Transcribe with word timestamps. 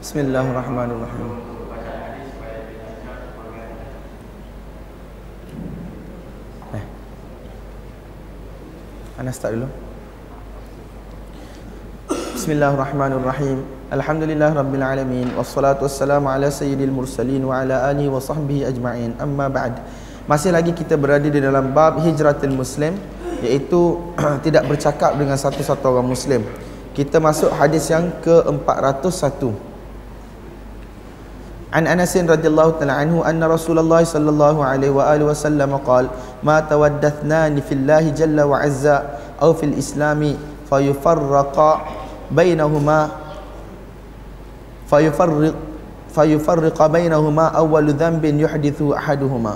Bismillahirrahmanirrahim. 0.00 1.28
Eh. 6.72 6.84
Anas 9.20 9.36
start 9.36 9.60
dulu. 9.60 9.68
Bismillahirrahmanirrahim. 12.32 13.60
Alhamdulillah 13.92 14.56
rabbil 14.56 14.80
alamin 14.80 15.28
wassalatu 15.36 15.84
wassalamu 15.84 16.32
ala 16.32 16.48
sayyidil 16.48 16.88
mursalin 16.88 17.44
wa 17.44 17.60
ala 17.60 17.92
alihi 17.92 18.08
wa 18.08 18.24
sahbihi 18.24 18.72
ajma'in. 18.72 19.20
Amma 19.20 19.52
ba'd. 19.52 19.84
Masih 20.24 20.48
lagi 20.48 20.72
kita 20.72 20.96
berada 20.96 21.28
di 21.28 21.44
dalam 21.44 21.76
bab 21.76 22.00
hijratul 22.00 22.56
muslim 22.56 22.96
iaitu 23.44 24.00
tidak 24.48 24.64
bercakap 24.64 25.12
dengan 25.20 25.36
satu-satu 25.36 25.92
orang 25.92 26.08
muslim. 26.08 26.40
Kita 26.96 27.20
masuk 27.20 27.52
hadis 27.52 27.92
yang 27.92 28.08
ke-401. 28.24 29.69
عن 31.73 31.87
انس 31.87 32.17
رضي 32.17 32.47
الله 32.47 32.69
تعالى 32.79 32.91
عنه 32.91 33.29
ان 33.29 33.43
رسول 33.43 33.79
الله 33.79 34.03
صلى 34.03 34.29
الله 34.29 34.55
عليه 34.65 34.89
واله 34.89 35.25
وسلم 35.25 35.77
قال 35.83 36.07
ما 36.43 36.59
تودثنان 36.59 37.59
في 37.61 37.73
الله 37.73 38.09
جل 38.09 38.41
وعز 38.41 38.85
او 39.41 39.53
في 39.53 39.65
الاسلام 39.65 40.21
فيفرق 40.69 41.57
بينهما 42.31 42.99
فيفرق 44.89 45.53
فيفرق 46.15 46.87
بينهما 46.87 47.45
اول 47.47 47.91
ذنب 47.93 48.25
يحدث 48.25 48.81
احدهما 48.81 49.53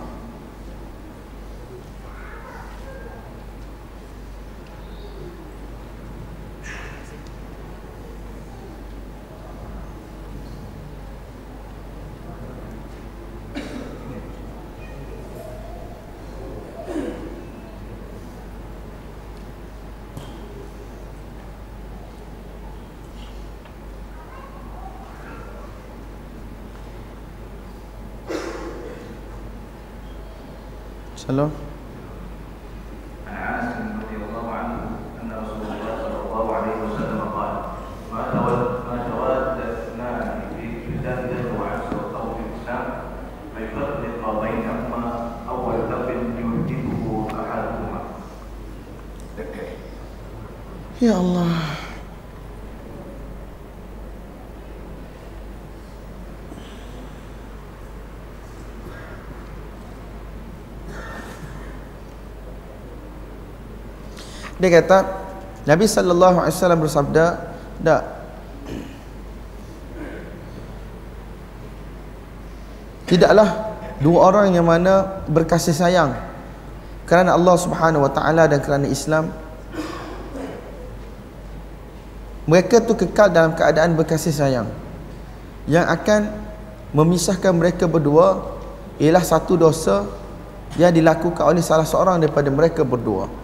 Shalom. 31.34 31.63
Dia 64.64 64.80
kata 64.80 65.04
Nabi 65.68 65.84
sallallahu 65.84 66.40
alaihi 66.40 66.56
wasallam 66.56 66.80
bersabda, 66.80 67.24
"Tak. 67.84 68.02
Tidaklah 73.04 73.76
dua 74.00 74.32
orang 74.32 74.56
yang 74.56 74.64
mana 74.64 75.20
berkasih 75.28 75.76
sayang 75.76 76.16
kerana 77.04 77.36
Allah 77.36 77.60
Subhanahu 77.60 78.08
wa 78.08 78.12
taala 78.16 78.48
dan 78.48 78.64
kerana 78.64 78.88
Islam 78.88 79.28
mereka 82.48 82.80
tu 82.80 82.96
kekal 82.96 83.28
dalam 83.28 83.52
keadaan 83.52 83.92
berkasih 83.92 84.32
sayang 84.32 84.72
yang 85.68 85.84
akan 85.84 86.32
memisahkan 86.96 87.52
mereka 87.52 87.84
berdua 87.84 88.56
ialah 88.96 89.20
satu 89.20 89.60
dosa 89.60 90.08
yang 90.80 90.96
dilakukan 90.96 91.44
oleh 91.44 91.60
salah 91.60 91.84
seorang 91.84 92.16
daripada 92.16 92.48
mereka 92.48 92.80
berdua 92.80 93.43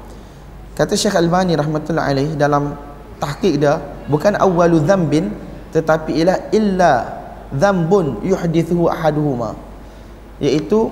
kata 0.74 0.94
Syekh 0.94 1.16
Albani 1.18 1.54
rahmatullah 1.54 2.10
alaih 2.10 2.34
dalam 2.34 2.76
tahqiq 3.20 3.60
dia 3.60 3.78
bukan 4.08 4.34
awwalu 4.40 4.80
dhanbin 4.82 5.30
tetapi 5.70 6.18
ialah 6.18 6.50
illa 6.50 6.92
dhanbun 7.54 8.22
yuhdithu 8.26 8.90
ahaduhuma. 8.90 9.54
Iaitu 10.42 10.90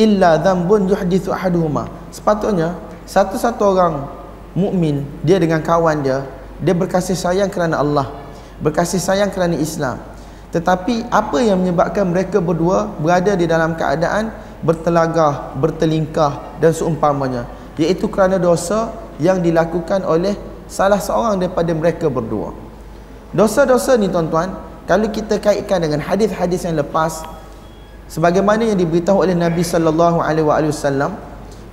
illa 0.00 0.40
dhanbun 0.40 0.88
yuhdithu 0.88 1.32
ahaduhuma. 1.32 1.88
Sepatutnya 2.12 2.76
satu-satu 3.04 3.62
orang 3.64 3.94
mukmin 4.56 5.04
dia 5.20 5.36
dengan 5.36 5.60
kawan 5.60 6.00
dia 6.00 6.24
dia 6.56 6.72
berkasih 6.72 7.12
sayang 7.12 7.52
kerana 7.52 7.84
Allah 7.84 8.08
berkasih 8.60 9.00
sayang 9.00 9.28
kerana 9.28 9.56
Islam. 9.56 10.00
Tetapi 10.54 11.12
apa 11.12 11.36
yang 11.44 11.60
menyebabkan 11.60 12.08
mereka 12.08 12.40
berdua 12.40 12.88
berada 12.96 13.36
di 13.36 13.44
dalam 13.44 13.76
keadaan 13.76 14.32
bertelagah 14.64 15.52
bertelingkah 15.60 16.56
dan 16.64 16.72
seumpamanya 16.72 17.44
iaitu 17.76 18.08
kerana 18.08 18.40
dosa 18.40 18.92
yang 19.20 19.40
dilakukan 19.40 20.04
oleh 20.04 20.36
salah 20.66 21.00
seorang 21.00 21.40
daripada 21.40 21.72
mereka 21.72 22.10
berdua. 22.10 22.52
Dosa-dosa 23.36 24.00
ni 24.00 24.08
tuan-tuan 24.08 24.56
kalau 24.88 25.08
kita 25.10 25.36
kaitkan 25.42 25.82
dengan 25.82 26.00
hadis-hadis 26.00 26.64
yang 26.64 26.78
lepas 26.78 27.26
sebagaimana 28.08 28.64
yang 28.64 28.78
diberitahu 28.78 29.22
oleh 29.22 29.34
Nabi 29.34 29.66
sallallahu 29.66 30.22
alaihi 30.22 30.72
wasallam 30.72 31.18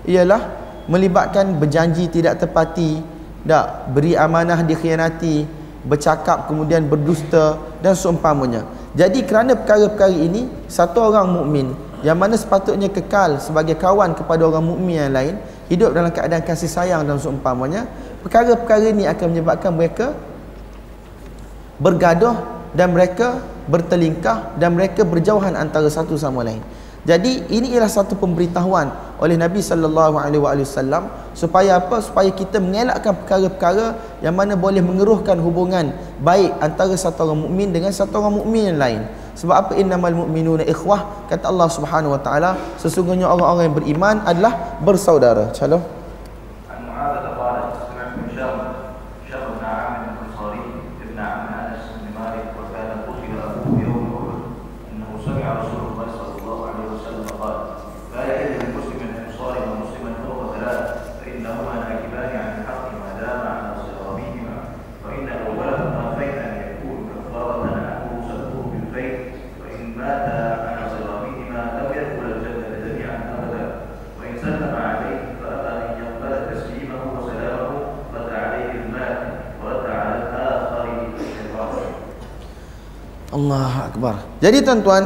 ialah 0.04 0.50
melibatkan 0.92 1.56
berjanji 1.56 2.12
tidak 2.12 2.44
tepati 2.44 3.00
tak 3.44 3.92
beri 3.92 4.16
amanah 4.16 4.64
dikhianati 4.64 5.48
bercakap 5.84 6.48
kemudian 6.48 6.88
berdusta 6.88 7.60
dan 7.84 7.92
seumpamanya. 7.92 8.64
Jadi 8.96 9.28
kerana 9.28 9.60
perkara-perkara 9.60 10.16
ini 10.16 10.48
satu 10.72 11.12
orang 11.12 11.28
mukmin 11.28 11.76
yang 12.04 12.20
mana 12.20 12.36
sepatutnya 12.36 12.92
kekal 12.92 13.40
sebagai 13.40 13.80
kawan 13.80 14.14
kepada 14.14 14.44
orang 14.44 14.62
mukmin 14.62 15.00
yang 15.00 15.16
lain 15.16 15.36
hidup 15.72 15.96
dalam 15.96 16.12
keadaan 16.12 16.44
kasih 16.44 16.68
sayang 16.68 17.08
dan 17.08 17.16
seumpamanya 17.18 17.88
perkara-perkara 18.22 18.92
ini 18.92 19.08
akan 19.08 19.26
menyebabkan 19.32 19.72
mereka 19.72 20.12
bergaduh 21.80 22.36
dan 22.76 22.92
mereka 22.92 23.40
bertelingkah 23.72 24.60
dan 24.60 24.76
mereka 24.76 25.08
berjauhan 25.08 25.56
antara 25.56 25.88
satu 25.88 26.20
sama 26.20 26.44
lain 26.44 26.60
jadi 27.04 27.52
ini 27.52 27.76
ialah 27.76 27.92
satu 27.92 28.16
pemberitahuan 28.16 28.88
oleh 29.20 29.36
Nabi 29.36 29.60
sallallahu 29.60 30.16
alaihi 30.16 30.64
wasallam 30.64 31.12
supaya 31.36 31.76
apa? 31.76 32.00
Supaya 32.00 32.32
kita 32.32 32.64
mengelakkan 32.64 33.12
perkara-perkara 33.20 34.20
yang 34.24 34.32
mana 34.32 34.56
boleh 34.56 34.80
mengeruhkan 34.80 35.36
hubungan 35.44 35.92
baik 36.24 36.56
antara 36.64 36.96
satu 36.96 37.28
orang 37.28 37.44
mukmin 37.44 37.76
dengan 37.76 37.92
satu 37.92 38.24
orang 38.24 38.40
mukmin 38.40 38.72
yang 38.72 38.80
lain. 38.80 39.02
Sebab 39.34 39.56
apa 39.56 39.74
innamal 39.74 40.14
mu'minuna 40.14 40.62
ikhwah 40.62 41.26
kata 41.26 41.50
Allah 41.50 41.68
Subhanahu 41.68 42.14
wa 42.14 42.22
taala 42.22 42.54
sesungguhnya 42.78 43.26
orang-orang 43.26 43.66
yang 43.66 43.78
beriman 43.78 44.16
adalah 44.24 44.78
bersaudara. 44.82 45.50
Calon. 45.58 45.82
عن 46.74 47.33
Allah 83.44 83.92
Akbar. 83.92 84.16
Jadi 84.40 84.64
tuan-tuan, 84.64 85.04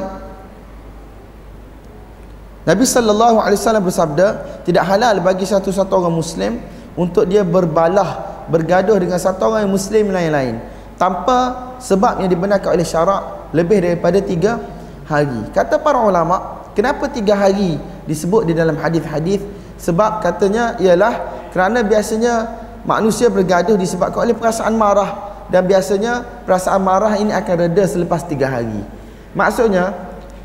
Nabi 2.67 2.83
sallallahu 2.83 3.41
alaihi 3.41 3.57
wasallam 3.57 3.85
bersabda, 3.87 4.27
tidak 4.67 4.83
halal 4.85 5.17
bagi 5.23 5.47
satu-satu 5.47 5.91
orang 5.97 6.13
muslim 6.13 6.61
untuk 6.93 7.25
dia 7.25 7.41
berbalah, 7.41 8.45
bergaduh 8.51 8.99
dengan 9.01 9.17
satu 9.17 9.49
orang 9.49 9.65
yang 9.65 9.73
muslim 9.73 10.11
lain-lain 10.13 10.59
tanpa 10.97 11.73
sebab 11.77 12.25
yang 12.25 12.29
dibenarkan 12.29 12.73
oleh 12.73 12.83
syarak 12.83 13.51
lebih 13.53 13.79
daripada 13.85 14.17
tiga 14.19 14.59
hari. 15.05 15.47
Kata 15.53 15.79
para 15.79 16.01
ulama, 16.01 16.67
kenapa 16.73 17.07
tiga 17.07 17.37
hari 17.37 17.77
disebut 18.09 18.49
di 18.49 18.53
dalam 18.57 18.75
hadis-hadis? 18.75 19.39
Sebab 19.77 20.25
katanya 20.25 20.73
ialah 20.81 21.47
kerana 21.53 21.85
biasanya 21.85 22.49
manusia 22.81 23.29
bergaduh 23.29 23.77
disebabkan 23.77 24.25
oleh 24.25 24.33
perasaan 24.33 24.73
marah 24.73 25.36
dan 25.47 25.63
biasanya 25.63 26.43
perasaan 26.43 26.83
marah 26.83 27.15
ini 27.15 27.31
akan 27.31 27.55
reda 27.67 27.83
selepas 27.87 28.23
tiga 28.27 28.51
hari. 28.51 28.83
Maksudnya 29.31 29.95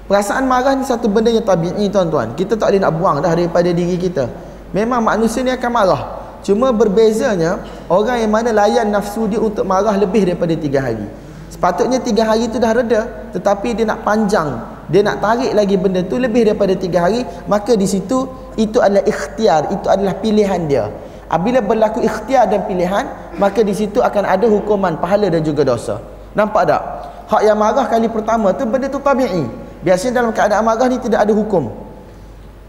perasaan 0.06 0.46
marah 0.46 0.78
ni 0.78 0.86
satu 0.86 1.10
benda 1.10 1.30
yang 1.30 1.42
tabi'i 1.42 1.90
tuan-tuan. 1.90 2.38
Kita 2.38 2.54
tak 2.54 2.70
boleh 2.70 2.82
nak 2.82 2.92
buang 2.94 3.16
dah 3.18 3.32
daripada 3.34 3.70
diri 3.74 3.98
kita. 3.98 4.30
Memang 4.70 5.02
manusia 5.02 5.42
ni 5.42 5.50
akan 5.50 5.70
marah. 5.70 6.02
Cuma 6.42 6.74
berbezanya 6.74 7.62
orang 7.86 8.18
yang 8.26 8.32
mana 8.34 8.50
layan 8.50 8.90
nafsu 8.90 9.30
dia 9.30 9.38
untuk 9.38 9.62
marah 9.62 9.94
lebih 9.94 10.26
daripada 10.26 10.54
tiga 10.58 10.82
hari. 10.82 11.06
Sepatutnya 11.50 12.02
tiga 12.02 12.26
hari 12.26 12.50
tu 12.50 12.58
dah 12.58 12.72
reda 12.74 13.30
tetapi 13.30 13.78
dia 13.78 13.86
nak 13.86 14.02
panjang. 14.02 14.50
Dia 14.90 15.00
nak 15.06 15.22
tarik 15.22 15.54
lagi 15.54 15.78
benda 15.78 16.02
tu 16.02 16.18
lebih 16.18 16.46
daripada 16.46 16.74
tiga 16.74 17.06
hari 17.06 17.22
maka 17.46 17.78
di 17.78 17.86
situ 17.86 18.26
itu 18.58 18.82
adalah 18.82 19.06
ikhtiar 19.06 19.70
itu 19.70 19.86
adalah 19.86 20.18
pilihan 20.18 20.60
dia 20.66 20.84
apabila 21.32 21.64
berlaku 21.64 22.04
ikhtiar 22.04 22.44
dan 22.44 22.68
pilihan 22.68 23.08
maka 23.40 23.64
di 23.64 23.72
situ 23.72 24.04
akan 24.04 24.28
ada 24.28 24.44
hukuman 24.44 25.00
pahala 25.00 25.32
dan 25.32 25.40
juga 25.40 25.64
dosa. 25.64 25.96
Nampak 26.36 26.68
tak? 26.68 26.82
Hak 27.32 27.42
yang 27.48 27.56
marah 27.56 27.88
kali 27.88 28.12
pertama 28.12 28.52
tu 28.52 28.68
benda 28.68 28.92
tu 28.92 29.00
tabi'i. 29.00 29.48
Biasanya 29.80 30.20
dalam 30.20 30.30
keadaan 30.36 30.60
marah 30.60 30.86
ni 30.92 31.00
tidak 31.00 31.24
ada 31.24 31.32
hukum. 31.32 31.72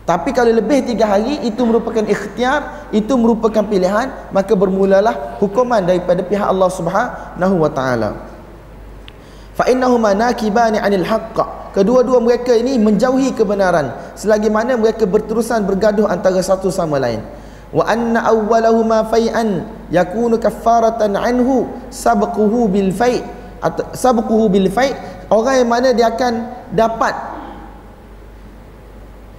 Tapi 0.03 0.35
kalau 0.35 0.51
lebih 0.51 0.83
tiga 0.83 1.07
hari 1.07 1.43
itu 1.47 1.63
merupakan 1.63 2.03
ikhtiar 2.03 2.91
itu 2.91 3.11
merupakan 3.15 3.63
pilihan 3.63 4.31
maka 4.31 4.51
bermulalah 4.55 5.39
hukuman 5.43 5.83
daripada 5.83 6.23
pihak 6.23 6.43
Allah 6.43 6.71
Subhanahu 6.71 7.55
wa 7.59 7.71
taala. 7.71 8.15
Fa 9.59 9.67
innahuma 9.67 10.15
'anil 10.15 11.07
haqq. 11.07 11.37
Kedua-dua 11.73 12.21
mereka 12.21 12.53
ini 12.53 12.77
menjauhi 12.79 13.33
kebenaran 13.33 13.91
selagi 14.13 14.45
mana 14.47 14.77
mereka 14.77 15.09
berterusan 15.09 15.65
bergaduh 15.65 16.05
antara 16.05 16.37
satu 16.37 16.69
sama 16.69 17.01
lain 17.01 17.23
wa 17.73 17.83
anna 17.89 18.21
awwalahuma 18.21 19.09
fai'an 19.09 19.65
yakunu 19.89 20.37
kaffaratan 20.37 21.17
anhu 21.17 21.67
sabquhu 21.89 22.69
bil 22.69 22.93
fai' 22.93 23.25
atau 23.59 23.89
sabquhu 23.97 24.45
bil 24.47 24.69
fai' 24.69 24.93
orang 25.33 25.65
yang 25.65 25.69
mana 25.69 25.89
dia 25.91 26.13
akan 26.13 26.33
dapat 26.69 27.17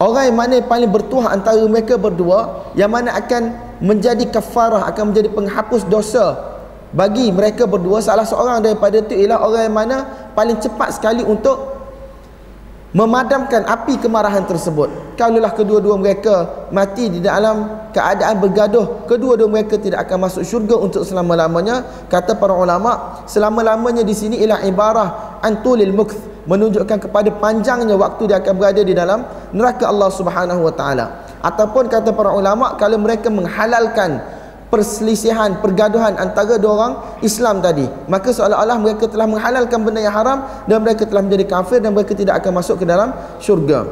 orang 0.03 0.25
yang 0.29 0.37
mana 0.37 0.55
paling 0.67 0.91
bertuah 0.91 1.31
antara 1.31 1.63
mereka 1.71 1.95
berdua 1.95 2.71
yang 2.75 2.91
mana 2.91 3.15
akan 3.15 3.55
menjadi 3.79 4.27
kafarah 4.35 4.91
akan 4.91 5.15
menjadi 5.15 5.31
penghapus 5.31 5.87
dosa 5.87 6.55
bagi 6.95 7.35
mereka 7.35 7.67
berdua. 7.67 7.99
Salah 7.99 8.23
seorang 8.23 8.63
daripada 8.63 9.03
itu 9.03 9.19
ialah 9.19 9.43
orang 9.43 9.63
yang 9.67 9.77
mana 9.77 9.97
paling 10.39 10.63
cepat 10.63 10.95
sekali 10.95 11.27
untuk 11.27 11.74
memadamkan 12.95 13.67
api 13.67 13.99
kemarahan 13.99 14.47
tersebut. 14.47 15.19
Kalaulah 15.19 15.51
kedua-dua 15.51 15.99
mereka 15.99 16.67
mati 16.71 17.11
di 17.11 17.19
dalam 17.19 17.91
keadaan 17.91 18.39
bergaduh 18.39 19.07
kedua-dua 19.11 19.51
mereka 19.51 19.79
tidak 19.79 20.07
akan 20.07 20.31
masuk 20.31 20.47
syurga 20.47 20.79
untuk 20.79 21.03
selama-lamanya. 21.03 22.07
Kata 22.07 22.39
para 22.39 22.55
ulama 22.55 23.23
selama-lamanya 23.27 24.07
di 24.07 24.15
sini 24.15 24.39
ialah 24.41 24.63
ibarah 24.63 25.09
antulil 25.43 25.91
mukth 25.91 26.47
menunjukkan 26.47 27.11
kepada 27.11 27.35
panjangnya 27.35 27.99
waktu 27.99 28.31
dia 28.31 28.39
akan 28.39 28.55
berada 28.55 28.83
di 28.87 28.95
dalam 28.95 29.27
neraka 29.51 29.91
Allah 29.91 30.11
Subhanahu 30.15 30.63
wa 30.63 30.75
taala. 30.75 31.27
Ataupun 31.43 31.91
kata 31.91 32.15
para 32.15 32.31
ulama 32.31 32.79
kalau 32.79 32.97
mereka 32.97 33.29
menghalalkan 33.29 34.23
perselisihan, 34.73 35.61
pergaduhan 35.63 36.17
antara 36.19 36.59
dua 36.59 36.73
orang 36.75 36.93
Islam 37.21 37.61
tadi. 37.65 37.87
Maka 38.11 38.33
seolah-olah 38.35 38.77
mereka 38.81 39.07
telah 39.07 39.29
menghalalkan 39.29 39.81
benda 39.83 40.01
yang 40.03 40.15
haram 40.15 40.45
dan 40.67 40.83
mereka 40.83 41.07
telah 41.07 41.23
menjadi 41.23 41.45
kafir 41.47 41.79
dan 41.79 41.95
mereka 41.95 42.13
tidak 42.17 42.43
akan 42.43 42.53
masuk 42.61 42.83
ke 42.83 42.85
dalam 42.89 43.13
syurga. 43.39 43.87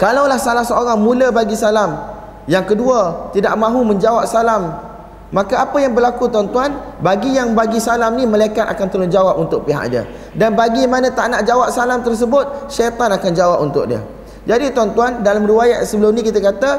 Kalaulah 0.00 0.40
salah 0.40 0.66
seorang 0.66 0.98
mula 0.98 1.30
bagi 1.30 1.54
salam, 1.54 1.94
yang 2.50 2.66
kedua 2.66 3.30
tidak 3.30 3.54
mahu 3.54 3.86
menjawab 3.86 4.26
salam, 4.26 4.74
maka 5.32 5.64
apa 5.64 5.80
yang 5.80 5.96
berlaku 5.96 6.28
tuan-tuan? 6.28 7.00
Bagi 7.00 7.32
yang 7.32 7.56
bagi 7.56 7.80
salam 7.80 8.20
ni 8.20 8.28
malaikat 8.28 8.68
akan 8.68 8.86
tolong 8.92 9.08
jawab 9.08 9.40
untuk 9.40 9.64
pihak 9.64 9.88
dia. 9.88 10.04
Dan 10.36 10.52
bagi 10.52 10.84
mana 10.84 11.08
tak 11.08 11.32
nak 11.32 11.48
jawab 11.48 11.72
salam 11.72 12.04
tersebut, 12.04 12.68
syaitan 12.68 13.08
akan 13.08 13.32
jawab 13.32 13.58
untuk 13.64 13.88
dia. 13.88 14.04
Jadi 14.44 14.76
tuan-tuan, 14.76 15.24
dalam 15.24 15.48
riwayat 15.48 15.88
sebelum 15.88 16.12
ni 16.12 16.20
kita 16.20 16.36
kata 16.36 16.70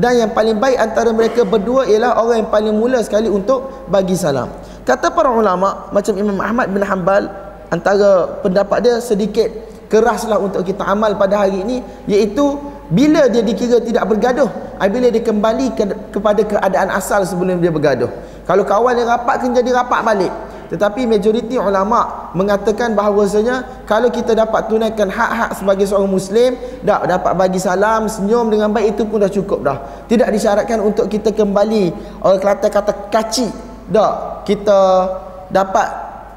dan 0.00 0.16
yang 0.16 0.32
paling 0.32 0.56
baik 0.56 0.80
antara 0.80 1.12
mereka 1.12 1.44
berdua 1.44 1.84
ialah 1.84 2.16
orang 2.24 2.40
yang 2.40 2.50
paling 2.50 2.72
mula 2.72 3.04
sekali 3.04 3.28
untuk 3.28 3.84
bagi 3.92 4.16
salam. 4.16 4.48
Kata 4.88 5.12
para 5.12 5.28
ulama 5.28 5.92
macam 5.92 6.16
Imam 6.16 6.40
Ahmad 6.40 6.72
bin 6.72 6.80
Hanbal 6.80 7.28
antara 7.68 8.40
pendapat 8.40 8.80
dia 8.80 8.96
sedikit 9.04 9.52
keraslah 9.92 10.40
untuk 10.40 10.64
kita 10.64 10.88
amal 10.88 11.20
pada 11.20 11.44
hari 11.44 11.60
ini 11.60 11.84
iaitu 12.08 12.56
bila 12.88 13.28
dia 13.28 13.44
dikira 13.44 13.76
tidak 13.84 14.08
bergaduh 14.08 14.48
bila 14.88 15.12
dia 15.12 15.20
kembali 15.20 15.76
ke, 15.76 15.84
kepada 16.16 16.40
keadaan 16.48 16.88
asal 16.96 17.20
sebelum 17.28 17.60
dia 17.60 17.68
bergaduh. 17.68 18.08
Kalau 18.48 18.64
kawan 18.64 18.96
yang 18.96 19.12
rapat 19.12 19.44
kan 19.44 19.52
jadi 19.52 19.84
rapat 19.84 20.00
balik 20.00 20.32
tetapi 20.70 21.02
majoriti 21.02 21.58
ulama 21.58 22.30
mengatakan 22.38 22.94
bahawasanya 22.94 23.82
kalau 23.90 24.06
kita 24.06 24.38
dapat 24.38 24.70
tunaikan 24.70 25.10
hak-hak 25.10 25.58
sebagai 25.58 25.82
seorang 25.90 26.06
muslim, 26.06 26.54
dak 26.86 27.10
dapat 27.10 27.34
bagi 27.34 27.58
salam, 27.58 28.06
senyum 28.06 28.46
dengan 28.54 28.70
baik 28.70 28.94
itu 28.94 29.02
pun 29.02 29.18
dah 29.18 29.26
cukup 29.26 29.66
dah. 29.66 29.78
Tidak 30.06 30.30
disyaratkan 30.30 30.78
untuk 30.78 31.10
kita 31.10 31.34
kembali 31.34 31.90
orang 32.22 32.38
Kelantan 32.38 32.70
kata 32.70 32.92
kaci. 33.10 33.50
Dak, 33.90 34.46
kita 34.46 35.10
dapat 35.50 35.88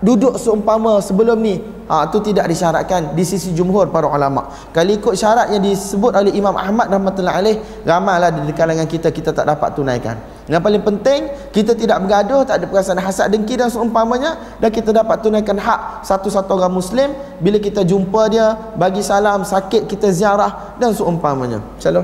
duduk 0.01 0.41
seumpama 0.41 0.97
sebelum 0.97 1.38
ni 1.38 1.62
ha, 1.86 2.09
itu 2.09 2.18
tidak 2.33 2.50
disyaratkan 2.50 3.13
di 3.15 3.24
sisi 3.24 3.56
jumhur 3.56 3.88
para 3.88 4.03
ulama 4.03 4.51
kalau 4.75 4.91
ikut 4.91 5.15
syarat 5.15 5.47
yang 5.56 5.63
disebut 5.63 6.12
oleh 6.12 6.36
Imam 6.36 6.51
Ahmad 6.59 6.91
rahmatullahi 6.91 7.38
alaih 7.39 7.56
ramailah 7.88 8.36
di 8.44 8.51
kalangan 8.51 8.83
kita 8.83 9.15
kita 9.15 9.31
tak 9.31 9.47
dapat 9.47 9.71
tunaikan 9.71 10.19
yang 10.51 10.60
paling 10.60 10.84
penting 10.84 11.31
kita 11.56 11.72
tidak 11.72 12.04
bergaduh 12.04 12.44
tak 12.44 12.60
ada 12.60 12.66
perasaan 12.68 13.00
hasad 13.00 13.31
dengki 13.31 13.56
dan 13.56 13.72
seumpamanya 13.72 14.60
dan 14.60 14.69
kita 14.75 14.92
dapat 14.92 15.24
tunaikan 15.24 15.56
hak 15.56 16.04
satu-satu 16.04 16.60
orang 16.60 16.74
muslim 16.74 17.16
bila 17.40 17.60
kita 17.63 17.88
jumpa 17.88 18.28
dia 18.28 18.75
bagi 18.75 19.00
salam 19.00 19.48
sakit 19.48 19.88
kita 19.88 20.12
ziarah 20.12 20.75
dan 20.80 20.92
seumpamanya. 20.92 21.63
Shalom 21.80 22.04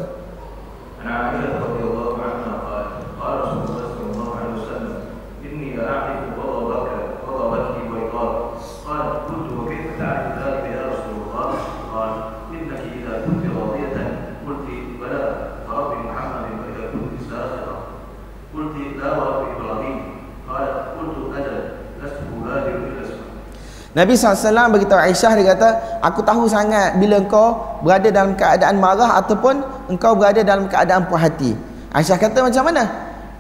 Nabi 24.00 24.16
SAW 24.16 24.72
beritahu 24.72 24.96
Aisyah 24.96 25.32
dia 25.36 25.52
kata 25.52 26.00
aku 26.00 26.24
tahu 26.24 26.48
sangat 26.48 26.96
bila 26.96 27.20
engkau 27.20 27.60
berada 27.84 28.08
dalam 28.08 28.32
keadaan 28.32 28.80
marah 28.80 29.20
ataupun 29.20 29.60
engkau 29.92 30.16
berada 30.16 30.40
dalam 30.40 30.72
keadaan 30.72 31.04
puas 31.12 31.28
hati. 31.28 31.52
Aisyah 31.92 32.16
kata 32.16 32.48
macam 32.48 32.64
mana? 32.64 32.88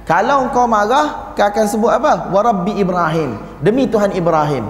Kalau 0.03 0.51
engkau 0.51 0.67
marah 0.67 1.31
kau 1.31 1.47
akan 1.47 1.63
sebut 1.63 1.87
apa? 1.87 2.27
Warabbi 2.35 2.75
Ibrahim. 2.75 3.39
Demi 3.63 3.87
Tuhan 3.87 4.11
Ibrahim. 4.11 4.67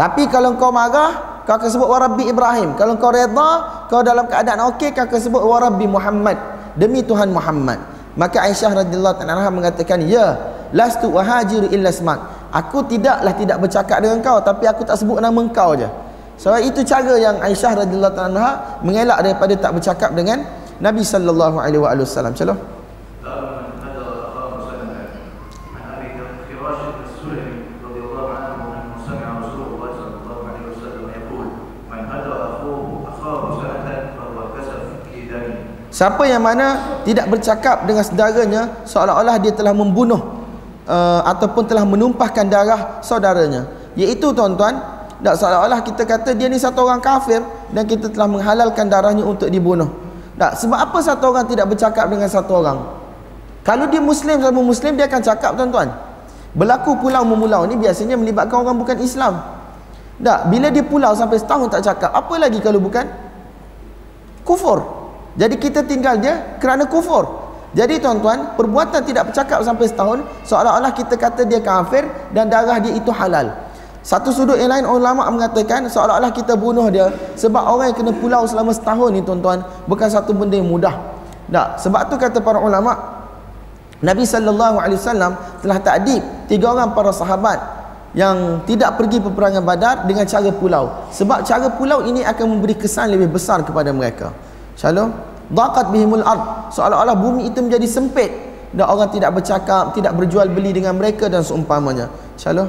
Tapi 0.00 0.32
kalau 0.32 0.56
engkau 0.56 0.72
marah 0.72 1.44
kau 1.44 1.60
akan 1.60 1.68
sebut 1.68 1.84
warabbi 1.84 2.24
Ibrahim. 2.24 2.72
Kalau 2.80 2.96
engkau 2.96 3.12
reda 3.12 3.50
kau 3.92 4.00
dalam 4.00 4.24
keadaan 4.32 4.64
okey 4.72 4.96
kau 4.96 5.04
akan 5.04 5.20
sebut 5.20 5.44
warabbi 5.44 5.84
Muhammad. 5.84 6.40
Demi 6.72 7.04
Tuhan 7.04 7.36
Muhammad. 7.36 7.84
Maka 8.16 8.48
Aisyah 8.48 8.80
radhiyallahu 8.80 9.28
anha 9.28 9.50
mengatakan 9.52 10.00
ya 10.08 10.40
lastu 10.72 11.12
wahajiru 11.12 11.68
illa 11.68 11.90
smak 11.90 12.43
Aku 12.54 12.86
tidaklah 12.86 13.34
tidak 13.34 13.58
bercakap 13.58 13.98
dengan 13.98 14.22
kau 14.22 14.38
tapi 14.38 14.70
aku 14.70 14.86
tak 14.86 14.94
sebut 14.94 15.18
nama 15.18 15.42
kau 15.50 15.74
je. 15.74 15.90
Sebab 16.38 16.58
so, 16.58 16.66
itu 16.66 16.80
cara 16.86 17.14
yang 17.18 17.38
Aisyah 17.42 17.82
radhiyallahu 17.82 18.18
anha 18.18 18.78
mengelak 18.82 19.22
daripada 19.22 19.54
tak 19.58 19.74
bercakap 19.74 20.10
dengan 20.14 20.46
Nabi 20.78 21.02
sallallahu 21.02 21.58
alaihi 21.58 21.82
wasallam. 21.82 22.34
Calon. 22.34 22.58
Siapa 35.94 36.26
yang 36.26 36.42
mana 36.42 36.98
tidak 37.06 37.30
bercakap 37.30 37.86
dengan 37.86 38.02
saudaranya 38.02 38.82
seolah-olah 38.82 39.38
dia 39.38 39.54
telah 39.54 39.70
membunuh 39.70 40.43
uh, 40.88 41.20
ataupun 41.28 41.64
telah 41.68 41.84
menumpahkan 41.84 42.46
darah 42.48 43.00
saudaranya. 43.00 43.68
Iaitu 43.94 44.34
tuan-tuan 44.34 44.80
tak 45.22 45.34
seolah-olah 45.40 45.80
kita 45.80 46.02
kata 46.04 46.36
dia 46.36 46.50
ni 46.50 46.60
satu 46.60 46.84
orang 46.84 47.00
kafir 47.00 47.40
dan 47.72 47.84
kita 47.88 48.12
telah 48.12 48.28
menghalalkan 48.28 48.88
darahnya 48.90 49.24
untuk 49.24 49.48
dibunuh. 49.48 49.88
Tak 50.34 50.58
sebab 50.58 50.78
apa 50.78 50.98
satu 51.00 51.30
orang 51.30 51.46
tidak 51.46 51.70
bercakap 51.70 52.10
dengan 52.10 52.28
satu 52.28 52.52
orang? 52.60 52.78
Kalau 53.64 53.88
dia 53.88 54.02
muslim 54.02 54.42
sama 54.42 54.60
muslim 54.60 54.92
dia 54.98 55.08
akan 55.08 55.22
cakap 55.24 55.56
tuan-tuan. 55.56 55.88
Berlaku 56.54 57.00
pulau 57.00 57.22
memulau 57.26 57.66
ni 57.66 57.74
biasanya 57.74 58.14
melibatkan 58.14 58.62
orang 58.62 58.76
bukan 58.78 58.98
Islam. 59.00 59.42
Tak 60.20 60.46
bila 60.46 60.70
dia 60.70 60.84
pulau 60.86 61.10
sampai 61.16 61.42
setahun 61.42 61.72
tak 61.72 61.82
cakap 61.82 62.10
apa 62.14 62.34
lagi 62.38 62.62
kalau 62.62 62.78
bukan? 62.78 63.06
Kufur. 64.46 64.82
Jadi 65.34 65.58
kita 65.58 65.82
tinggal 65.82 66.20
dia 66.22 66.58
kerana 66.62 66.86
kufur 66.86 67.43
Jadi 67.74 67.98
tuan-tuan, 67.98 68.54
perbuatan 68.54 69.02
tidak 69.02 69.34
bercakap 69.34 69.58
sampai 69.66 69.90
setahun 69.90 70.22
seolah-olah 70.46 70.94
kita 70.94 71.18
kata 71.18 71.42
dia 71.42 71.58
kafir 71.58 72.06
dan 72.30 72.46
darah 72.46 72.78
dia 72.78 72.94
itu 72.94 73.10
halal. 73.10 73.50
Satu 74.04 74.30
sudut 74.30 74.54
yang 74.54 74.70
lain 74.70 74.86
ulama 74.86 75.26
mengatakan 75.26 75.90
seolah-olah 75.90 76.30
kita 76.30 76.54
bunuh 76.54 76.86
dia 76.92 77.10
sebab 77.34 77.66
orang 77.66 77.90
yang 77.90 77.98
kena 77.98 78.12
pulau 78.14 78.46
selama 78.46 78.70
setahun 78.70 79.10
ni 79.10 79.26
tuan-tuan 79.26 79.64
bukan 79.90 80.06
satu 80.06 80.30
benda 80.30 80.54
yang 80.54 80.70
mudah. 80.70 80.94
Tak, 81.50 81.82
sebab 81.82 82.12
tu 82.12 82.14
kata 82.14 82.38
para 82.44 82.62
ulama 82.62 82.94
Nabi 84.04 84.22
sallallahu 84.22 84.76
alaihi 84.76 85.00
wasallam 85.00 85.32
telah 85.64 85.78
takdib 85.80 86.22
tiga 86.46 86.76
orang 86.76 86.92
para 86.92 87.10
sahabat 87.10 87.58
yang 88.14 88.62
tidak 88.68 88.94
pergi 88.94 89.18
peperangan 89.18 89.64
Badar 89.66 90.06
dengan 90.06 90.28
cara 90.28 90.52
pulau. 90.54 91.10
Sebab 91.10 91.42
cara 91.42 91.66
pulau 91.74 92.06
ini 92.06 92.22
akan 92.22 92.46
memberi 92.54 92.78
kesan 92.78 93.10
lebih 93.10 93.32
besar 93.34 93.66
kepada 93.66 93.90
mereka. 93.90 94.30
Shalom. 94.78 95.33
Daqat 95.52 95.92
bihimul 95.92 96.24
ard. 96.24 96.72
Seolah-olah 96.72 97.16
bumi 97.16 97.48
itu 97.48 97.60
menjadi 97.60 97.84
sempit 97.84 98.32
dan 98.74 98.90
orang 98.90 99.12
tidak 99.12 99.36
bercakap, 99.36 99.94
tidak 99.94 100.12
berjual 100.18 100.50
beli 100.50 100.74
dengan 100.74 100.98
mereka 100.98 101.30
dan 101.30 101.46
seumpamanya. 101.46 102.10
Shalom. 102.34 102.66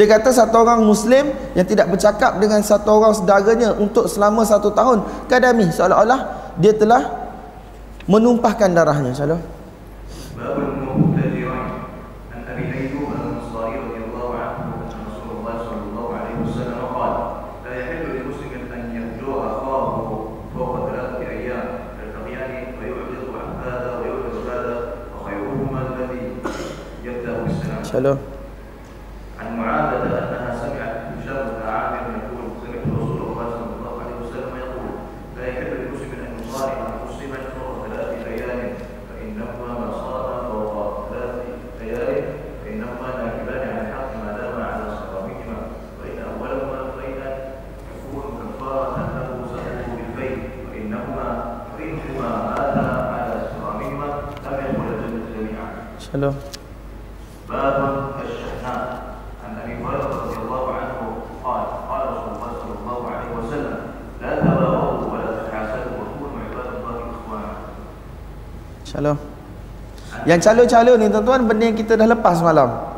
Dia 0.00 0.08
kata 0.16 0.32
satu 0.32 0.64
orang 0.64 0.80
Muslim 0.80 1.28
yang 1.52 1.68
tidak 1.68 1.92
bercakap 1.92 2.40
dengan 2.40 2.64
satu 2.64 2.88
orang 2.88 3.12
saudaranya 3.12 3.76
untuk 3.76 4.08
selama 4.08 4.48
satu 4.48 4.72
tahun. 4.72 5.04
Kadami 5.28 5.68
seolah-olah 5.68 6.20
dia 6.56 6.72
telah 6.72 7.19
menumpahkan 8.10 8.74
darahnya. 8.74 9.14
Salah. 9.14 9.38
Shalom. 27.90 28.29
Yang 70.28 70.40
calon-calon 70.44 70.96
ni 71.00 71.06
tuan-tuan 71.08 71.48
benda 71.48 71.64
yang 71.64 71.78
kita 71.78 71.96
dah 71.96 72.08
lepas 72.08 72.44
malam. 72.44 72.90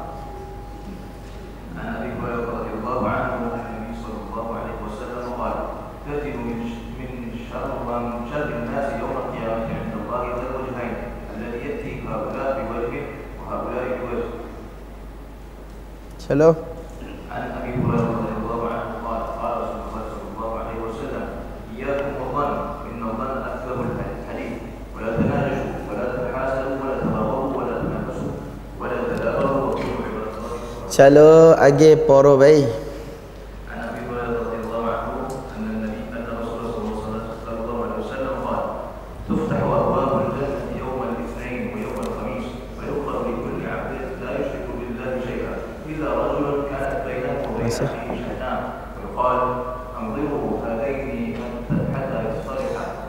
Hello. 16.32 16.71
Chalo 30.92 31.56
age 31.56 31.96
poro 32.04 32.36
bai. 32.36 32.68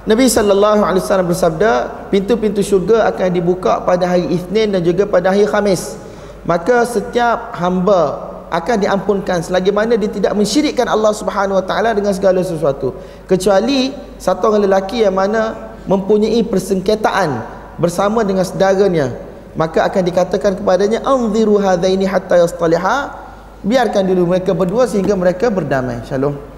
Nabi 0.03 0.27
sallallahu 0.27 0.83
alaihi 0.87 1.03
wasallam 1.03 1.27
bersabda, 1.31 1.71
pintu-pintu 2.07 2.63
syurga 2.63 3.11
akan 3.11 3.27
dibuka 3.27 3.83
pada 3.83 4.07
hari 4.07 4.31
Isnin 4.31 4.71
dan 4.71 4.79
juga 4.79 5.03
pada 5.03 5.35
hari 5.35 5.43
Khamis. 5.47 6.02
Maka 6.43 6.83
setiap 6.83 7.55
hamba 7.55 8.33
akan 8.53 8.77
diampunkan 8.85 9.41
selagi 9.41 9.73
mana 9.73 9.97
dia 9.97 10.11
tidak 10.11 10.37
mensyirikkan 10.37 10.85
Allah 10.85 11.09
Subhanahu 11.09 11.57
wa 11.57 11.65
taala 11.65 11.95
dengan 11.97 12.13
segala 12.13 12.45
sesuatu. 12.45 12.93
Kecuali 13.25 13.95
satu 14.21 14.53
orang 14.53 14.69
lelaki 14.69 15.01
yang 15.01 15.17
mana 15.17 15.73
mempunyai 15.89 16.45
persengketaan 16.45 17.41
bersama 17.81 18.21
dengan 18.21 18.45
saudaranya, 18.45 19.17
maka 19.57 19.81
akan 19.89 20.03
dikatakan 20.05 20.51
kepadanya 20.61 21.01
anziru 21.01 21.57
hadaini 21.57 22.05
hatta 22.05 22.37
yastaliha. 22.37 23.25
Biarkan 23.63 24.03
dulu 24.05 24.35
mereka 24.35 24.51
berdua 24.51 24.85
sehingga 24.85 25.15
mereka 25.15 25.47
berdamai. 25.47 26.03
Shalom. 26.03 26.52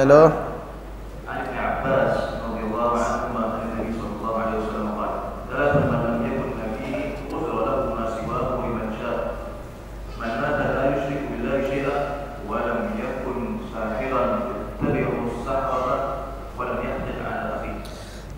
Shalom. 0.00 0.32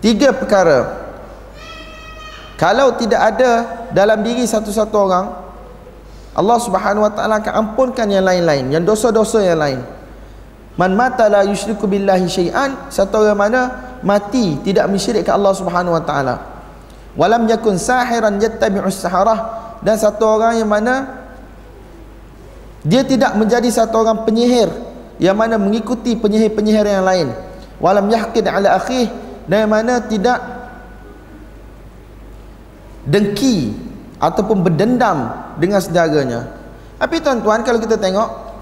Tiga 0.03 0.35
perkara 0.35 0.99
Kalau 2.59 2.91
tidak 2.99 3.23
ada 3.23 3.51
dalam 3.95 4.19
diri 4.19 4.43
satu-satu 4.43 4.95
orang 4.99 5.31
Allah 6.35 6.59
subhanahu 6.59 7.07
wa 7.07 7.13
ta'ala 7.15 7.39
akan 7.39 7.53
ampunkan 7.55 8.11
yang 8.11 8.27
lain-lain 8.27 8.67
Yang 8.67 8.83
dosa-dosa 8.83 9.39
yang 9.47 9.63
lain 9.63 10.02
Man 10.73 10.97
mata 10.97 11.29
la 11.29 11.45
yusyriku 11.45 11.85
billahi 11.85 12.25
syai'an 12.25 12.89
satu 12.89 13.21
orang 13.21 13.37
mana 13.37 13.61
mati 14.01 14.57
tidak 14.65 14.89
mensyirikkan 14.89 15.37
Allah 15.37 15.53
Subhanahu 15.53 15.93
wa 15.93 16.01
taala. 16.01 16.35
Walam 17.13 17.45
yakun 17.45 17.77
sahiran 17.77 18.41
yattabi'us 18.41 18.97
saharah 18.97 19.39
dan 19.85 20.01
satu 20.01 20.25
orang 20.25 20.57
yang 20.57 20.69
mana 20.69 21.25
dia 22.81 23.05
tidak 23.05 23.37
menjadi 23.37 23.69
satu 23.69 24.01
orang 24.01 24.25
penyihir 24.25 24.67
yang 25.21 25.37
mana 25.37 25.61
mengikuti 25.61 26.17
penyihir-penyihir 26.17 26.89
yang 26.89 27.05
lain. 27.05 27.29
Walam 27.77 28.09
yahqid 28.09 28.49
ala 28.49 28.73
akhih 28.81 29.07
dan 29.45 29.69
yang 29.69 29.71
mana 29.71 30.01
tidak 30.01 30.41
dengki 33.05 33.77
ataupun 34.17 34.65
berdendam 34.65 35.31
dengan 35.61 35.77
saudaranya. 35.77 36.49
Tapi 36.97 37.19
tuan-tuan 37.21 37.61
kalau 37.61 37.77
kita 37.77 37.99
tengok 37.99 38.52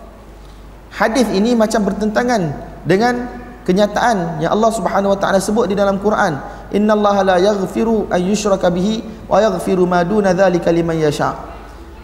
hadis 0.91 1.27
ini 1.31 1.55
macam 1.55 1.87
bertentangan 1.87 2.51
dengan 2.83 3.27
kenyataan 3.63 4.41
yang 4.41 4.51
Allah 4.53 4.71
Subhanahu 4.73 5.13
wa 5.15 5.19
taala 5.19 5.39
sebut 5.39 5.69
di 5.69 5.75
dalam 5.77 6.01
Quran. 6.01 6.37
Innallaha 6.71 7.21
la 7.23 7.37
yaghfiru 7.39 8.07
ay 8.11 8.31
yushraka 8.31 8.71
bihi 8.71 9.27
wa 9.27 9.39
yaghfiru 9.39 9.83
ma 9.87 10.03
duna 10.03 10.35
dzalika 10.35 10.71
liman 10.71 10.97
yasha. 10.97 11.35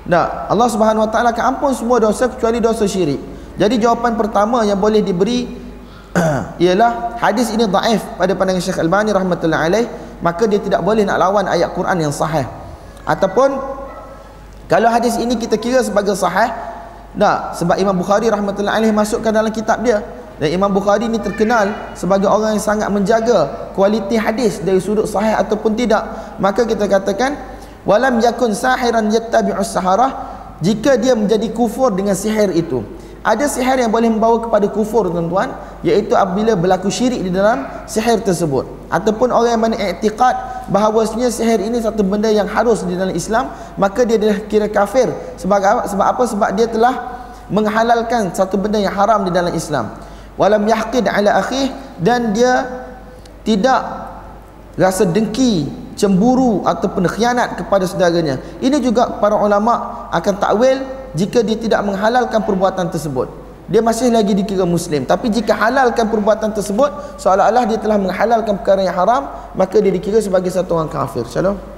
Nah 0.08 0.48
Allah 0.48 0.68
Subhanahu 0.72 1.08
wa 1.08 1.12
taala 1.12 1.36
akan 1.36 1.46
ampun 1.58 1.72
semua 1.76 2.00
dosa 2.00 2.32
kecuali 2.32 2.64
dosa 2.64 2.88
syirik. 2.88 3.20
Jadi 3.58 3.82
jawapan 3.82 4.14
pertama 4.16 4.62
yang 4.64 4.78
boleh 4.78 5.02
diberi 5.02 5.50
ialah 6.64 7.18
hadis 7.18 7.50
ini 7.54 7.66
dhaif 7.66 8.06
pada 8.16 8.34
pandangan 8.38 8.62
Syekh 8.62 8.80
Albani 8.82 9.10
rahmatullahi 9.14 9.64
alaih 9.70 9.86
maka 10.22 10.50
dia 10.50 10.58
tidak 10.62 10.82
boleh 10.82 11.06
nak 11.06 11.18
lawan 11.22 11.46
ayat 11.50 11.74
Quran 11.74 11.98
yang 12.10 12.14
sahih. 12.14 12.46
Ataupun 13.08 13.58
kalau 14.68 14.90
hadis 14.92 15.16
ini 15.16 15.40
kita 15.40 15.56
kira 15.56 15.80
sebagai 15.80 16.14
sahih 16.18 16.52
tak 17.18 17.58
sebab 17.58 17.76
Imam 17.82 17.98
Bukhari 17.98 18.30
rahmatullahi 18.30 18.86
alaih 18.86 18.94
masukkan 18.94 19.34
dalam 19.34 19.50
kitab 19.50 19.82
dia. 19.82 20.00
Dan 20.38 20.54
Imam 20.54 20.70
Bukhari 20.70 21.10
ni 21.10 21.18
terkenal 21.18 21.98
sebagai 21.98 22.30
orang 22.30 22.54
yang 22.54 22.62
sangat 22.62 22.94
menjaga 22.94 23.74
kualiti 23.74 24.22
hadis 24.22 24.62
dari 24.62 24.78
sudut 24.78 25.10
sahih 25.10 25.34
ataupun 25.34 25.74
tidak. 25.74 26.06
Maka 26.38 26.62
kita 26.70 26.86
katakan 26.86 27.34
walam 27.90 28.22
yakun 28.22 28.54
sahiran 28.54 29.10
yattabi'us 29.10 29.74
saharah 29.74 30.14
jika 30.62 30.94
dia 31.02 31.18
menjadi 31.18 31.50
kufur 31.50 31.90
dengan 31.90 32.14
sihir 32.14 32.54
itu. 32.54 32.86
Ada 33.26 33.50
sihir 33.50 33.82
yang 33.82 33.90
boleh 33.90 34.14
membawa 34.14 34.38
kepada 34.38 34.70
kufur 34.70 35.10
tuan-tuan 35.10 35.58
iaitu 35.82 36.14
apabila 36.14 36.54
berlaku 36.54 36.94
syirik 36.94 37.26
di 37.26 37.34
dalam 37.34 37.66
sihir 37.90 38.22
tersebut 38.22 38.77
ataupun 38.88 39.36
orang 39.36 39.52
yang 39.56 39.64
mana 39.64 39.76
i'tiqad 39.76 40.68
bahawasanya 40.72 41.28
sihir 41.28 41.60
ini 41.60 41.80
satu 41.80 42.04
benda 42.04 42.32
yang 42.32 42.48
harus 42.48 42.84
di 42.88 42.96
dalam 42.96 43.12
Islam 43.12 43.52
maka 43.76 44.08
dia 44.08 44.20
dah 44.20 44.38
kira 44.48 44.68
kafir. 44.72 45.12
Sebab 45.40 45.58
apa? 45.60 45.82
Sebab 45.88 46.06
apa? 46.06 46.24
Sebab 46.24 46.50
dia 46.56 46.68
telah 46.72 46.96
menghalalkan 47.52 48.32
satu 48.32 48.60
benda 48.60 48.80
yang 48.80 48.96
haram 48.96 49.28
di 49.28 49.32
dalam 49.32 49.52
Islam. 49.52 49.96
Walam 50.36 50.64
yahqid 50.68 51.08
ala 51.08 51.40
akhih 51.42 51.72
dan 52.00 52.32
dia 52.32 52.68
tidak 53.42 53.82
rasa 54.78 55.08
dengki 55.08 55.66
cemburu 55.98 56.62
ataupun 56.68 57.10
khianat 57.10 57.58
kepada 57.58 57.90
saudaranya. 57.90 58.38
Ini 58.62 58.78
juga 58.84 59.18
para 59.18 59.34
ulama 59.34 60.06
akan 60.14 60.34
takwil 60.38 60.86
jika 61.18 61.42
dia 61.42 61.58
tidak 61.58 61.82
menghalalkan 61.82 62.46
perbuatan 62.46 62.94
tersebut 62.94 63.47
dia 63.68 63.84
masih 63.84 64.08
lagi 64.10 64.32
dikira 64.32 64.64
muslim. 64.64 65.04
Tapi 65.04 65.28
jika 65.28 65.52
halalkan 65.52 66.08
perbuatan 66.08 66.56
tersebut 66.56 67.20
seolah-olah 67.20 67.68
dia 67.68 67.80
telah 67.80 68.00
menghalalkan 68.00 68.56
perkara 68.64 68.82
yang 68.84 68.96
haram 68.96 69.28
maka 69.54 69.78
dia 69.84 69.92
dikira 69.92 70.24
sebagai 70.24 70.50
satu 70.50 70.80
orang 70.80 70.88
kafir. 70.88 71.28
Shalom 71.28 71.77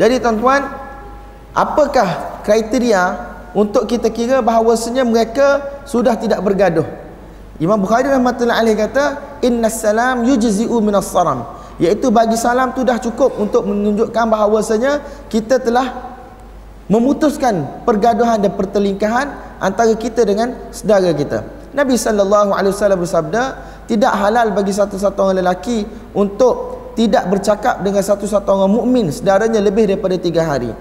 Jadi 0.00 0.16
tuan-tuan, 0.16 0.64
apakah 1.52 2.40
kriteria 2.40 3.28
untuk 3.52 3.84
kita 3.84 4.08
kira 4.08 4.40
bahawasanya 4.40 5.04
mereka 5.04 5.60
sudah 5.84 6.16
tidak 6.16 6.40
bergaduh? 6.40 6.88
Imam 7.60 7.76
Bukhari 7.76 8.08
rahmatullahi 8.08 8.64
alaih 8.64 8.80
kata, 8.80 9.36
"Innas 9.44 9.76
salam 9.76 10.24
yujzi'u 10.24 10.80
minas 10.80 11.12
saram." 11.12 11.44
Iaitu 11.76 12.08
bagi 12.08 12.40
salam 12.40 12.72
tu 12.72 12.80
dah 12.80 12.96
cukup 12.96 13.36
untuk 13.36 13.68
menunjukkan 13.68 14.24
bahawasanya 14.24 15.04
kita 15.28 15.60
telah 15.60 16.16
memutuskan 16.88 17.84
pergaduhan 17.84 18.40
dan 18.40 18.56
pertelingkahan 18.56 19.28
antara 19.60 19.92
kita 19.96 20.24
dengan 20.24 20.56
saudara 20.72 21.12
kita. 21.12 21.44
Nabi 21.76 22.00
sallallahu 22.00 22.50
alaihi 22.56 22.72
wasallam 22.72 23.00
bersabda, 23.04 23.42
tidak 23.86 24.12
halal 24.16 24.50
bagi 24.56 24.72
satu-satu 24.74 25.18
orang 25.20 25.38
lelaki 25.44 25.86
untuk 26.16 26.69
tidak 26.96 27.28
bercakap 27.30 27.82
dengan 27.84 28.02
satu-satu 28.02 28.48
orang 28.48 28.72
mukmin 28.72 29.06
sedaranya 29.12 29.62
lebih 29.62 29.90
daripada 29.90 30.16
tiga 30.16 30.42
hari. 30.46 30.72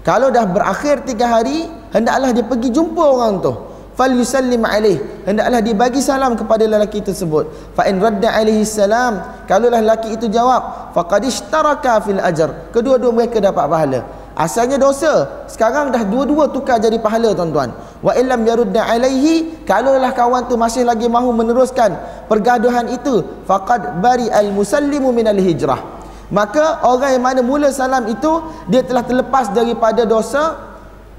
Kalau 0.00 0.32
dah 0.32 0.48
berakhir 0.48 1.04
tiga 1.04 1.28
hari 1.28 1.68
hendaklah 1.92 2.32
dia 2.32 2.44
pergi 2.46 2.68
jumpa 2.72 3.02
orang 3.02 3.42
tu. 3.42 3.52
Fal 3.98 4.16
yusallim 4.16 4.64
alaih. 4.64 4.96
Hendaklah 5.28 5.60
dia 5.60 5.76
bagi 5.76 6.00
salam 6.00 6.32
kepada 6.32 6.64
lelaki 6.64 7.04
tersebut. 7.04 7.76
Fa 7.76 7.84
in 7.84 8.00
radda 8.00 8.32
alaihi 8.32 8.64
salam. 8.64 9.44
Kalau 9.44 9.68
lelaki 9.68 10.16
itu 10.16 10.30
jawab 10.32 10.94
faqad 10.96 11.28
ishtaraka 11.28 12.00
fil 12.00 12.22
ajr. 12.22 12.72
Kedua-dua 12.72 13.12
mereka 13.12 13.42
dapat 13.44 13.66
pahala 13.68 14.19
asalnya 14.40 14.80
dosa. 14.80 15.44
Sekarang 15.44 15.92
dah 15.92 16.00
dua-dua 16.00 16.48
tukar 16.48 16.80
jadi 16.80 16.96
pahala 16.96 17.36
tuan-tuan. 17.36 17.76
Wa 18.00 18.16
illam 18.16 18.40
yarudda 18.48 18.88
alaihi 18.88 19.60
kalaulah 19.68 20.16
kawan 20.16 20.48
tu 20.48 20.56
masih 20.56 20.88
lagi 20.88 21.04
mahu 21.04 21.36
meneruskan 21.36 22.00
pergaduhan 22.24 22.88
itu 22.88 23.44
faqad 23.44 24.00
bari 24.00 24.32
al 24.32 24.48
musallimu 24.56 25.12
min 25.12 25.28
al 25.28 25.36
hijrah. 25.36 26.00
Maka 26.32 26.88
orang 26.88 27.20
yang 27.20 27.24
mana 27.26 27.40
mula 27.44 27.68
salam 27.68 28.08
itu 28.08 28.40
dia 28.72 28.80
telah 28.80 29.04
terlepas 29.04 29.52
daripada 29.52 30.08
dosa 30.08 30.56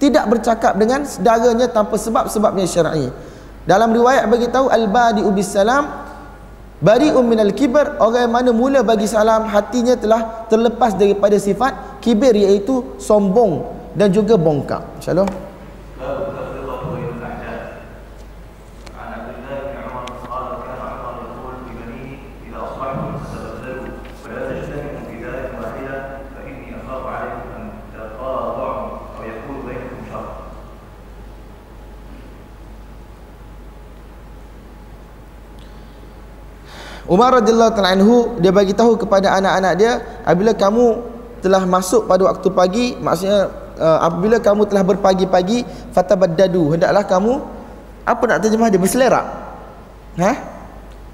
tidak 0.02 0.26
bercakap 0.26 0.74
dengan 0.82 1.06
saudaranya 1.06 1.70
tanpa 1.70 1.94
sebab-sebabnya 2.02 2.66
syar'i. 2.66 3.14
Dalam 3.62 3.94
riwayat 3.94 4.26
bagi 4.26 4.50
tahu 4.50 4.74
al 4.74 4.90
badi 4.90 5.22
ubis 5.22 5.54
salam 5.54 6.01
bari 6.82 7.14
min 7.14 7.40
al 7.40 7.54
kibr 7.54 8.02
orang 8.02 8.26
yang 8.26 8.34
mana 8.34 8.50
mula 8.52 8.80
bagi 8.82 9.06
salam 9.06 9.46
hatinya 9.46 9.94
telah 9.94 10.50
terlepas 10.50 10.98
daripada 10.98 11.38
sifat 11.38 12.02
kibir 12.02 12.34
iaitu 12.34 12.98
sombong 12.98 13.64
dan 13.94 14.10
juga 14.10 14.36
bongkak. 14.36 14.82
Insyaallah 15.00 15.30
Umar 37.12 37.44
radhiyallahu 37.44 37.76
taala 37.76 37.92
anhu 37.92 38.40
dia 38.40 38.56
bagi 38.56 38.72
tahu 38.72 38.96
kepada 38.96 39.36
anak-anak 39.36 39.74
dia 39.76 40.00
apabila 40.24 40.56
kamu 40.56 40.86
telah 41.44 41.68
masuk 41.68 42.08
pada 42.08 42.24
waktu 42.24 42.48
pagi 42.56 42.86
maksudnya 42.96 43.52
uh, 43.76 44.00
apabila 44.08 44.40
kamu 44.40 44.64
telah 44.72 44.84
berpagi-pagi 44.88 45.68
fatabaddadu. 45.92 46.72
Hendaklah 46.78 47.04
kamu 47.04 47.34
apa 48.08 48.24
nak 48.32 48.40
terjemah 48.48 48.72
dia? 48.72 48.80
Berselerak. 48.80 49.26
Ha? 50.24 50.34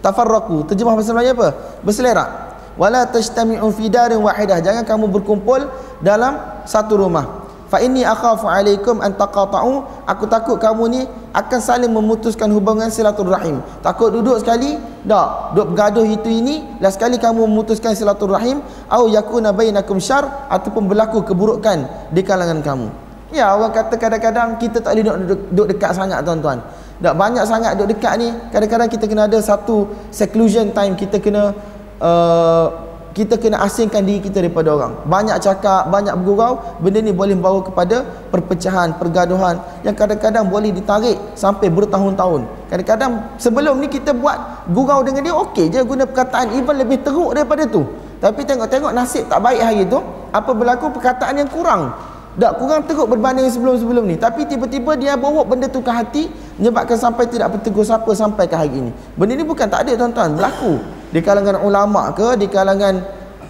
Tafarraqu. 0.05 0.69
Terjemah 0.69 0.93
bahasa 0.93 1.17
Melayu 1.17 1.33
apa? 1.33 1.49
Berselerak. 1.81 2.29
Wala 2.77 3.09
tajtami'u 3.09 3.65
fi 3.73 3.89
darin 3.89 4.21
wahidah. 4.21 4.61
Jangan 4.61 4.85
kamu 4.85 5.09
berkumpul 5.09 5.65
dalam 6.05 6.61
satu 6.69 6.93
rumah 6.93 7.46
fa 7.67 7.83
inni 7.83 8.01
akhafu 8.03 8.47
alaikum 8.47 9.03
an 9.03 9.13
taqata'u. 9.13 10.03
Aku 10.07 10.25
takut 10.25 10.57
kamu 10.57 10.83
ni 10.87 11.01
akan 11.35 11.59
saling 11.59 11.91
memutuskan 11.91 12.49
hubungan 12.49 12.87
silaturahim. 12.89 13.59
Takut 13.83 14.09
duduk 14.09 14.39
sekali? 14.41 14.79
Dak 15.07 15.55
duduk 15.55 15.75
bergaduh 15.75 16.03
itu 16.03 16.27
ini 16.27 16.79
last 16.83 16.99
sekali 16.99 17.15
kamu 17.15 17.47
memutuskan 17.47 17.95
silaturahim 17.95 18.59
au 18.91 19.07
yakuna 19.07 19.51
bainakum 19.55 19.99
syar 19.99 20.47
ataupun 20.51 20.87
berlaku 20.87 21.23
keburukan 21.23 22.11
di 22.11 22.21
kalangan 22.23 22.59
kamu. 22.63 22.87
Ya 23.35 23.51
orang 23.51 23.75
kata 23.75 23.99
kadang-kadang 23.99 24.55
kita 24.55 24.79
tak 24.79 24.95
boleh 24.95 25.03
duduk, 25.03 25.17
duduk, 25.19 25.39
duduk 25.51 25.67
dekat 25.75 25.91
sangat 25.95 26.23
tuan-tuan. 26.23 26.63
Tak 26.97 27.13
banyak 27.13 27.43
sangat 27.43 27.75
duduk 27.75 27.99
dekat 27.99 28.13
ni 28.17 28.31
kadang-kadang 28.49 28.89
kita 28.89 29.05
kena 29.05 29.27
ada 29.27 29.39
satu 29.43 29.91
seclusion 30.09 30.71
time 30.71 30.95
kita 30.95 31.19
kena 31.19 31.51
uh, 31.99 32.86
kita 33.17 33.33
kena 33.41 33.65
asingkan 33.65 34.05
diri 34.05 34.21
kita 34.21 34.45
daripada 34.45 34.77
orang. 34.77 34.93
Banyak 35.09 35.41
cakap, 35.41 35.89
banyak 35.89 36.13
bergurau 36.21 36.77
benda 36.77 37.01
ni 37.01 37.09
boleh 37.09 37.33
membawa 37.33 37.65
kepada 37.65 38.05
perpecahan, 38.29 38.93
pergaduhan 39.01 39.57
yang 39.81 39.97
kadang-kadang 39.97 40.45
boleh 40.45 40.69
ditarik 40.69 41.17
sampai 41.33 41.73
bertahun-tahun. 41.73 42.45
Kadang-kadang 42.69 43.41
sebelum 43.41 43.81
ni 43.81 43.89
kita 43.89 44.13
buat 44.13 44.69
gurau 44.69 45.01
dengan 45.01 45.25
dia 45.25 45.33
okey 45.33 45.73
je 45.73 45.81
guna 45.81 46.05
perkataan 46.05 46.53
even 46.53 46.77
lebih 46.77 47.01
teruk 47.01 47.33
daripada 47.33 47.65
tu. 47.65 47.89
Tapi 48.21 48.45
tengok-tengok 48.45 48.93
nasib 48.93 49.25
tak 49.25 49.41
baik 49.41 49.65
hari 49.65 49.89
tu 49.89 49.97
apa 50.29 50.53
berlaku 50.53 50.93
perkataan 50.93 51.41
yang 51.41 51.49
kurang. 51.49 51.97
Tak 52.37 52.61
kurang 52.61 52.85
teruk 52.85 53.09
berbanding 53.09 53.49
sebelum-sebelum 53.49 54.05
ni. 54.05 54.13
Tapi 54.13 54.45
tiba-tiba 54.45 54.93
dia 54.93 55.17
bawa 55.17 55.41
benda 55.41 55.65
tu 55.65 55.81
ke 55.81 55.89
hati 55.89 56.29
menyebabkan 56.61 56.93
sampai 56.93 57.25
tidak 57.25 57.57
bertegur 57.57 57.81
siapa 57.81 58.13
sampai 58.13 58.45
ke 58.45 58.53
hari 58.53 58.77
ini. 58.77 58.91
Benda 59.17 59.33
ni 59.33 59.41
bukan 59.41 59.65
tak 59.65 59.89
ada 59.89 59.97
tuan-tuan. 59.97 60.37
Berlaku 60.37 60.96
di 61.17 61.25
kalangan 61.25 61.57
ulama 61.65 62.13
ke 62.13 62.37
di 62.37 62.45
kalangan 62.45 63.01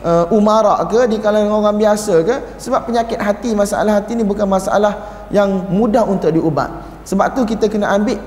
uh, 0.07 0.25
umara 0.31 0.79
ke 0.87 1.03
di 1.11 1.19
kalangan 1.19 1.51
orang 1.51 1.75
biasa 1.75 2.23
ke 2.23 2.35
sebab 2.55 2.87
penyakit 2.87 3.19
hati 3.19 3.51
masalah 3.51 3.99
hati 3.99 4.15
ni 4.15 4.23
bukan 4.23 4.47
masalah 4.47 5.27
yang 5.33 5.67
mudah 5.67 6.07
untuk 6.07 6.31
diubat. 6.31 6.71
Sebab 7.03 7.35
tu 7.35 7.43
kita 7.43 7.67
kena 7.67 7.91
ambil 7.91 8.19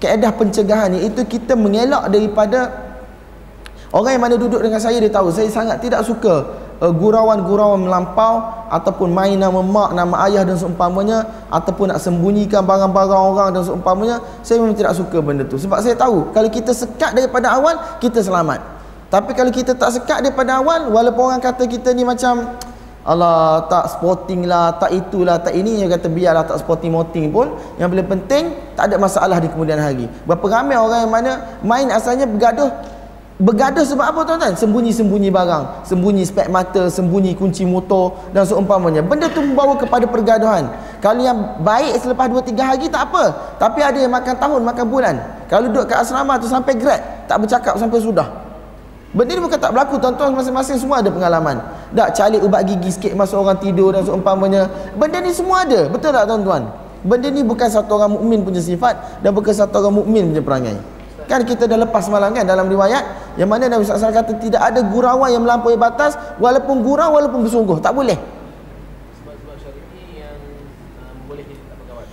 keedah 0.00 0.32
pencegahan 0.32 0.94
ni 0.94 1.04
itu 1.04 1.20
kita 1.28 1.52
mengelak 1.52 2.08
daripada 2.08 2.72
orang 3.92 4.16
yang 4.16 4.24
mana 4.24 4.36
duduk 4.40 4.60
dengan 4.64 4.80
saya 4.80 4.96
dia 5.00 5.12
tahu. 5.12 5.28
Saya 5.28 5.52
sangat 5.52 5.84
tidak 5.84 6.04
suka 6.08 6.48
uh, 6.80 6.92
gurauan-gurauan 6.92 7.84
melampau 7.84 8.40
ataupun 8.72 9.12
main 9.12 9.36
nama 9.36 9.60
mak 9.60 9.92
nama 9.96 10.28
ayah 10.28 10.44
dan 10.44 10.56
seumpamanya 10.56 11.24
ataupun 11.52 11.92
nak 11.92 12.00
sembunyikan 12.00 12.64
barang-barang 12.64 13.22
orang 13.36 13.48
dan 13.52 13.62
seumpamanya. 13.64 14.16
Saya 14.40 14.64
memang 14.64 14.76
tidak 14.76 14.96
suka 14.96 15.20
benda 15.20 15.44
tu. 15.44 15.60
Sebab 15.60 15.84
saya 15.84 15.92
tahu 15.96 16.32
kalau 16.32 16.48
kita 16.48 16.72
sekat 16.72 17.12
daripada 17.12 17.52
awal 17.52 17.76
kita 18.00 18.24
selamat 18.24 18.77
tapi 19.08 19.32
kalau 19.32 19.48
kita 19.48 19.72
tak 19.72 19.96
sekat 19.96 20.20
daripada 20.20 20.60
awal 20.60 20.92
walaupun 20.92 21.32
orang 21.32 21.40
kata 21.40 21.64
kita 21.64 21.96
ni 21.96 22.04
macam 22.04 22.60
Allah 23.08 23.64
tak 23.72 23.88
sporting 23.96 24.44
lah, 24.44 24.76
tak 24.76 24.92
itulah, 24.92 25.40
tak 25.40 25.56
ini 25.56 25.80
yang 25.80 25.88
kata 25.88 26.12
biarlah 26.12 26.44
tak 26.44 26.60
sporting 26.60 26.92
moting 26.92 27.32
pun 27.32 27.56
yang 27.80 27.88
paling 27.88 28.04
penting 28.04 28.52
tak 28.76 28.92
ada 28.92 29.00
masalah 29.00 29.40
di 29.40 29.48
kemudian 29.48 29.80
hari. 29.80 30.12
Berapa 30.28 30.44
ramai 30.44 30.76
orang 30.76 31.08
yang 31.08 31.12
mana 31.12 31.32
main 31.64 31.88
asalnya 31.88 32.28
bergaduh 32.28 32.68
Bergaduh 33.38 33.86
sebab 33.86 34.02
apa 34.02 34.20
tuan-tuan? 34.26 34.58
Sembunyi-sembunyi 34.58 35.30
barang, 35.30 35.86
sembunyi 35.86 36.26
spek 36.26 36.50
mata, 36.50 36.90
sembunyi 36.90 37.38
kunci 37.38 37.62
motor 37.62 38.18
dan 38.34 38.42
seumpamanya. 38.42 38.98
Benda 38.98 39.30
tu 39.30 39.38
membawa 39.38 39.78
kepada 39.78 40.10
pergaduhan. 40.10 40.66
Kalau 40.98 41.22
yang 41.22 41.62
baik 41.62 42.02
selepas 42.02 42.26
2 42.26 42.34
3 42.50 42.58
hari 42.58 42.90
tak 42.90 43.06
apa. 43.06 43.54
Tapi 43.62 43.78
ada 43.78 43.94
yang 43.94 44.10
makan 44.10 44.34
tahun, 44.42 44.60
makan 44.66 44.86
bulan. 44.90 45.14
Kalau 45.46 45.70
duduk 45.70 45.86
kat 45.86 46.02
asrama 46.02 46.34
tu 46.42 46.50
sampai 46.50 46.74
grad, 46.74 46.98
tak 47.30 47.38
bercakap 47.38 47.78
sampai 47.78 48.02
sudah. 48.02 48.26
Benda 49.08 49.32
ni 49.32 49.40
bukan 49.40 49.56
tak 49.56 49.72
berlaku 49.72 49.96
tuan-tuan 49.96 50.36
masing-masing 50.36 50.76
semua 50.76 51.00
ada 51.00 51.08
pengalaman. 51.08 51.56
Tak 51.96 52.12
calik 52.12 52.44
ubat 52.44 52.60
gigi 52.68 52.92
sikit 52.92 53.16
masa 53.16 53.40
orang 53.40 53.56
tidur 53.56 53.96
dan 53.96 54.04
seumpamanya. 54.04 54.68
Benda 55.00 55.24
ni 55.24 55.32
semua 55.32 55.64
ada. 55.64 55.88
Betul 55.88 56.12
tak 56.12 56.28
tuan-tuan? 56.28 56.68
Benda 57.00 57.32
ni 57.32 57.40
bukan 57.40 57.72
satu 57.72 57.96
orang 57.96 58.20
mukmin 58.20 58.44
punya 58.44 58.60
sifat 58.60 59.24
dan 59.24 59.32
bukan 59.32 59.54
satu 59.56 59.80
orang 59.80 60.04
mukmin 60.04 60.28
punya 60.28 60.44
perangai. 60.44 60.76
Kan 61.24 61.40
kita 61.48 61.64
dah 61.64 61.80
lepas 61.80 62.04
malam 62.12 62.36
kan 62.36 62.44
dalam 62.44 62.68
riwayat 62.68 63.36
yang 63.40 63.48
mana 63.48 63.68
Nabi 63.68 63.84
SAW 63.84 64.12
kata 64.12 64.36
tidak 64.40 64.60
ada 64.60 64.80
gurauan 64.84 65.32
yang 65.32 65.40
melampaui 65.40 65.80
batas 65.80 66.16
walaupun 66.36 66.84
gurau 66.84 67.16
walaupun 67.16 67.48
bersungguh. 67.48 67.80
Tak 67.80 67.96
boleh. 67.96 68.16
Sebab-sebab 69.16 69.56
syar'i 69.56 70.20
yang 70.20 70.36
um, 71.00 71.16
boleh 71.32 71.44
kita 71.48 71.64
tak 71.64 71.76
berkawan. 71.80 72.06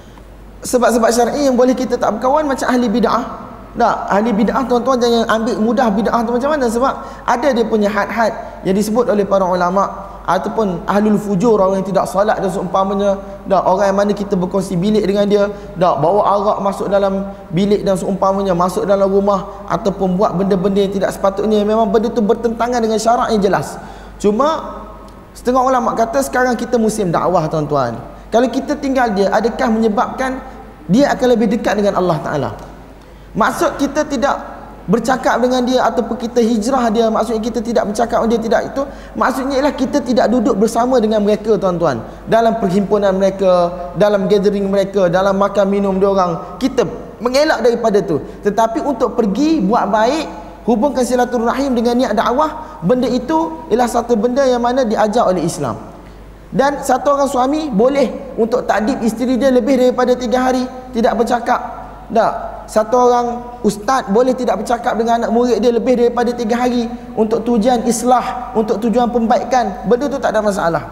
Sebab-sebab 0.64 1.10
syar'i 1.12 1.42
yang 1.44 1.56
boleh 1.60 1.76
kita 1.76 1.96
tak 2.00 2.10
berkawan 2.16 2.48
macam 2.48 2.68
ahli 2.72 2.88
bid'ah 2.88 3.45
tak, 3.76 4.08
ahli 4.08 4.32
bid'ah 4.32 4.64
tuan-tuan 4.72 4.96
jangan 5.04 5.28
ambil 5.28 5.56
mudah 5.60 5.92
bid'ah 5.92 6.24
tu 6.24 6.32
macam 6.32 6.56
mana? 6.56 6.72
Sebab 6.72 6.94
ada 7.28 7.48
dia 7.52 7.66
punya 7.68 7.92
had-had 7.92 8.32
yang 8.64 8.72
disebut 8.72 9.04
oleh 9.12 9.28
para 9.28 9.44
ulama 9.44 10.16
ataupun 10.24 10.88
ahlul 10.88 11.20
fujur 11.20 11.60
orang 11.60 11.84
yang 11.84 11.88
tidak 11.92 12.08
salat 12.08 12.40
dan 12.40 12.48
seumpamanya. 12.48 13.20
Dak 13.52 13.68
orang 13.68 13.92
yang 13.92 13.98
mana 14.00 14.12
kita 14.16 14.40
berkongsi 14.40 14.80
bilik 14.80 15.04
dengan 15.04 15.28
dia 15.28 15.52
dak 15.76 15.96
bawa 16.00 16.24
arak 16.24 16.58
masuk 16.64 16.88
dalam 16.88 17.36
bilik 17.52 17.84
dan 17.84 18.00
seumpamanya 18.00 18.56
masuk 18.56 18.88
dalam 18.88 19.12
rumah 19.12 19.68
ataupun 19.68 20.16
buat 20.16 20.40
benda-benda 20.40 20.80
yang 20.80 20.96
tidak 20.96 21.12
sepatutnya. 21.12 21.60
Memang 21.68 21.92
benda 21.92 22.08
tu 22.08 22.24
bertentangan 22.24 22.80
dengan 22.80 22.96
syarak 22.96 23.28
yang 23.36 23.44
jelas. 23.44 23.76
Cuma 24.24 24.72
setengah 25.36 25.60
ulama 25.60 25.92
kata 26.00 26.24
sekarang 26.24 26.56
kita 26.56 26.80
musim 26.80 27.12
dakwah 27.12 27.44
tuan-tuan. 27.52 28.00
Kalau 28.32 28.48
kita 28.48 28.80
tinggal 28.80 29.12
dia 29.12 29.28
adakah 29.36 29.68
menyebabkan 29.68 30.40
dia 30.88 31.12
akan 31.12 31.28
lebih 31.36 31.60
dekat 31.60 31.76
dengan 31.76 32.00
Allah 32.00 32.24
Taala 32.24 32.75
Maksud 33.36 33.76
kita 33.78 34.08
tidak 34.08 34.56
bercakap 34.86 35.42
dengan 35.42 35.66
dia 35.66 35.82
ataupun 35.82 36.14
kita 36.14 36.38
hijrah 36.46 36.94
dia 36.94 37.10
maksudnya 37.10 37.42
kita 37.42 37.58
tidak 37.58 37.90
bercakap 37.90 38.22
dengan 38.22 38.32
dia 38.38 38.42
tidak 38.46 38.62
itu 38.70 38.82
maksudnya 39.18 39.56
ialah 39.58 39.74
kita 39.74 39.98
tidak 40.06 40.30
duduk 40.30 40.56
bersama 40.62 41.02
dengan 41.02 41.26
mereka 41.26 41.58
tuan-tuan. 41.58 42.06
Dalam 42.30 42.62
perhimpunan 42.62 43.12
mereka 43.18 43.74
dalam 43.98 44.30
gathering 44.30 44.70
mereka 44.70 45.10
dalam 45.10 45.42
makan 45.42 45.66
minum 45.68 45.98
dia 45.98 46.10
orang 46.14 46.62
kita 46.62 46.86
mengelak 47.18 47.66
daripada 47.66 48.00
tu. 48.06 48.22
Tetapi 48.46 48.86
untuk 48.86 49.18
pergi 49.18 49.58
buat 49.66 49.90
baik 49.90 50.26
hubungkan 50.70 51.02
silaturahim 51.02 51.74
dengan 51.74 51.98
niat 51.98 52.14
dakwah 52.14 52.80
benda 52.86 53.10
itu 53.10 53.66
ialah 53.74 53.90
satu 53.90 54.14
benda 54.14 54.46
yang 54.46 54.62
mana 54.62 54.86
diajar 54.86 55.26
oleh 55.26 55.46
Islam. 55.46 55.82
Dan 56.54 56.86
satu 56.86 57.18
orang 57.18 57.28
suami 57.28 57.62
boleh 57.74 58.38
untuk 58.38 58.64
takdib 58.70 59.02
isteri 59.02 59.36
dia 59.36 59.50
lebih 59.50 59.82
daripada 59.82 60.14
tiga 60.14 60.46
hari 60.46 60.64
tidak 60.94 61.18
bercakap 61.18 61.85
tak 62.14 62.34
satu 62.70 62.96
orang 63.10 63.28
ustaz 63.66 64.06
boleh 64.14 64.34
tidak 64.38 64.62
bercakap 64.62 64.94
dengan 64.94 65.22
anak 65.22 65.32
murid 65.34 65.58
dia 65.58 65.74
lebih 65.74 65.98
daripada 65.98 66.30
tiga 66.34 66.66
hari 66.66 66.86
untuk 67.18 67.42
tujuan 67.42 67.82
islah, 67.90 68.54
untuk 68.54 68.78
tujuan 68.82 69.10
pembaikan. 69.10 69.90
Benda 69.90 70.06
tu 70.06 70.22
tak 70.22 70.34
ada 70.34 70.42
masalah. 70.46 70.84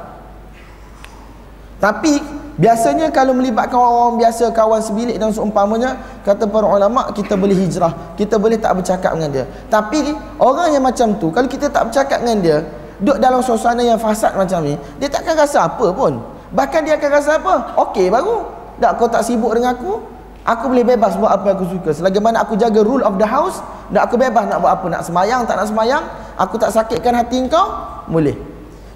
Tapi 1.77 2.17
biasanya 2.55 3.11
kalau 3.11 3.35
melibatkan 3.35 3.75
orang-orang 3.75 4.23
biasa, 4.23 4.55
kawan 4.55 4.79
sebilik 4.79 5.19
dan 5.19 5.35
seumpamanya, 5.35 5.99
kata 6.23 6.47
para 6.47 6.63
ulama 6.63 7.11
kita 7.11 7.35
boleh 7.35 7.57
hijrah, 7.57 8.15
kita 8.15 8.39
boleh 8.39 8.55
tak 8.55 8.73
bercakap 8.79 9.13
dengan 9.13 9.29
dia. 9.29 9.45
Tapi 9.67 10.15
orang 10.39 10.71
yang 10.71 10.81
macam 10.81 11.13
tu, 11.19 11.27
kalau 11.29 11.49
kita 11.51 11.67
tak 11.67 11.91
bercakap 11.91 12.23
dengan 12.23 12.37
dia, 12.39 12.57
duduk 13.03 13.19
dalam 13.19 13.43
suasana 13.43 13.83
yang 13.83 13.99
fasad 13.99 14.31
macam 14.33 14.63
ni, 14.63 14.79
dia 14.95 15.11
takkan 15.11 15.35
rasa 15.35 15.67
apa 15.67 15.91
pun. 15.91 16.23
Bahkan 16.55 16.79
dia 16.87 16.95
akan 16.95 17.09
rasa 17.11 17.41
apa? 17.41 17.75
Okey 17.89 18.07
baru. 18.07 18.47
Tak 18.79 18.97
kau 18.97 19.11
tak 19.11 19.27
sibuk 19.27 19.51
dengan 19.53 19.75
aku, 19.75 19.99
Aku 20.43 20.67
boleh 20.67 20.83
bebas 20.83 21.15
buat 21.15 21.31
apa 21.31 21.51
yang 21.51 21.55
aku 21.55 21.67
suka. 21.71 21.95
Selagi 21.95 22.19
mana 22.19 22.43
aku 22.43 22.59
jaga 22.59 22.83
rule 22.83 22.99
of 23.07 23.15
the 23.15 23.23
house, 23.23 23.63
dan 23.87 24.03
aku 24.03 24.19
bebas 24.19 24.43
nak 24.43 24.59
buat 24.59 24.75
apa. 24.75 24.85
Nak 24.91 25.03
semayang, 25.07 25.47
tak 25.47 25.55
nak 25.55 25.71
semayang. 25.71 26.03
Aku 26.35 26.59
tak 26.59 26.75
sakitkan 26.75 27.15
hati 27.15 27.39
kau, 27.47 27.71
boleh. 28.11 28.35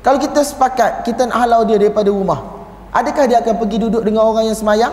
Kalau 0.03 0.19
kita 0.19 0.43
sepakat, 0.43 1.07
kita 1.07 1.23
nak 1.23 1.47
halau 1.47 1.63
dia 1.63 1.79
daripada 1.79 2.11
rumah. 2.11 2.67
Adakah 2.91 3.31
dia 3.31 3.39
akan 3.39 3.63
pergi 3.63 3.77
duduk 3.79 4.03
dengan 4.03 4.27
orang 4.27 4.51
yang 4.51 4.59
semayang? 4.59 4.91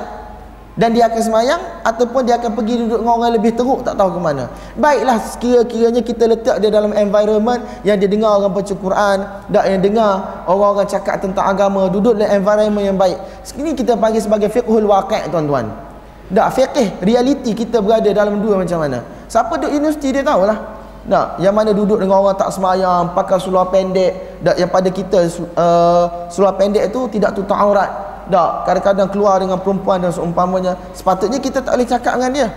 Dan 0.74 0.90
dia 0.90 1.06
akan 1.06 1.22
semayang? 1.22 1.62
Ataupun 1.86 2.26
dia 2.26 2.34
akan 2.34 2.50
pergi 2.54 2.82
duduk 2.82 2.98
dengan 3.02 3.14
orang 3.14 3.30
yang 3.30 3.36
lebih 3.38 3.52
teruk, 3.54 3.86
tak 3.86 3.94
tahu 3.94 4.18
ke 4.18 4.20
mana. 4.22 4.50
Baiklah, 4.74 5.22
sekira-kiranya 5.22 6.02
kita 6.02 6.26
letak 6.26 6.58
dia 6.58 6.70
dalam 6.70 6.90
environment 6.94 7.62
yang 7.86 7.94
dia 7.94 8.10
dengar 8.10 8.42
orang 8.42 8.50
baca 8.50 8.74
Quran, 8.74 9.18
tak 9.50 9.64
yang 9.70 9.82
dengar 9.82 10.42
orang-orang 10.50 10.86
cakap 10.90 11.22
tentang 11.22 11.46
agama, 11.46 11.86
duduk 11.86 12.18
dalam 12.18 12.42
environment 12.42 12.82
yang 12.82 12.98
baik. 12.98 13.18
Ini 13.54 13.74
kita 13.78 13.94
panggil 13.94 14.22
sebagai 14.22 14.50
fiqhul 14.50 14.86
waqi' 14.86 15.30
tuan-tuan. 15.30 15.93
Tak 16.32 16.48
fikih 16.56 16.88
realiti 17.04 17.52
kita 17.52 17.84
berada 17.84 18.08
dalam 18.08 18.40
dua 18.40 18.56
macam 18.56 18.80
mana. 18.80 19.04
Siapa 19.28 19.60
duduk 19.60 19.76
universiti 19.76 20.08
dia 20.14 20.24
tahulah. 20.24 20.56
Tak, 21.04 21.37
yang 21.37 21.52
mana 21.52 21.76
duduk 21.76 22.00
dengan 22.00 22.24
orang 22.24 22.32
tak 22.32 22.48
semayang, 22.48 23.12
pakai 23.12 23.37
seluar 23.37 23.68
pendek, 23.68 24.40
tak 24.40 24.56
yang 24.56 24.72
pada 24.72 24.88
kita 24.88 25.28
uh, 25.52 26.32
seluar 26.32 26.56
pendek 26.56 26.88
tu 26.96 27.04
tidak 27.12 27.37
tutup 27.37 27.52
aurat. 27.52 28.24
Tak, 28.24 28.64
kadang-kadang 28.64 29.12
keluar 29.12 29.37
dengan 29.37 29.60
perempuan 29.60 30.00
dan 30.00 30.08
seumpamanya. 30.08 30.80
Sepatutnya 30.96 31.37
kita 31.44 31.60
tak 31.60 31.76
boleh 31.76 31.84
cakap 31.84 32.16
dengan 32.16 32.32
dia. 32.32 32.48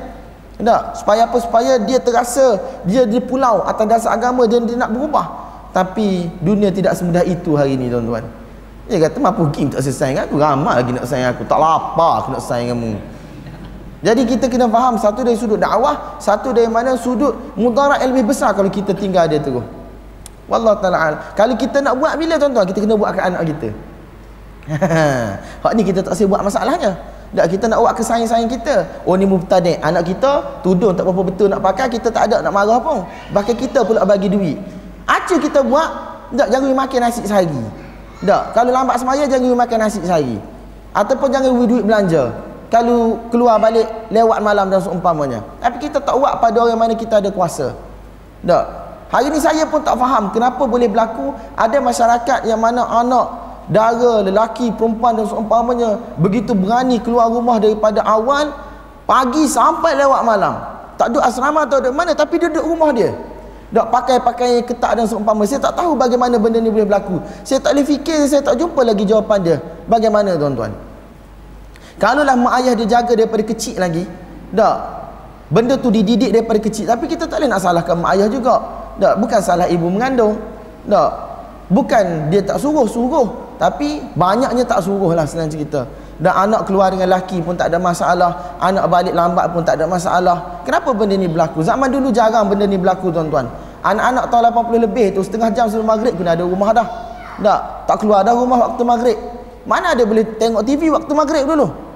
Tak, 0.63 1.03
supaya 1.03 1.27
apa? 1.27 1.38
Supaya 1.43 1.75
dia 1.84 1.99
terasa 1.99 2.56
dia 2.88 3.03
di 3.03 3.19
pulau 3.19 3.67
atas 3.67 3.84
dasar 3.84 4.15
agama 4.15 4.47
dan 4.47 4.63
dia 4.63 4.80
nak 4.80 4.95
berubah. 4.95 5.27
Tapi 5.75 6.32
dunia 6.39 6.71
tidak 6.71 6.95
semudah 6.95 7.27
itu 7.27 7.51
hari 7.60 7.75
ini 7.75 7.91
tuan-tuan. 7.91 8.23
Dia 8.88 9.03
kata, 9.03 9.19
mampu 9.19 9.43
game 9.51 9.67
tak 9.67 9.84
selesai 9.84 10.15
dengan 10.15 10.23
aku. 10.23 10.39
Ramai 10.39 10.73
lagi 10.80 10.91
nak 10.95 11.03
sayang 11.03 11.36
aku. 11.36 11.43
Tak 11.43 11.60
lapar 11.60 12.23
aku 12.23 12.27
nak 12.32 12.43
sayang 12.47 12.71
kamu. 12.71 13.16
Jadi 14.05 14.29
kita 14.29 14.45
kena 14.45 14.69
faham 14.69 14.93
satu 14.93 15.25
dari 15.25 15.33
sudut 15.33 15.57
dakwah, 15.57 16.21
satu 16.21 16.53
dari 16.53 16.69
mana 16.69 16.93
sudut 16.93 17.33
mudarat 17.57 17.97
yang 18.05 18.13
lebih 18.13 18.29
besar 18.29 18.53
kalau 18.53 18.69
kita 18.69 18.93
tinggal 18.93 19.25
dia 19.25 19.41
terus. 19.41 19.65
Wallahu 20.45 20.77
taala. 20.77 21.33
Kalau 21.33 21.57
kita 21.57 21.81
nak 21.81 21.97
buat 21.97 22.13
bila 22.13 22.38
tuan-tuan, 22.38 22.65
kita 22.69 22.79
kena 22.86 22.93
buat 22.93 23.12
ke 23.17 23.21
anak 23.25 23.41
kita. 23.49 23.69
Hak 25.63 25.71
ni 25.73 25.81
kita 25.81 26.05
tak 26.05 26.13
boleh 26.13 26.27
buat 26.29 26.41
masalahnya. 26.45 26.91
Tak 27.27 27.47
kita 27.51 27.65
nak 27.67 27.79
buat 27.83 27.93
ke 27.97 28.03
sayang-sayang 28.05 28.47
kita. 28.47 28.75
Oh 29.03 29.17
ni 29.17 29.25
mubtadi. 29.25 29.75
Anak 29.81 30.07
kita 30.13 30.62
tudung 30.62 30.93
tak 30.93 31.03
apa 31.03 31.21
betul 31.25 31.49
nak 31.49 31.60
pakai, 31.65 31.89
kita 31.89 32.13
tak 32.13 32.29
ada 32.29 32.45
nak 32.45 32.53
marah 32.53 32.79
pun. 32.79 33.01
Bahkan 33.33 33.55
kita 33.57 33.81
pula 33.81 34.05
bagi 34.05 34.29
duit. 34.29 34.62
Acu 35.10 35.41
kita 35.41 35.65
buat, 35.65 35.89
tak 36.38 36.53
jangan 36.53 36.69
makan 36.71 36.99
nasi 37.01 37.25
sehari. 37.25 37.63
Tak, 38.17 38.55
kalau 38.55 38.71
lambat 38.71 38.97
semaya 39.01 39.23
jangan 39.25 39.57
makan 39.57 39.77
nasi 39.83 39.99
sehari. 40.05 40.38
Ataupun 40.95 41.27
jangan 41.33 41.51
duit 41.65 41.83
belanja 41.83 42.46
kalau 42.67 43.32
keluar 43.32 43.56
balik 43.60 43.88
lewat 44.12 44.43
malam 44.43 44.67
dan 44.67 44.84
seumpamanya. 44.84 45.39
Tapi 45.63 45.88
kita 45.88 46.03
tak 46.03 46.15
buat 46.19 46.39
pada 46.43 46.58
orang 46.67 46.80
mana 46.80 46.93
kita 46.99 47.23
ada 47.23 47.32
kuasa. 47.32 47.71
Tak. 48.43 48.65
Hari 49.08 49.32
ni 49.32 49.39
saya 49.39 49.63
pun 49.63 49.80
tak 49.80 49.95
faham 49.95 50.36
kenapa 50.36 50.67
boleh 50.67 50.91
berlaku 50.91 51.32
ada 51.56 51.80
masyarakat 51.80 52.43
yang 52.43 52.60
mana 52.60 52.84
anak, 52.84 53.27
dara, 53.71 54.19
lelaki, 54.19 54.67
perempuan 54.75 55.15
dan 55.15 55.23
seumpamanya 55.23 55.95
begitu 56.19 56.51
berani 56.51 56.99
keluar 56.99 57.32
rumah 57.32 57.56
daripada 57.56 58.03
awal 58.03 58.51
pagi 59.08 59.47
sampai 59.47 59.95
lewat 59.95 60.21
malam. 60.27 60.60
Tak 60.99 61.15
duduk 61.15 61.23
asrama 61.23 61.63
atau 61.63 61.80
duduk 61.80 61.95
mana 61.95 62.12
tapi 62.12 62.36
dia 62.36 62.51
duduk 62.51 62.67
rumah 62.67 62.91
dia. 62.91 63.15
Tak 63.67 63.88
pakai 63.91 64.19
pakaian 64.23 64.63
yang 64.63 64.67
ketat 64.67 64.95
dan 64.95 65.06
seumpama. 65.08 65.43
Saya 65.43 65.60
tak 65.60 65.75
tahu 65.75 65.95
bagaimana 65.95 66.39
benda 66.39 66.60
ni 66.60 66.71
boleh 66.71 66.88
berlaku. 66.88 67.19
Saya 67.43 67.60
tak 67.60 67.75
boleh 67.75 67.88
fikir, 67.88 68.27
saya 68.27 68.39
tak 68.39 68.56
jumpa 68.60 68.80
lagi 68.80 69.03
jawapan 69.03 69.39
dia. 69.43 69.58
Bagaimana 69.88 70.39
tuan-tuan? 70.39 70.87
Kalaulah 71.97 72.38
mak 72.38 72.53
ayah 72.62 72.77
dia 72.77 72.86
jaga 72.86 73.17
daripada 73.17 73.41
kecil 73.41 73.81
lagi, 73.81 74.05
tak. 74.53 74.77
Benda 75.47 75.79
tu 75.79 75.88
dididik 75.89 76.29
daripada 76.29 76.60
kecil. 76.60 76.86
Tapi 76.86 77.07
kita 77.07 77.23
tak 77.25 77.39
boleh 77.39 77.49
nak 77.49 77.63
salahkan 77.63 77.95
mak 77.97 78.19
ayah 78.19 78.27
juga. 78.27 78.60
Tak. 78.99 79.15
Bukan 79.17 79.39
salah 79.39 79.65
ibu 79.71 79.88
mengandung. 79.88 80.36
Tak. 80.86 81.12
Bukan 81.71 82.27
dia 82.27 82.43
tak 82.43 82.60
suruh-suruh. 82.60 83.55
Tapi 83.55 84.03
banyaknya 84.13 84.67
tak 84.67 84.83
suruh 84.83 85.15
lah 85.15 85.23
senang 85.23 85.47
cerita. 85.47 85.88
Dan 86.19 86.33
anak 86.36 86.67
keluar 86.67 86.91
dengan 86.91 87.15
laki 87.15 87.39
pun 87.39 87.55
tak 87.55 87.71
ada 87.71 87.79
masalah. 87.79 88.60
Anak 88.60 88.91
balik 88.91 89.15
lambat 89.15 89.45
pun 89.55 89.63
tak 89.63 89.79
ada 89.79 89.88
masalah. 89.88 90.62
Kenapa 90.67 90.91
benda 90.91 91.15
ni 91.15 91.31
berlaku? 91.31 91.63
Zaman 91.63 91.88
dulu 91.88 92.12
jarang 92.12 92.51
benda 92.51 92.67
ni 92.67 92.75
berlaku 92.75 93.07
tuan-tuan. 93.07 93.47
Anak-anak 93.88 94.27
tahun 94.27 94.51
80 94.51 94.86
lebih 94.86 95.05
tu 95.15 95.23
setengah 95.23 95.49
jam 95.55 95.71
sebelum 95.71 95.88
maghrib 95.88 96.12
pun 96.12 96.27
ada 96.27 96.43
rumah 96.43 96.75
dah. 96.75 96.88
Tak. 97.39 97.60
Tak 97.88 97.97
keluar 98.03 98.27
dah 98.27 98.36
rumah 98.36 98.67
waktu 98.67 98.83
maghrib. 98.83 99.17
Mana 99.63 99.95
ada 99.95 100.03
boleh 100.03 100.27
tengok 100.36 100.63
TV 100.67 100.91
waktu 100.91 101.12
maghrib 101.15 101.47
dulu? 101.47 101.87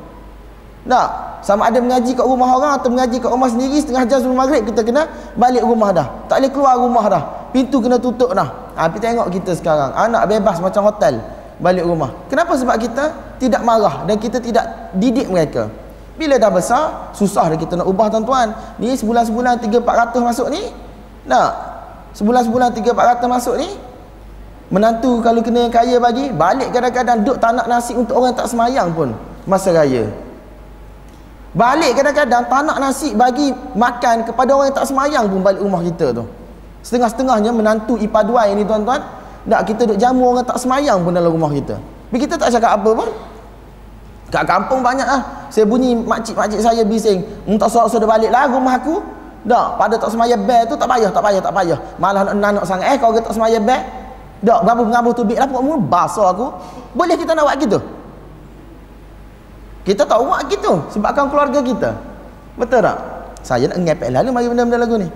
Tak. 0.88 1.10
Sama 1.42 1.70
ada 1.70 1.82
mengaji 1.82 2.14
kat 2.14 2.26
rumah 2.26 2.54
orang 2.54 2.78
atau 2.78 2.90
mengaji 2.94 3.18
kat 3.18 3.30
rumah 3.30 3.50
sendiri 3.50 3.82
setengah 3.82 4.06
jam 4.06 4.18
sebelum 4.22 4.38
maghrib 4.38 4.62
kita 4.66 4.82
kena 4.86 5.10
balik 5.34 5.66
rumah 5.66 5.90
dah. 5.90 6.08
Tak 6.30 6.42
boleh 6.42 6.52
keluar 6.54 6.76
rumah 6.78 7.06
dah. 7.10 7.24
Pintu 7.50 7.82
kena 7.82 7.98
tutup 7.98 8.34
dah. 8.34 8.74
Ha, 8.78 8.90
tapi 8.90 9.02
tengok 9.02 9.28
kita 9.34 9.58
sekarang. 9.58 9.94
Anak 9.94 10.30
bebas 10.30 10.58
macam 10.62 10.90
hotel. 10.90 11.22
balik 11.62 11.86
rumah 11.86 12.26
kenapa 12.26 12.58
sebab 12.58 12.76
kita 12.82 13.38
tidak 13.38 13.62
marah 13.62 14.02
dan 14.10 14.18
kita 14.18 14.42
tidak 14.42 14.92
didik 14.98 15.30
mereka 15.30 15.70
bila 16.18 16.42
dah 16.42 16.50
besar 16.50 17.14
susah 17.14 17.54
dah 17.54 17.58
kita 17.58 17.78
nak 17.78 17.88
ubah 17.88 18.10
tuan-tuan 18.10 18.52
ni 18.82 18.90
sebulan-sebulan 18.98 19.62
3-400 19.62 20.26
masuk 20.26 20.48
ni 20.50 20.74
nak 21.30 21.50
sebulan-sebulan 22.18 22.74
3-400 22.74 23.30
masuk 23.30 23.56
ni 23.62 23.70
menantu 24.74 25.22
kalau 25.22 25.46
kena 25.46 25.70
yang 25.70 25.74
kaya 25.74 26.02
bagi 26.02 26.34
balik 26.34 26.74
kadang-kadang 26.74 27.22
duk 27.22 27.38
tak 27.38 27.54
nak 27.54 27.70
nasi 27.70 27.94
untuk 27.94 28.18
orang 28.18 28.34
tak 28.34 28.50
semayang 28.50 28.90
pun 28.90 29.14
masa 29.46 29.70
raya 29.70 30.10
balik 31.52 32.00
kadang-kadang 32.00 32.48
tak 32.48 32.62
nak 32.64 32.78
nasi 32.80 33.12
bagi 33.12 33.52
makan 33.76 34.24
kepada 34.24 34.56
orang 34.56 34.72
yang 34.72 34.78
tak 34.78 34.88
semayang 34.88 35.26
pun 35.28 35.40
balik 35.44 35.60
rumah 35.60 35.84
kita 35.84 36.16
tu. 36.16 36.24
Setengah-setengahnya 36.82 37.52
menantu 37.54 38.00
ipaduai 38.00 38.56
ni 38.56 38.64
tuan-tuan. 38.64 39.04
Nak 39.42 39.62
kita 39.66 39.90
duk 39.90 39.98
jamu 39.98 40.32
orang 40.32 40.46
tak 40.46 40.62
semayang 40.62 41.02
pun 41.02 41.12
dalam 41.12 41.34
rumah 41.34 41.50
kita. 41.52 41.76
Tapi 41.78 42.18
kita 42.22 42.38
tak 42.38 42.50
cakap 42.54 42.80
apa 42.80 42.90
pun. 42.94 43.10
Kat 44.32 44.48
kampung 44.48 44.80
banyak 44.80 45.04
lah 45.04 45.52
saya 45.52 45.68
bunyi 45.68 45.92
makcik-makcik 46.00 46.64
saya 46.64 46.88
bising. 46.88 47.20
Hmm, 47.44 47.60
tak 47.60 47.68
suara-suara 47.68 48.08
balik 48.08 48.32
lah 48.32 48.48
rumah 48.48 48.80
aku. 48.80 49.04
Tak 49.42 49.68
pada 49.76 49.98
tak 49.98 50.14
semaya 50.14 50.38
bel 50.38 50.64
tu 50.70 50.78
tak 50.78 50.88
payah 50.88 51.10
tak 51.10 51.22
payah 51.26 51.42
tak 51.42 51.52
payah. 51.52 51.80
Malah 52.00 52.32
nak 52.32 52.50
nak 52.62 52.64
sangat. 52.64 52.96
Eh 52.96 52.98
kalau 53.02 53.18
tak 53.18 53.36
semaya 53.36 53.60
bel 53.60 53.82
tak 54.42 54.60
ngabuh-ngabuh 54.66 55.14
tu 55.14 55.22
lah 55.28 55.46
pokok 55.50 55.64
mulu 55.68 55.82
basah 55.84 56.32
aku. 56.32 56.48
Boleh 56.96 57.20
kita 57.20 57.36
nak 57.36 57.52
buat 57.52 57.58
gitu 57.60 57.80
kita 59.82 60.06
tak 60.06 60.18
buat 60.22 60.46
gitu. 60.50 60.82
Sebabkan 60.94 61.30
keluarga 61.30 61.60
kita. 61.62 61.90
Betul 62.58 62.86
tak? 62.86 62.98
Saya 63.42 63.66
nak 63.70 63.82
ngepek 63.82 64.10
lalu 64.14 64.30
mari 64.30 64.48
benda-benda 64.50 64.78
lagu 64.78 64.96
ni. 65.02 65.10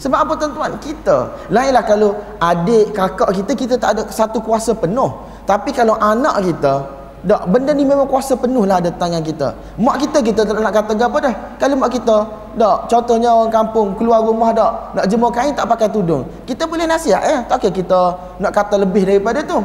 Sebab 0.00 0.18
apa 0.24 0.32
tuan-tuan? 0.34 0.72
Kita. 0.82 1.46
Lainlah 1.52 1.84
kalau 1.86 2.16
adik 2.42 2.90
kakak 2.96 3.30
kita 3.38 3.52
kita 3.54 3.74
tak 3.78 3.90
ada 3.94 4.02
satu 4.08 4.42
kuasa 4.42 4.74
penuh. 4.74 5.12
Tapi 5.46 5.70
kalau 5.70 5.94
anak 6.00 6.42
kita 6.42 7.02
tak, 7.22 7.42
benda 7.46 7.70
ni 7.70 7.86
memang 7.86 8.10
kuasa 8.10 8.34
penuh 8.34 8.66
lah 8.66 8.82
ada 8.82 8.90
tangan 8.90 9.22
kita. 9.22 9.54
Mak 9.78 9.96
kita 10.02 10.18
kita 10.26 10.40
tak 10.42 10.58
nak 10.58 10.74
kata 10.74 10.92
apa 10.98 11.18
dah. 11.22 11.34
Kalau 11.54 11.78
mak 11.78 11.94
kita, 11.94 12.16
tak, 12.58 12.78
contohnya 12.90 13.30
orang 13.30 13.54
kampung 13.54 13.94
keluar 13.94 14.26
rumah 14.26 14.50
tak, 14.50 14.98
nak 14.98 15.04
jemur 15.06 15.30
kain 15.30 15.54
tak 15.54 15.70
pakai 15.70 15.86
tudung. 15.86 16.26
Kita 16.42 16.66
boleh 16.66 16.82
nasihat 16.82 17.22
eh, 17.22 17.38
tak 17.46 17.62
kira 17.62 17.72
kita 17.78 18.00
nak 18.42 18.50
kata 18.50 18.74
lebih 18.82 19.06
daripada 19.06 19.38
tu. 19.46 19.62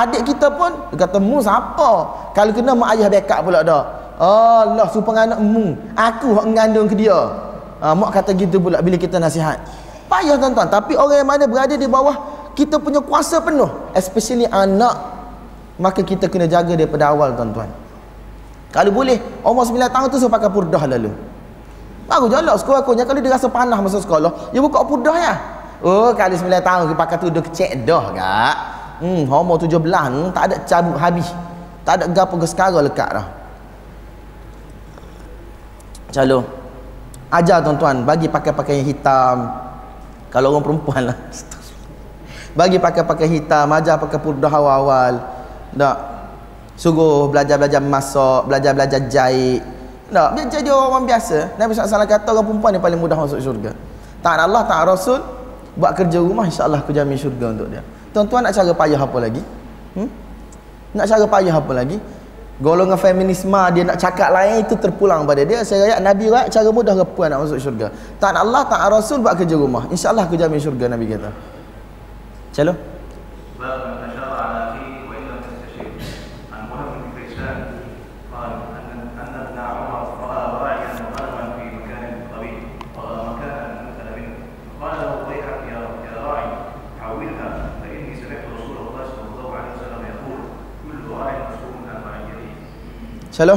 Adik 0.00 0.32
kita 0.32 0.48
pun 0.54 0.72
dia 0.92 1.04
kata 1.04 1.20
mu 1.20 1.44
siapa? 1.44 1.90
Kalau 2.32 2.52
kena 2.56 2.72
mak 2.72 2.96
ayah 2.96 3.12
backup 3.12 3.40
pula 3.44 3.60
dah. 3.60 3.84
Allah 4.20 4.88
supaya 4.92 5.24
anak 5.24 5.40
mu, 5.40 5.76
aku 5.96 6.36
hak 6.36 6.44
mengandung 6.44 6.88
ke 6.88 6.96
dia. 6.96 7.16
Ha, 7.80 7.96
mak 7.96 8.12
kata 8.12 8.36
gitu 8.36 8.60
pula 8.60 8.80
bila 8.80 8.96
kita 8.96 9.16
nasihat. 9.20 9.60
Payah 10.08 10.36
tuan-tuan, 10.36 10.68
tapi 10.68 10.96
orang 10.96 11.22
yang 11.22 11.28
mana 11.28 11.44
berada 11.48 11.74
di 11.76 11.88
bawah 11.88 12.16
kita 12.52 12.80
punya 12.82 13.00
kuasa 13.00 13.40
penuh, 13.40 13.68
especially 13.94 14.44
anak 14.48 15.20
maka 15.80 16.04
kita 16.04 16.28
kena 16.28 16.44
jaga 16.44 16.76
daripada 16.76 17.08
awal 17.08 17.32
tuan-tuan 17.32 17.72
kalau 18.70 18.92
boleh 18.92 19.16
umur 19.40 19.64
9 19.64 19.80
tahun 19.88 20.06
tu 20.12 20.20
saya 20.20 20.28
pakai 20.28 20.52
purdah 20.52 20.84
lalu 20.84 21.10
baru 22.04 22.28
jalan 22.28 22.54
sekolah 22.60 22.84
aku 22.84 22.92
kalau 22.92 23.20
dia 23.24 23.32
rasa 23.32 23.48
panah 23.48 23.80
masa 23.80 23.98
sekolah 24.04 24.52
dia 24.52 24.60
buka 24.60 24.84
purdah 24.84 25.16
ya 25.16 25.34
oh 25.80 26.12
kali 26.12 26.36
9 26.36 26.52
tahun 26.60 26.82
dia 26.92 26.98
pakai 27.00 27.16
tu 27.16 27.26
dia 27.32 27.40
kecek 27.40 27.70
dah 27.88 28.04
kak 28.12 28.56
hmm 29.00 29.24
umur 29.26 29.56
17 29.56 29.80
hmm, 29.80 30.28
tak 30.36 30.42
ada 30.52 30.56
cabut 30.68 30.96
habis. 31.00 31.28
Tak 31.82 31.94
ada 31.96 32.04
gapo 32.12 32.36
ke 32.36 32.46
sekarang 32.46 32.84
lekat 32.84 33.08
dah. 33.16 33.26
Calo. 36.12 36.44
Ajar 37.32 37.64
tuan-tuan 37.64 38.04
bagi 38.04 38.28
pakai 38.28 38.52
pakaian 38.52 38.84
hitam. 38.84 39.48
Kalau 40.28 40.54
orang 40.54 40.62
perempuan 40.62 41.02
lah. 41.10 41.18
Bagi 42.58 42.82
pakai 42.82 43.06
pakaian 43.06 43.30
hitam 43.30 43.66
ajar 43.70 43.98
pakai 43.98 44.18
purdah 44.18 44.50
awal-awal. 44.50 45.22
Tak. 45.74 45.96
Suruh 46.74 47.30
belajar-belajar 47.30 47.78
masak 47.82 48.50
belajar-belajar 48.50 49.06
jahit. 49.06 49.62
Tak 50.10 50.34
biar 50.34 50.46
jadi 50.50 50.70
orang 50.74 51.06
biasa. 51.06 51.54
Nabi 51.54 51.70
SAW 51.74 52.06
kata 52.06 52.34
orang 52.34 52.46
perempuan 52.46 52.74
yang 52.74 52.82
paling 52.82 52.98
mudah 52.98 53.18
masuk 53.18 53.38
syurga. 53.38 53.74
Tak 54.18 54.34
Allah 54.34 54.66
tak 54.66 54.82
Rasul 54.86 55.22
buat 55.78 55.94
kerja 55.94 56.18
rumah 56.18 56.46
insyaAllah 56.46 56.82
aku 56.82 56.90
jamin 56.90 57.14
syurga 57.14 57.54
untuk 57.54 57.70
dia 57.70 57.82
tuan-tuan 58.10 58.46
nak 58.46 58.52
cara 58.54 58.72
payah 58.74 59.00
apa 59.00 59.18
lagi? 59.18 59.42
Hmm? 59.94 60.08
nak 60.94 61.06
cara 61.06 61.24
payah 61.26 61.54
apa 61.54 61.72
lagi? 61.74 61.98
Golongan 62.60 63.00
feminisme 63.00 63.56
dia 63.72 63.88
nak 63.88 63.96
cakap 63.96 64.28
lain 64.36 64.60
itu 64.60 64.76
terpulang 64.76 65.24
pada 65.24 65.40
dia. 65.48 65.64
Saya 65.64 65.88
raya 65.88 65.96
Nabi 65.96 66.28
raya 66.28 66.44
cara 66.52 66.68
mudah 66.68 66.92
ke 66.92 67.04
puan 67.16 67.32
nak 67.32 67.48
masuk 67.48 67.56
syurga. 67.56 67.88
Tak 68.20 68.36
Allah 68.36 68.68
tak 68.68 68.84
Rasul 68.92 69.24
buat 69.24 69.32
kerja 69.40 69.56
rumah. 69.56 69.88
insyaAllah 69.88 70.28
aku 70.28 70.36
jamin 70.36 70.60
syurga 70.60 70.92
Nabi 70.92 71.08
kata. 71.08 71.32
Calo. 72.52 72.76
Salah? 93.40 93.56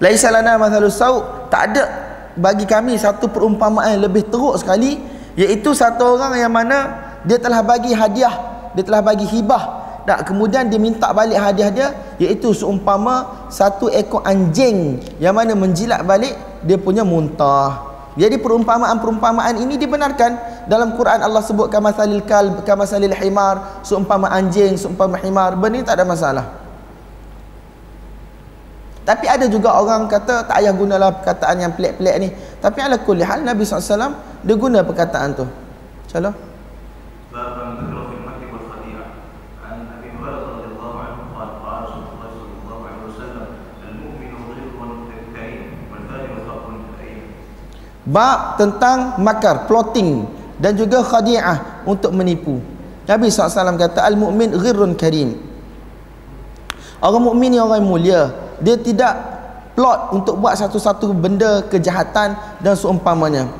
Laisa 0.00 0.28
lana 0.32 0.56
mathalus 0.56 0.96
sau 0.96 1.44
tak 1.52 1.76
ada 1.76 1.84
bagi 2.40 2.64
kami 2.64 2.96
satu 2.96 3.28
perumpamaan 3.28 4.00
yang 4.00 4.08
lebih 4.08 4.24
teruk 4.32 4.56
sekali 4.56 4.96
iaitu 5.36 5.76
satu 5.76 6.16
orang 6.16 6.40
yang 6.40 6.52
mana 6.52 6.92
dia 7.24 7.36
telah 7.36 7.60
bagi 7.60 7.92
hadiah 7.92 8.32
dia 8.76 8.84
telah 8.84 9.00
bagi 9.00 9.24
hibah 9.24 9.73
tak 10.04 10.28
kemudian 10.28 10.68
dia 10.68 10.76
minta 10.76 11.08
balik 11.16 11.40
hadiah 11.40 11.70
dia 11.72 11.88
iaitu 12.20 12.52
seumpama 12.52 13.48
satu 13.48 13.88
ekor 13.88 14.20
anjing 14.28 15.00
yang 15.16 15.32
mana 15.32 15.56
menjilat 15.56 16.04
balik 16.04 16.36
dia 16.60 16.76
punya 16.76 17.00
muntah. 17.02 17.92
Jadi 18.14 18.38
perumpamaan-perumpamaan 18.38 19.58
ini 19.58 19.74
dibenarkan 19.74 20.64
dalam 20.70 20.94
Quran 20.94 21.18
Allah 21.18 21.42
sebut 21.42 21.66
kamasalil 21.66 22.22
kalb 22.22 22.62
kamasalil 22.62 23.16
himar 23.16 23.82
seumpama 23.82 24.30
anjing 24.30 24.78
seumpama 24.78 25.18
himar 25.18 25.58
benda 25.58 25.80
ini 25.80 25.86
tak 25.88 25.98
ada 25.98 26.06
masalah. 26.06 26.46
Tapi 29.04 29.26
ada 29.28 29.44
juga 29.50 29.76
orang 29.76 30.08
kata 30.08 30.48
tak 30.48 30.56
payah 30.56 30.72
gunalah 30.72 31.10
perkataan 31.20 31.60
yang 31.60 31.72
pelik-pelik 31.76 32.14
ni. 32.22 32.28
Tapi 32.60 32.78
ala 32.80 32.96
kulli 32.96 33.20
hal 33.20 33.44
Nabi 33.44 33.66
SAW 33.66 34.16
dia 34.40 34.54
guna 34.56 34.80
perkataan 34.80 35.28
tu. 35.36 35.44
insyaAllah 36.08 36.53
bab 48.04 48.60
tentang 48.60 49.16
makar 49.20 49.64
plotting 49.64 50.28
dan 50.60 50.76
juga 50.76 51.00
khadi'ah 51.00 51.84
untuk 51.88 52.12
menipu. 52.12 52.60
Nabi 53.04 53.28
SAW 53.28 53.76
kata 53.76 54.04
al-mu'min 54.04 54.56
ghirrun 54.56 54.96
karim. 54.96 55.36
Orang 57.04 57.20
mukmin 57.20 57.52
ni 57.52 57.60
orang 57.60 57.84
mulia. 57.84 58.32
Dia 58.64 58.80
tidak 58.80 59.12
plot 59.76 60.16
untuk 60.16 60.40
buat 60.40 60.56
satu-satu 60.56 61.12
benda 61.12 61.60
kejahatan 61.68 62.32
dan 62.64 62.74
seumpamanya. 62.78 63.50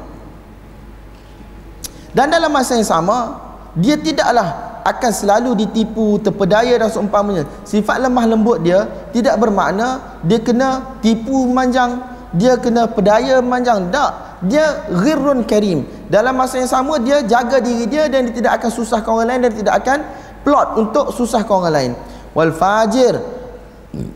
Dan 2.14 2.32
dalam 2.32 2.48
masa 2.48 2.78
yang 2.78 2.88
sama 2.88 3.36
dia 3.76 3.98
tidaklah 4.00 4.80
akan 4.86 5.12
selalu 5.12 5.66
ditipu 5.66 6.16
terpedaya 6.24 6.72
dan 6.78 6.88
seumpamanya. 6.88 7.44
Sifat 7.68 8.00
lemah 8.00 8.24
lembut 8.24 8.64
dia 8.64 8.88
tidak 9.12 9.36
bermakna 9.36 10.20
dia 10.24 10.40
kena 10.40 10.96
tipu 11.04 11.44
manjang 11.50 12.00
dia 12.32 12.56
kena 12.56 12.88
pedaya 12.88 13.44
manjang 13.44 13.92
tak 13.92 14.33
dia 14.44 14.88
ghirrun 14.92 15.44
karim. 15.48 15.88
Dalam 16.08 16.36
masa 16.36 16.60
yang 16.60 16.70
sama 16.70 17.00
dia 17.00 17.24
jaga 17.24 17.58
diri 17.60 17.88
dia 17.88 18.06
dan 18.06 18.28
dia 18.28 18.34
tidak 18.44 18.52
akan 18.60 18.70
susahkan 18.70 19.10
orang 19.10 19.28
lain 19.28 19.40
dan 19.48 19.52
tidak 19.56 19.74
akan 19.84 19.98
plot 20.44 20.68
untuk 20.76 21.06
susahkan 21.16 21.54
orang 21.54 21.74
lain. 21.74 21.92
Wal 22.36 22.52
fajir 22.52 23.16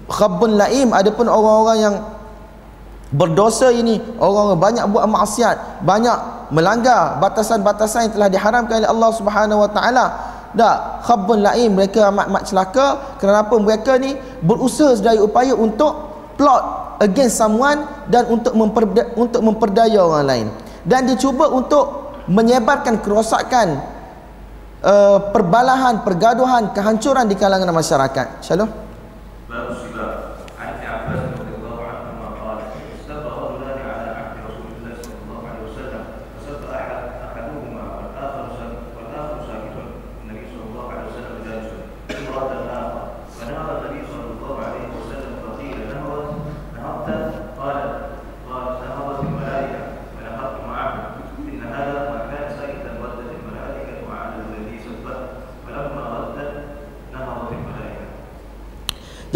khabbun 0.09 0.61
laim. 0.61 0.93
Adapun 0.93 1.27
orang-orang 1.27 1.79
yang 1.81 1.95
berdosa 3.09 3.73
ini 3.73 3.97
orang-orang 4.21 4.61
banyak 4.61 4.85
buat 4.93 5.09
maksiat 5.09 5.81
banyak 5.81 6.19
melanggar 6.53 7.17
batasan-batasan 7.25 8.09
yang 8.09 8.13
telah 8.21 8.29
diharamkan 8.29 8.85
oleh 8.85 8.91
Allah 8.93 9.11
Subhanahu 9.17 9.65
wa 9.65 9.71
taala. 9.73 10.07
Dak 10.57 11.05
khabbun 11.05 11.45
laim. 11.45 11.77
Mereka 11.77 12.09
amat-amat 12.09 12.43
celaka. 12.49 12.87
Kenapa 13.21 13.53
mereka 13.61 14.01
ni 14.01 14.17
berusaha 14.41 14.97
sedaya 14.97 15.21
upaya 15.21 15.53
untuk 15.53 16.08
plot 16.39 16.97
against 17.03 17.37
someone 17.37 17.83
dan 18.07 18.31
untuk 18.31 18.55
memperda, 18.55 19.13
untuk 19.19 19.43
memperdaya 19.43 19.99
orang 20.01 20.27
lain. 20.27 20.47
Dan 20.87 21.11
dia 21.11 21.19
cuba 21.19 21.51
untuk 21.51 22.15
menyebarkan 22.31 23.03
kerosakan 23.03 23.83
uh, 24.81 25.19
perbalahan 25.35 26.07
pergaduhan 26.07 26.71
kehancuran 26.71 27.27
di 27.27 27.35
kalangan 27.35 27.75
masyarakat. 27.75 28.47
Shalom 28.47 28.71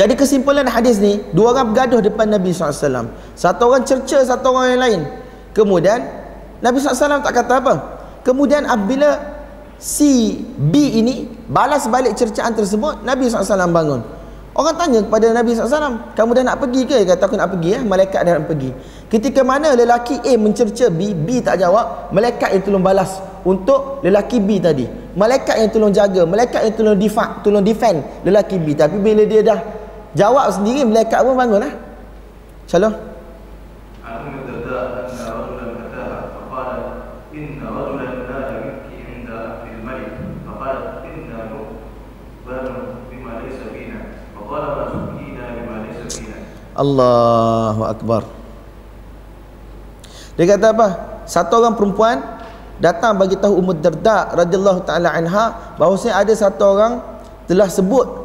Jadi 0.03 0.19
kesimpulan 0.19 0.67
hadis 0.67 0.99
ni, 0.99 1.23
dua 1.31 1.55
orang 1.55 1.71
bergaduh 1.71 2.03
depan 2.03 2.27
Nabi 2.27 2.51
SAW. 2.51 3.07
Satu 3.39 3.71
orang 3.71 3.87
cerca 3.87 4.19
satu 4.27 4.51
orang 4.51 4.75
yang 4.75 4.83
lain. 4.83 5.01
Kemudian, 5.55 6.03
Nabi 6.59 6.83
SAW 6.83 7.23
tak 7.23 7.31
kata 7.31 7.63
apa. 7.63 7.75
Kemudian 8.27 8.67
apabila 8.67 9.23
si 9.79 10.43
B 10.59 10.99
ini 10.99 11.31
balas 11.47 11.87
balik 11.87 12.19
cercaan 12.19 12.51
tersebut, 12.51 13.07
Nabi 13.07 13.31
SAW 13.31 13.71
bangun. 13.71 14.03
Orang 14.59 14.75
tanya 14.75 15.07
kepada 15.07 15.31
Nabi 15.31 15.55
SAW, 15.55 16.19
kamu 16.19 16.31
dah 16.35 16.45
nak 16.51 16.59
pergi 16.59 16.83
ke? 16.83 17.07
Dia 17.07 17.15
kata 17.15 17.23
aku 17.31 17.39
nak 17.39 17.55
pergi 17.55 17.79
ya. 17.79 17.81
Malaikat 17.87 18.21
dah 18.27 18.33
nak 18.43 18.47
pergi. 18.51 18.71
Ketika 19.07 19.47
mana 19.47 19.79
lelaki 19.79 20.19
A 20.19 20.35
mencerca 20.35 20.91
B, 20.91 21.15
B 21.15 21.47
tak 21.47 21.63
jawab, 21.63 22.11
malaikat 22.11 22.59
yang 22.59 22.63
tolong 22.67 22.83
balas 22.83 23.23
untuk 23.47 24.03
lelaki 24.03 24.43
B 24.43 24.59
tadi. 24.59 24.91
Malaikat 25.15 25.63
yang 25.63 25.71
tolong 25.71 25.95
jaga, 25.95 26.27
malaikat 26.27 26.67
yang 26.67 26.75
tolong 26.75 27.63
defend, 27.63 28.03
lelaki 28.27 28.59
B. 28.59 28.75
Tapi 28.75 28.99
bila 28.99 29.23
dia 29.23 29.47
dah 29.47 29.82
Jawab 30.13 30.53
sendiri 30.53 30.85
malaikat 30.85 31.25
pun 31.25 31.35
bangunlah. 31.37 31.73
eh. 31.73 31.77
Allahu 46.73 47.83
Akbar 47.85 48.23
Dia 50.41 50.45
kata 50.49 50.73
apa? 50.73 50.89
Satu 51.29 51.61
orang 51.61 51.77
perempuan 51.77 52.17
Datang 52.81 53.21
bagi 53.21 53.37
tahu 53.37 53.61
Umud 53.61 53.79
Darda 53.85 54.33
radhiyallahu 54.33 54.83
ta'ala 54.89 55.13
anha 55.13 55.77
Bahawa 55.77 55.97
ada 56.11 56.33
satu 56.33 56.63
orang 56.65 57.05
Telah 57.45 57.69
sebut 57.69 58.22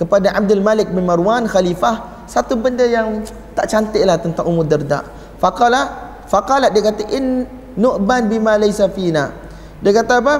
kepada 0.00 0.32
Abdul 0.32 0.64
Malik 0.64 0.88
bin 0.88 1.04
Marwan 1.04 1.44
khalifah 1.44 2.24
satu 2.24 2.56
benda 2.56 2.88
yang 2.88 3.20
tak 3.52 3.68
cantik 3.68 4.00
lah 4.08 4.16
tentang 4.16 4.48
Ummu 4.48 4.64
Darda. 4.64 5.04
Faqala 5.36 5.80
faqala 6.24 6.72
dia 6.72 6.80
kata 6.80 7.04
in 7.12 7.44
nu'ban 7.76 8.24
bima 8.32 8.56
laysa 8.56 8.88
fina. 8.88 9.28
Dia 9.84 9.92
kata 9.92 10.24
apa? 10.24 10.34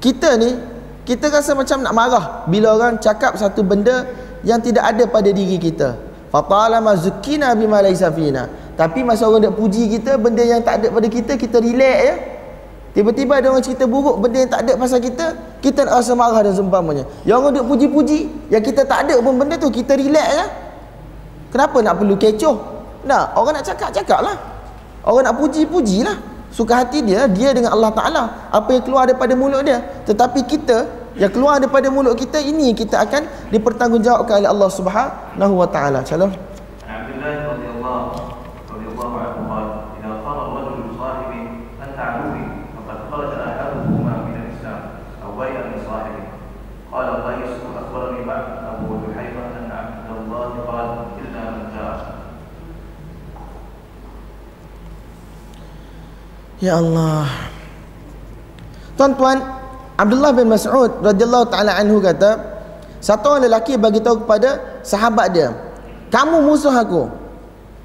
Kita 0.00 0.40
ni 0.40 0.56
kita 1.04 1.28
rasa 1.28 1.52
macam 1.52 1.84
nak 1.84 1.92
marah 1.92 2.24
bila 2.48 2.72
orang 2.72 2.96
cakap 2.96 3.36
satu 3.36 3.60
benda 3.60 4.08
yang 4.40 4.64
tidak 4.64 4.88
ada 4.88 5.04
pada 5.04 5.28
diri 5.28 5.60
kita. 5.60 6.00
Fatalama 6.32 6.96
zukina 6.96 7.52
bima 7.52 7.84
laysa 7.84 8.08
fina. 8.08 8.48
Tapi 8.80 9.04
masa 9.04 9.28
orang 9.28 9.52
nak 9.52 9.54
puji 9.60 9.92
kita 9.92 10.16
benda 10.16 10.40
yang 10.40 10.64
tak 10.64 10.80
ada 10.82 10.86
pada 10.88 11.06
kita 11.06 11.36
kita 11.36 11.60
relax 11.60 11.98
ya. 12.00 12.14
Tiba-tiba 12.94 13.42
ada 13.42 13.50
orang 13.50 13.64
cerita 13.66 13.90
buruk 13.90 14.22
benda 14.22 14.38
yang 14.38 14.50
tak 14.54 14.62
ada 14.62 14.78
pasal 14.78 15.02
kita, 15.02 15.34
kita 15.58 15.82
nak 15.82 15.98
rasa 15.98 16.14
marah 16.14 16.46
dan 16.46 16.54
seumpamanya. 16.54 17.02
Yang 17.26 17.36
orang 17.42 17.52
duk 17.58 17.66
puji-puji, 17.74 18.20
yang 18.54 18.62
kita 18.62 18.86
tak 18.86 19.10
ada 19.10 19.18
pun 19.18 19.34
benda 19.34 19.58
tu 19.58 19.66
kita 19.66 19.98
relax 19.98 20.28
ya. 20.30 20.46
Kenapa 21.50 21.76
nak 21.82 21.94
perlu 21.98 22.14
kecoh? 22.14 22.56
Nah, 23.02 23.34
orang 23.34 23.58
nak 23.58 23.66
cakap 23.66 23.90
cakaplah. 23.90 24.38
Orang 25.02 25.26
nak 25.26 25.34
puji 25.36 25.66
pujilah. 25.66 26.14
Suka 26.54 26.86
hati 26.86 27.02
dia 27.02 27.26
dia 27.26 27.50
dengan 27.50 27.74
Allah 27.74 27.90
Taala. 27.90 28.22
Apa 28.54 28.78
yang 28.78 28.82
keluar 28.86 29.10
daripada 29.10 29.34
mulut 29.34 29.66
dia. 29.66 29.82
Tetapi 30.06 30.46
kita 30.46 30.86
yang 31.14 31.30
keluar 31.30 31.62
daripada 31.62 31.86
mulut 31.90 32.18
kita 32.18 32.42
ini 32.42 32.74
kita 32.74 32.98
akan 33.06 33.50
dipertanggungjawabkan 33.54 34.42
oleh 34.42 34.50
Allah 34.50 34.70
Subhanahu 34.70 35.54
wa 35.54 35.68
taala. 35.70 36.02
Calon. 36.02 36.34
Ya 56.64 56.80
Allah. 56.80 57.28
Tuan-tuan, 58.96 59.36
Abdullah 60.00 60.32
bin 60.32 60.48
Mas'ud 60.48 61.04
radhiyallahu 61.04 61.52
taala 61.52 61.76
anhu 61.76 62.00
kata, 62.00 62.40
satu 63.04 63.36
orang 63.36 63.52
lelaki 63.52 63.76
bagi 63.76 64.00
tahu 64.00 64.24
kepada 64.24 64.80
sahabat 64.80 65.36
dia, 65.36 65.52
"Kamu 66.08 66.40
musuh 66.40 66.72
aku." 66.72 67.12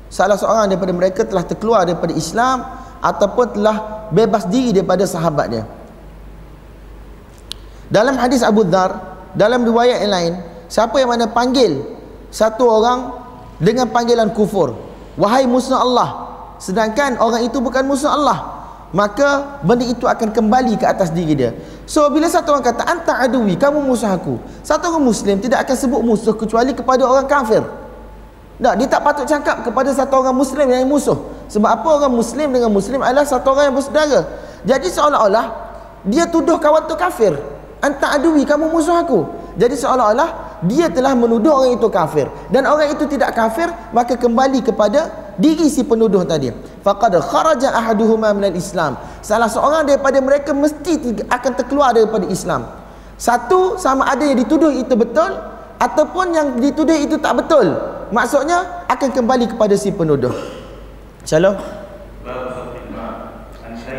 Salah 0.08 0.40
seorang 0.40 0.72
daripada 0.72 0.96
mereka 0.96 1.28
telah 1.28 1.44
terkeluar 1.44 1.84
daripada 1.84 2.16
Islam 2.16 2.64
ataupun 3.04 3.60
telah 3.60 4.08
bebas 4.16 4.48
diri 4.48 4.72
daripada 4.72 5.04
sahabat 5.04 5.46
dia. 5.52 5.68
Dalam 7.92 8.16
hadis 8.16 8.40
Abu 8.42 8.64
Dhar, 8.64 8.96
dalam 9.36 9.68
riwayat 9.68 10.08
yang 10.08 10.14
lain, 10.14 10.34
siapa 10.72 10.98
yang 11.04 11.12
mana 11.12 11.28
panggil 11.28 11.84
satu 12.32 12.64
orang 12.64 13.12
dengan 13.60 13.92
panggilan 13.92 14.32
kufur, 14.32 14.72
wahai 15.20 15.46
musuh 15.46 15.78
Allah, 15.78 16.10
sedangkan 16.64 17.20
orang 17.20 17.44
itu 17.44 17.60
bukan 17.62 17.86
musuh 17.86 18.10
Allah, 18.10 18.59
maka 18.90 19.62
benda 19.62 19.86
itu 19.86 20.10
akan 20.10 20.34
kembali 20.34 20.78
ke 20.78 20.86
atas 20.86 21.14
diri 21.14 21.38
dia. 21.38 21.52
So 21.86 22.10
bila 22.10 22.26
satu 22.26 22.54
orang 22.54 22.66
kata 22.66 22.84
anta 22.86 23.14
adui, 23.22 23.54
kamu 23.58 23.82
musuh 23.86 24.10
aku. 24.10 24.42
Satu 24.66 24.90
orang 24.90 25.06
muslim 25.06 25.38
tidak 25.38 25.66
akan 25.66 25.76
sebut 25.78 26.02
musuh 26.02 26.34
kecuali 26.34 26.74
kepada 26.74 27.06
orang 27.06 27.26
kafir. 27.30 27.62
Tak, 28.60 28.76
dia 28.76 28.88
tak 28.92 29.02
patut 29.08 29.24
cakap 29.24 29.64
kepada 29.64 29.90
satu 29.96 30.20
orang 30.20 30.36
muslim 30.36 30.68
yang 30.68 30.84
musuh. 30.84 31.16
Sebab 31.48 31.70
apa 31.70 31.88
orang 32.04 32.14
muslim 32.14 32.52
dengan 32.52 32.70
muslim 32.70 33.00
adalah 33.00 33.24
satu 33.24 33.56
orang 33.56 33.72
yang 33.72 33.76
bersaudara. 33.78 34.20
Jadi 34.68 34.88
seolah-olah 34.92 35.46
dia 36.04 36.28
tuduh 36.28 36.60
kawan 36.60 36.86
tu 36.90 37.00
kafir. 37.00 37.34
Anta 37.80 38.20
adui, 38.20 38.44
kamu 38.44 38.68
musuh 38.68 39.00
aku. 39.00 39.24
Jadi 39.56 39.80
seolah-olah 39.80 40.50
dia 40.66 40.92
telah 40.92 41.16
menuduh 41.16 41.56
orang 41.56 41.80
itu 41.80 41.88
kafir 41.88 42.28
dan 42.52 42.68
orang 42.68 42.92
itu 42.92 43.08
tidak 43.08 43.32
kafir 43.32 43.72
maka 43.96 44.20
kembali 44.20 44.60
kepada 44.60 45.29
diri 45.40 45.72
si 45.72 45.88
penuduh 45.88 46.28
tadi. 46.28 46.52
Faqad 46.84 47.16
kharaja 47.24 47.72
ahaduhuma 47.72 48.36
minal 48.36 48.54
islam. 48.54 49.00
Salah 49.24 49.48
seorang 49.48 49.88
daripada 49.88 50.20
mereka 50.20 50.52
mesti 50.52 51.24
akan 51.26 51.52
terkeluar 51.56 51.96
daripada 51.96 52.28
islam. 52.28 52.68
Satu 53.16 53.80
sama 53.80 54.08
ada 54.08 54.24
yang 54.28 54.38
dituduh 54.40 54.72
itu 54.72 54.96
betul 54.96 55.32
ataupun 55.80 56.36
yang 56.36 56.48
dituduh 56.60 56.96
itu 56.96 57.16
tak 57.18 57.40
betul. 57.40 57.72
Maksudnya 58.12 58.88
akan 58.92 59.10
kembali 59.16 59.56
kepada 59.56 59.74
si 59.80 59.96
penuduh. 59.96 60.36
Salah? 61.24 61.56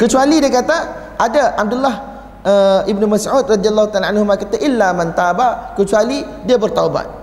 kecuali 0.01 0.41
dia 0.41 0.49
kata 0.49 0.77
ada 1.21 1.61
Abdullah 1.61 1.95
uh, 2.41 2.81
Ibnu 2.89 3.05
Mas'ud 3.05 3.45
radhiyallahu 3.45 3.93
taala 3.93 4.09
anhu 4.09 4.25
kata 4.25 4.57
illa 4.57 4.97
man 4.97 5.13
taba. 5.13 5.77
Kecuali 5.77 6.25
dia 6.49 6.57
bertaubat. 6.57 7.20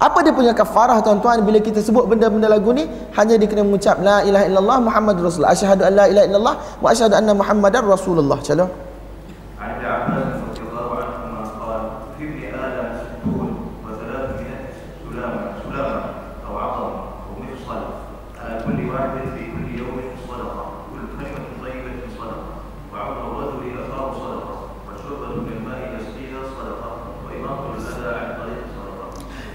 Apa 0.00 0.24
dia 0.24 0.32
punya 0.32 0.56
kafarah 0.56 1.04
tuan-tuan 1.04 1.44
bila 1.44 1.60
kita 1.60 1.84
sebut 1.84 2.08
benda-benda 2.08 2.48
lagu 2.48 2.72
ni 2.72 2.88
hanya 3.20 3.36
dia 3.36 3.44
kena 3.44 3.68
mengucap 3.68 4.00
la 4.00 4.24
ilaha 4.24 4.44
illallah 4.48 4.78
Muhammadur 4.80 5.22
Rasulullah 5.28 5.52
asyhadu 5.52 5.84
an 5.84 5.92
la 5.92 6.04
ilaha 6.08 6.24
illallah 6.24 6.54
wa 6.80 6.88
asyhadu 6.88 7.14
anna 7.20 7.32
Muhammadar 7.36 7.84
Rasulullah. 7.84 8.40
Shalom. 8.40 8.70
عن 9.60 10.19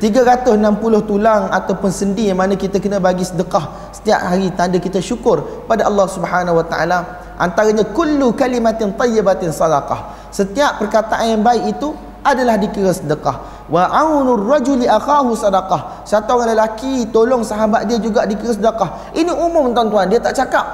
360 0.06 1.10
tulang 1.10 1.50
ataupun 1.50 1.90
sendi 1.90 2.30
yang 2.30 2.38
mana 2.38 2.54
kita 2.54 2.78
kena 2.78 3.02
bagi 3.02 3.26
sedekah 3.26 3.90
setiap 3.90 4.22
hari 4.22 4.54
tanda 4.54 4.78
kita 4.78 5.02
syukur 5.02 5.66
pada 5.66 5.90
Allah 5.90 6.06
Subhanahu 6.06 6.62
wa 6.62 6.66
taala. 6.70 7.26
Antaranya 7.42 7.82
kullu 7.90 8.38
kalimatin 8.38 8.94
tayyibatin 8.94 9.50
sadaqah. 9.50 10.30
Setiap 10.30 10.78
perkataan 10.78 11.34
yang 11.34 11.42
baik 11.42 11.74
itu 11.74 11.98
adalah 12.22 12.54
dikira 12.54 12.94
sedekah. 12.94 13.66
Wa 13.66 13.90
aunur 13.90 14.46
rajuli 14.46 14.86
akahu 14.86 15.34
sadaqah. 15.34 16.06
Satu 16.06 16.38
orang 16.38 16.54
lelaki 16.54 17.10
tolong 17.10 17.42
sahabat 17.42 17.90
dia 17.90 17.98
juga 17.98 18.30
dikira 18.30 18.54
sedekah. 18.54 19.10
Ini 19.18 19.34
umum 19.34 19.74
tuan-tuan. 19.74 20.06
Dia 20.06 20.22
tak 20.22 20.38
cakap 20.38 20.66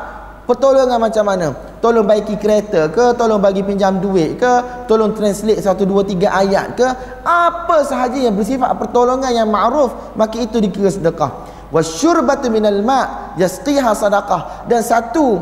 pertolongan 0.46 0.98
macam 0.98 1.24
mana? 1.26 1.54
Tolong 1.82 2.06
baiki 2.06 2.38
kereta 2.38 2.94
ke? 2.94 3.18
Tolong 3.18 3.42
bagi 3.42 3.66
pinjam 3.66 3.98
duit 3.98 4.38
ke? 4.38 4.86
Tolong 4.86 5.18
translate 5.18 5.58
satu 5.58 5.82
dua 5.82 6.06
tiga 6.06 6.30
ayat 6.30 6.78
ke? 6.78 6.88
Apa 7.26 7.82
sahaja 7.82 8.18
yang 8.22 8.38
bersifat 8.38 8.70
pertolongan 8.78 9.34
yang 9.34 9.50
ma'ruf 9.50 10.14
maka 10.14 10.38
itu 10.38 10.62
dikira 10.62 10.94
sedekah. 10.94 11.50
Wasyurbatu 11.74 12.52
minal 12.54 12.86
ma' 12.86 13.34
yasqiha 13.39 13.98
sadaqah. 13.98 14.70
Dan 14.70 14.86
satu 14.86 15.42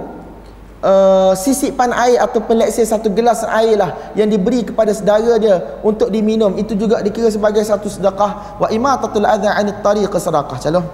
uh, 0.79 1.33
sisipan 1.35 1.91
air 1.91 2.21
atau 2.23 2.39
peleksir 2.39 2.87
satu 2.87 3.11
gelas 3.11 3.43
air 3.49 3.75
lah 3.75 4.13
yang 4.15 4.31
diberi 4.31 4.63
kepada 4.63 4.95
saudara 4.95 5.35
dia 5.41 5.81
untuk 5.83 6.07
diminum. 6.07 6.55
Itu 6.55 6.77
juga 6.77 7.03
dikira 7.03 7.27
sebagai 7.33 7.65
satu 7.65 7.89
sedekah. 7.91 8.61
Wa 8.61 8.71
imatatul 8.71 9.25
adha 9.25 9.57
anit 9.57 9.81
tariq 9.81 10.13
sadaqah. 10.13 10.55
Calon 10.61 10.85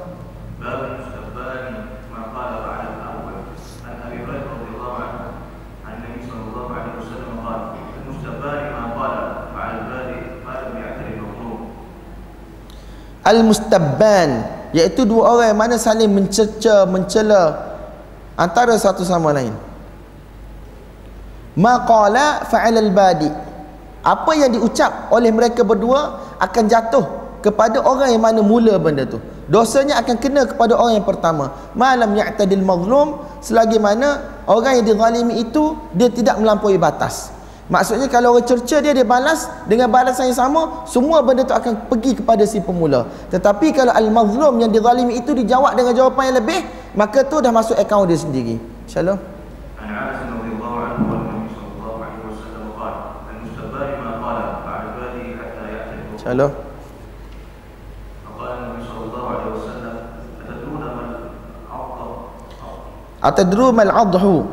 Baik 0.57 0.94
al-mustabban 13.25 14.45
iaitu 14.69 15.03
dua 15.03 15.33
orang 15.33 15.47
yang 15.51 15.59
mana 15.59 15.75
saling 15.81 16.07
mencerca 16.07 16.85
mencela 16.85 17.73
antara 18.37 18.77
satu 18.77 19.01
sama 19.01 19.33
lain. 19.33 19.51
Maqala 21.57 22.45
fa'al 22.45 22.77
al-badi. 22.77 23.31
Apa 24.05 24.37
yang 24.37 24.53
diucap 24.53 25.09
oleh 25.09 25.33
mereka 25.33 25.65
berdua 25.65 26.21
akan 26.37 26.63
jatuh 26.69 27.05
kepada 27.41 27.81
orang 27.81 28.13
yang 28.13 28.21
mana 28.21 28.45
mula 28.45 28.77
benda 28.77 29.01
tu. 29.09 29.17
Dosanya 29.49 29.97
akan 30.01 30.15
kena 30.21 30.45
kepada 30.45 30.77
orang 30.77 31.01
yang 31.01 31.07
pertama. 31.07 31.73
Malam 31.73 32.13
ya'tadil 32.13 32.61
mazlum 32.61 33.25
selagi 33.41 33.81
mana 33.81 34.41
orang 34.45 34.81
yang 34.81 34.85
dizalimi 34.93 35.41
itu 35.41 35.73
dia 35.93 36.09
tidak 36.13 36.37
melampaui 36.37 36.77
batas 36.77 37.34
Maksudnya 37.65 38.05
kalau 38.05 38.37
orang 38.37 38.45
cerca 38.45 38.77
dia 38.77 38.93
dia 38.93 39.01
balas 39.01 39.49
dengan 39.65 39.89
balasan 39.89 40.29
yang 40.29 40.37
sama, 40.37 40.85
semua 40.85 41.25
benda 41.25 41.41
tu 41.41 41.49
akan 41.49 41.89
pergi 41.89 42.21
kepada 42.21 42.45
si 42.45 42.61
pemula. 42.61 43.09
Tetapi 43.33 43.73
kalau 43.73 43.89
al-mazlum 43.89 44.61
yang 44.61 44.69
dizalimi 44.69 45.17
itu 45.17 45.33
dijawab 45.33 45.73
dengan 45.73 45.97
jawapan 45.97 46.29
yang 46.29 46.37
lebih, 46.45 46.61
maka 46.93 47.25
tu 47.25 47.41
dah 47.41 47.49
masuk 47.49 47.73
akaun 47.73 48.05
dia 48.05 48.21
sendiri. 48.21 48.61
Shalom. 48.85 49.17
Shalom. 56.21 56.53
Atadru 63.25 63.73
mal 63.73 63.89
adhu 63.89 64.45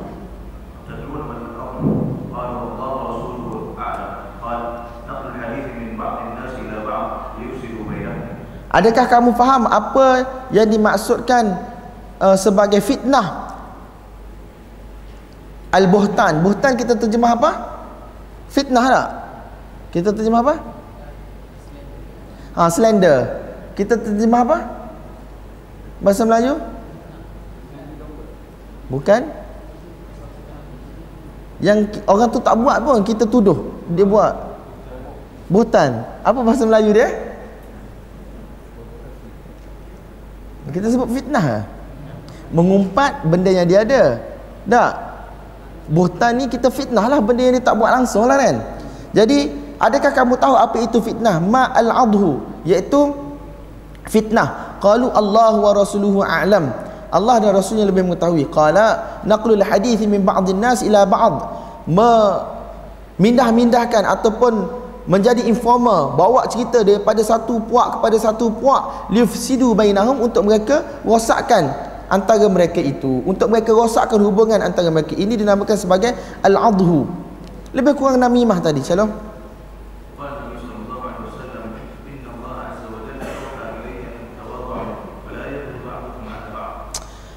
Adakah 8.73 9.05
kamu 9.05 9.31
faham 9.37 9.69
apa 9.69 10.25
yang 10.49 10.65
dimaksudkan 10.65 11.61
uh, 12.17 12.33
sebagai 12.41 12.81
fitnah? 12.81 13.53
Al-buhtan. 15.69 16.41
Buhtan 16.41 16.81
kita 16.81 16.97
terjemah 16.97 17.37
apa? 17.37 17.51
Fitnah 18.49 18.85
tak? 18.89 19.09
Kita 19.93 20.09
terjemah 20.17 20.41
apa? 20.41 20.55
Ha, 22.57 22.69
slender. 22.73 23.45
Kita 23.77 24.01
terjemah 24.01 24.41
apa? 24.41 24.59
Bahasa 26.01 26.25
Melayu? 26.25 26.57
Bukan? 28.89 29.21
Yang 31.61 32.03
orang 32.09 32.29
tu 32.33 32.41
tak 32.41 32.57
buat 32.57 32.81
pun 32.81 33.05
kita 33.05 33.29
tuduh 33.29 33.73
dia 33.93 34.09
buat. 34.09 34.33
Buhtan. 35.53 36.09
Apa 36.25 36.41
bahasa 36.41 36.65
Melayu 36.65 36.97
dia? 36.97 37.32
Kita 40.71 40.95
sebut 40.95 41.11
fitnah. 41.11 41.67
Mengumpat 42.55 43.27
benda 43.27 43.51
yang 43.51 43.67
dia 43.67 43.83
ada. 43.83 44.23
Tak. 44.69 44.93
Buhtan 45.91 46.39
ni 46.39 46.47
kita 46.47 46.71
fitnah 46.71 47.11
lah 47.11 47.19
benda 47.19 47.43
yang 47.43 47.59
dia 47.59 47.65
tak 47.65 47.75
buat 47.75 47.91
langsung 47.91 48.31
lah 48.31 48.39
kan? 48.39 48.63
Jadi 49.11 49.51
adakah 49.83 50.15
kamu 50.15 50.39
tahu 50.39 50.55
apa 50.55 50.79
itu 50.79 51.03
fitnah? 51.03 51.43
Ma 51.43 51.75
al-adhu 51.75 52.39
iaitu 52.63 53.11
fitnah. 54.07 54.79
Qalu 54.79 55.11
Allah 55.11 55.59
wa 55.59 55.75
rasuluhu 55.75 56.23
a'lam. 56.23 56.71
Allah 57.13 57.45
dan 57.45 57.53
rasulnya 57.53 57.85
lebih 57.85 58.09
mengetahui. 58.09 58.49
Qala 58.49 59.21
naqlul 59.27 59.61
hadith 59.61 60.01
min 60.07 60.25
ba'dhin 60.25 60.57
nas 60.63 60.81
ila 60.87 61.05
ba'd. 61.05 61.35
Memindah-mindahkan 61.91 64.07
ataupun 64.07 64.71
menjadi 65.09 65.43
informer 65.49 66.15
bawa 66.15 66.47
cerita 66.47 66.87
daripada 66.87 67.19
satu 67.25 67.59
puak 67.67 67.99
kepada 67.99 68.17
satu 68.21 68.55
puak 68.55 69.11
lifsidu 69.11 69.75
bainahum 69.75 70.23
untuk 70.23 70.47
mereka 70.47 71.03
rosakkan 71.03 71.73
antara 72.13 72.47
mereka 72.47 72.79
itu. 72.79 73.25
Untuk 73.25 73.49
mereka 73.49 73.73
rosakkan 73.73 74.21
hubungan 74.21 74.61
antara 74.61 74.93
mereka 74.93 75.17
ini 75.17 75.35
dinamakan 75.35 75.75
sebagai 75.75 76.13
al-adhu. 76.45 77.09
Lebih 77.73 77.97
kurang 77.97 78.21
namimah 78.21 78.61
tadi 78.61 78.85
shalom 78.85 79.32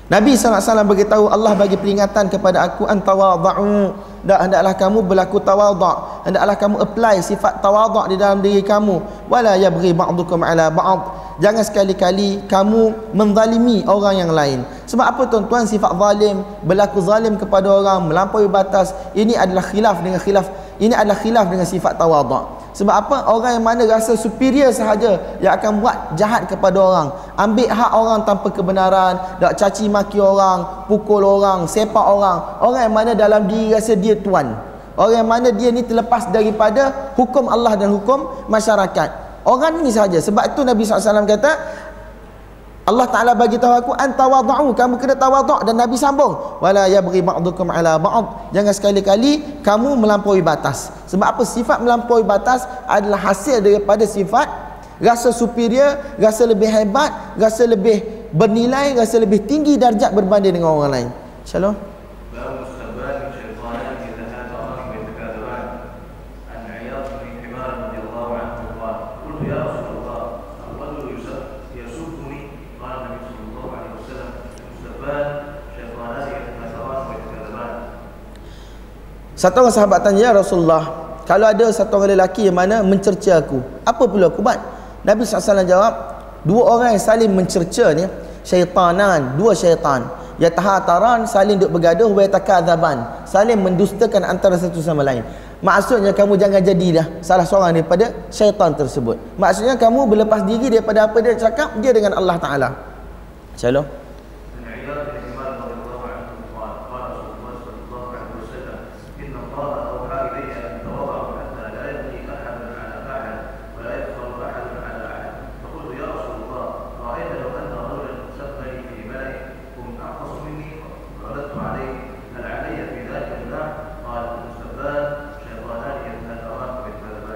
Nabi 0.05 0.37
SAW 0.37 0.85
beritahu 0.85 1.33
Allah 1.33 1.57
bagi 1.57 1.81
peringatan 1.81 2.29
kepada 2.29 2.61
aku 2.61 2.85
antawadha'u 2.85 3.89
dan 4.21 4.37
hendaklah 4.37 4.77
kamu 4.77 5.01
berlaku 5.01 5.41
tawadha' 5.41 6.29
hendaklah 6.29 6.53
kamu 6.61 6.75
apply 6.77 7.15
sifat 7.25 7.57
tawadha' 7.57 8.13
di 8.13 8.15
dalam 8.21 8.37
diri 8.37 8.61
kamu. 8.61 9.01
Wala 9.25 9.57
yabghi 9.57 9.97
ba'dukum 9.97 10.45
ala 10.45 10.69
ba'd. 10.69 11.01
Jangan 11.41 11.65
sekali-kali 11.65 12.45
kamu 12.45 13.13
menzalimi 13.17 13.81
orang 13.89 14.21
yang 14.21 14.29
lain. 14.29 14.61
Sebab 14.85 15.05
apa 15.09 15.25
tuan-tuan? 15.25 15.65
Sifat 15.65 15.97
zalim 15.97 16.45
berlaku 16.61 17.01
zalim 17.01 17.33
kepada 17.33 17.73
orang 17.73 18.05
melampaui 18.05 18.45
batas. 18.45 18.93
Ini 19.17 19.33
adalah 19.41 19.65
khilaf 19.65 20.05
dengan 20.05 20.21
khilaf. 20.21 20.45
Ini 20.77 20.93
adalah 20.93 21.17
khilaf 21.17 21.49
dengan 21.49 21.65
sifat 21.65 21.97
tawadha' 21.97 22.64
Sebab 22.75 22.91
apa? 22.91 23.17
Orang 23.31 23.55
yang 23.55 23.63
mana 23.63 23.87
rasa 23.87 24.19
superior 24.19 24.67
sahaja 24.75 25.39
yang 25.39 25.55
akan 25.55 25.79
buat 25.79 25.95
jahat 26.19 26.43
kepada 26.51 26.75
orang. 26.75 27.07
Ambil 27.39 27.71
hak 27.71 27.91
orang 27.95 28.19
tanpa 28.27 28.51
kebenaran, 28.51 29.15
tak 29.39 29.55
caci 29.55 29.87
maki 29.87 30.19
orang, 30.19 30.83
pukul 30.91 31.23
orang, 31.23 31.71
sepak 31.71 32.03
orang. 32.03 32.59
Orang 32.59 32.81
yang 32.83 32.91
mana 32.91 33.11
dalam 33.15 33.47
diri 33.47 33.71
rasa 33.71 33.95
dia 33.95 34.19
tuan. 34.19 34.59
Orang 34.99 35.15
yang 35.15 35.29
mana 35.29 35.55
dia 35.55 35.71
ni 35.71 35.87
terlepas 35.87 36.27
daripada 36.35 37.15
hukum 37.15 37.47
Allah 37.47 37.79
dan 37.79 37.95
hukum 37.95 38.43
masyarakat. 38.51 39.23
Orang 39.47 39.79
ni 39.79 39.95
sahaja. 39.95 40.19
Sebab 40.19 40.43
itu 40.51 40.61
Nabi 40.67 40.83
SAW 40.83 41.23
kata, 41.23 41.51
Allah 42.85 43.09
Taala 43.09 43.33
bagi 43.33 43.57
tahu 43.57 43.73
aku 43.73 43.91
antawadhu 43.97 44.77
kamu 44.77 45.01
kena 45.01 45.17
tawadhu 45.17 45.65
dan 45.65 45.73
Nabi 45.73 45.97
sambung. 45.97 46.61
Wala 46.61 46.85
yabghi 46.85 47.25
ba'dukum 47.25 47.73
ala 47.73 47.97
ba'd. 47.97 48.53
Jangan 48.53 48.73
sekali-kali 48.77 49.61
kamu 49.65 49.97
melampaui 49.97 50.45
batas. 50.45 50.93
Sebab 51.09 51.25
apa? 51.25 51.41
Sifat 51.41 51.81
melampaui 51.81 52.21
batas 52.21 52.61
adalah 52.85 53.17
hasil 53.17 53.65
daripada 53.65 54.05
sifat 54.05 54.45
rasa 55.01 55.33
superior 55.35 55.99
rasa 56.15 56.47
lebih 56.47 56.71
hebat 56.71 57.35
rasa 57.35 57.67
lebih 57.67 58.29
bernilai 58.31 58.95
rasa 58.95 59.19
lebih 59.19 59.43
tinggi 59.43 59.75
darjat 59.75 60.13
berbanding 60.13 60.55
dengan 60.55 60.71
orang 60.71 60.91
lain. 60.93 61.09
Insyaallah 61.43 61.94
Satu 79.35 79.67
orang 79.67 79.75
sahabat 79.75 79.99
tanya, 79.99 80.31
Ya 80.31 80.31
Rasulullah, 80.31 80.83
kalau 81.27 81.51
ada 81.51 81.67
satu 81.67 81.99
orang 81.99 82.15
lelaki 82.15 82.47
yang 82.47 82.55
mana 82.55 82.79
mencerca 82.79 83.43
aku, 83.43 83.59
apa 83.83 84.03
perlu 84.07 84.31
aku 84.31 84.39
buat? 84.39 84.55
Nabi 85.03 85.27
SAW 85.27 85.67
jawab, 85.67 85.93
dua 86.47 86.61
orang 86.71 86.95
yang 86.95 87.03
saling 87.03 87.31
mencerca 87.35 87.91
ni, 87.91 88.07
syaitanan, 88.47 89.35
dua 89.35 89.51
syaitan. 89.51 90.07
Ya 90.39 90.51
tahataran, 90.51 91.27
saling 91.27 91.59
duk 91.59 91.71
bergaduh, 91.71 92.11
wa 92.11 92.23
takadzaban, 92.27 93.27
saling 93.27 93.59
mendustakan 93.59 94.23
antara 94.23 94.55
satu 94.55 94.79
sama 94.79 95.03
lain. 95.03 95.23
Maksudnya 95.63 96.11
kamu 96.11 96.35
jangan 96.35 96.61
jadilah 96.63 97.07
salah 97.23 97.47
seorang 97.47 97.75
daripada 97.75 98.11
syaitan 98.31 98.71
tersebut. 98.75 99.19
Maksudnya 99.35 99.75
kamu 99.75 100.07
berlepas 100.07 100.43
diri 100.47 100.79
daripada 100.79 101.07
apa 101.11 101.17
dia 101.19 101.35
cakap, 101.35 101.75
dia 101.79 101.91
dengan 101.91 102.15
Allah 102.15 102.35
Ta'ala. 102.39 102.69
Shalom. 103.55 104.04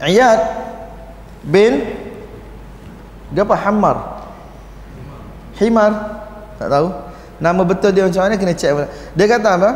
Iyad 0.00 0.40
bin 1.46 1.80
dia 3.32 3.42
apa 3.42 3.56
Hammar. 3.58 3.96
Himar? 5.56 5.92
Tak 6.60 6.68
tahu. 6.68 6.88
Nama 7.40 7.62
betul 7.64 7.90
dia 7.92 8.04
macam 8.04 8.22
mana 8.24 8.34
kena 8.36 8.54
cek 8.56 8.70
pula. 8.72 8.88
dia 9.12 9.26
kata 9.28 9.48
apa? 9.56 9.70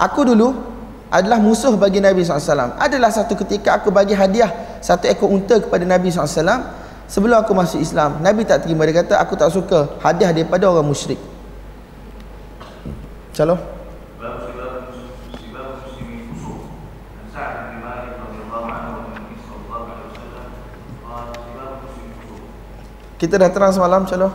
Aku 0.00 0.24
dulu 0.24 0.52
adalah 1.08 1.40
musuh 1.40 1.72
bagi 1.80 2.00
Nabi 2.04 2.20
SAW 2.20 2.76
adalah 2.76 3.08
satu 3.08 3.32
ketika 3.32 3.80
aku 3.80 3.88
bagi 3.88 4.12
hadiah 4.12 4.52
satu 4.84 5.08
ekor 5.08 5.32
unta 5.32 5.56
kepada 5.56 5.88
Nabi 5.88 6.12
SAW 6.12 6.44
sebelum 7.08 7.40
aku 7.40 7.56
masuk 7.56 7.80
Islam. 7.80 8.20
Nabi 8.20 8.44
tak 8.44 8.68
terima. 8.68 8.84
Dia 8.84 9.00
kata 9.04 9.16
aku 9.16 9.36
tak 9.36 9.48
suka 9.52 9.96
hadiah 10.04 10.32
daripada 10.32 10.68
orang 10.68 10.88
musyrik. 10.88 11.20
Calon 13.32 13.77
kita 23.18 23.34
dah 23.36 23.50
terang 23.50 23.74
semalam 23.74 24.06
insyaAllah 24.06 24.32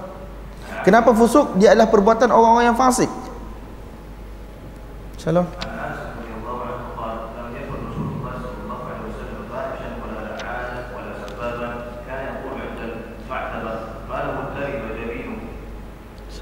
kenapa 0.84 1.16
fusuk 1.16 1.56
dia 1.58 1.72
adalah 1.72 1.90
perbuatan 1.90 2.30
orang-orang 2.30 2.70
yang 2.70 2.78
fasik 2.78 3.10
insyaAllah 5.18 5.48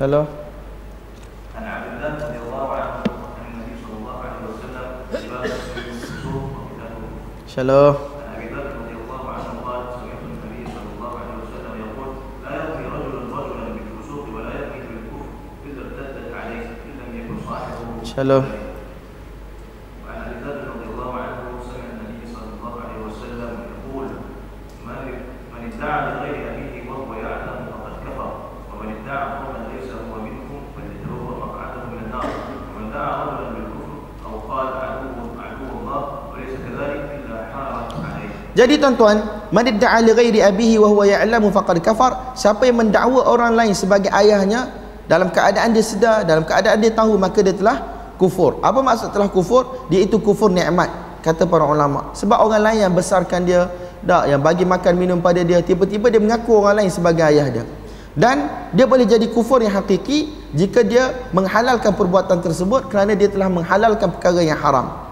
Hello. 0.01 0.25
Shalom. 7.45 8.10
Shalom. 18.11 18.43
Jadi 38.51 38.75
tuan-tuan, 38.75 39.23
man 39.55 39.63
da'a 39.63 40.03
li 40.03 40.11
ghairi 40.11 40.43
abihi 40.43 40.75
wa 40.75 40.91
huwa 40.91 41.07
ya'lamu 41.07 41.47
faqad 41.55 41.79
kafar. 41.79 42.35
Siapa 42.35 42.67
yang 42.67 42.83
mendakwa 42.83 43.23
orang 43.23 43.55
lain 43.55 43.71
sebagai 43.71 44.11
ayahnya 44.11 44.67
dalam 45.07 45.31
keadaan 45.31 45.71
dia 45.71 45.79
sedar, 45.79 46.27
dalam 46.27 46.43
keadaan 46.43 46.83
dia 46.83 46.91
tahu 46.91 47.15
maka 47.15 47.39
dia 47.39 47.55
telah 47.55 47.90
kufur. 48.21 48.61
Apa 48.61 48.85
maksud 48.85 49.09
telah 49.09 49.25
kufur? 49.33 49.89
Dia 49.89 50.05
itu 50.05 50.21
kufur 50.21 50.53
nikmat 50.53 50.93
kata 51.25 51.49
para 51.49 51.65
ulama. 51.65 52.13
Sebab 52.13 52.37
orang 52.37 52.61
lain 52.61 52.79
yang 52.85 52.93
besarkan 52.93 53.41
dia, 53.49 53.65
dak 54.05 54.29
yang 54.29 54.41
bagi 54.41 54.61
makan 54.61 54.93
minum 54.93 55.17
pada 55.17 55.41
dia, 55.41 55.57
tiba-tiba 55.65 56.13
dia 56.13 56.21
mengaku 56.21 56.61
orang 56.61 56.85
lain 56.85 56.91
sebagai 56.93 57.25
ayah 57.25 57.49
dia. 57.49 57.65
Dan 58.13 58.69
dia 58.75 58.85
boleh 58.85 59.07
jadi 59.07 59.23
kufur 59.31 59.63
yang 59.63 59.71
hakiki 59.71 60.51
jika 60.51 60.83
dia 60.83 61.15
menghalalkan 61.31 61.95
perbuatan 61.95 62.43
tersebut 62.43 62.91
kerana 62.91 63.15
dia 63.15 63.31
telah 63.31 63.47
menghalalkan 63.47 64.11
perkara 64.11 64.43
yang 64.43 64.59
haram. 64.59 65.10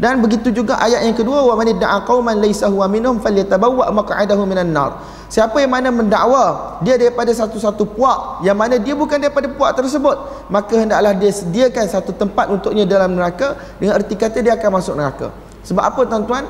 Dan 0.00 0.24
begitu 0.24 0.48
juga 0.48 0.80
ayat 0.80 1.04
yang 1.04 1.12
kedua 1.12 1.44
wa 1.44 1.52
man 1.52 1.68
da'a 1.68 2.00
qauman 2.08 2.40
laysa 2.40 2.72
huwa 2.72 2.88
minhum 2.88 3.20
falyatabawwa 3.20 3.92
maq'adahu 3.92 4.48
minan 4.48 4.72
nar. 4.72 4.96
Siapa 5.28 5.60
yang 5.64 5.72
mana 5.72 5.88
mendakwa 5.88 6.76
dia 6.84 7.00
daripada 7.00 7.32
satu-satu 7.32 7.96
puak 7.96 8.44
yang 8.44 8.56
mana 8.56 8.76
dia 8.76 8.92
bukan 8.92 9.16
daripada 9.20 9.48
puak 9.52 9.72
tersebut, 9.76 10.48
maka 10.52 10.76
hendaklah 10.76 11.12
dia 11.16 11.32
sediakan 11.32 11.84
satu 11.88 12.12
tempat 12.16 12.52
untuknya 12.52 12.84
dalam 12.88 13.16
neraka 13.16 13.56
dengan 13.80 14.00
erti 14.00 14.16
kata 14.16 14.44
dia 14.44 14.56
akan 14.56 14.70
masuk 14.80 14.96
neraka. 14.96 15.32
Sebab 15.64 15.84
apa 15.84 16.00
tuan-tuan? 16.08 16.44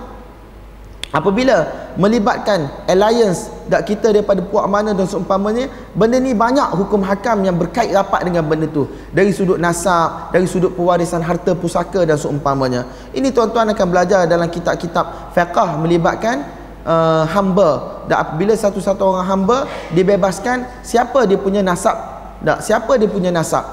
Apabila 1.12 1.68
melibatkan 2.00 2.72
alliance 2.88 3.52
dak 3.68 3.84
kita 3.84 4.16
daripada 4.16 4.40
puak 4.40 4.64
mana 4.64 4.96
dan 4.96 5.04
seumpamanya, 5.04 5.68
benda 5.92 6.16
ni 6.16 6.32
banyak 6.32 6.72
hukum 6.72 7.04
hakam 7.04 7.44
yang 7.44 7.52
berkait 7.60 7.92
rapat 7.92 8.24
dengan 8.24 8.48
benda 8.48 8.64
tu. 8.64 8.88
Dari 9.12 9.28
sudut 9.28 9.60
nasab, 9.60 10.32
dari 10.32 10.48
sudut 10.48 10.72
pewarisan 10.72 11.20
harta 11.20 11.52
pusaka 11.52 12.08
dan 12.08 12.16
seumpamanya. 12.16 12.88
Ini 13.12 13.28
tuan-tuan 13.28 13.68
akan 13.76 13.86
belajar 13.92 14.24
dalam 14.24 14.48
kitab-kitab 14.48 15.36
fiqah 15.36 15.76
melibatkan 15.76 16.48
uh, 16.88 17.28
hamba. 17.28 18.00
Dan 18.08 18.16
apabila 18.16 18.56
satu-satu 18.56 19.12
orang 19.12 19.28
hamba 19.28 19.58
dibebaskan, 19.92 20.64
siapa 20.80 21.28
dia 21.28 21.36
punya 21.36 21.60
nasab? 21.60 21.92
Tak, 22.40 22.64
siapa 22.64 22.96
dia 22.96 23.12
punya 23.12 23.28
nasab? 23.28 23.68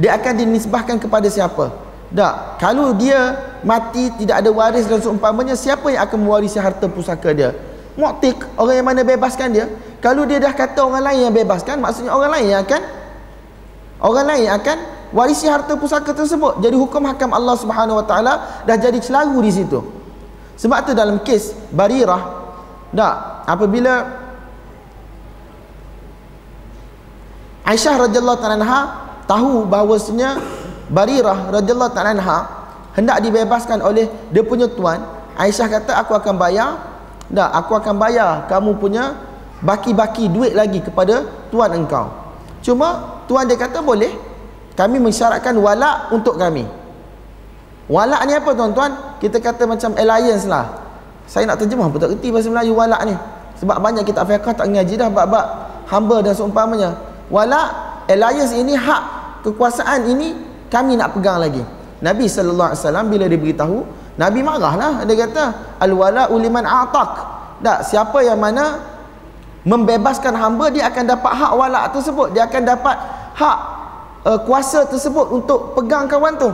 Dia 0.00 0.16
akan 0.16 0.40
dinisbahkan 0.40 0.96
kepada 0.96 1.28
siapa? 1.28 1.68
Tak, 2.12 2.60
kalau 2.60 2.92
dia 2.92 3.40
mati 3.64 4.12
tidak 4.20 4.44
ada 4.44 4.52
waris 4.52 4.84
dan 4.84 5.00
seumpamanya 5.00 5.56
siapa 5.56 5.88
yang 5.88 6.04
akan 6.04 6.18
mewarisi 6.28 6.60
harta 6.60 6.84
pusaka 6.84 7.32
dia? 7.32 7.56
Mu'tiq, 7.96 8.36
orang 8.60 8.74
yang 8.76 8.86
mana 8.88 9.00
bebaskan 9.00 9.48
dia. 9.52 9.66
Kalau 10.04 10.28
dia 10.28 10.36
dah 10.36 10.52
kata 10.52 10.84
orang 10.84 11.08
lain 11.08 11.28
yang 11.28 11.34
bebaskan, 11.34 11.80
maksudnya 11.80 12.12
orang 12.12 12.36
lain 12.36 12.46
yang 12.52 12.60
akan 12.68 12.82
orang 14.02 14.24
lain 14.28 14.42
yang 14.44 14.56
akan 14.60 14.78
warisi 15.12 15.48
harta 15.48 15.72
pusaka 15.76 16.12
tersebut. 16.12 16.60
Jadi 16.60 16.76
hukum 16.76 17.00
hakam 17.08 17.32
Allah 17.32 17.56
Subhanahu 17.56 18.00
Wa 18.00 18.06
Taala 18.08 18.32
dah 18.68 18.76
jadi 18.76 19.00
celaru 19.00 19.40
di 19.40 19.52
situ. 19.52 19.80
Sebab 20.60 20.78
tu 20.84 20.92
dalam 20.92 21.20
kes 21.24 21.56
Barirah, 21.72 22.22
tak, 22.92 23.14
apabila 23.48 24.20
Aisyah 27.62 27.94
radhiyallahu 28.04 28.42
anha 28.42 28.80
tahu 29.24 29.64
bahawasanya 29.64 30.36
Barirah 30.92 31.48
radhiyallahu 31.48 31.96
ta'ala 31.96 32.12
anha 32.12 32.38
hendak 32.92 33.24
dibebaskan 33.24 33.80
oleh 33.80 34.12
dia 34.28 34.44
punya 34.44 34.68
tuan. 34.68 35.00
Aisyah 35.40 35.66
kata 35.72 35.96
aku 35.96 36.12
akan 36.12 36.36
bayar. 36.36 36.76
Tak 37.32 37.48
aku 37.48 37.72
akan 37.80 37.96
bayar. 37.96 38.44
Kamu 38.44 38.76
punya 38.76 39.16
baki-baki 39.64 40.28
duit 40.28 40.52
lagi 40.52 40.84
kepada 40.84 41.24
tuan 41.48 41.72
engkau. 41.72 42.12
Cuma 42.60 43.18
tuan 43.24 43.48
dia 43.48 43.56
kata 43.56 43.80
boleh. 43.80 44.12
Kami 44.76 45.00
mensyaratkan 45.00 45.56
walak 45.56 46.12
untuk 46.12 46.36
kami. 46.36 46.68
Walak 47.88 48.20
ni 48.28 48.36
apa 48.36 48.52
tuan-tuan? 48.52 49.16
Kita 49.16 49.40
kata 49.40 49.64
macam 49.64 49.96
alliance 49.96 50.44
lah. 50.44 50.76
Saya 51.24 51.48
nak 51.48 51.56
terjemah 51.56 51.88
pun 51.88 51.96
tak 51.96 52.12
kerti 52.12 52.28
bahasa 52.28 52.52
Melayu 52.52 52.76
walak 52.76 53.00
ni? 53.08 53.16
Sebab 53.64 53.80
banyak 53.80 54.04
kita 54.04 54.28
fiqah 54.28 54.52
tak 54.52 54.68
ngaji 54.68 54.94
dah 55.00 55.08
bab-bab 55.08 55.46
hamba 55.88 56.20
dan 56.20 56.36
seumpamanya. 56.36 57.00
Walak 57.32 57.72
alliance 58.12 58.52
ini 58.52 58.76
hak 58.76 59.02
kekuasaan 59.44 60.08
ini 60.12 60.51
kami 60.72 60.96
nak 60.96 61.12
pegang 61.12 61.36
lagi. 61.36 61.60
Nabi 62.00 62.24
sallallahu 62.24 62.72
alaihi 62.72 62.80
wasallam 62.80 63.06
bila 63.12 63.24
dia 63.28 63.36
beritahu 63.36 63.84
Nabi 64.16 64.40
marahlah. 64.40 65.04
Dia 65.04 65.28
kata 65.28 65.44
al 65.76 65.92
wala 65.92 66.32
uliman 66.32 66.64
a'taq. 66.64 67.12
Tak 67.60 67.78
siapa 67.84 68.24
yang 68.24 68.40
mana 68.40 68.80
membebaskan 69.62 70.34
hamba 70.34 70.72
dia 70.72 70.88
akan 70.88 71.04
dapat 71.12 71.32
hak 71.36 71.52
walak 71.52 71.84
tersebut. 71.92 72.32
Dia 72.34 72.48
akan 72.48 72.62
dapat 72.64 72.96
hak 73.36 73.58
uh, 74.26 74.40
kuasa 74.48 74.88
tersebut 74.88 75.28
untuk 75.30 75.76
pegang 75.78 76.08
kawan 76.08 76.40
tu. 76.40 76.50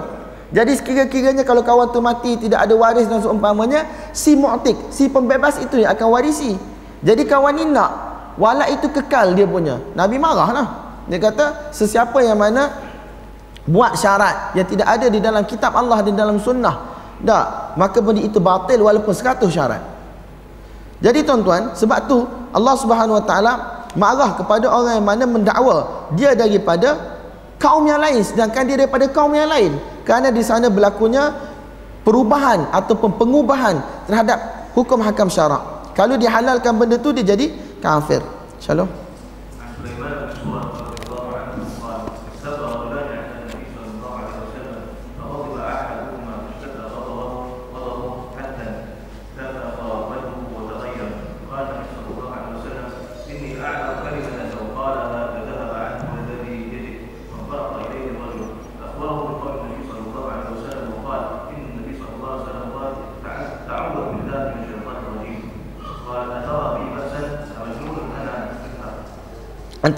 Jadi 0.49 0.81
sekira-kiranya 0.81 1.45
kalau 1.45 1.61
kawan 1.61 1.93
tu 1.93 2.01
mati 2.01 2.41
tidak 2.41 2.65
ada 2.65 2.73
waris 2.73 3.05
dan 3.05 3.21
seumpamanya 3.21 3.85
si 4.17 4.33
mu'tik 4.33 4.89
si 4.89 5.13
pembebas 5.13 5.61
itu 5.61 5.85
yang 5.85 5.93
akan 5.93 6.09
warisi. 6.09 6.57
Jadi 7.05 7.23
kawan 7.29 7.53
ni 7.55 7.65
nak 7.69 7.91
walak 8.41 8.73
itu 8.73 8.89
kekal 8.91 9.37
dia 9.37 9.45
punya. 9.45 9.79
Nabi 9.93 10.17
marahlah. 10.17 10.89
Dia 11.09 11.17
kata 11.21 11.73
sesiapa 11.73 12.21
yang 12.21 12.37
mana 12.37 12.88
buat 13.69 13.93
syarat 14.01 14.57
yang 14.57 14.65
tidak 14.65 14.89
ada 14.89 15.07
di 15.13 15.21
dalam 15.21 15.45
kitab 15.45 15.77
Allah 15.77 16.01
dan 16.01 16.17
dalam 16.17 16.41
sunnah. 16.41 16.97
Tak. 17.21 17.77
Maka 17.77 17.99
benda 18.01 18.25
itu 18.25 18.41
batil 18.41 18.81
walaupun 18.81 19.13
100 19.13 19.45
syarat. 19.53 19.83
Jadi 20.99 21.23
tuan-tuan 21.23 21.77
sebab 21.77 22.11
tu 22.11 22.27
Allah 22.51 22.75
Subhanahu 22.75 23.23
Wa 23.23 23.25
Taala 23.29 23.53
marah 23.95 24.35
kepada 24.35 24.67
orang 24.67 24.99
yang 24.99 25.07
mana 25.07 25.25
mendakwa 25.29 26.11
dia 26.17 26.35
daripada 26.35 27.21
kaum 27.61 27.87
yang 27.87 28.03
lain 28.03 28.19
sedangkan 28.25 28.67
dia 28.67 28.77
daripada 28.81 29.07
kaum 29.13 29.31
yang 29.37 29.47
lain. 29.47 29.77
Kerana 30.03 30.33
di 30.33 30.43
sana 30.43 30.73
berlakunya 30.73 31.31
perubahan 32.03 32.73
ataupun 32.73 33.21
pengubahan 33.21 33.79
terhadap 34.09 34.73
hukum 34.73 34.99
hakam 35.05 35.29
syarak. 35.29 35.93
Kalau 35.93 36.17
dihalalkan 36.17 36.75
benda 36.79 36.97
tu 36.99 37.15
dia 37.15 37.37
jadi 37.37 37.53
kafir. 37.79 38.23
Shalom 38.59 39.08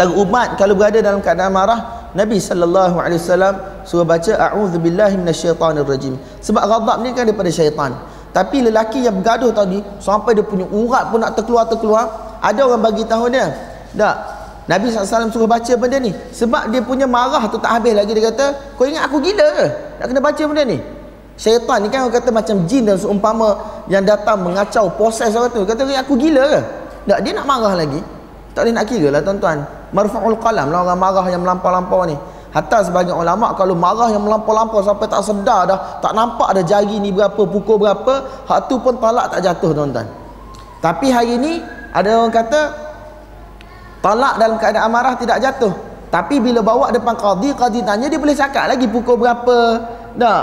antara 0.00 0.16
umat 0.16 0.56
kalau 0.56 0.72
berada 0.72 1.04
dalam 1.04 1.20
keadaan 1.20 1.52
marah 1.52 2.08
Nabi 2.16 2.40
sallallahu 2.40 2.96
alaihi 2.96 3.20
wasallam 3.20 3.84
suruh 3.84 4.08
baca 4.08 4.32
a'udzubillahi 4.32 5.20
minasyaitonir 5.20 5.84
rajim. 5.84 6.16
Sebab 6.40 6.64
ghadab 6.64 7.04
ni 7.04 7.12
kan 7.12 7.28
daripada 7.28 7.52
syaitan. 7.52 7.92
Tapi 8.32 8.64
lelaki 8.64 9.04
yang 9.04 9.20
bergaduh 9.20 9.52
tadi 9.52 9.84
sampai 10.00 10.32
dia 10.32 10.46
punya 10.46 10.64
urat 10.72 11.12
pun 11.12 11.20
nak 11.20 11.36
terkeluar 11.36 11.68
terkeluar 11.68 12.08
ada 12.40 12.64
orang 12.64 12.80
bagi 12.80 13.04
tahu 13.04 13.28
dia 13.28 13.52
tak 13.92 14.16
Nabi 14.70 14.86
SAW 14.86 15.28
suruh 15.28 15.50
baca 15.50 15.72
benda 15.76 16.00
ni. 16.00 16.16
Sebab 16.32 16.72
dia 16.72 16.80
punya 16.80 17.04
marah 17.04 17.44
tu 17.52 17.60
tak 17.60 17.76
habis 17.76 17.92
lagi 17.92 18.16
dia 18.16 18.32
kata 18.32 18.74
kau 18.80 18.88
ingat 18.88 19.04
aku 19.04 19.20
gila 19.20 19.46
ke? 19.52 19.66
Nak 20.00 20.06
kena 20.08 20.20
baca 20.24 20.42
benda 20.48 20.62
ni? 20.64 20.78
Syaitan 21.36 21.78
ni 21.84 21.92
kan 21.92 22.08
orang 22.08 22.16
kata 22.16 22.30
macam 22.32 22.56
jin 22.64 22.88
dan 22.88 22.96
seumpama 22.96 23.82
yang 23.92 24.06
datang 24.08 24.40
mengacau 24.40 24.88
proses 24.96 25.36
orang 25.36 25.52
tu. 25.52 25.60
Kata 25.68 25.84
aku 25.84 26.16
gila 26.16 26.42
ke? 26.48 26.60
Tak 27.04 27.20
dia 27.20 27.32
nak 27.36 27.44
marah 27.44 27.76
lagi. 27.76 28.00
Tak 28.54 28.64
boleh 28.66 28.74
nak 28.74 28.86
kira 28.86 29.08
lah 29.14 29.22
tuan-tuan 29.22 29.79
marfa'ul 29.90 30.38
qalam 30.38 30.70
lah 30.70 30.86
orang 30.86 30.98
marah 30.98 31.26
yang 31.30 31.42
melampau-lampau 31.42 32.06
ni 32.06 32.16
Hatta 32.50 32.82
sebagian 32.82 33.14
ulama 33.14 33.54
kalau 33.54 33.78
marah 33.78 34.10
yang 34.10 34.26
melampau-lampau 34.26 34.82
sampai 34.82 35.06
tak 35.06 35.22
sedar 35.22 35.70
dah, 35.70 36.02
tak 36.02 36.10
nampak 36.18 36.50
ada 36.50 36.66
jari 36.66 36.98
ni 36.98 37.14
berapa, 37.14 37.38
pukul 37.38 37.78
berapa, 37.78 38.26
hak 38.50 38.66
tu 38.66 38.74
pun 38.82 38.98
talak 38.98 39.30
tak 39.30 39.46
jatuh 39.46 39.70
tuan-tuan. 39.70 40.02
Tapi 40.82 41.14
hari 41.14 41.38
ni 41.38 41.62
ada 41.94 42.10
orang 42.18 42.34
kata 42.34 42.60
talak 44.02 44.34
dalam 44.34 44.58
keadaan 44.58 44.90
marah 44.90 45.14
tidak 45.14 45.38
jatuh. 45.38 45.70
Tapi 46.10 46.42
bila 46.42 46.58
bawa 46.58 46.90
depan 46.90 47.14
qadi, 47.14 47.54
qadi 47.54 47.86
tanya 47.86 48.10
dia 48.10 48.18
boleh 48.18 48.34
cakap 48.34 48.66
lagi 48.66 48.90
pukul 48.90 49.14
berapa. 49.14 49.58
Tak. 50.18 50.42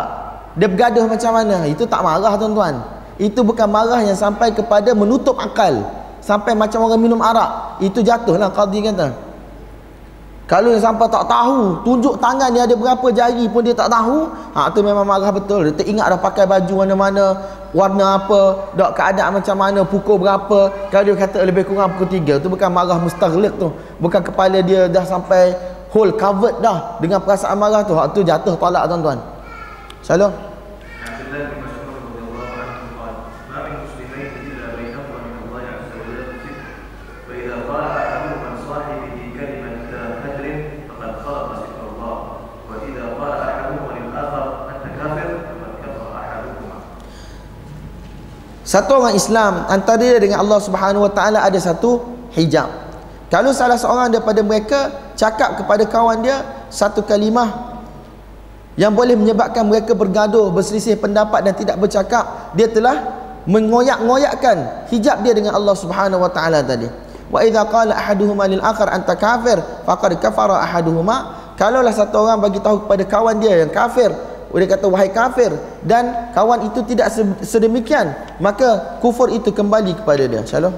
Dia 0.55 0.67
bergaduh 0.71 1.11
macam 1.11 1.31
mana? 1.35 1.67
Itu 1.67 1.83
tak 1.83 2.07
marah 2.07 2.39
tuan-tuan. 2.39 2.87
Itu 3.19 3.43
bukan 3.43 3.67
marah 3.67 3.99
yang 3.99 4.15
sampai 4.15 4.55
kepada 4.55 4.95
menutup 4.95 5.35
akal. 5.35 5.83
Sampai 6.23 6.55
macam 6.55 6.87
orang 6.87 7.03
minum 7.03 7.19
arak. 7.19 7.83
Itu 7.83 7.99
jatuhlah 7.99 8.47
qadi 8.55 8.79
kata. 8.79 9.26
Kalau 10.47 10.71
yang 10.71 10.79
sampai 10.79 11.11
tak 11.11 11.27
tahu, 11.27 11.83
tunjuk 11.83 12.15
tangan 12.23 12.47
dia 12.55 12.63
ada 12.63 12.71
berapa 12.71 13.03
jari 13.11 13.51
pun 13.51 13.67
dia 13.67 13.75
tak 13.75 13.91
tahu, 13.91 14.31
ha 14.55 14.71
tu 14.71 14.79
memang 14.79 15.03
marah 15.03 15.27
betul. 15.27 15.67
Dia 15.67 15.75
teringat 15.75 16.07
dah 16.07 16.19
pakai 16.23 16.47
baju 16.47 16.87
mana-mana, 16.87 17.35
warna 17.75 18.15
apa, 18.15 18.71
dak 18.79 18.95
keadaan 18.95 19.43
macam 19.43 19.55
mana, 19.59 19.83
pukul 19.83 20.15
berapa. 20.23 20.71
Kalau 20.87 21.03
dia 21.03 21.19
kata 21.19 21.43
lebih 21.43 21.67
kurang 21.67 21.91
pukul 21.99 22.23
3, 22.23 22.39
tu 22.39 22.47
bukan 22.47 22.71
marah 22.71 22.95
mustaghliq 22.95 23.59
tu. 23.59 23.75
Bukan 23.99 24.23
kepala 24.23 24.63
dia 24.63 24.87
dah 24.87 25.03
sampai 25.03 25.51
whole 25.91 26.15
covered 26.15 26.63
dah 26.63 26.95
dengan 27.03 27.19
perasaan 27.19 27.59
marah 27.59 27.83
tu. 27.83 27.91
Hak 27.91 28.15
tu 28.15 28.23
jatuh 28.23 28.55
talak 28.55 28.87
tuan-tuan. 28.87 29.19
Salam. 29.99 30.31
Satu 48.67 48.99
orang 48.99 49.15
Islam 49.15 49.63
antara 49.71 49.95
dia 49.95 50.19
dengan 50.19 50.43
Allah 50.43 50.59
Subhanahu 50.59 51.07
Wa 51.07 51.11
Taala 51.15 51.39
ada 51.39 51.55
satu 51.55 52.03
hijab. 52.35 52.67
Kalau 53.31 53.55
salah 53.55 53.79
seorang 53.79 54.11
daripada 54.11 54.43
mereka 54.43 54.91
cakap 55.15 55.55
kepada 55.55 55.87
kawan 55.87 56.19
dia 56.19 56.43
satu 56.67 56.99
kalimah 56.99 57.79
yang 58.75 58.91
boleh 58.91 59.15
menyebabkan 59.15 59.63
mereka 59.63 59.95
bergaduh, 59.95 60.51
berselisih 60.51 60.99
pendapat 60.99 61.47
dan 61.47 61.55
tidak 61.55 61.79
bercakap, 61.79 62.51
dia 62.59 62.67
telah 62.67 63.07
mengoyak-ngoyakkan 63.47 64.91
hijab 64.91 65.23
dia 65.23 65.31
dengan 65.31 65.55
Allah 65.55 65.71
Subhanahu 65.71 66.27
Wa 66.27 66.31
Taala 66.35 66.59
tadi. 66.59 66.91
Wa 67.31 67.47
idza 67.47 67.63
qala 67.71 67.95
ahaduhuma 67.95 68.51
lil 68.51 68.59
akhar 68.59 68.91
anta 68.91 69.15
kafir 69.15 69.63
faqad 69.87 70.19
kafara 70.19 70.59
ahaduhuma. 70.59 71.39
Kalaulah 71.55 71.95
satu 71.95 72.27
orang 72.27 72.43
bagi 72.43 72.59
tahu 72.59 72.83
kepada 72.83 73.07
kawan 73.07 73.39
dia 73.39 73.63
yang 73.63 73.71
kafir, 73.71 74.11
dia 74.59 74.69
kata 74.73 74.87
wahai 74.89 75.09
kafir 75.13 75.53
dan 75.85 76.33
kawan 76.33 76.65
itu 76.69 76.81
tidak 76.87 77.13
sedemikian 77.45 78.13
maka 78.41 78.99
kufur 79.03 79.29
itu 79.29 79.53
kembali 79.53 79.97
kepada 80.01 80.23
dia. 80.25 80.41
Shalom 80.45 80.73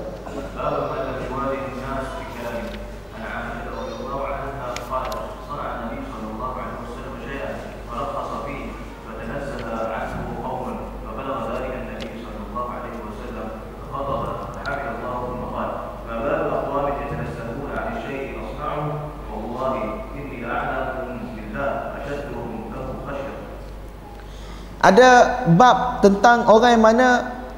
ada 24.80 25.43
bab 25.51 25.99
tentang 25.99 26.47
orang 26.47 26.80
yang 26.80 26.84
mana 26.84 27.07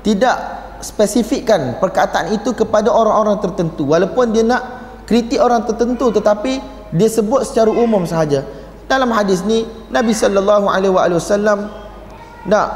tidak 0.01 0.37
spesifikkan 0.81 1.77
perkataan 1.77 2.33
itu 2.33 2.51
kepada 2.57 2.89
orang-orang 2.89 3.37
tertentu. 3.37 3.85
Walaupun 3.85 4.33
dia 4.33 4.41
nak 4.41 4.63
kritik 5.05 5.37
orang 5.37 5.61
tertentu 5.69 6.09
tetapi 6.09 6.57
dia 6.89 7.07
sebut 7.07 7.45
secara 7.45 7.69
umum 7.69 8.03
sahaja. 8.09 8.41
Dalam 8.89 9.13
hadis 9.13 9.45
ni 9.45 9.63
Nabi 9.93 10.11
sallallahu 10.11 10.67
alaihi 10.67 10.91
wasallam 11.15 11.69
nak 12.49 12.67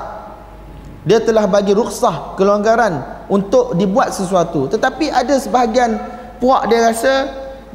dia 1.05 1.21
telah 1.21 1.45
bagi 1.49 1.73
rukhsah 1.73 2.37
kelonggaran 2.37 3.25
untuk 3.29 3.73
dibuat 3.73 4.13
sesuatu. 4.13 4.69
Tetapi 4.69 5.09
ada 5.09 5.41
sebahagian 5.41 5.97
puak 6.37 6.69
dia 6.69 6.85
rasa 6.85 7.13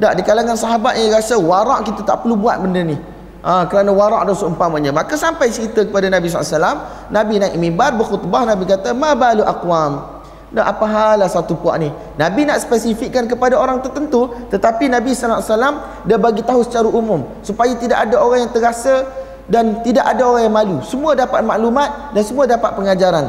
tak 0.01 0.17
di 0.17 0.23
kalangan 0.25 0.57
sahabat 0.57 0.97
yang 0.97 1.13
rasa 1.13 1.37
warak 1.37 1.85
kita 1.85 2.01
tak 2.01 2.25
perlu 2.25 2.33
buat 2.33 2.57
benda 2.57 2.81
ni 2.81 2.97
ha, 3.45 3.65
kerana 3.67 3.91
warak 3.91 4.29
dan 4.29 4.35
seumpamanya. 4.37 4.91
Maka 4.93 5.17
sampai 5.17 5.49
cerita 5.49 5.83
kepada 5.85 6.07
Nabi 6.07 6.29
SAW 6.29 7.11
Nabi 7.11 7.41
naik 7.41 7.57
mimbar 7.57 7.93
berkhutbah 7.97 8.45
Nabi 8.47 8.69
kata 8.69 8.93
ma 8.95 9.13
balu 9.17 9.43
aqwam? 9.43 10.21
Dan 10.51 10.67
apa 10.67 10.83
halah 10.83 11.31
satu 11.31 11.55
puak 11.55 11.79
ni? 11.79 11.87
Nabi 12.19 12.43
nak 12.43 12.59
spesifikkan 12.59 13.23
kepada 13.23 13.55
orang 13.55 13.79
tertentu 13.79 14.31
tetapi 14.51 14.91
Nabi 14.91 15.15
SAW 15.15 16.03
dia 16.03 16.19
bagi 16.19 16.43
tahu 16.43 16.61
secara 16.67 16.87
umum 16.91 17.23
supaya 17.39 17.71
tidak 17.79 18.03
ada 18.07 18.19
orang 18.19 18.47
yang 18.47 18.51
terasa 18.51 19.07
dan 19.47 19.79
tidak 19.83 20.03
ada 20.05 20.21
orang 20.27 20.43
yang 20.47 20.55
malu. 20.55 20.77
Semua 20.83 21.15
dapat 21.15 21.43
maklumat 21.43 22.11
dan 22.11 22.23
semua 22.23 22.45
dapat 22.47 22.71
pengajaran. 22.75 23.25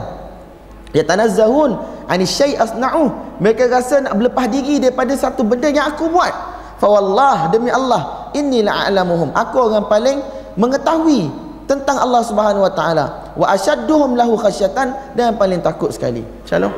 Ya 0.93 1.07
tanazzahun 1.07 1.79
ani 2.11 2.27
syai 2.27 2.59
asna'u. 2.59 3.39
Mereka 3.39 3.71
rasa 3.71 4.03
nak 4.03 4.19
berlepas 4.19 4.47
diri 4.51 4.83
daripada 4.83 5.15
satu 5.15 5.47
benda 5.47 5.71
yang 5.71 5.95
aku 5.95 6.11
buat. 6.11 6.35
Fa 6.83 6.91
wallah 6.91 7.55
demi 7.55 7.71
Allah 7.71 8.22
inni 8.37 8.61
la'alamuhum 8.65 9.33
aku 9.33 9.57
orang 9.71 9.89
paling 9.89 10.19
mengetahui 10.57 11.33
tentang 11.73 11.97
Allah 11.97 12.23
Subhanahu 12.27 12.65
wa 12.67 12.73
taala. 12.73 13.33
Wa 13.33 13.57
asyadduhum 13.57 14.19
lahu 14.19 14.37
khasyatan. 14.37 15.17
Dan 15.17 15.35
yang 15.35 15.39
paling 15.41 15.65
takut 15.65 15.89
sekali. 15.89 16.21
Shalom 16.45 16.73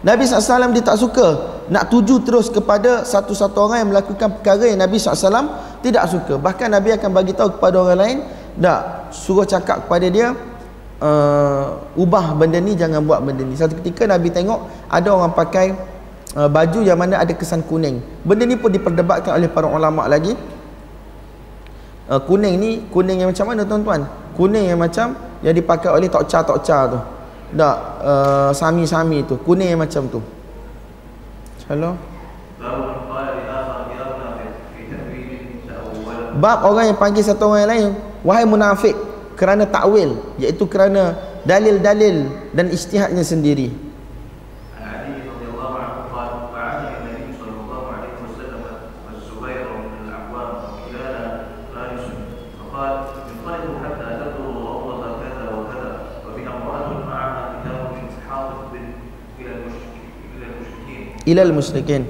Nabi 0.00 0.24
SAW 0.24 0.72
dia 0.72 0.80
tak 0.80 0.96
suka 0.96 1.49
nak 1.70 1.86
tuju 1.86 2.26
terus 2.26 2.50
kepada 2.50 3.06
satu-satu 3.06 3.70
orang 3.70 3.86
yang 3.86 3.90
melakukan 3.94 4.28
perkara 4.34 4.66
yang 4.66 4.82
Nabi 4.82 4.98
SAW 4.98 5.78
tidak 5.86 6.10
suka. 6.10 6.34
Bahkan 6.34 6.66
Nabi 6.66 6.98
akan 6.98 7.10
bagi 7.14 7.30
tahu 7.30 7.54
kepada 7.56 7.86
orang 7.86 7.98
lain 7.98 8.18
tak 8.58 9.14
suruh 9.14 9.46
cakap 9.46 9.86
kepada 9.86 10.10
dia 10.10 10.34
uh, 10.98 11.78
ubah 11.94 12.34
benda 12.34 12.58
ni 12.58 12.74
jangan 12.74 13.06
buat 13.06 13.22
benda 13.22 13.46
ni. 13.46 13.54
Satu 13.54 13.78
ketika 13.78 14.02
Nabi 14.10 14.34
tengok 14.34 14.66
ada 14.90 15.08
orang 15.14 15.30
pakai 15.30 15.78
uh, 16.34 16.50
baju 16.50 16.82
yang 16.82 16.98
mana 16.98 17.22
ada 17.22 17.30
kesan 17.30 17.62
kuning. 17.62 18.02
Benda 18.26 18.42
ni 18.50 18.58
pun 18.58 18.74
diperdebatkan 18.74 19.38
oleh 19.38 19.46
para 19.46 19.70
ulama 19.70 20.10
lagi. 20.10 20.34
Uh, 22.10 22.18
kuning 22.26 22.58
ni 22.58 22.70
kuning 22.90 23.22
yang 23.22 23.30
macam 23.30 23.46
mana 23.46 23.62
tuan-tuan? 23.62 24.10
Kuning 24.34 24.74
yang 24.74 24.82
macam 24.82 25.14
yang 25.46 25.54
dipakai 25.54 25.94
oleh 25.94 26.10
tokca-tokca 26.10 26.78
tu. 26.90 26.98
Tak 27.54 27.76
uh, 28.02 28.50
sami-sami 28.50 29.22
tu. 29.22 29.38
Kuning 29.38 29.70
yang 29.70 29.78
macam 29.86 30.10
tu 30.10 30.39
Hello. 31.70 31.94
Bab 36.42 36.66
orang 36.66 36.90
yang 36.90 36.98
panggil 36.98 37.22
satu 37.22 37.46
orang 37.46 37.62
yang 37.62 37.70
lain 37.70 37.86
wahai 38.26 38.42
munafik 38.42 38.98
kerana 39.38 39.70
takwil 39.70 40.18
iaitu 40.42 40.66
kerana 40.66 41.14
dalil-dalil 41.46 42.26
dan 42.50 42.74
ijtihadnya 42.74 43.22
sendiri. 43.22 43.70
Ilal 61.30 61.52
musyrikin 61.52 62.06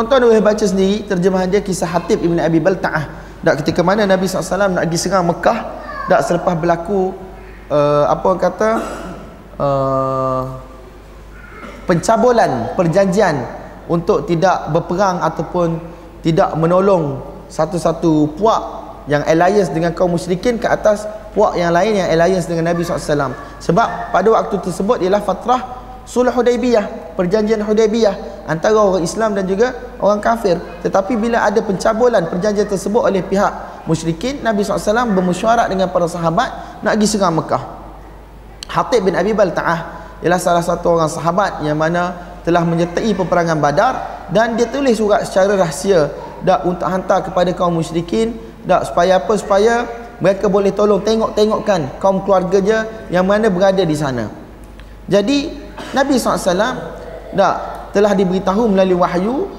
tuan-tuan 0.00 0.32
boleh 0.32 0.40
baca 0.40 0.64
sendiri 0.64 1.04
terjemahan 1.04 1.44
dia 1.44 1.60
kisah 1.60 1.84
Hatib 1.84 2.24
Ibn 2.24 2.40
Abi 2.40 2.56
Balta'ah. 2.56 3.04
Dak 3.44 3.60
ketika 3.60 3.84
mana 3.84 4.08
Nabi 4.08 4.24
SAW 4.24 4.72
nak 4.72 4.88
pergi 4.88 4.96
serang 4.96 5.28
Mekah 5.28 5.58
dak 6.08 6.24
selepas 6.24 6.56
berlaku 6.56 7.12
uh, 7.68 8.08
apa 8.08 8.24
orang 8.24 8.40
kata 8.40 8.70
uh, 9.60 10.42
pencabulan 11.84 12.72
perjanjian 12.80 13.44
untuk 13.92 14.24
tidak 14.24 14.72
berperang 14.72 15.20
ataupun 15.20 15.76
tidak 16.24 16.56
menolong 16.56 17.20
satu-satu 17.52 18.40
puak 18.40 18.62
yang 19.04 19.20
alliance 19.28 19.68
dengan 19.68 19.92
kaum 19.92 20.16
musyrikin 20.16 20.56
ke 20.56 20.64
atas 20.64 21.04
puak 21.36 21.60
yang 21.60 21.76
lain 21.76 22.00
yang 22.00 22.08
alliance 22.08 22.48
dengan 22.48 22.72
Nabi 22.72 22.88
SAW 22.88 23.36
sebab 23.60 24.16
pada 24.16 24.28
waktu 24.32 24.64
tersebut 24.64 25.04
ialah 25.04 25.20
fatrah 25.20 25.79
sulh 26.10 26.34
Hudaybiyah 26.34 27.14
perjanjian 27.14 27.62
Hudaybiyah 27.62 28.42
antara 28.50 28.74
orang 28.74 29.06
Islam 29.06 29.38
dan 29.38 29.46
juga 29.46 29.94
orang 30.02 30.18
kafir. 30.18 30.58
Tetapi 30.82 31.14
bila 31.14 31.46
ada 31.46 31.62
pencabulan 31.62 32.26
perjanjian 32.26 32.66
tersebut 32.66 32.98
oleh 32.98 33.22
pihak 33.22 33.86
musyrikin 33.86 34.42
Nabi 34.42 34.66
SAW 34.66 35.14
bermusyarat 35.14 35.70
dengan 35.70 35.86
para 35.94 36.10
sahabat 36.10 36.82
nak 36.82 36.98
pergi 36.98 37.06
serang 37.06 37.38
Mekah. 37.38 37.62
Hatib 38.66 39.06
bin 39.06 39.14
Abi 39.14 39.30
Balta'ah 39.30 40.02
ialah 40.18 40.40
salah 40.42 40.64
satu 40.66 40.98
orang 40.98 41.10
sahabat 41.10 41.62
yang 41.62 41.78
mana 41.78 42.34
telah 42.42 42.66
menyertai 42.66 43.14
peperangan 43.14 43.58
Badar 43.62 44.26
dan 44.34 44.58
dia 44.58 44.66
tulis 44.66 44.98
surat 44.98 45.22
secara 45.22 45.54
rahsia 45.54 46.10
dak 46.42 46.66
untuk 46.66 46.88
hantar 46.88 47.22
kepada 47.22 47.54
kaum 47.54 47.78
musyrikin 47.78 48.34
dak 48.66 48.90
supaya 48.90 49.22
apa? 49.22 49.32
Supaya 49.38 49.86
mereka 50.18 50.50
boleh 50.50 50.74
tolong 50.74 51.00
tengok-tengokkan 51.06 52.02
kaum 52.02 52.26
keluarga 52.26 52.58
dia 52.58 52.78
yang 53.14 53.24
mana 53.24 53.46
berada 53.46 53.80
di 53.86 53.96
sana. 53.96 54.28
Jadi 55.10 55.69
Nabi 55.96 56.16
SAW 56.16 56.54
dak 57.34 57.54
telah 57.90 58.12
diberitahu 58.14 58.70
melalui 58.70 58.98
wahyu 58.98 59.50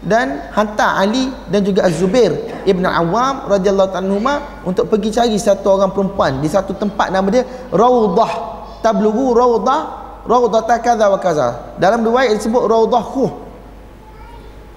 dan 0.00 0.48
hantar 0.56 0.96
Ali 0.96 1.28
dan 1.52 1.60
juga 1.60 1.84
Az-Zubair 1.84 2.64
Ibn 2.64 2.84
Awam 2.88 3.52
radhiyallahu 3.52 3.92
anhu 3.92 4.16
untuk 4.64 4.88
pergi 4.88 5.12
cari 5.12 5.36
satu 5.36 5.76
orang 5.76 5.92
perempuan 5.92 6.40
di 6.40 6.48
satu 6.48 6.72
tempat 6.72 7.12
nama 7.12 7.28
dia 7.28 7.44
Raudah 7.68 8.32
tablughu 8.80 9.36
Raudah 9.36 10.00
Raudah 10.24 10.60
kaza 10.80 11.08
wa 11.08 11.20
kaza. 11.20 11.76
Dalam 11.80 12.04
riwayat 12.04 12.36
disebut 12.36 12.68
Raudah 12.68 13.02
Khuh. 13.04 13.32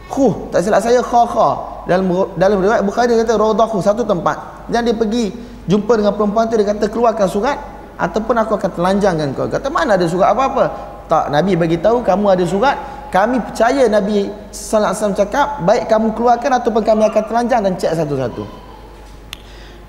Khuh 0.07 0.33
tak 0.51 0.63
silap 0.63 0.79
saya 0.83 1.03
kha 1.03 1.21
kha. 1.27 1.49
Dalam 1.83 2.07
dalam 2.39 2.57
riwayat 2.63 2.83
Bukhari 2.83 3.11
dia 3.11 3.23
kata 3.23 3.35
Raudah 3.35 3.67
Khuh 3.67 3.83
satu 3.83 4.07
tempat. 4.07 4.67
Dan 4.71 4.87
dia 4.87 4.95
pergi 4.95 5.35
jumpa 5.67 5.99
dengan 5.99 6.15
perempuan 6.15 6.47
tu 6.47 6.55
dia 6.55 6.67
kata 6.67 6.87
keluarkan 6.87 7.27
surat 7.27 7.59
ataupun 7.99 8.35
aku 8.39 8.55
akan 8.55 8.71
telanjangkan 8.71 9.27
kau. 9.35 9.47
Kata 9.51 9.67
mana 9.67 9.99
ada 9.99 10.07
surat 10.07 10.31
apa-apa 10.31 10.92
tak 11.07 11.29
Nabi 11.29 11.53
bagi 11.59 11.77
tahu 11.79 12.01
kamu 12.01 12.25
ada 12.35 12.45
surat 12.47 12.75
kami 13.13 13.37
percaya 13.45 13.85
Nabi 13.85 14.25
sallallahu 14.49 14.89
alaihi 14.89 14.97
wasallam 14.97 15.19
cakap 15.21 15.47
baik 15.61 15.83
kamu 15.85 16.07
keluarkan 16.17 16.51
ataupun 16.57 16.81
kami 16.81 17.05
akan 17.05 17.23
telanjang 17.29 17.61
dan 17.61 17.73
cek 17.77 17.93
satu-satu. 17.93 18.43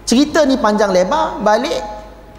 Cerita 0.05 0.45
ni 0.45 0.61
panjang 0.61 0.93
lebar 0.93 1.41
balik 1.41 1.81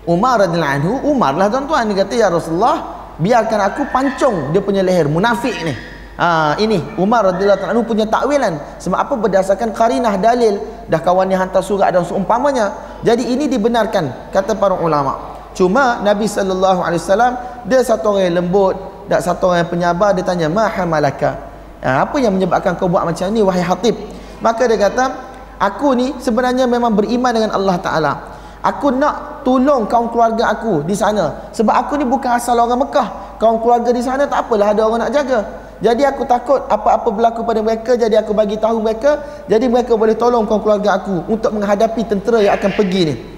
Umar 0.05 0.45
radhiyallahu 0.45 0.75
anhu 0.77 0.93
Umar 1.09 1.33
lah 1.33 1.49
tuan-tuan 1.49 1.89
dia 1.89 2.05
kata 2.05 2.13
ya 2.13 2.29
Rasulullah 2.29 2.77
biarkan 3.17 3.59
aku 3.65 3.89
pancung 3.89 4.53
dia 4.53 4.61
punya 4.61 4.85
leher 4.85 5.09
munafik 5.09 5.57
ni. 5.65 5.73
Ha, 6.21 6.55
ini 6.61 6.77
Umar 7.01 7.33
radhiyallahu 7.33 7.65
anhu 7.65 7.81
punya 7.81 8.05
takwilan. 8.05 8.53
Sebab 8.77 8.95
apa? 9.01 9.13
Berdasarkan 9.17 9.73
karinah 9.73 10.21
dalil 10.21 10.61
dah 10.85 11.01
kawan 11.01 11.25
dia 11.25 11.41
hantar 11.41 11.65
surat 11.65 11.89
dan 11.89 12.05
seumpamanya. 12.05 12.77
Jadi 13.01 13.25
ini 13.25 13.49
dibenarkan 13.49 14.29
kata 14.29 14.53
para 14.53 14.77
ulama. 14.77 15.33
Cuma 15.57 16.03
Nabi 16.05 16.29
sallallahu 16.29 16.83
alaihi 16.83 17.01
wasallam 17.01 17.33
dia 17.65 17.81
satu 17.81 18.13
orang 18.13 18.29
yang 18.29 18.35
lembut 18.45 18.75
tak 19.05 19.21
satu 19.21 19.53
orang 19.53 19.65
yang 19.65 19.69
penyabar 19.69 20.09
dia 20.17 20.25
tanya 20.25 20.47
ma 20.49 20.65
hamalaka? 20.65 21.37
Ha, 21.85 22.01
apa 22.09 22.17
yang 22.17 22.33
menyebabkan 22.33 22.73
kau 22.77 22.89
buat 22.89 23.05
macam 23.05 23.29
ni 23.29 23.45
wahai 23.45 23.61
hatib? 23.61 23.93
Maka 24.41 24.65
dia 24.65 24.77
kata 24.77 25.13
aku 25.61 25.93
ni 25.93 26.17
sebenarnya 26.17 26.65
memang 26.65 26.93
beriman 26.97 27.29
dengan 27.29 27.51
Allah 27.53 27.77
taala. 27.77 28.13
Aku 28.65 28.89
nak 28.89 29.45
tolong 29.45 29.85
kaum 29.85 30.09
keluarga 30.09 30.49
aku 30.49 30.81
di 30.81 30.97
sana. 30.97 31.53
Sebab 31.53 31.69
aku 31.69 32.01
ni 32.01 32.05
bukan 32.05 32.33
asal 32.33 32.57
orang 32.57 32.81
Mekah. 32.81 33.37
Kaum 33.37 33.61
keluarga 33.61 33.93
di 33.93 34.01
sana 34.01 34.25
tak 34.25 34.49
apalah 34.49 34.73
ada 34.73 34.81
orang 34.89 35.05
nak 35.05 35.13
jaga. 35.13 35.45
Jadi 35.85 36.01
aku 36.01 36.25
takut 36.25 36.65
apa-apa 36.65 37.13
berlaku 37.13 37.45
pada 37.45 37.61
mereka 37.61 37.93
jadi 37.93 38.25
aku 38.25 38.33
bagi 38.33 38.57
tahu 38.57 38.81
mereka. 38.81 39.21
Jadi 39.45 39.69
mereka 39.69 39.93
boleh 39.93 40.17
tolong 40.17 40.49
kaum 40.49 40.65
keluarga 40.65 40.97
aku 40.97 41.29
untuk 41.29 41.53
menghadapi 41.53 42.09
tentera 42.09 42.41
yang 42.41 42.57
akan 42.57 42.73
pergi 42.73 43.01
ni 43.05 43.34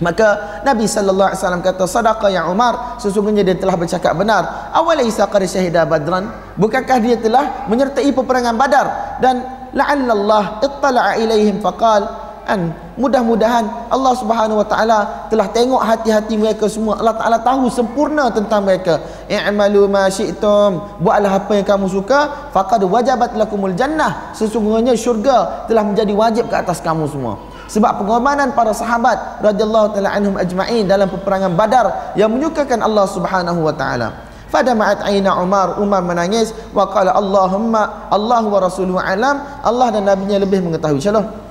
Maka 0.00 0.60
Nabi 0.64 0.88
sallallahu 0.88 1.28
alaihi 1.28 1.40
wasallam 1.44 1.60
kata 1.60 1.84
sadaqa 1.84 2.32
ya 2.32 2.48
Umar 2.48 2.96
sesungguhnya 2.96 3.44
dia 3.44 3.52
telah 3.52 3.76
bercakap 3.76 4.16
benar. 4.16 4.72
Awalaysa 4.72 5.28
qad 5.28 5.44
syahida 5.44 5.84
badran? 5.84 6.32
Bukankah 6.56 6.96
dia 7.04 7.20
telah 7.20 7.68
menyertai 7.68 8.08
peperangan 8.08 8.56
Badar? 8.56 9.20
Dan 9.20 9.44
la'alla 9.76 10.12
Allah 10.16 10.44
ittala'a 10.64 11.10
ilaihim 11.20 11.60
faqal. 11.60 12.32
An 12.48 12.72
mudah-mudahan 12.96 13.92
Allah 13.92 14.16
Subhanahu 14.16 14.64
wa 14.64 14.66
taala 14.66 15.28
telah 15.28 15.52
tengok 15.52 15.84
hati-hati 15.84 16.40
mereka 16.40 16.64
semua. 16.72 16.96
Allah 16.96 17.20
taala 17.20 17.36
tahu 17.44 17.68
sempurna 17.68 18.32
tentang 18.32 18.64
mereka. 18.64 19.04
I'malu 19.28 19.84
ma 19.84 20.08
syi'tum. 20.08 21.04
Buatlah 21.04 21.44
apa 21.44 21.60
yang 21.60 21.68
kamu 21.68 21.92
suka. 21.92 22.50
Faqad 22.56 22.88
wajabat 22.88 23.36
lakumul 23.36 23.76
jannah. 23.76 24.32
Sesungguhnya 24.32 24.96
syurga 24.96 25.68
telah 25.68 25.84
menjadi 25.84 26.16
wajib 26.16 26.48
ke 26.48 26.56
atas 26.56 26.80
kamu 26.80 27.04
semua 27.04 27.49
sebab 27.70 28.02
pengorbanan 28.02 28.50
para 28.50 28.74
sahabat 28.74 29.38
radhiyallahu 29.46 29.94
taala 29.94 30.10
anhum 30.10 30.34
ajma'in 30.34 30.90
dalam 30.90 31.06
peperangan 31.06 31.54
Badar 31.54 31.86
yang 32.18 32.34
menyukakan 32.34 32.82
Allah 32.82 33.06
Subhanahu 33.06 33.62
wa 33.62 33.70
taala. 33.70 34.26
Fadama'at 34.50 35.06
aina 35.06 35.38
Umar 35.38 35.78
Umar 35.78 36.02
menangis 36.02 36.50
wa 36.74 36.90
qala 36.90 37.14
Allahumma 37.14 38.10
Allah 38.10 38.42
wa 38.42 38.58
rasuluhu 38.58 38.98
alam 38.98 39.38
Allah 39.62 39.94
dan 39.94 40.10
nabinya 40.10 40.42
lebih 40.42 40.66
mengetahui. 40.66 40.98
Insyaallah. 40.98 41.50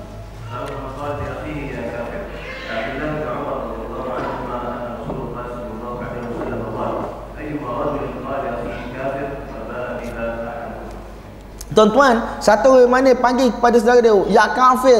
Tuan-tuan, 11.69 12.19
satu 12.43 12.75
orang 12.75 12.91
mana 12.91 13.09
panggil 13.15 13.55
kepada 13.55 13.79
saudara 13.79 14.03
dia, 14.03 14.11
ya 14.27 14.51
kafir 14.51 14.99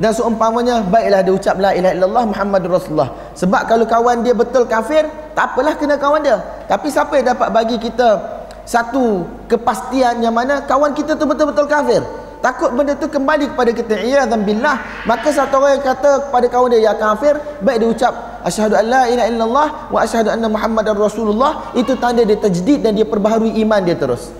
dan 0.00 0.16
seumpamanya 0.16 0.80
baiklah 0.88 1.20
dia 1.20 1.32
ucap 1.36 1.60
la 1.60 1.76
ilaha 1.76 1.92
illallah 1.92 2.24
muhammadur 2.32 2.72
rasulullah. 2.72 3.12
Sebab 3.36 3.68
kalau 3.68 3.84
kawan 3.84 4.24
dia 4.24 4.32
betul 4.32 4.64
kafir 4.64 5.04
tak 5.36 5.52
apalah 5.52 5.76
kena 5.76 6.00
kawan 6.00 6.24
dia. 6.24 6.40
Tapi 6.64 6.88
siapa 6.88 7.20
yang 7.20 7.36
dapat 7.36 7.52
bagi 7.52 7.76
kita 7.76 8.16
satu 8.64 9.28
kepastian 9.44 10.24
yang 10.24 10.32
mana 10.32 10.64
kawan 10.64 10.96
kita 10.96 11.20
tu 11.20 11.28
betul-betul 11.28 11.68
kafir? 11.68 12.00
Takut 12.40 12.72
benda 12.72 12.96
tu 12.96 13.12
kembali 13.12 13.52
kepada 13.52 13.76
kita. 13.76 14.00
Iyadzan 14.00 14.40
billah. 14.40 15.04
Maka 15.04 15.28
satu 15.36 15.60
orang 15.60 15.76
yang 15.76 15.84
kata 15.84 16.32
kepada 16.32 16.46
kawan 16.48 16.72
dia 16.72 16.80
ya 16.88 16.96
kafir 16.96 17.36
baik 17.60 17.84
dia 17.84 17.88
ucap 17.92 18.40
asyhadu 18.40 18.80
an 18.80 18.88
la 18.88 19.02
ilaha 19.04 19.28
illallah 19.28 19.68
wa 19.92 19.98
asyhadu 20.00 20.32
anna 20.32 20.48
muhammadar 20.48 20.96
rasulullah. 20.96 21.76
Itu 21.76 22.00
tanda 22.00 22.24
dia 22.24 22.40
tajdid 22.40 22.80
dan 22.80 22.96
dia 22.96 23.04
perbaharui 23.04 23.52
iman 23.60 23.84
dia 23.84 24.00
terus 24.00 24.32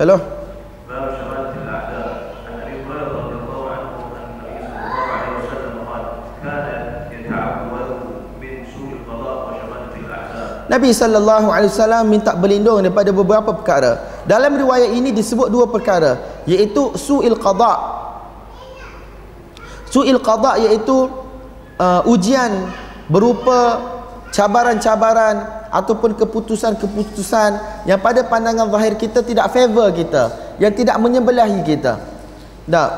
Shalom. 0.00 0.16
Nabi 10.72 10.88
sallallahu 10.96 11.52
alaihi 11.52 11.68
wasallam 11.68 12.08
minta 12.08 12.32
berlindung 12.32 12.80
daripada 12.80 13.12
beberapa 13.12 13.52
perkara. 13.52 14.24
Dalam 14.24 14.56
riwayat 14.56 14.88
ini 14.96 15.12
disebut 15.12 15.52
dua 15.52 15.68
perkara, 15.68 16.16
iaitu 16.48 16.96
su'il 16.96 17.36
qada. 17.36 17.76
Su'il 19.92 20.16
qada 20.24 20.64
iaitu 20.64 21.12
uh, 21.76 22.08
ujian 22.08 22.72
berupa 23.12 23.84
cabaran-cabaran 24.32 25.59
ataupun 25.70 26.18
keputusan-keputusan 26.18 27.50
yang 27.86 27.98
pada 28.02 28.26
pandangan 28.26 28.66
zahir 28.68 28.98
kita 28.98 29.22
tidak 29.22 29.54
favor 29.54 29.88
kita 29.94 30.34
yang 30.58 30.74
tidak 30.74 30.98
menyebelahi 30.98 31.62
kita. 31.62 32.02
Tak. 32.66 32.90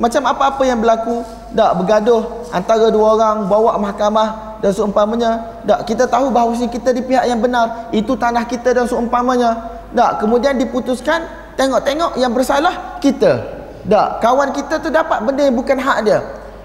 Macam 0.00 0.22
apa-apa 0.24 0.62
yang 0.64 0.80
berlaku 0.80 1.24
tak 1.52 1.72
bergaduh 1.76 2.48
antara 2.52 2.88
dua 2.88 3.16
orang 3.16 3.36
bawa 3.48 3.76
mahkamah 3.80 4.60
dan 4.60 4.70
seumpamanya 4.72 5.60
tak. 5.64 5.88
Kita 5.88 6.04
tahu 6.06 6.28
bahawa 6.32 6.52
kita 6.54 6.92
di 6.92 7.02
pihak 7.02 7.24
yang 7.26 7.40
benar 7.40 7.92
itu 7.92 8.12
tanah 8.14 8.44
kita 8.44 8.76
dan 8.76 8.84
seumpamanya. 8.84 9.80
Tak. 9.96 10.24
Kemudian 10.24 10.56
diputuskan 10.60 11.24
tengok-tengok 11.56 12.20
yang 12.20 12.32
bersalah 12.32 13.00
kita. 13.00 13.40
Tak. 13.88 14.08
Kawan 14.20 14.52
kita 14.52 14.78
tu 14.84 14.92
dapat 14.92 15.24
benda 15.24 15.48
yang 15.48 15.56
bukan 15.56 15.80
hak 15.80 15.98
dia. 16.04 16.20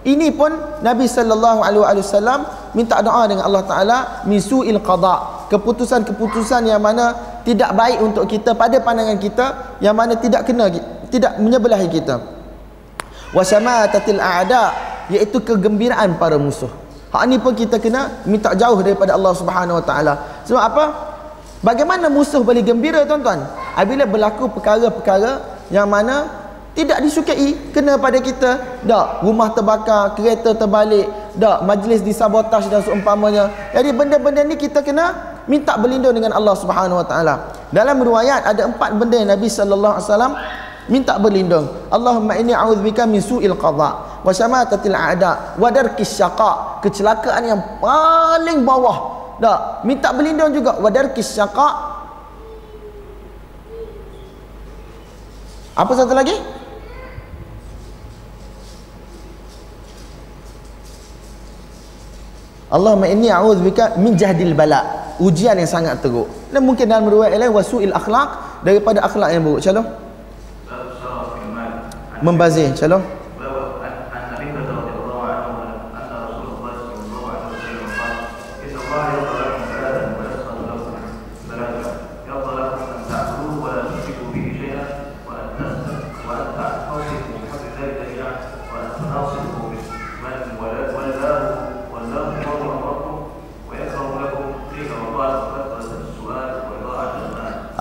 Ini 0.07 0.31
pun 0.31 0.53
Nabi 0.79 1.03
sallallahu 1.03 1.59
alaihi 1.67 1.99
wasallam 1.99 2.47
minta 2.71 3.03
doa 3.03 3.27
dengan 3.27 3.43
Allah 3.43 3.63
Taala 3.67 3.97
misuil 4.23 4.79
qada 4.79 5.36
keputusan-keputusan 5.47 6.67
yang 6.67 6.83
mana 6.83 7.15
tidak 7.43 7.71
baik 7.73 7.99
untuk 8.03 8.27
kita 8.27 8.53
pada 8.53 8.79
pandangan 8.83 9.17
kita 9.19 9.45
yang 9.79 9.95
mana 9.95 10.15
tidak 10.19 10.43
kena 10.43 10.67
tidak 11.07 11.39
menyebelahi 11.39 11.87
kita. 11.87 12.19
Wa 13.31 13.43
syamatatil 13.43 14.19
a'da 14.19 14.71
iaitu 15.11 15.39
kegembiraan 15.43 16.19
para 16.19 16.35
musuh. 16.35 16.69
Hak 17.07 17.23
ni 17.31 17.39
pun 17.39 17.55
kita 17.55 17.79
kena 17.79 18.23
minta 18.27 18.51
jauh 18.51 18.77
daripada 18.83 19.15
Allah 19.15 19.33
Subhanahu 19.33 19.79
wa 19.79 19.85
taala. 19.87 20.13
Sebab 20.43 20.63
apa? 20.63 20.85
Bagaimana 21.63 22.11
musuh 22.11 22.43
boleh 22.43 22.61
gembira 22.61 23.07
tuan-tuan? 23.07 23.47
Apabila 23.73 24.05
berlaku 24.05 24.51
perkara-perkara 24.51 25.63
yang 25.73 25.87
mana 25.87 26.29
tidak 26.77 27.01
disukai 27.01 27.73
kena 27.73 27.97
pada 27.97 28.21
kita. 28.21 28.83
Tak 28.85 29.25
rumah 29.25 29.49
terbakar 29.49 30.13
kereta 30.13 30.53
terbalik 30.53 31.09
tak 31.37 31.65
majlis 31.65 32.05
disabotaj 32.05 32.69
dan 32.69 32.81
seumpamanya. 32.85 33.49
Jadi 33.73 33.89
benda-benda 33.93 34.45
ni 34.45 34.57
kita 34.57 34.85
kena 34.85 35.36
minta 35.47 35.79
berlindung 35.79 36.13
dengan 36.13 36.35
Allah 36.35 36.53
Subhanahu 36.53 36.99
Wa 37.01 37.07
Taala. 37.07 37.35
Dalam 37.71 37.99
riwayat 38.03 38.47
ada 38.47 38.67
empat 38.67 38.95
benda 38.95 39.15
yang 39.19 39.31
Nabi 39.31 39.47
sallallahu 39.47 39.93
alaihi 39.97 40.07
wasallam 40.07 40.33
minta 40.87 41.15
berlindung. 41.19 41.65
Allahumma 41.91 42.35
inni 42.39 42.55
a'udzubika 42.55 43.03
min 43.07 43.19
su'il 43.19 43.55
qadha 43.55 44.23
wa 44.23 44.31
syamatatil 44.31 44.95
a'da 44.95 45.59
wa 45.59 45.67
darkis 45.71 46.15
syaqa. 46.15 46.83
Kecelakaan 46.83 47.43
yang 47.43 47.61
paling 47.79 48.63
bawah. 48.63 49.15
Tak 49.39 49.83
minta 49.87 50.11
berlindung 50.11 50.51
juga. 50.51 50.79
Wa 50.79 50.91
darkis 50.91 51.31
syaqa. 51.31 51.67
Apa 55.77 55.93
satu 55.93 56.17
lagi 56.17 56.33
Allahumma 62.68 63.07
inni 63.07 63.32
a'udzubika 63.32 63.95
min 63.95 64.20
jahdil 64.20 64.51
bala. 64.51 64.84
Ujian 65.18 65.57
yang 65.57 65.68
sangat 65.68 66.03
teruk. 66.03 66.28
Dan 66.53 66.68
mungkin 66.68 66.86
dalam 66.86 67.09
riwayat 67.09 67.34
lain 67.39 67.55
wasu'il 67.55 67.95
akhlak 67.95 68.61
daripada 68.61 69.01
akhlak 69.01 69.34
yang 69.34 69.41
buruk. 69.41 69.63
Calon. 69.63 69.88
Membazir. 72.22 72.70
Calon. 72.76 73.16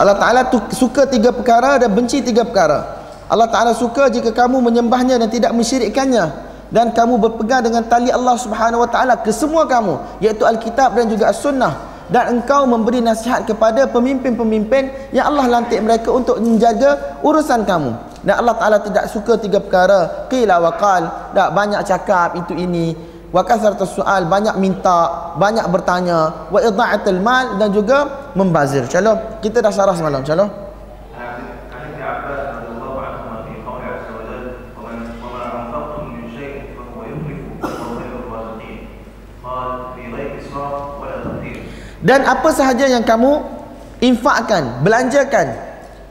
Allah 0.07 0.23
Ta'ala 0.23 0.41
suka 0.71 1.03
tiga 1.11 1.35
perkara 1.35 1.83
dan 1.83 1.91
benci 1.91 2.23
tiga 2.23 2.47
perkara. 2.47 2.95
Allah 3.27 3.51
Ta'ala 3.51 3.75
suka 3.75 4.07
jika 4.07 4.31
kamu 4.31 4.63
menyembahnya 4.63 5.19
dan 5.19 5.27
tidak 5.27 5.51
mensyirikkannya. 5.51 6.47
Dan 6.71 6.95
kamu 6.95 7.19
berpegang 7.19 7.67
dengan 7.67 7.83
tali 7.91 8.15
Allah 8.15 8.39
Subhanahu 8.39 8.87
Wa 8.87 8.91
Ta'ala 8.91 9.15
ke 9.19 9.35
semua 9.35 9.67
kamu 9.67 10.23
iaitu 10.23 10.47
Alkitab 10.47 10.95
dan 10.95 11.11
juga 11.11 11.35
As-Sunnah. 11.35 11.99
Dan 12.07 12.39
engkau 12.39 12.71
memberi 12.71 13.03
nasihat 13.03 13.43
kepada 13.51 13.91
pemimpin-pemimpin 13.91 15.11
yang 15.11 15.35
Allah 15.35 15.59
lantik 15.59 15.83
mereka 15.83 16.15
untuk 16.15 16.39
menjaga 16.39 17.19
urusan 17.27 17.67
kamu. 17.67 18.23
Dan 18.23 18.47
Allah 18.47 18.55
Ta'ala 18.55 18.79
tidak 18.79 19.11
suka 19.11 19.43
tiga 19.43 19.59
perkara. 19.59 20.31
Qila 20.31 20.63
wa 20.63 20.71
qal. 20.79 21.35
Tak 21.35 21.51
banyak 21.51 21.83
cakap 21.83 22.39
itu 22.39 22.55
ini 22.55 22.95
wa 23.35 23.43
kasratus 23.43 23.97
soal 23.99 24.29
banyak 24.31 24.55
minta 24.61 25.33
banyak 25.41 25.67
bertanya. 25.71 26.49
Wa 26.53 26.61
idha'atul 26.63 27.21
mal 27.21 27.59
dan 27.59 27.75
juga 27.75 28.31
membazir. 28.39 28.87
Calon 28.87 29.19
kita 29.43 29.59
dah 29.63 29.73
sarah 29.73 29.95
semalam 29.97 30.23
calon 30.23 30.67
dan 42.07 42.23
apa 42.23 42.55
sahaja 42.55 42.87
yang 42.87 43.03
kamu 43.03 43.43
infakkan 43.99 44.79
belanjakan 44.87 45.66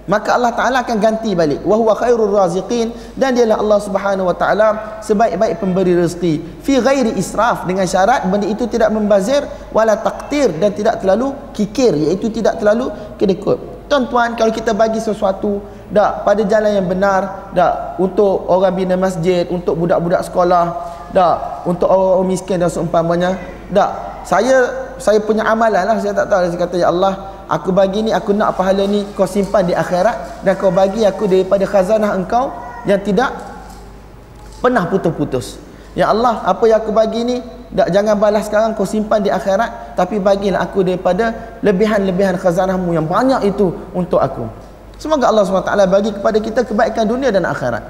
maka 0.06 0.38
Allah 0.38 0.54
Taala 0.54 0.86
akan 0.86 0.98
ganti 1.02 1.34
balik. 1.34 1.66
Wa 1.66 1.82
huwa 1.82 1.98
khairur 1.98 2.30
raziqin. 2.30 2.94
Dan 3.18 3.34
dialah 3.34 3.58
Allah 3.58 3.80
Subhanahu 3.82 4.30
wa 4.30 4.38
taala 4.38 5.02
sebaik-baik 5.02 5.58
pemberi 5.58 5.98
rezeki. 5.98 6.62
Fi 6.62 6.78
ghairi 6.78 7.18
israf. 7.18 7.66
Dengan 7.66 7.90
syarat 7.90 8.30
benda 8.30 8.46
itu 8.46 8.70
tidak 8.70 8.94
membazir 8.94 9.42
wala 9.74 9.98
taqtir 9.98 10.54
dan 10.62 10.78
tidak 10.78 11.02
terlalu 11.02 11.34
kikir. 11.58 11.98
Iaitu 11.98 12.30
tidak 12.30 12.62
terlalu 12.62 12.94
kedekut. 13.18 13.58
Tuan-tuan 13.90 14.34
kalau 14.38 14.50
kita 14.54 14.74
bagi 14.74 15.02
sesuatu 15.02 15.62
dak 15.94 16.26
pada 16.26 16.42
jalan 16.42 16.74
yang 16.74 16.88
benar 16.90 17.54
dak 17.54 18.02
untuk 18.02 18.50
orang 18.50 18.74
bina 18.74 18.98
masjid 18.98 19.46
untuk 19.54 19.78
budak-budak 19.78 20.26
sekolah 20.26 20.74
dak 21.14 21.62
untuk 21.70 21.86
orang-orang 21.86 22.34
miskin 22.34 22.58
dan 22.58 22.66
seumpamanya 22.66 23.38
dak 23.70 23.94
saya 24.26 24.90
saya 24.98 25.22
punya 25.22 25.46
amalan 25.46 25.86
lah. 25.86 25.98
Saya 26.02 26.18
tak 26.18 26.28
tahu 26.34 26.50
saya 26.50 26.60
kata 26.66 26.76
ya 26.82 26.90
Allah 26.90 27.35
aku 27.50 27.70
bagi 27.70 28.06
ni 28.06 28.12
aku 28.12 28.34
nak 28.34 28.58
pahala 28.58 28.86
ni 28.86 29.06
kau 29.14 29.30
simpan 29.30 29.66
di 29.66 29.74
akhirat 29.74 30.46
dan 30.46 30.54
kau 30.58 30.74
bagi 30.74 31.06
aku 31.06 31.30
daripada 31.30 31.66
khazanah 31.66 32.18
engkau 32.18 32.54
yang 32.86 33.02
tidak 33.02 33.34
pernah 34.62 34.86
putus-putus. 34.90 35.62
Ya 35.96 36.12
Allah 36.12 36.44
apa 36.44 36.64
yang 36.68 36.84
aku 36.84 36.92
bagi 36.92 37.24
ni 37.24 37.38
tak 37.76 37.92
jangan 37.92 38.16
balas 38.16 38.48
sekarang 38.48 38.78
kau 38.78 38.88
simpan 38.88 39.22
di 39.24 39.30
akhirat. 39.30 39.98
Tapi 39.98 40.20
bagilah 40.20 40.62
aku 40.62 40.84
daripada 40.84 41.58
lebihan-lebihan 41.64 42.36
khazanahmu 42.38 42.94
yang 42.94 43.08
banyak 43.08 43.52
itu 43.52 43.72
untuk 43.96 44.20
aku. 44.20 44.48
Semoga 44.96 45.28
Allah 45.28 45.44
SWT 45.44 45.76
bagi 45.92 46.12
kepada 46.16 46.38
kita 46.40 46.64
kebaikan 46.64 47.04
dunia 47.04 47.32
dan 47.32 47.44
akhirat. 47.44 47.84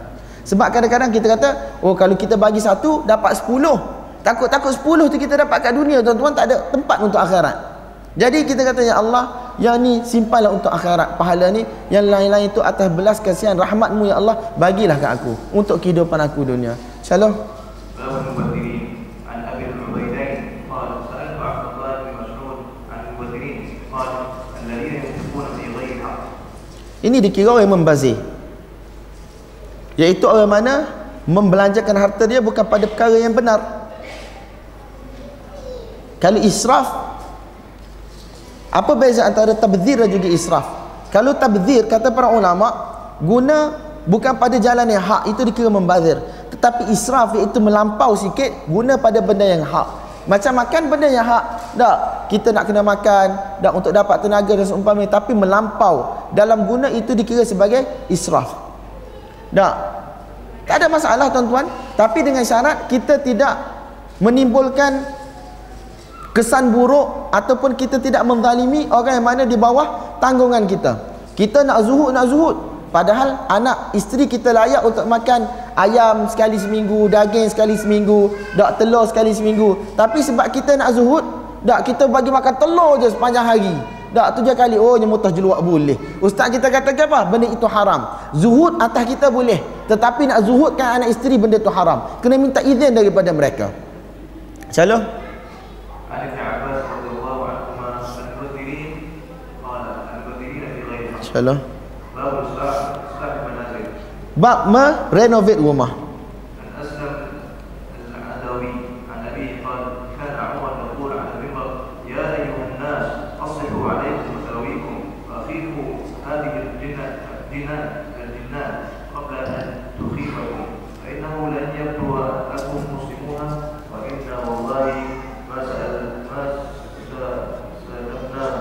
Sebab 0.45 0.69
kadang-kadang 0.69 1.09
kita 1.09 1.37
kata 1.37 1.49
oh 1.81 1.97
kalau 1.97 2.13
kita 2.13 2.37
bagi 2.37 2.61
satu 2.61 3.05
dapat 3.05 3.37
sepuluh. 3.37 3.77
Takut-takut 4.25 4.73
sepuluh 4.73 5.05
tu 5.05 5.21
kita 5.21 5.37
dapat 5.37 5.61
kat 5.61 5.73
dunia 5.77 6.01
tuan-tuan 6.01 6.33
tak 6.33 6.49
ada 6.49 6.65
tempat 6.73 6.97
untuk 6.97 7.21
akhirat 7.21 7.74
jadi 8.15 8.47
kita 8.47 8.63
kata 8.63 8.79
ya 8.79 8.95
Allah, 8.95 9.51
yang 9.59 9.75
ni 9.83 9.99
simpanlah 10.07 10.55
untuk 10.55 10.71
akhirat 10.71 11.19
pahala 11.19 11.51
ni, 11.51 11.67
yang 11.91 12.07
lain-lain 12.07 12.47
itu 12.47 12.63
atas 12.63 12.87
belas 12.87 13.19
kasihan 13.19 13.59
rahmatmu 13.59 14.07
ya 14.07 14.15
Allah, 14.15 14.55
bagilah 14.55 14.95
ke 14.95 15.07
aku 15.19 15.35
untuk 15.51 15.83
kehidupan 15.83 16.15
aku 16.23 16.47
dunia. 16.47 16.79
Shalom. 17.03 17.35
Ini 27.05 27.21
dikira 27.21 27.53
orang 27.53 27.69
membazir. 27.69 28.17
Iaitu 29.93 30.25
orang 30.25 30.49
mana 30.49 30.73
membelanjakan 31.29 31.95
harta 31.99 32.23
dia 32.25 32.41
bukan 32.41 32.63
pada 32.63 32.87
perkara 32.89 33.19
yang 33.19 33.35
benar. 33.35 33.91
Kalau 36.17 36.41
israf 36.41 37.14
apa 38.75 38.91
beza 38.99 39.23
antara 39.23 39.55
tabdzir 39.55 40.03
dan 40.03 40.11
juga 40.11 40.27
israf? 40.27 40.67
Kalau 41.07 41.31
tabdzir 41.39 41.87
kata 41.87 42.11
para 42.11 42.27
ulama 42.27 42.67
guna 43.23 43.71
bukan 44.03 44.35
pada 44.35 44.59
jalan 44.59 44.83
yang 44.91 44.99
hak 44.99 45.31
itu 45.31 45.47
dikira 45.47 45.71
membazir. 45.71 46.19
Tetapi 46.51 46.91
israf 46.91 47.39
iaitu 47.39 47.63
melampau 47.63 48.19
sikit 48.19 48.67
guna 48.67 48.99
pada 48.99 49.23
benda 49.23 49.47
yang 49.47 49.63
hak. 49.63 50.03
Macam 50.27 50.59
makan 50.59 50.91
benda 50.91 51.07
yang 51.07 51.23
hak. 51.23 51.43
Tak, 51.79 51.97
kita 52.27 52.51
nak 52.51 52.67
kena 52.67 52.83
makan 52.83 53.27
tak 53.63 53.71
untuk 53.71 53.95
dapat 53.95 54.19
tenaga 54.19 54.51
dan 54.51 54.67
seumpamanya 54.67 55.07
tapi 55.23 55.31
melampau 55.31 56.27
dalam 56.35 56.67
guna 56.67 56.91
itu 56.91 57.15
dikira 57.15 57.47
sebagai 57.47 57.87
israf. 58.11 58.51
Tak. 59.55 59.75
Tak 60.65 60.75
ada 60.81 60.87
masalah 60.89 61.29
tuan-tuan, 61.29 61.69
tapi 61.93 62.25
dengan 62.25 62.41
syarat 62.41 62.89
kita 62.89 63.21
tidak 63.21 63.53
menimbulkan 64.17 65.05
kesan 66.35 66.75
buruk 66.75 67.31
ataupun 67.31 67.79
kita 67.79 68.03
tidak 68.03 68.27
menzalimi 68.27 68.91
orang 68.91 69.23
yang 69.23 69.25
mana 69.25 69.43
di 69.47 69.55
bawah 69.55 70.19
tanggungan 70.19 70.67
kita. 70.67 70.99
Kita 71.31 71.63
nak 71.63 71.87
zuhud 71.87 72.11
nak 72.11 72.27
zuhud. 72.27 72.55
Padahal 72.91 73.47
anak 73.47 73.95
isteri 73.95 74.27
kita 74.27 74.51
layak 74.55 74.83
untuk 74.83 75.07
makan 75.07 75.47
ayam 75.75 76.27
sekali 76.31 76.55
seminggu 76.55 77.11
daging 77.11 77.47
sekali 77.51 77.75
seminggu 77.75 78.35
dak 78.59 78.75
telur 78.79 79.07
sekali 79.07 79.31
seminggu. 79.31 79.95
Tapi 79.95 80.19
sebab 80.19 80.51
kita 80.51 80.75
nak 80.75 80.91
zuhud 80.95 81.23
dak 81.63 81.87
kita 81.87 82.11
bagi 82.11 82.31
makan 82.31 82.55
telur 82.59 82.99
je 82.99 83.07
sepanjang 83.15 83.47
hari. 83.47 83.75
Dak 84.15 84.39
tujuh 84.39 84.55
kali 84.55 84.79
oh 84.79 84.95
nyemutah 84.95 85.31
jeluak 85.31 85.59
boleh. 85.59 85.99
Ustaz 86.23 86.47
kita 86.47 86.71
kata 86.71 86.95
apa? 86.95 87.27
Benda 87.27 87.51
itu 87.51 87.67
haram. 87.67 88.31
Zuhud 88.31 88.79
atas 88.79 89.03
kita 89.07 89.27
boleh. 89.27 89.59
Tetapi 89.91 90.31
nak 90.31 90.39
zuhudkan 90.47 90.99
anak 90.99 91.11
isteri 91.11 91.35
benda 91.35 91.59
itu 91.59 91.71
haram. 91.71 92.19
Kena 92.23 92.39
minta 92.39 92.63
izin 92.63 92.95
daripada 92.95 93.31
mereka. 93.35 93.75
Shalom. 94.71 95.24
عن 96.14 96.20
ابن 96.28 96.38
عباس 96.38 96.84
رضي 96.84 97.10
الله 97.18 97.36
عنهما 97.48 97.88
المبذرين 98.18 98.90
قال 99.64 99.82
المبذرين 100.14 100.60
في 100.74 100.80
غير 100.90 101.08
حق 101.12 101.40
باب 102.16 102.34
اصلاح 102.44 102.74
اصلاح 103.10 103.32
المنازل 103.46 103.84
باب 104.36 104.58
ما 104.68 104.84
renovate 105.12 105.60
rumah 105.60 105.90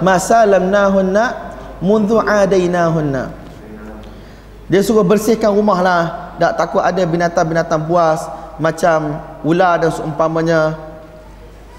masalamnahunna 0.04 1.24
mundhu 1.80 2.20
adainahunna. 2.20 3.32
Dia 4.68 4.80
suruh 4.84 5.04
bersihkan 5.04 5.52
rumah 5.52 5.80
lah 5.80 6.02
tak 6.36 6.52
takut 6.58 6.82
ada 6.82 7.02
binatang-binatang 7.06 7.86
buas 7.86 8.26
macam 8.58 9.22
ular 9.46 9.80
dan 9.80 9.90
seumpamanya. 9.90 10.76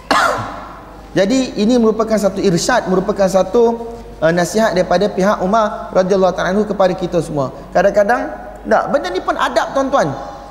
Jadi 1.18 1.60
ini 1.60 1.76
merupakan 1.80 2.16
satu 2.16 2.40
irsyad 2.40 2.88
merupakan 2.88 3.28
satu 3.28 3.94
uh, 4.20 4.32
nasihat 4.32 4.76
daripada 4.76 5.12
pihak 5.12 5.44
Umar 5.44 5.92
radhiyallahu 5.92 6.34
taala 6.36 6.56
anhu 6.56 6.64
kepada 6.68 6.94
kita 6.96 7.20
semua. 7.20 7.52
Kadang-kadang 7.72 8.32
tak 8.66 8.84
benda 8.92 9.08
ni 9.12 9.22
pun 9.22 9.36
adab 9.36 9.76
tuan-tuan. 9.76 10.08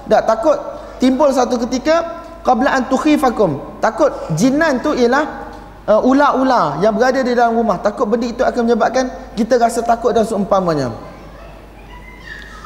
Tak 0.08 0.22
takut 0.28 0.56
timbul 1.00 1.32
satu 1.32 1.56
ketika 1.68 2.24
qabla 2.44 2.76
an 2.76 2.82
tukhifakum. 2.92 3.80
Takut 3.80 4.12
jinan 4.36 4.84
tu 4.84 4.92
ialah 4.92 5.43
uh, 5.88 6.00
ular-ular 6.04 6.80
yang 6.80 6.92
berada 6.96 7.20
di 7.20 7.32
dalam 7.32 7.56
rumah 7.56 7.80
takut 7.80 8.08
benda 8.08 8.26
itu 8.28 8.42
akan 8.44 8.60
menyebabkan 8.64 9.04
kita 9.36 9.60
rasa 9.60 9.84
takut 9.84 10.12
dan 10.16 10.24
seumpamanya. 10.24 10.92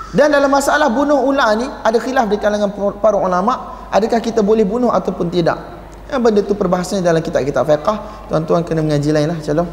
Dan 0.09 0.33
dalam 0.33 0.49
masalah 0.49 0.89
bunuh 0.89 1.21
ular 1.21 1.53
ni 1.59 1.69
ada 1.69 2.01
khilaf 2.01 2.33
di 2.33 2.41
kalangan 2.41 2.73
para 2.97 3.21
ulama 3.21 3.87
adakah 3.93 4.25
kita 4.25 4.41
boleh 4.41 4.65
bunuh 4.65 4.89
ataupun 4.89 5.29
tidak? 5.29 5.61
Ya, 6.09 6.17
benda 6.17 6.41
tu 6.41 6.57
perbahasannya 6.57 7.05
dalam 7.05 7.21
kitab-kitab 7.21 7.69
fiqah. 7.69 8.33
Tuan-tuan 8.33 8.65
kena 8.65 8.81
mengaji 8.81 9.13
lain 9.13 9.29
lah 9.29 9.37
calon 9.45 9.69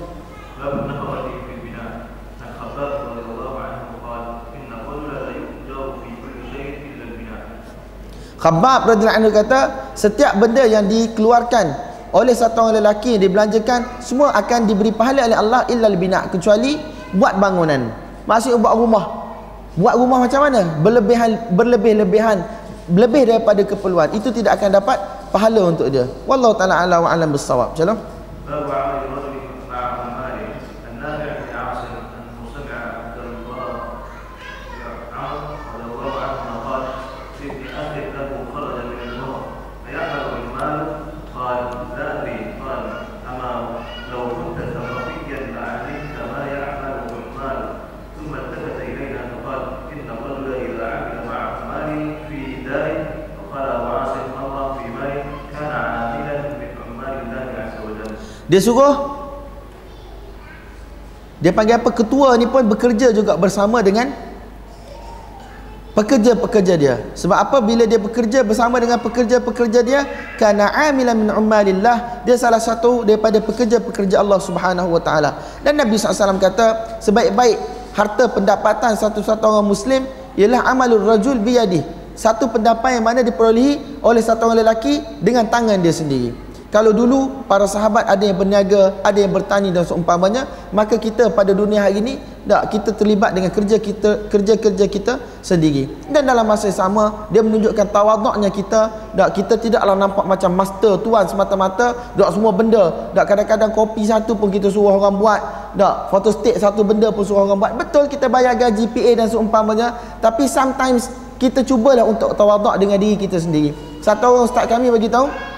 Khabab 8.45 8.93
radhiyallahu 8.93 9.19
anhu 9.25 9.31
kata 9.33 9.59
setiap 9.97 10.37
benda 10.37 10.61
yang 10.69 10.85
dikeluarkan 10.85 11.65
oleh 12.15 12.31
satu 12.31 12.63
orang 12.63 12.79
lelaki 12.79 13.19
yang 13.19 13.27
dibelanjakan 13.27 13.99
semua 13.99 14.31
akan 14.39 14.63
diberi 14.63 14.95
pahala 14.95 15.27
oleh 15.27 15.35
Allah 15.35 15.61
illa 15.67 15.91
bina 15.91 16.31
kecuali 16.31 16.79
buat 17.11 17.35
bangunan. 17.35 17.91
Maksudnya 18.23 18.55
buat 18.63 18.73
rumah. 18.79 19.05
Buat 19.75 19.95
rumah 19.99 20.23
macam 20.23 20.39
mana? 20.47 20.63
Berlebihan 20.79 21.51
berlebih-lebihan 21.51 22.37
lebih 22.87 23.27
daripada 23.27 23.61
keperluan. 23.67 24.15
Itu 24.15 24.31
tidak 24.31 24.55
akan 24.63 24.79
dapat 24.79 24.97
pahala 25.35 25.67
untuk 25.67 25.91
dia. 25.91 26.07
Wallahu 26.23 26.55
taala 26.55 26.87
alam 26.87 27.29
bissawab. 27.35 27.75
Calon 27.75 27.99
dia 58.45 58.61
suruh. 58.61 59.25
Dia 61.41 61.51
panggil 61.51 61.77
apa? 61.77 61.89
Ketua 61.91 62.37
ni 62.39 62.47
pun 62.47 62.63
bekerja 62.65 63.11
juga 63.11 63.35
bersama 63.35 63.83
dengan 63.83 64.13
pekerja-pekerja 65.97 66.73
dia. 66.79 66.95
Sebab 67.17 67.37
apa? 67.37 67.57
Bila 67.59 67.83
dia 67.89 67.99
bekerja 67.99 68.45
bersama 68.45 68.79
dengan 68.79 69.01
pekerja-pekerja 69.01 69.79
dia 69.83 70.01
kana 70.39 70.71
amilan 70.89 71.15
min 71.17 71.29
umalillah 71.33 72.23
dia 72.23 72.39
salah 72.39 72.61
satu 72.61 73.03
daripada 73.03 73.41
pekerja-pekerja 73.43 74.21
Allah 74.21 74.39
Subhanahu 74.39 74.95
wa 74.95 75.01
taala. 75.01 75.41
Dan 75.65 75.75
Nabi 75.75 75.99
SAW 75.99 76.39
kata 76.39 76.99
sebaik-baik 77.03 77.57
harta 77.97 78.31
pendapatan 78.31 78.95
satu-satu 78.95 79.43
orang 79.43 79.67
muslim 79.67 80.01
ialah 80.39 80.63
amalul 80.69 81.03
rajul 81.03 81.35
biyadih. 81.41 81.83
Satu 82.15 82.47
pendapatan 82.47 83.03
yang 83.03 83.05
mana 83.11 83.19
diperolehi 83.27 83.99
oleh 83.99 84.23
satu 84.23 84.47
orang 84.47 84.63
lelaki 84.63 85.03
dengan 85.19 85.51
tangan 85.51 85.75
dia 85.83 85.91
sendiri 85.91 86.44
kalau 86.75 86.91
dulu 86.91 87.47
para 87.47 87.63
sahabat 87.71 88.03
ada 88.03 88.19
yang 88.19 88.35
berniaga, 88.35 88.99
ada 88.99 89.15
yang 89.15 89.31
bertani 89.31 89.71
dan 89.71 89.87
seumpamanya, 89.87 90.43
maka 90.75 90.99
kita 90.99 91.31
pada 91.31 91.55
dunia 91.55 91.87
hari 91.87 92.03
ini 92.03 92.19
tak 92.43 92.67
kita 92.67 92.91
terlibat 92.99 93.31
dengan 93.31 93.47
kerja 93.47 93.79
kita 93.79 94.27
kerja-kerja 94.27 94.85
kita 94.91 95.13
sendiri. 95.39 95.87
Dan 96.11 96.27
dalam 96.27 96.43
masa 96.43 96.67
yang 96.67 96.75
sama, 96.75 97.31
dia 97.31 97.39
menunjukkan 97.39 97.95
tawaduknya 97.95 98.51
kita, 98.51 98.91
tak 99.15 99.29
kita 99.39 99.55
tidaklah 99.55 99.95
nampak 99.95 100.27
macam 100.27 100.51
master 100.51 100.99
tuan 100.99 101.23
semata-mata, 101.23 101.95
tak 102.11 102.29
semua 102.35 102.51
benda, 102.51 102.91
tak 103.15 103.23
kadang-kadang 103.23 103.71
kopi 103.71 104.03
satu 104.03 104.35
pun 104.35 104.51
kita 104.51 104.67
suruh 104.67 104.99
orang 104.99 105.15
buat, 105.15 105.39
tak 105.79 106.11
photostat 106.11 106.59
satu 106.59 106.83
benda 106.83 107.07
pun 107.07 107.23
suruh 107.23 107.47
orang 107.47 107.55
buat. 107.55 107.71
Betul 107.79 108.11
kita 108.11 108.27
bayar 108.27 108.51
gaji 108.51 108.91
PA 108.91 109.23
dan 109.23 109.31
seumpamanya, 109.31 110.19
tapi 110.19 110.43
sometimes 110.43 111.07
kita 111.39 111.63
cubalah 111.63 112.03
untuk 112.03 112.35
tawaduk 112.35 112.75
dengan 112.75 112.99
diri 112.99 113.15
kita 113.15 113.39
sendiri. 113.39 113.71
Satu 114.03 114.27
orang 114.27 114.43
ustaz 114.43 114.67
kami 114.67 114.91
bagi 114.91 115.07
tahu, 115.07 115.54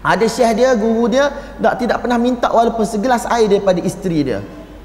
ada 0.00 0.24
syekh 0.24 0.56
dia, 0.56 0.72
guru 0.72 1.12
dia 1.12 1.28
tak 1.60 1.84
tidak 1.84 2.00
pernah 2.00 2.16
minta 2.16 2.48
walaupun 2.48 2.84
segelas 2.88 3.28
air 3.28 3.52
daripada 3.52 3.80
isteri 3.84 4.24
dia. 4.24 4.40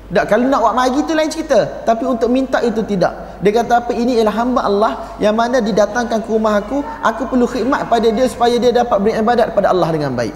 Tak 0.06 0.30
kalau 0.30 0.46
nak 0.46 0.62
buat 0.62 0.76
magi 0.78 1.02
tu 1.02 1.18
lain 1.18 1.32
cerita, 1.34 1.82
tapi 1.82 2.06
untuk 2.06 2.30
minta 2.30 2.62
itu 2.62 2.86
tidak. 2.86 3.42
Dia 3.42 3.52
kata 3.64 3.82
apa 3.82 3.92
ini 3.96 4.22
ialah 4.22 4.36
hamba 4.38 4.62
Allah 4.62 4.94
yang 5.18 5.34
mana 5.34 5.58
didatangkan 5.64 6.22
ke 6.22 6.30
rumah 6.30 6.62
aku, 6.62 6.84
aku 7.02 7.26
perlu 7.26 7.50
khidmat 7.50 7.90
pada 7.90 8.06
dia 8.14 8.30
supaya 8.30 8.54
dia 8.62 8.70
dapat 8.70 9.02
beribadat 9.02 9.58
pada 9.58 9.74
Allah 9.74 9.90
dengan 9.90 10.14
baik. 10.14 10.36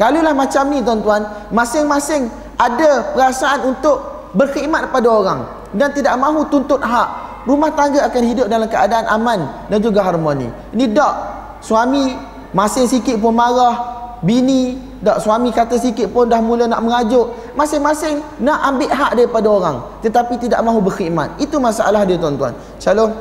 Kalaulah 0.00 0.32
macam 0.32 0.72
ni 0.72 0.80
tuan-tuan, 0.80 1.52
masing-masing 1.52 2.32
ada 2.56 3.12
perasaan 3.12 3.68
untuk 3.68 4.30
berkhidmat 4.32 4.88
pada 4.88 5.08
orang 5.12 5.40
dan 5.76 5.92
tidak 5.92 6.16
mahu 6.16 6.48
tuntut 6.48 6.80
hak. 6.80 7.44
Rumah 7.44 7.72
tangga 7.76 8.08
akan 8.08 8.22
hidup 8.24 8.46
dalam 8.48 8.68
keadaan 8.68 9.04
aman 9.04 9.68
dan 9.68 9.78
juga 9.84 10.00
harmoni. 10.00 10.48
Ini 10.72 10.96
tak 10.96 11.12
suami 11.60 12.16
Masing 12.50 12.86
sikit 12.90 13.16
pun 13.22 13.34
marah 13.34 13.98
Bini 14.20 14.76
tak 15.00 15.24
suami 15.24 15.48
kata 15.48 15.80
sikit 15.80 16.12
pun 16.12 16.28
dah 16.28 16.44
mula 16.44 16.68
nak 16.68 16.84
mengajuk 16.84 17.32
Masing-masing 17.56 18.20
nak 18.44 18.60
ambil 18.68 18.90
hak 18.92 19.12
daripada 19.16 19.48
orang 19.48 19.76
Tetapi 20.04 20.36
tidak 20.36 20.60
mahu 20.60 20.84
berkhidmat. 20.84 21.40
Itu 21.40 21.56
masalah 21.56 22.04
dia 22.04 22.20
tuan-tuan. 22.20 22.52
Shalom. 22.76 23.12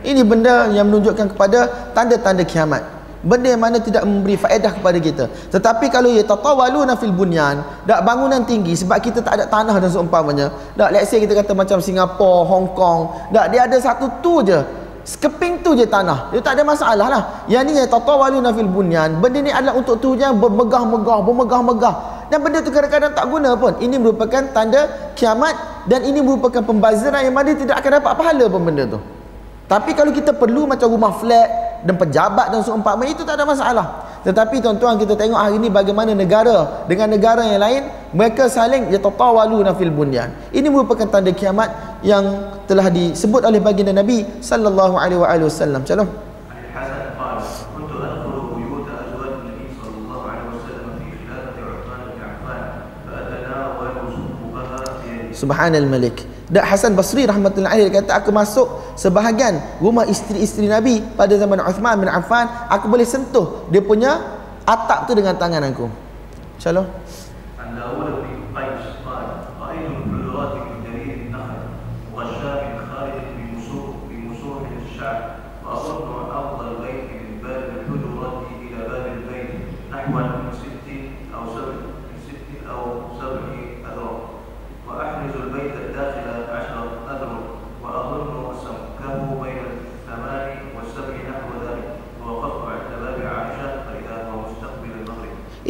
Ini 0.00 0.26
benda 0.26 0.66
yang 0.74 0.90
menunjukkan 0.90 1.36
kepada 1.36 1.70
tanda-tanda 1.94 2.42
kiamat. 2.42 2.99
Benda 3.20 3.52
yang 3.52 3.60
mana 3.60 3.76
tidak 3.76 4.00
memberi 4.08 4.32
faedah 4.32 4.72
kepada 4.72 4.96
kita. 4.96 5.28
Tetapi 5.52 5.92
kalau 5.92 6.08
ia 6.08 6.24
tatawaluna 6.24 6.96
fil 6.96 7.12
bunyan 7.12 7.60
Tak 7.84 8.00
bangunan 8.00 8.40
tinggi 8.48 8.72
Sebab 8.72 8.96
kita 8.96 9.20
tak 9.20 9.36
ada 9.36 9.44
tanah 9.44 9.76
dan 9.76 9.92
seumpamanya 9.92 10.48
Tak 10.72 10.88
let's 10.88 11.12
say 11.12 11.20
kita 11.20 11.36
kata 11.36 11.52
macam 11.52 11.84
Singapura, 11.84 12.48
Hong 12.48 12.72
Kong 12.72 13.28
Tak 13.28 13.52
dia 13.52 13.68
ada 13.68 13.76
satu 13.76 14.08
tu 14.24 14.40
je. 14.40 14.56
Sekeping 15.04 15.60
tu 15.60 15.76
je 15.76 15.84
tanah. 15.84 16.32
Dia 16.32 16.40
tak 16.40 16.56
ada 16.56 16.64
masalah 16.64 17.08
lah. 17.12 17.22
Yang 17.44 17.62
ni 17.68 17.72
tatawaluna 17.84 18.56
fil 18.56 18.72
bunyan 18.72 19.20
Benda 19.20 19.44
ni 19.44 19.52
adalah 19.52 19.76
untuk 19.76 20.00
tu 20.00 20.16
yang 20.16 20.40
bermegah-megah 20.40 21.18
Bermegah-megah. 21.20 21.94
Dan 22.32 22.40
benda 22.40 22.64
tu 22.64 22.72
kadang-kadang 22.72 23.12
tak 23.12 23.28
guna 23.28 23.52
pun. 23.52 23.76
Ini 23.84 24.00
merupakan 24.00 24.48
tanda 24.56 25.12
kiamat 25.12 25.84
Dan 25.84 26.08
ini 26.08 26.24
merupakan 26.24 26.64
pembaziran 26.64 27.20
yang 27.20 27.36
mana 27.36 27.52
tidak 27.52 27.84
akan 27.84 28.00
dapat 28.00 28.12
pahala 28.16 28.44
pun 28.48 28.64
benda 28.64 28.88
tu. 28.88 29.00
Tapi 29.68 29.92
kalau 29.92 30.10
kita 30.10 30.34
perlu 30.34 30.66
macam 30.66 30.88
rumah 30.90 31.14
flat 31.14 31.69
dan 31.84 31.94
pejabat 31.96 32.52
dan 32.52 32.60
seumpama 32.60 33.08
itu 33.08 33.24
tak 33.24 33.40
ada 33.40 33.44
masalah. 33.48 33.86
Tetapi 34.20 34.60
tuan-tuan 34.60 35.00
kita 35.00 35.16
tengok 35.16 35.40
hari 35.40 35.56
ini 35.56 35.72
bagaimana 35.72 36.12
negara 36.12 36.84
dengan 36.84 37.08
negara 37.08 37.40
yang 37.40 37.60
lain 37.60 37.82
mereka 38.12 38.52
saling 38.52 38.92
yatatawalu 38.92 39.64
nafil 39.64 39.88
bunyan. 39.88 40.28
Ini 40.52 40.68
merupakan 40.68 41.08
tanda 41.08 41.32
kiamat 41.32 41.72
yang 42.04 42.52
telah 42.68 42.92
disebut 42.92 43.40
oleh 43.48 43.60
baginda 43.64 43.96
Nabi 43.96 44.24
sallallahu 44.44 45.00
alaihi 45.00 45.48
wasallam. 45.48 45.80
Calon 45.88 46.08
Subhanal 55.40 55.88
Malik. 55.88 56.39
Dan 56.50 56.66
Hasan 56.66 56.98
Basri 56.98 57.22
rahmatullahi 57.30 57.86
alaih 57.86 58.02
kata 58.02 58.18
aku 58.18 58.34
masuk 58.34 58.66
sebahagian 58.98 59.62
rumah 59.78 60.02
isteri-isteri 60.02 60.66
Nabi 60.66 60.98
pada 61.14 61.30
zaman 61.38 61.62
Uthman 61.62 61.94
bin 62.02 62.10
Affan, 62.10 62.50
aku 62.66 62.90
boleh 62.90 63.06
sentuh 63.06 63.70
dia 63.70 63.78
punya 63.78 64.18
atap 64.66 65.06
tu 65.06 65.14
dengan 65.14 65.38
tangan 65.38 65.62
aku. 65.62 65.86
Shalom. 66.58 66.90
عن 67.60 68.29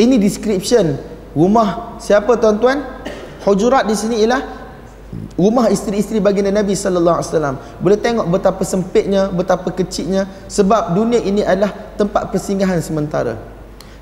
Ini 0.01 0.17
description 0.17 0.97
rumah 1.37 2.01
siapa 2.01 2.41
tuan-tuan? 2.41 2.81
Hujurat 3.45 3.85
di 3.85 3.93
sini 3.93 4.25
ialah 4.25 4.41
rumah 5.37 5.69
isteri-isteri 5.69 6.25
baginda 6.25 6.49
Nabi 6.49 6.73
sallallahu 6.73 7.21
alaihi 7.21 7.29
wasallam. 7.29 7.57
Boleh 7.85 7.99
tengok 8.01 8.27
betapa 8.33 8.65
sempitnya, 8.65 9.29
betapa 9.29 9.69
kecilnya 9.69 10.25
sebab 10.49 10.97
dunia 10.97 11.21
ini 11.21 11.45
adalah 11.45 11.93
tempat 12.01 12.33
persinggahan 12.33 12.81
sementara. 12.81 13.37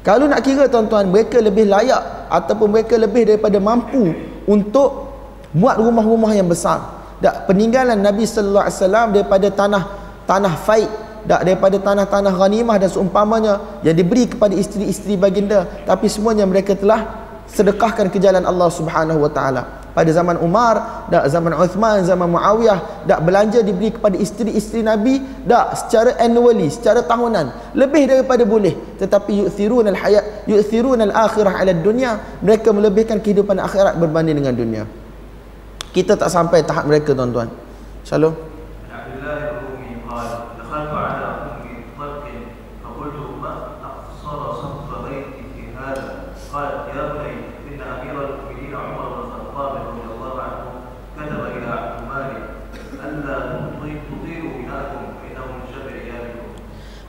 Kalau 0.06 0.30
nak 0.30 0.46
kira 0.46 0.70
tuan-tuan, 0.70 1.10
mereka 1.10 1.42
lebih 1.42 1.66
layak 1.66 2.30
ataupun 2.30 2.70
mereka 2.70 2.94
lebih 2.94 3.34
daripada 3.34 3.58
mampu 3.58 4.14
untuk 4.46 5.10
buat 5.50 5.82
rumah-rumah 5.82 6.30
yang 6.30 6.46
besar. 6.46 6.94
Tak 7.18 7.50
peninggalan 7.50 7.98
Nabi 7.98 8.22
sallallahu 8.22 8.70
alaihi 8.70 8.78
wasallam 8.78 9.06
daripada 9.10 9.46
tanah 9.50 9.82
tanah 10.30 10.54
faid 10.62 10.86
tak 10.86 11.07
daripada 11.28 11.76
tanah-tanah 11.76 12.32
ghanimah 12.32 12.80
dan 12.80 12.88
seumpamanya 12.88 13.84
yang 13.84 13.92
diberi 13.92 14.24
kepada 14.24 14.56
isteri-isteri 14.56 15.20
baginda 15.20 15.68
tapi 15.84 16.08
semuanya 16.08 16.48
mereka 16.48 16.72
telah 16.72 17.28
sedekahkan 17.44 18.08
ke 18.08 18.16
jalan 18.16 18.48
Allah 18.48 18.68
Subhanahu 18.72 19.20
wa 19.20 19.28
taala. 19.28 19.62
Pada 19.92 20.14
zaman 20.14 20.38
Umar 20.38 21.08
dak 21.10 21.26
zaman 21.26 21.52
Uthman 21.58 22.06
zaman 22.06 22.30
Muawiyah 22.30 23.02
dak 23.04 23.18
belanja 23.24 23.66
diberi 23.66 23.90
kepada 23.90 24.14
isteri-isteri 24.14 24.86
Nabi 24.86 25.18
dak 25.42 25.74
secara 25.74 26.14
annually 26.22 26.70
secara 26.70 27.02
tahunan 27.02 27.74
lebih 27.74 28.06
daripada 28.06 28.46
boleh. 28.46 28.78
Tetapi 28.96 29.44
yu'thirun 29.44 29.90
al-hayat 29.90 30.46
yu'thirun 30.46 31.02
al-akhirah 31.02 31.50
'ala 31.50 31.74
dunya 31.74 32.14
mereka 32.40 32.70
melebihkan 32.70 33.18
kehidupan 33.18 33.58
akhirat 33.58 33.98
berbanding 33.98 34.38
dengan 34.38 34.54
dunia. 34.54 34.82
Kita 35.90 36.14
tak 36.14 36.30
sampai 36.30 36.62
tahap 36.62 36.86
mereka 36.86 37.10
tuan-tuan. 37.10 37.50
Shalom 38.06 38.47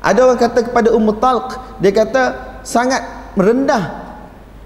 Ada 0.10 0.26
orang 0.26 0.42
kata 0.42 0.60
kepada 0.66 0.90
Ummu 0.90 1.22
Talq, 1.22 1.78
dia 1.78 1.94
kata 1.94 2.24
sangat 2.66 3.06
merendah 3.38 4.10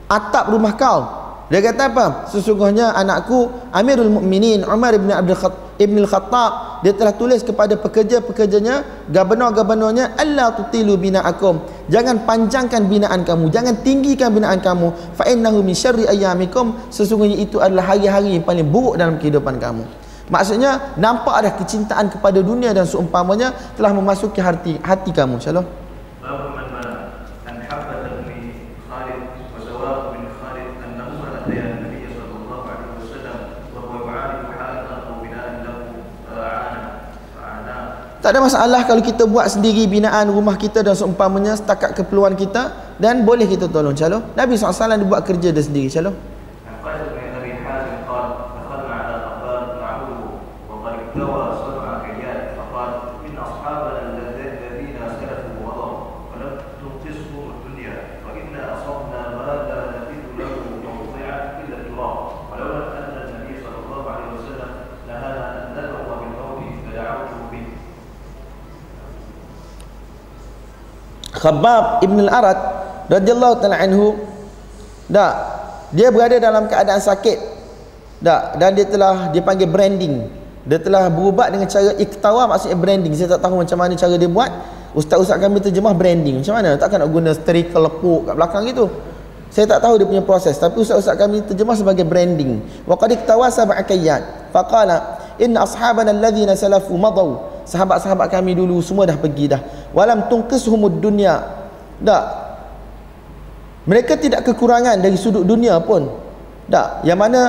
atap 0.07 0.47
rumah 0.47 0.71
kau. 0.79 1.03
Dia 1.51 1.59
kata 1.59 1.91
apa? 1.91 2.05
Sesungguhnya 2.31 2.95
anakku 2.95 3.51
Amirul 3.75 4.07
Mukminin 4.07 4.63
Umar 4.63 4.95
bin 4.95 5.11
Abdul 5.11 5.35
Khattab 5.35 5.63
Ibn 5.73 5.95
Al-Khattab 6.05 6.51
dia 6.85 6.93
telah 6.93 7.17
tulis 7.17 7.41
kepada 7.41 7.73
pekerja-pekerjanya 7.73 9.09
gubernur-gubernurnya 9.09 10.13
Allah 10.13 10.53
tutilu 10.53 11.01
bina'akum 11.01 11.65
jangan 11.89 12.29
panjangkan 12.29 12.85
binaan 12.85 13.25
kamu 13.25 13.49
jangan 13.49 13.81
tinggikan 13.81 14.29
binaan 14.29 14.61
kamu 14.61 14.93
fa 15.17 15.25
innahu 15.25 15.65
min 15.65 15.73
syarri 15.73 16.05
sesungguhnya 16.93 17.41
itu 17.41 17.57
adalah 17.57 17.89
hari-hari 17.89 18.37
yang 18.37 18.45
paling 18.45 18.69
buruk 18.69 19.01
dalam 19.01 19.17
kehidupan 19.17 19.57
kamu 19.57 19.81
Maksudnya 20.33 20.97
nampak 20.97 21.45
ada 21.45 21.53
kecintaan 21.53 22.09
kepada 22.09 22.41
dunia 22.41 22.73
dan 22.73 22.89
seumpamanya 22.89 23.53
telah 23.77 23.93
memasuki 23.93 24.41
hati 24.41 24.81
hati 24.81 25.13
kamu. 25.13 25.37
Shalom. 25.37 25.61
Tak 38.23 38.31
ada 38.31 38.39
masalah 38.39 38.87
kalau 38.87 39.03
kita 39.03 39.27
buat 39.27 39.51
sendiri 39.51 39.83
binaan 39.83 40.31
rumah 40.31 40.55
kita 40.55 40.79
dan 40.79 40.95
seumpamanya 40.95 41.59
setakat 41.59 41.91
keperluan 41.91 42.39
kita 42.39 42.71
dan 42.95 43.27
boleh 43.27 43.43
kita 43.43 43.67
tolong 43.67 43.91
calon. 43.91 44.23
Nabi 44.31 44.55
SAW 44.55 44.95
dia 44.95 45.03
buat 45.03 45.27
kerja 45.27 45.51
dia 45.51 45.59
sendiri 45.59 45.91
calon. 45.91 46.15
Khabbab 71.43 71.99
Ibn 72.07 72.17
Al-Arad 72.23 72.59
radhiyallahu 73.11 73.55
taala 73.59 73.83
anhu 73.83 74.15
dak 75.11 75.33
dia 75.91 76.07
berada 76.07 76.39
dalam 76.39 76.71
keadaan 76.71 77.03
sakit 77.03 77.37
dak 78.23 78.55
dan 78.55 78.71
dia 78.71 78.87
telah 78.87 79.27
dipanggil 79.35 79.67
branding. 79.67 80.31
Dia 80.63 80.79
telah 80.79 81.11
berubat 81.11 81.51
dengan 81.51 81.67
cara 81.67 81.91
iktawa 81.99 82.47
maksudnya 82.47 82.79
branding. 82.79 83.11
Saya 83.19 83.35
tak 83.35 83.43
tahu 83.43 83.59
macam 83.59 83.75
mana 83.75 83.99
cara 83.99 84.15
dia 84.15 84.31
buat. 84.31 84.47
Ustaz-ustaz 84.95 85.35
kami 85.35 85.59
terjemah 85.59 85.91
branding. 85.91 86.39
Macam 86.39 86.55
mana? 86.55 86.79
Takkan 86.79 87.03
nak 87.03 87.11
guna 87.11 87.35
sterikal 87.35 87.83
lepuk 87.83 88.31
kat 88.31 88.33
belakang 88.39 88.63
gitu 88.71 88.87
saya 89.53 89.69
tak 89.69 89.85
tahu 89.85 90.01
dia 90.01 90.09
punya 90.09 90.25
proses 90.25 90.57
tapi 90.57 90.81
ustaz-ustaz 90.81 91.13
kami 91.13 91.45
terjemah 91.45 91.77
sebagai 91.77 92.01
branding. 92.01 92.57
Wa 92.89 92.97
qad 92.97 93.13
iktawa 93.13 93.53
sab'a 93.53 93.85
kayyat. 93.85 94.49
Faqala 94.49 95.21
inna 95.37 95.61
ashabana 95.61 96.09
alladhina 96.09 96.57
salafu 96.57 96.97
madaw 96.97 97.53
sahabat-sahabat 97.61 98.33
kami 98.33 98.57
dulu 98.57 98.81
semua 98.81 99.05
dah 99.05 99.13
pergi 99.13 99.53
dah 99.53 99.61
walam 99.93 100.27
tungkishumud 100.27 100.99
dunya 100.99 101.63
tak. 102.03 102.23
Mereka 103.83 104.15
tidak 104.19 104.47
kekurangan 104.47 104.99
dari 104.99 105.15
sudut 105.19 105.43
dunia 105.43 105.79
pun. 105.83 106.07
Tak. 106.71 107.03
Yang 107.03 107.19
mana 107.19 107.41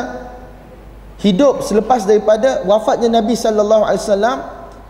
hidup 1.23 1.62
selepas 1.62 2.03
daripada 2.07 2.66
wafatnya 2.66 3.23
Nabi 3.23 3.39
sallallahu 3.39 3.83
alaihi 3.87 4.03
wasallam 4.03 4.39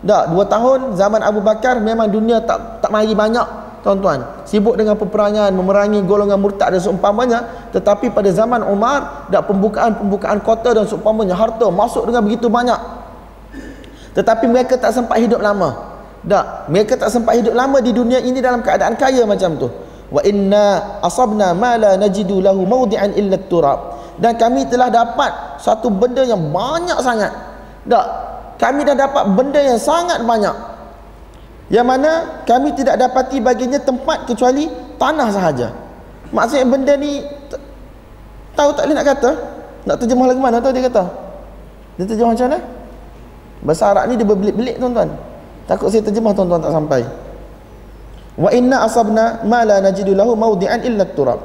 tak. 0.05 0.23
Dua 0.33 0.45
tahun 0.49 0.97
zaman 0.97 1.21
Abu 1.21 1.41
Bakar 1.45 1.77
memang 1.81 2.09
dunia 2.09 2.41
tak 2.41 2.81
tak 2.81 2.89
mari 2.89 3.13
banyak 3.13 3.45
tuan-tuan. 3.85 4.25
Sibuk 4.49 4.73
dengan 4.73 4.97
peperangan 4.97 5.53
memerangi 5.53 6.01
golongan 6.01 6.41
murtad 6.41 6.73
dan 6.73 6.81
seumpamanya 6.81 7.69
tetapi 7.69 8.09
pada 8.09 8.29
zaman 8.33 8.65
Umar 8.65 9.29
tak. 9.29 9.45
Pembukaan-pembukaan 9.45 10.41
kota 10.41 10.73
dan 10.73 10.89
seumpamanya 10.89 11.37
harta 11.37 11.69
masuk 11.69 12.09
dengan 12.09 12.25
begitu 12.25 12.49
banyak. 12.49 12.77
Tetapi 14.17 14.49
mereka 14.49 14.81
tak 14.81 14.97
sempat 14.97 15.21
hidup 15.21 15.45
lama 15.45 15.94
tak. 16.25 16.45
Mereka 16.73 16.97
tak 16.97 17.09
sempat 17.13 17.37
hidup 17.37 17.53
lama 17.53 17.77
di 17.81 17.93
dunia 17.93 18.17
ini 18.17 18.41
dalam 18.41 18.65
keadaan 18.65 18.97
kaya 18.97 19.23
macam 19.29 19.57
tu. 19.61 19.69
Wa 20.09 20.21
inna 20.25 20.97
asabna 21.01 21.53
ma 21.53 21.77
la 21.77 21.97
najidu 21.97 22.41
lahu 22.41 22.65
mawdi'an 22.65 23.13
illa 23.13 23.37
turab. 23.45 23.79
Dan 24.17 24.39
kami 24.39 24.65
telah 24.65 24.89
dapat 24.89 25.59
satu 25.61 25.91
benda 25.91 26.23
yang 26.25 26.39
banyak 26.49 26.97
sangat. 27.03 27.31
Tak. 27.85 28.07
Kami 28.55 28.87
dah 28.87 28.95
dapat 28.95 29.23
benda 29.35 29.59
yang 29.59 29.77
sangat 29.77 30.23
banyak. 30.23 30.55
Yang 31.67 31.85
mana 31.85 32.11
kami 32.45 32.71
tidak 32.77 32.95
dapati 33.01 33.41
baginya 33.41 33.81
tempat 33.81 34.29
kecuali 34.29 34.69
tanah 34.95 35.29
sahaja. 35.33 35.67
Maksudnya 36.31 36.65
benda 36.69 36.93
ni 36.95 37.25
tahu 38.55 38.69
tak 38.73 38.87
boleh 38.87 38.95
nak 38.95 39.07
kata? 39.13 39.29
Nak 39.85 39.95
terjemah 40.01 40.25
lagu 40.31 40.41
mana? 40.41 40.57
Tahu 40.63 40.73
dia 40.73 40.87
kata? 40.87 41.03
Dia 41.99 42.05
terjemah 42.07 42.33
macam 42.33 42.47
mana? 42.49 42.59
Bahasa 43.65 43.83
Arab 43.91 44.03
ni 44.09 44.13
dia 44.15 44.27
berbelit-belit 44.27 44.77
tuan-tuan. 44.77 45.09
Takut 45.65 45.89
saya 45.89 46.05
terjemah 46.05 46.33
tuan-tuan 46.37 46.61
tak 46.61 46.73
sampai. 46.73 47.01
Wa 48.37 48.49
inna 48.53 48.85
asabna 48.85 49.41
ma 49.47 49.65
la 49.65 49.81
najidu 49.81 50.13
lahu 50.13 50.37
mawdi'an 50.37 50.85
illa 50.85 51.07
turab. 51.09 51.41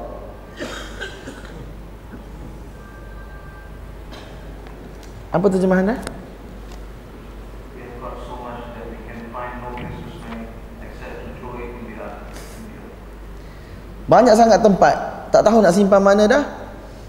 Apa 5.31 5.47
terjemahan 5.47 5.95
dah? 5.95 5.99
Banyak 14.11 14.35
sangat 14.35 14.59
tempat 14.59 14.95
Tak 15.31 15.47
tahu 15.47 15.63
nak 15.63 15.71
simpan 15.71 16.03
mana 16.03 16.27
dah 16.27 16.43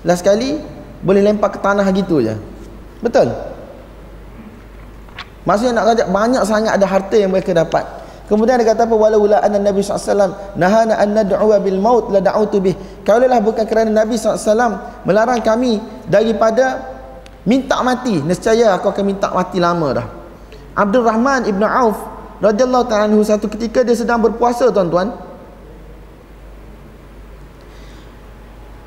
Last 0.05 0.21
sekali 0.21 0.61
Boleh 1.01 1.25
lempar 1.25 1.49
ke 1.49 1.57
tanah 1.57 1.81
gitu 1.89 2.21
je 2.21 2.37
Betul? 3.01 3.33
Maksudnya 5.41 5.73
nak 5.81 5.85
kata 5.93 6.03
banyak 6.09 6.43
sangat 6.45 6.77
ada 6.77 6.85
harta 6.85 7.17
yang 7.17 7.33
mereka 7.33 7.51
dapat. 7.53 7.81
Kemudian 8.31 8.61
dia 8.63 8.71
kata 8.71 8.87
apa 8.87 8.95
walau 8.95 9.27
la 9.27 9.43
anna 9.43 9.59
nabi 9.59 9.83
SAW 9.83 10.55
nahana 10.55 10.95
an 10.95 11.11
nad'u 11.11 11.51
bil 11.59 11.79
maut 11.83 12.07
la 12.13 12.23
da'utu 12.23 12.63
bih. 12.63 12.77
Kalaulah 13.03 13.43
bukan 13.43 13.67
kerana 13.67 13.91
nabi 13.91 14.15
SAW 14.15 15.03
melarang 15.03 15.43
kami 15.43 15.83
daripada 16.07 16.79
minta 17.43 17.81
mati, 17.83 18.21
nescaya 18.23 18.71
aku 18.77 18.87
akan 18.93 19.03
minta 19.03 19.27
mati 19.35 19.59
lama 19.59 19.87
dah. 19.97 20.07
Abdul 20.77 21.03
Rahman 21.03 21.49
Ibn 21.49 21.63
Auf 21.67 21.97
radhiyallahu 22.39 22.85
ta'ala 22.87 23.11
anhu 23.11 23.19
satu 23.25 23.51
ketika 23.51 23.83
dia 23.83 23.99
sedang 23.99 24.23
berpuasa 24.23 24.71
tuan-tuan. 24.71 25.11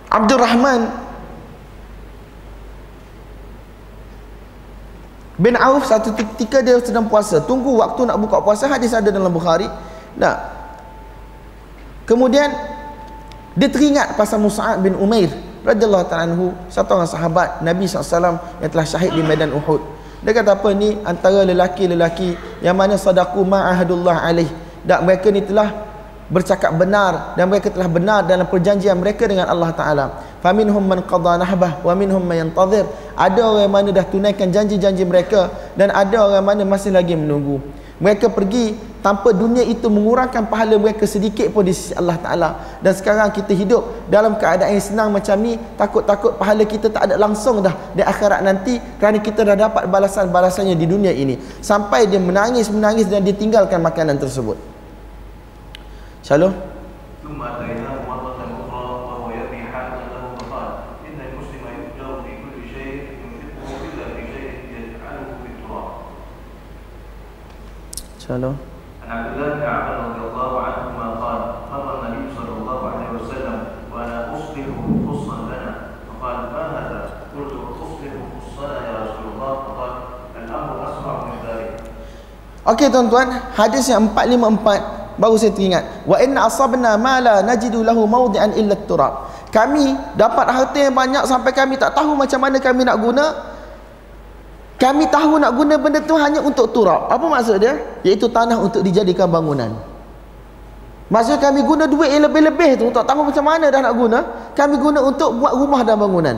Abdul 0.09 0.41
Rahman 0.41 1.04
Bin 5.35 5.59
Auf 5.59 5.91
satu 5.91 6.15
ketika 6.15 6.63
dia 6.63 6.79
sedang 6.79 7.11
puasa 7.11 7.43
tunggu 7.43 7.83
waktu 7.83 8.07
nak 8.07 8.23
buka 8.23 8.39
puasa 8.39 8.71
hadis 8.71 8.95
ada 8.95 9.11
dalam 9.11 9.35
Bukhari. 9.35 9.67
Nah. 10.15 10.55
Kemudian 12.07 12.53
dia 13.57 13.69
teringat 13.73 14.15
pasal 14.15 14.39
Mus'ab 14.39 14.79
bin 14.85 14.95
Umair 14.95 15.33
radhiyallahu 15.65 16.07
ta'ala 16.07 16.29
anhu 16.29 16.53
satu 16.69 17.01
orang 17.01 17.09
sahabat 17.09 17.49
Nabi 17.65 17.89
SAW 17.89 18.37
yang 18.61 18.71
telah 18.71 18.87
syahid 18.87 19.17
di 19.17 19.25
medan 19.25 19.51
Uhud. 19.57 19.81
Dia 20.25 20.33
kata 20.33 20.57
apa 20.57 20.73
ni? 20.73 20.97
Antara 21.05 21.45
lelaki-lelaki 21.45 22.37
yang 22.65 22.77
mana 22.77 22.97
sadaku 22.97 23.45
ma'ahadullah 23.45 24.25
alaih. 24.25 24.49
Dan 24.85 25.05
mereka 25.05 25.29
ni 25.29 25.45
telah 25.45 25.84
bercakap 26.33 26.73
benar 26.73 27.37
dan 27.37 27.53
mereka 27.53 27.69
telah 27.69 27.89
benar 27.89 28.25
dalam 28.25 28.49
perjanjian 28.49 28.97
mereka 28.97 29.29
dengan 29.29 29.45
Allah 29.45 29.71
Ta'ala. 29.77 30.05
Faminhum 30.41 30.81
man 30.81 31.05
qadha 31.05 31.37
nahbah 31.37 31.81
wa 31.85 31.93
minhum 31.93 32.21
man 32.21 32.49
yantazir. 32.49 32.89
Ada 33.17 33.41
orang 33.45 33.71
mana 33.71 33.89
dah 33.93 34.05
tunaikan 34.09 34.49
janji-janji 34.49 35.05
mereka 35.05 35.53
dan 35.77 35.93
ada 35.93 36.17
orang 36.25 36.45
mana 36.45 36.63
masih 36.65 36.93
lagi 36.93 37.13
menunggu. 37.13 37.61
Mereka 37.95 38.35
pergi 38.35 38.75
tanpa 39.05 39.31
dunia 39.31 39.63
itu 39.63 39.87
mengurangkan 39.87 40.51
pahala 40.51 40.75
mereka 40.81 41.07
sedikit 41.07 41.47
pun 41.55 41.63
di 41.63 41.77
sisi 41.77 41.95
Allah 41.95 42.19
Ta'ala. 42.19 42.51
Dan 42.81 42.93
sekarang 42.97 43.31
kita 43.31 43.55
hidup 43.55 44.09
dalam 44.11 44.35
keadaan 44.35 44.75
yang 44.75 44.83
senang 44.83 45.09
macam 45.15 45.39
ni 45.39 45.55
takut-takut 45.79 46.35
pahala 46.41 46.65
kita 46.67 46.91
tak 46.91 47.13
ada 47.13 47.15
langsung 47.21 47.63
dah 47.63 47.77
di 47.95 48.03
akhirat 48.03 48.41
nanti 48.43 48.81
kerana 48.99 49.23
kita 49.23 49.47
dah 49.47 49.57
dapat 49.57 49.87
balasan-balasannya 49.87 50.75
di 50.75 50.87
dunia 50.89 51.13
ini. 51.15 51.39
Sampai 51.63 52.11
dia 52.11 52.19
menangis-menangis 52.19 53.07
dan 53.07 53.23
dia 53.23 53.37
tinggalkan 53.37 53.79
makanan 53.79 54.19
tersebut 54.19 54.74
Shalom 56.25 56.57
ثم 57.21 57.37
أتيناه 57.37 58.09
مرة 58.09 58.41
أخرى 58.41 58.85
وهو 59.05 59.29
يبني 59.29 59.69
حاجة 59.69 60.09
له 60.09 60.25
فقال 60.41 60.69
إن 61.05 61.21
المسلم 61.21 61.65
يؤجر 61.69 62.25
في 62.25 62.33
كل 62.41 62.57
شيء 62.73 62.97
ينفقه 63.21 63.69
إلا 63.85 64.07
في 64.17 64.23
شيء 64.33 64.53
يجعله 64.73 65.29
في 65.45 65.49
التراب. 65.53 65.89
Shalom 68.25 68.57
عن 69.05 69.09
عبد 69.13 69.37
الله 69.37 69.53
بن 69.53 69.63
عمر 69.69 69.97
رضي 70.01 70.23
الله 70.25 70.53
عنهما 70.61 71.07
قال 71.21 71.41
مر 71.73 71.89
النبي 72.01 72.27
صلى 72.33 72.53
الله 72.57 72.81
عليه 72.89 73.09
وسلم 73.21 73.57
وأنا 73.93 74.17
اصلح 74.33 74.67
خصا 75.05 75.37
لنا. 75.53 75.73
فقال 76.09 76.37
ما 76.53 76.63
هذا؟ 76.73 77.01
قلت 77.37 77.53
اصلح 77.53 78.13
خصنا 78.33 78.77
يا 78.89 78.95
رسول 79.05 79.27
الله. 79.37 79.53
فقال 79.67 79.93
الأمر 80.41 80.75
أسرع 80.89 81.17
من 81.29 81.37
ذلك. 81.45 81.73
Okey 82.65 82.89
tuan-tuan, 82.89 83.29
hadis 83.61 83.93
yang 83.93 84.09
454 84.17 84.94
baru 85.21 85.39
saya 85.39 85.55
teringat. 85.55 86.07
Wa 86.07 86.19
inna 86.21 86.47
asabna 86.47 86.99
ma 86.99 87.21
la 87.23 87.41
najidu 87.43 87.83
lahu 87.83 88.07
mawdi'an 88.07 88.55
illa 88.59 88.75
turab. 88.85 89.31
Kami 89.55 90.17
dapat 90.19 90.47
harta 90.51 90.79
yang 90.79 90.95
banyak 90.95 91.25
sampai 91.31 91.55
kami 91.55 91.79
tak 91.79 91.95
tahu 91.95 92.19
macam 92.19 92.43
mana 92.43 92.59
kami 92.59 92.83
nak 92.83 92.99
guna. 92.99 93.25
Kami 94.75 95.07
tahu 95.07 95.39
nak 95.39 95.55
guna 95.55 95.75
benda 95.79 96.03
tu 96.03 96.19
hanya 96.19 96.43
untuk 96.43 96.75
turab. 96.75 97.07
Apa 97.07 97.25
maksud 97.31 97.63
dia? 97.63 97.79
Iaitu 98.03 98.27
tanah 98.27 98.59
untuk 98.59 98.83
dijadikan 98.83 99.31
bangunan. 99.31 99.71
Maksud 101.07 101.39
kami 101.39 101.63
guna 101.63 101.87
duit 101.87 102.11
yang 102.11 102.27
lebih-lebih 102.27 102.81
tu 102.81 102.87
tak 102.91 103.07
tahu 103.07 103.29
macam 103.29 103.45
mana 103.47 103.71
dah 103.71 103.81
nak 103.85 103.95
guna. 103.95 104.19
Kami 104.59 104.75
guna 104.81 104.99
untuk 105.05 105.39
buat 105.39 105.55
rumah 105.55 105.87
dan 105.87 106.01
bangunan. 106.01 106.37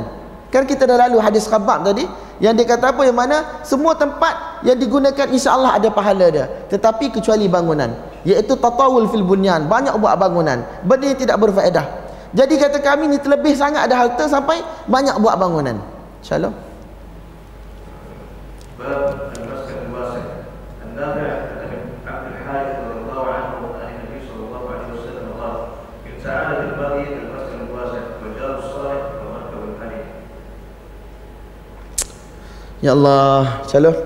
Kan 0.52 0.68
kita 0.68 0.84
dah 0.84 1.08
lalu 1.08 1.16
hadis 1.22 1.48
khabab 1.48 1.86
tadi 1.86 2.04
yang 2.41 2.57
dia 2.57 2.65
kata 2.65 2.93
apa 2.95 3.01
yang 3.05 3.17
mana 3.17 3.61
semua 3.61 3.93
tempat 3.93 4.61
yang 4.65 4.77
digunakan 4.77 5.27
insya-Allah 5.29 5.77
ada 5.77 5.89
pahala 5.93 6.27
dia 6.31 6.45
tetapi 6.71 7.13
kecuali 7.13 7.45
bangunan 7.45 7.93
iaitu 8.25 8.57
tatawul 8.57 9.09
fil 9.09 9.25
bunyan 9.25 9.65
banyak 9.69 9.93
buat 9.97 10.17
bangunan 10.17 10.61
benda 10.85 11.05
yang 11.09 11.19
tidak 11.19 11.37
berfaedah 11.41 11.85
jadi 12.31 12.53
kata 12.57 12.79
kami 12.79 13.11
ni 13.11 13.17
terlebih 13.19 13.53
sangat 13.53 13.85
ada 13.89 13.95
harta 14.07 14.25
sampai 14.29 14.63
banyak 14.87 15.15
buat 15.21 15.35
bangunan 15.37 15.77
insyaallah 16.23 16.53
باب 18.81 19.13
المسكن 19.37 19.77
الواسع 19.93 20.21
النافع 20.89 21.29
عن 21.61 21.69
عبد 22.07 22.27
الحارث 22.33 22.75
رضي 22.81 22.99
الله 23.05 23.23
عنه 23.29 23.53
عن 23.77 23.87
النبي 23.93 24.19
صلى 24.25 24.43
الله 24.49 24.63
عليه 24.73 24.89
وسلم 24.97 25.25
قال 25.37 25.55
ان 26.09 26.13
سعادة 26.23 26.74
Ya 32.86 32.94
Allah. 32.94 33.66
Insyaallah. 33.66 33.96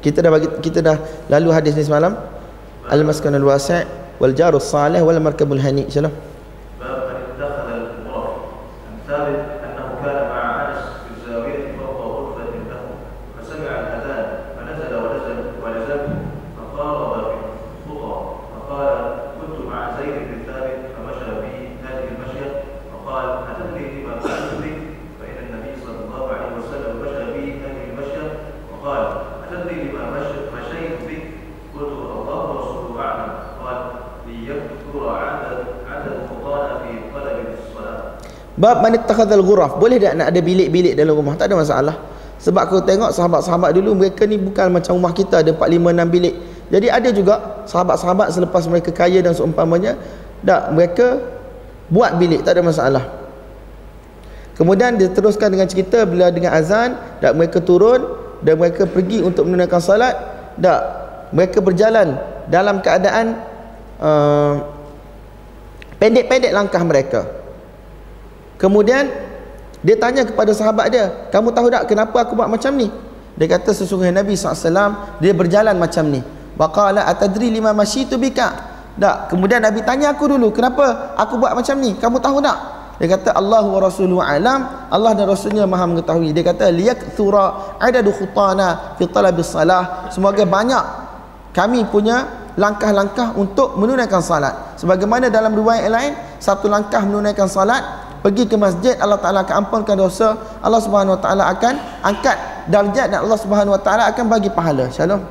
Kita 0.00 0.24
dah 0.24 0.30
bagi 0.32 0.48
kita 0.64 0.80
dah 0.80 0.96
lalu 1.28 1.52
hadis 1.52 1.76
ni 1.76 1.84
semalam. 1.84 2.16
Al 2.88 3.02
maskanul 3.04 3.44
wasi' 3.44 3.84
wal 4.16 4.32
jarus 4.32 4.72
salih 4.72 5.04
wal 5.04 5.20
markabul 5.20 5.60
hani. 5.60 5.84
Insyaallah 5.84 6.35
Bab 38.56 38.80
man 38.80 38.96
ittakhadhal 38.96 39.44
ghuraf. 39.44 39.76
Boleh 39.76 40.00
tak 40.00 40.16
nak 40.16 40.32
ada 40.32 40.40
bilik-bilik 40.40 40.96
dalam 40.96 41.12
rumah? 41.12 41.36
Tak 41.36 41.52
ada 41.52 41.60
masalah. 41.60 41.96
Sebab 42.40 42.68
kau 42.68 42.80
tengok 42.84 43.12
sahabat-sahabat 43.12 43.76
dulu 43.76 43.96
mereka 43.96 44.24
ni 44.24 44.36
bukan 44.36 44.72
macam 44.72 44.96
rumah 44.96 45.12
kita 45.12 45.44
ada 45.44 45.52
4 45.52 45.60
5 45.60 45.92
6 45.92 46.14
bilik. 46.14 46.34
Jadi 46.72 46.86
ada 46.88 47.08
juga 47.12 47.34
sahabat-sahabat 47.68 48.28
selepas 48.32 48.64
mereka 48.68 48.90
kaya 48.92 49.20
dan 49.20 49.32
seumpamanya 49.36 49.96
tak 50.44 50.72
mereka 50.72 51.06
buat 51.92 52.16
bilik 52.16 52.44
tak 52.44 52.58
ada 52.58 52.62
masalah. 52.64 53.04
Kemudian 54.56 54.96
dia 54.96 55.12
teruskan 55.12 55.52
dengan 55.52 55.68
cerita 55.68 56.08
bila 56.08 56.32
dengan 56.32 56.56
azan 56.56 56.96
dan 57.20 57.36
mereka 57.36 57.60
turun 57.60 58.08
dan 58.40 58.56
mereka 58.56 58.88
pergi 58.88 59.20
untuk 59.20 59.44
menunaikan 59.44 59.84
salat 59.84 60.16
tak 60.56 60.80
mereka 61.36 61.60
berjalan 61.60 62.16
dalam 62.48 62.80
keadaan 62.80 63.36
uh, 64.00 64.64
pendek-pendek 66.00 66.56
langkah 66.56 66.80
mereka. 66.80 67.35
Kemudian 68.56 69.08
dia 69.84 69.96
tanya 70.00 70.24
kepada 70.24 70.50
sahabat 70.56 70.88
dia, 70.92 71.28
"Kamu 71.30 71.52
tahu 71.52 71.68
tak 71.68 71.86
kenapa 71.88 72.24
aku 72.24 72.34
buat 72.34 72.48
macam 72.48 72.72
ni?" 72.76 72.88
Dia 73.36 73.46
kata 73.52 73.76
sesungguhnya 73.76 74.24
Nabi 74.24 74.32
SAW 74.32 75.20
dia 75.20 75.32
berjalan 75.36 75.76
macam 75.76 76.08
ni. 76.08 76.24
Waqala 76.56 77.04
atadri 77.04 77.52
lima 77.52 77.76
masyitu 77.76 78.16
bika? 78.16 78.76
Tak. 78.96 79.28
Kemudian 79.28 79.60
Nabi 79.60 79.84
tanya 79.84 80.16
aku 80.16 80.24
dulu, 80.24 80.48
"Kenapa 80.56 81.12
aku 81.20 81.36
buat 81.36 81.52
macam 81.52 81.76
ni? 81.76 81.92
Kamu 82.00 82.16
tahu 82.16 82.40
tak?" 82.40 82.76
Dia 82.96 83.12
kata 83.12 83.36
Allah 83.36 83.60
wa 83.60 83.76
rasuluhu 83.76 84.24
alam 84.24 84.88
Allah 84.88 85.12
dan 85.12 85.28
rasulnya 85.28 85.68
maha 85.68 85.84
mengetahui 85.84 86.32
Dia 86.32 86.40
kata 86.40 86.72
liyakthura 86.72 87.76
adadu 87.76 88.08
khutana 88.08 88.96
fi 88.96 89.04
talabis 89.04 89.52
salah 89.52 90.08
Semoga 90.08 90.48
banyak 90.48 90.84
kami 91.52 91.88
punya 91.88 92.48
langkah-langkah 92.56 93.36
untuk 93.36 93.76
menunaikan 93.76 94.24
salat 94.24 94.76
Sebagaimana 94.80 95.28
dalam 95.28 95.52
riwayat 95.52 95.88
lain 95.92 96.12
Satu 96.40 96.72
langkah 96.72 97.04
menunaikan 97.04 97.48
salat 97.48 97.80
pergi 98.26 98.50
ke 98.50 98.58
masjid 98.58 98.98
Allah 98.98 99.22
Taala 99.22 99.46
akan 99.46 99.54
ampunkan 99.62 99.94
dosa. 99.94 100.34
Allah 100.58 100.82
Subhanahu 100.82 101.14
Wa 101.14 101.20
Taala 101.22 101.46
akan 101.54 101.74
angkat 102.02 102.34
darjat 102.66 103.14
dan 103.14 103.22
Allah 103.22 103.38
Subhanahu 103.38 103.78
Wa 103.78 103.82
Taala 103.86 104.10
akan 104.10 104.24
bagi 104.26 104.50
pahala. 104.50 104.90
Shalom. 104.90 105.22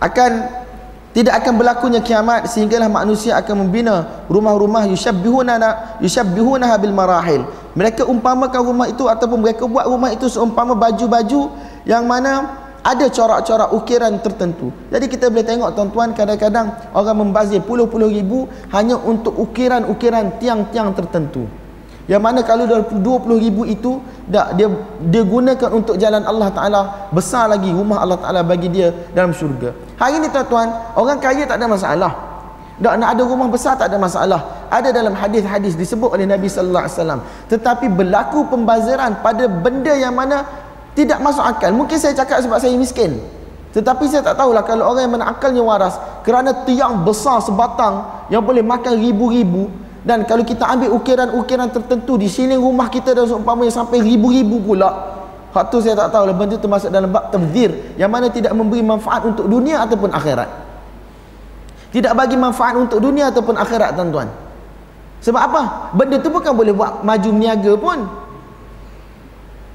Akan 0.00 0.59
tidak 1.10 1.42
akan 1.42 1.58
berlakunya 1.58 1.98
kiamat 1.98 2.46
sehinggalah 2.46 2.86
manusia 2.86 3.34
akan 3.34 3.66
membina 3.66 4.26
rumah-rumah 4.30 4.86
yushabbihuna 4.86 5.98
yushabbihunaha 5.98 6.74
bil 6.78 6.94
marahil. 6.94 7.42
Mereka 7.74 8.06
umpamakan 8.06 8.60
rumah 8.62 8.86
itu 8.86 9.10
ataupun 9.10 9.42
mereka 9.42 9.66
buat 9.66 9.90
rumah 9.90 10.14
itu 10.14 10.30
seumpama 10.30 10.78
baju-baju 10.78 11.50
yang 11.82 12.06
mana 12.06 12.62
ada 12.80 13.10
corak-corak 13.12 13.74
ukiran 13.76 14.22
tertentu. 14.24 14.72
Jadi 14.88 15.06
kita 15.10 15.28
boleh 15.28 15.44
tengok 15.44 15.70
tuan-tuan 15.76 16.16
kadang-kadang 16.16 16.72
orang 16.94 17.16
membazir 17.18 17.60
puluh-puluh 17.60 18.08
ribu 18.08 18.46
hanya 18.70 18.96
untuk 18.96 19.34
ukiran-ukiran 19.36 20.38
tiang-tiang 20.38 20.94
tertentu 20.94 21.44
yang 22.10 22.26
mana 22.26 22.42
kalau 22.42 22.66
20 22.66 22.98
ribu 23.38 23.62
itu 23.62 24.02
tak 24.26 24.58
dia 24.58 24.66
dia 24.98 25.22
gunakan 25.22 25.70
untuk 25.70 25.94
jalan 25.94 26.26
Allah 26.26 26.50
Taala 26.50 26.80
besar 27.14 27.46
lagi 27.46 27.70
rumah 27.70 28.02
Allah 28.02 28.18
Taala 28.18 28.42
bagi 28.42 28.66
dia 28.66 28.90
dalam 29.14 29.30
syurga. 29.30 29.70
Hari 29.94 30.18
ni 30.18 30.26
tuan-tuan, 30.26 30.74
orang 30.98 31.22
kaya 31.22 31.46
tak 31.46 31.62
ada 31.62 31.70
masalah. 31.70 32.12
Tak 32.82 32.96
nak 32.98 33.14
ada 33.14 33.22
rumah 33.22 33.46
besar 33.46 33.78
tak 33.78 33.94
ada 33.94 34.00
masalah. 34.02 34.66
Ada 34.74 34.90
dalam 34.90 35.14
hadis-hadis 35.14 35.78
disebut 35.78 36.10
oleh 36.10 36.26
Nabi 36.26 36.50
sallallahu 36.50 36.82
alaihi 36.82 36.96
wasallam. 36.98 37.20
Tetapi 37.46 37.86
berlaku 37.92 38.48
pembaziran 38.50 39.22
pada 39.22 39.46
benda 39.46 39.94
yang 39.94 40.16
mana 40.16 40.42
tidak 40.98 41.22
masuk 41.22 41.46
akal. 41.46 41.70
Mungkin 41.70 41.94
saya 41.94 42.16
cakap 42.18 42.42
sebab 42.42 42.58
saya 42.58 42.74
miskin. 42.74 43.22
Tetapi 43.70 44.10
saya 44.10 44.26
tak 44.26 44.34
tahulah 44.34 44.66
kalau 44.66 44.90
orang 44.90 45.06
yang 45.06 45.14
mana 45.14 45.30
akalnya 45.30 45.62
waras 45.62 45.94
kerana 46.26 46.66
tiang 46.66 47.06
besar 47.06 47.38
sebatang 47.38 48.26
yang 48.32 48.42
boleh 48.42 48.66
makan 48.66 48.98
ribu-ribu 48.98 49.70
dan 50.00 50.24
kalau 50.24 50.40
kita 50.40 50.64
ambil 50.64 50.96
ukiran-ukiran 50.96 51.68
tertentu 51.68 52.16
di 52.16 52.24
sini 52.24 52.56
rumah 52.56 52.88
kita 52.88 53.12
dan 53.12 53.28
seumpamanya 53.28 53.68
sampai 53.68 54.00
ribu-ribu 54.00 54.64
pula. 54.64 55.20
Hak 55.50 55.68
tu 55.68 55.82
saya 55.82 55.98
tak 55.98 56.14
tahu 56.14 56.30
lah 56.30 56.36
benda 56.38 56.56
tu 56.56 56.70
masuk 56.70 56.94
dalam 56.94 57.10
bab 57.10 57.28
tabzir 57.34 57.98
yang 57.98 58.08
mana 58.08 58.30
tidak 58.30 58.54
memberi 58.54 58.80
manfaat 58.86 59.26
untuk 59.26 59.50
dunia 59.50 59.82
ataupun 59.82 60.08
akhirat. 60.14 60.48
Tidak 61.90 62.12
bagi 62.14 62.38
manfaat 62.38 62.78
untuk 62.78 63.02
dunia 63.02 63.34
ataupun 63.34 63.58
akhirat 63.58 63.98
tuan-tuan. 63.98 64.30
Sebab 65.20 65.42
apa? 65.42 65.62
benda 65.92 66.16
tu 66.22 66.32
bukan 66.32 66.54
boleh 66.54 66.72
buat 66.72 67.04
maju 67.04 67.28
meniaga 67.34 67.72
pun. 67.76 67.98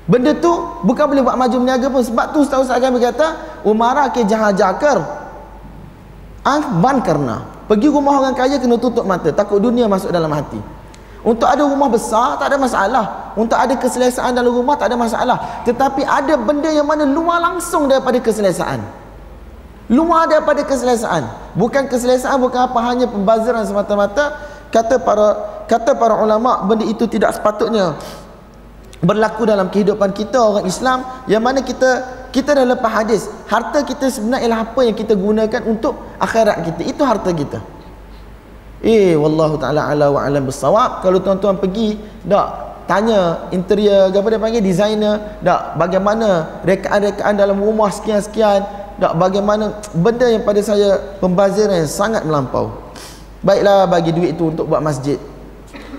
Benda 0.10 0.32
tu 0.38 0.50
bukan 0.82 1.06
boleh 1.06 1.22
buat 1.22 1.38
maju 1.38 1.58
meniaga 1.60 1.92
pun. 1.92 2.02
Sebab 2.02 2.34
tu 2.34 2.42
Ustaz-Ustaz 2.42 2.82
kami 2.82 2.98
kata 3.04 3.62
umara 3.68 4.10
ke 4.10 4.26
jahajakar 4.26 5.06
ah 6.46 6.62
ban 6.82 7.02
karena 7.02 7.55
Pergi 7.66 7.88
rumah 7.90 8.22
orang 8.22 8.38
kaya 8.38 8.62
kena 8.62 8.78
tutup 8.78 9.06
mata. 9.10 9.34
Takut 9.34 9.58
dunia 9.58 9.90
masuk 9.90 10.14
dalam 10.14 10.30
hati. 10.30 10.62
Untuk 11.26 11.50
ada 11.50 11.66
rumah 11.66 11.90
besar 11.90 12.38
tak 12.38 12.54
ada 12.54 12.58
masalah. 12.62 13.34
Untuk 13.34 13.58
ada 13.58 13.74
keselesaan 13.74 14.38
dalam 14.38 14.54
rumah 14.54 14.78
tak 14.78 14.94
ada 14.94 14.98
masalah. 14.98 15.66
Tetapi 15.66 16.06
ada 16.06 16.38
benda 16.38 16.70
yang 16.70 16.86
mana 16.86 17.02
luar 17.02 17.42
langsung 17.42 17.90
daripada 17.90 18.22
keselesaan. 18.22 18.86
Luar 19.90 20.30
daripada 20.30 20.62
keselesaan. 20.62 21.26
Bukan 21.58 21.90
keselesaan 21.90 22.38
bukan 22.38 22.70
apa 22.70 22.80
hanya 22.86 23.10
pembaziran 23.10 23.66
semata-mata. 23.66 24.38
Kata 24.70 25.02
para 25.02 25.28
kata 25.66 25.98
para 25.98 26.22
ulama 26.22 26.62
benda 26.70 26.86
itu 26.86 27.10
tidak 27.10 27.34
sepatutnya 27.34 27.98
berlaku 29.02 29.50
dalam 29.50 29.74
kehidupan 29.74 30.14
kita 30.14 30.38
orang 30.38 30.70
Islam. 30.70 31.02
Yang 31.26 31.42
mana 31.42 31.60
kita 31.66 31.90
kita 32.36 32.52
dah 32.52 32.68
lepas 32.68 32.92
hadis 32.92 33.32
harta 33.48 33.80
kita 33.88 34.12
sebenarnya 34.12 34.44
ialah 34.44 34.60
apa 34.68 34.82
yang 34.84 34.92
kita 34.92 35.16
gunakan 35.16 35.62
untuk 35.64 35.96
akhirat 36.20 36.68
kita. 36.68 36.82
Itu 36.84 37.08
harta 37.08 37.32
kita. 37.32 37.64
Eh 38.84 39.16
wallahu 39.16 39.56
taala 39.56 39.88
ala 39.88 40.12
wa 40.12 40.20
alam 40.20 40.44
bisawab 40.44 41.00
kalau 41.00 41.24
tuan-tuan 41.24 41.56
pergi 41.56 41.96
dak 42.28 42.76
tanya 42.92 43.48
interior 43.56 44.12
apa 44.12 44.28
dia 44.28 44.38
panggil 44.38 44.62
designer 44.62 45.40
dak 45.40 45.80
bagaimana 45.80 46.60
rekaan-rekaan 46.68 47.34
dalam 47.40 47.58
rumah 47.58 47.88
sekian-sekian 47.90 48.68
dak 49.00 49.16
bagaimana 49.16 49.80
benda 49.96 50.28
yang 50.28 50.44
pada 50.44 50.60
saya 50.60 51.00
pembaziran 51.24 51.88
yang 51.88 51.90
sangat 51.90 52.28
melampau. 52.28 52.70
Baiklah 53.40 53.88
bagi 53.88 54.12
duit 54.12 54.36
itu 54.36 54.52
untuk 54.52 54.68
buat 54.68 54.84
masjid. 54.84 55.16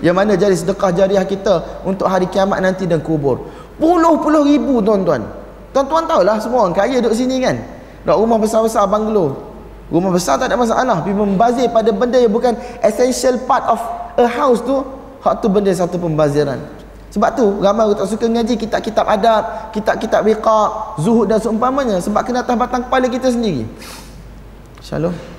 Yang 0.05 0.15
mana 0.15 0.31
jadi 0.37 0.53
sedekah 0.53 0.93
jariah 0.93 1.25
kita 1.25 1.81
untuk 1.81 2.05
hari 2.05 2.29
kiamat 2.29 2.61
nanti 2.61 2.85
dan 2.85 3.01
kubur. 3.01 3.49
Puluh-puluh 3.81 4.45
ribu 4.45 4.85
tuan-tuan 4.85 5.36
Tuan-tuan 5.77 6.09
tahulah 6.09 6.41
semua 6.41 6.65
orang 6.65 6.73
kaya 6.73 6.97
duduk 6.97 7.13
sini 7.13 7.37
kan. 7.37 7.53
Duduk 8.01 8.17
rumah 8.25 8.41
besar-besar 8.41 8.89
banglo. 8.89 9.45
Rumah 9.93 10.09
besar 10.09 10.41
tak 10.41 10.49
ada 10.49 10.57
masalah. 10.57 11.05
Tapi 11.05 11.13
membazir 11.13 11.69
pada 11.69 11.93
benda 11.93 12.17
yang 12.17 12.33
bukan 12.33 12.57
essential 12.81 13.37
part 13.45 13.61
of 13.69 13.77
a 14.17 14.25
house 14.25 14.57
tu. 14.65 14.81
Hak 15.21 15.37
tu 15.37 15.53
benda 15.53 15.69
satu 15.69 16.01
pembaziran. 16.01 16.57
Sebab 17.13 17.29
tu 17.37 17.61
ramai 17.61 17.85
orang 17.85 18.01
tak 18.01 18.09
suka 18.09 18.25
ngaji 18.25 18.57
kitab-kitab 18.57 19.05
adab, 19.05 19.69
kitab-kitab 19.69 20.25
riqaq, 20.25 20.97
zuhud 20.97 21.29
dan 21.29 21.37
seumpamanya. 21.37 22.01
Sebab 22.01 22.25
kena 22.25 22.41
atas 22.41 22.57
batang 22.57 22.81
kepala 22.89 23.05
kita 23.05 23.29
sendiri. 23.29 23.69
Shalom. 24.81 25.36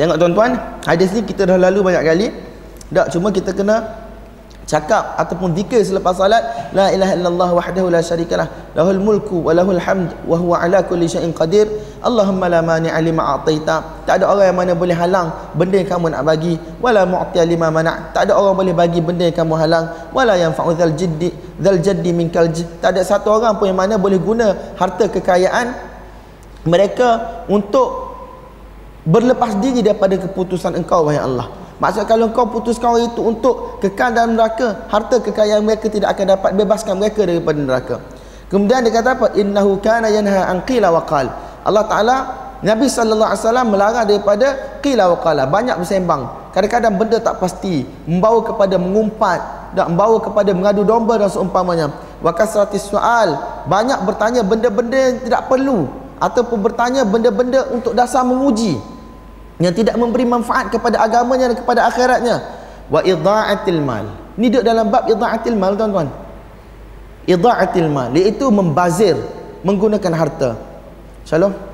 Tengok 0.00 0.16
tuan-tuan, 0.16 0.56
hadis 0.88 1.12
ni 1.12 1.20
kita 1.28 1.44
dah 1.44 1.60
lalu 1.60 1.84
banyak 1.84 2.00
kali. 2.08 2.26
Tak 2.88 3.12
cuma 3.12 3.28
kita 3.28 3.52
kena 3.52 3.84
cakap 4.64 5.12
ataupun 5.20 5.52
zikir 5.52 5.84
selepas 5.84 6.16
salat 6.16 6.40
la 6.72 6.88
ilaha 6.94 7.12
illallah 7.18 7.50
wahdahu 7.58 7.90
la 7.90 8.00
syarikalah 8.00 8.46
lahul 8.78 9.02
mulku 9.02 9.42
wa 9.42 9.50
lahul 9.50 9.76
hamd 9.76 10.14
wa 10.24 10.38
huwa 10.40 10.56
ala 10.56 10.80
kulli 10.88 11.04
syai'in 11.04 11.36
qadir. 11.36 11.68
Allahumma 12.00 12.48
la 12.48 12.64
mani'a 12.64 12.96
lima 13.04 13.36
a'taita. 13.36 14.08
Tak 14.08 14.24
ada 14.24 14.32
orang 14.32 14.48
yang 14.48 14.56
mana 14.56 14.72
boleh 14.72 14.96
halang 14.96 15.28
benda 15.52 15.76
yang 15.76 15.90
kamu 15.92 16.16
nak 16.16 16.24
bagi. 16.24 16.56
Wala 16.80 17.04
mu'tiya 17.04 17.44
lima 17.44 17.68
mana' 17.68 18.16
tak 18.16 18.24
ada 18.24 18.40
orang 18.40 18.56
boleh 18.56 18.72
bagi 18.72 19.04
benda 19.04 19.28
yang 19.28 19.36
kamu 19.36 19.52
halang. 19.60 19.84
Wala 20.16 20.32
yanfa'u 20.40 20.80
dzal 20.80 20.96
jiddi 20.96 21.28
dzal 21.60 21.76
jaddi 21.76 22.10
minkal 22.16 22.48
tak 22.80 22.96
ada 22.96 23.04
satu 23.04 23.36
orang 23.36 23.60
pun 23.60 23.68
yang 23.68 23.76
mana 23.76 24.00
boleh 24.00 24.16
guna 24.16 24.56
harta 24.80 25.12
kekayaan 25.12 25.76
mereka 26.64 27.44
untuk 27.52 28.09
berlepas 29.04 29.56
diri 29.60 29.80
daripada 29.80 30.16
keputusan 30.16 30.76
engkau 30.76 31.08
wahai 31.08 31.20
Allah. 31.20 31.48
Maksud 31.80 32.04
kalau 32.04 32.28
engkau 32.28 32.44
putuskan 32.52 32.92
orang 32.92 33.08
itu 33.08 33.20
untuk 33.24 33.80
kekal 33.80 34.12
dalam 34.12 34.36
neraka 34.36 34.84
harta 34.92 35.16
kekayaan 35.24 35.64
mereka 35.64 35.88
tidak 35.88 36.12
akan 36.12 36.36
dapat 36.36 36.50
bebaskan 36.52 36.94
mereka 37.00 37.24
daripada 37.24 37.56
neraka. 37.56 37.96
Kemudian 38.52 38.84
dia 38.84 38.92
kata 38.92 39.16
apa? 39.16 39.26
Innahu 39.32 39.80
kana 39.80 40.12
yanha 40.12 40.44
an 40.44 40.60
qila 40.68 40.92
wa 40.92 41.08
qal. 41.08 41.32
Allah 41.64 41.84
taala 41.88 42.16
Nabi 42.60 42.84
sallallahu 42.92 43.32
alaihi 43.32 43.40
wasallam 43.40 43.66
melarang 43.72 44.04
daripada 44.04 44.46
qila 44.84 45.08
wa 45.16 45.18
qala. 45.24 45.48
Banyak 45.48 45.80
bersembang. 45.80 46.52
Kadang-kadang 46.52 47.00
benda 47.00 47.16
tak 47.16 47.40
pasti. 47.40 47.88
Membawa 48.04 48.44
kepada 48.44 48.76
mengumpat 48.76 49.40
dan 49.72 49.96
membawa 49.96 50.20
kepada 50.20 50.52
mengadu 50.52 50.84
domba 50.84 51.16
dan 51.16 51.32
seumpamanya. 51.32 51.88
Wa 52.20 52.36
kasratis 52.36 52.84
soal 52.84 53.40
banyak 53.64 54.04
bertanya 54.04 54.44
benda-benda 54.44 54.98
yang 55.00 55.16
tidak 55.24 55.48
perlu. 55.48 55.88
Ataupun 56.20 56.60
bertanya 56.60 57.08
benda-benda 57.08 57.64
untuk 57.72 57.96
dasar 57.96 58.20
menguji 58.20 58.76
yang 59.60 59.76
tidak 59.76 59.94
memberi 59.94 60.24
manfaat 60.24 60.72
kepada 60.72 60.98
agamanya 61.04 61.52
dan 61.52 61.56
kepada 61.60 61.80
akhiratnya. 61.86 62.36
Wa 62.88 63.04
idha'atil 63.04 63.80
mal. 63.84 64.08
Ni 64.40 64.48
duduk 64.48 64.64
dalam 64.64 64.88
bab 64.88 65.06
idha'atil 65.06 65.54
mal 65.54 65.76
tuan-tuan. 65.76 66.08
Idha'atil 67.28 67.86
mal 67.92 68.10
iaitu 68.16 68.48
membazir 68.48 69.20
menggunakan 69.62 70.12
harta. 70.16 70.56
Shalom 71.28 71.69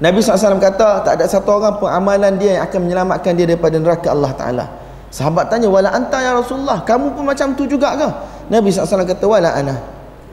Nabi 0.00 0.24
SAW 0.24 0.56
kata 0.56 1.04
tak 1.04 1.20
ada 1.20 1.28
satu 1.28 1.60
orang 1.60 1.76
pun 1.76 1.84
amalan 1.92 2.40
dia 2.40 2.56
yang 2.56 2.64
akan 2.64 2.88
menyelamatkan 2.88 3.36
dia 3.36 3.44
daripada 3.44 3.76
neraka 3.76 4.08
Allah 4.08 4.32
Ta'ala. 4.32 4.64
Sahabat 5.12 5.52
tanya 5.52 5.68
wala 5.68 5.92
anta 5.92 6.24
ya 6.24 6.32
Rasulullah? 6.32 6.80
Kamu 6.88 7.12
pun 7.12 7.28
macam 7.28 7.52
tu 7.52 7.68
juga 7.68 7.92
ke 8.00 8.08
Nabi 8.48 8.72
SAW 8.72 9.04
kata 9.04 9.24
wala 9.28 9.52
ana. 9.52 9.76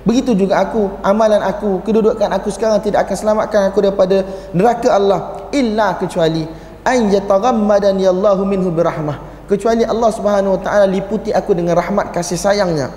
Begitu 0.08 0.40
juga 0.40 0.64
aku 0.64 0.88
amalan 1.04 1.44
aku 1.44 1.84
kedudukan 1.84 2.32
aku 2.32 2.48
sekarang 2.48 2.80
tidak 2.80 3.04
akan 3.04 3.16
selamatkan 3.20 3.62
aku 3.68 3.84
daripada 3.84 4.24
neraka 4.56 4.88
Allah 4.88 5.52
illa 5.52 6.00
kecuali 6.00 6.48
an 6.88 7.12
yataghammadani 7.12 8.08
Allahu 8.08 8.48
minhu 8.48 8.72
birahmah. 8.72 9.44
Kecuali 9.52 9.84
Allah 9.84 10.08
Subhanahu 10.16 10.56
wa 10.56 10.62
taala 10.64 10.88
liputi 10.88 11.36
aku 11.36 11.52
dengan 11.52 11.76
rahmat 11.76 12.16
kasih 12.16 12.40
sayangnya. 12.40 12.88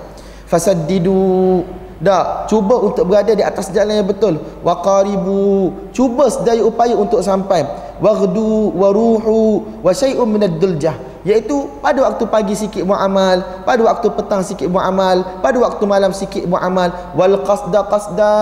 Fasaddidu 0.47 1.67
dah 2.01 2.49
cuba 2.49 2.81
untuk 2.81 3.05
berada 3.05 3.31
di 3.37 3.45
atas 3.45 3.69
jalan 3.69 4.01
yang 4.01 4.09
betul. 4.09 4.41
Waqaribu 4.65 5.69
cuba 5.93 6.27
sedaya 6.27 6.65
upaya 6.65 6.97
untuk 6.97 7.21
sampai. 7.21 7.63
Waghdu 8.01 8.73
waruhu 8.73 9.61
wa 9.85 9.93
syai'un 9.93 10.25
minad 10.25 10.57
duljah. 10.57 10.97
Iaitu 11.21 11.69
pada 11.85 12.01
waktu 12.01 12.25
pagi 12.25 12.57
sikit 12.57 12.81
buat 12.81 12.97
amal 12.97 13.61
pada 13.61 13.77
waktu 13.85 14.09
petang 14.09 14.41
sikit 14.41 14.65
buat 14.73 14.89
amal 14.89 15.21
pada 15.45 15.53
waktu 15.61 15.85
malam 15.85 16.09
sikit 16.09 16.49
buat 16.49 16.65
amal 16.65 16.89
wal 17.13 17.45
qasda 17.45 17.85
qasda. 17.85 18.37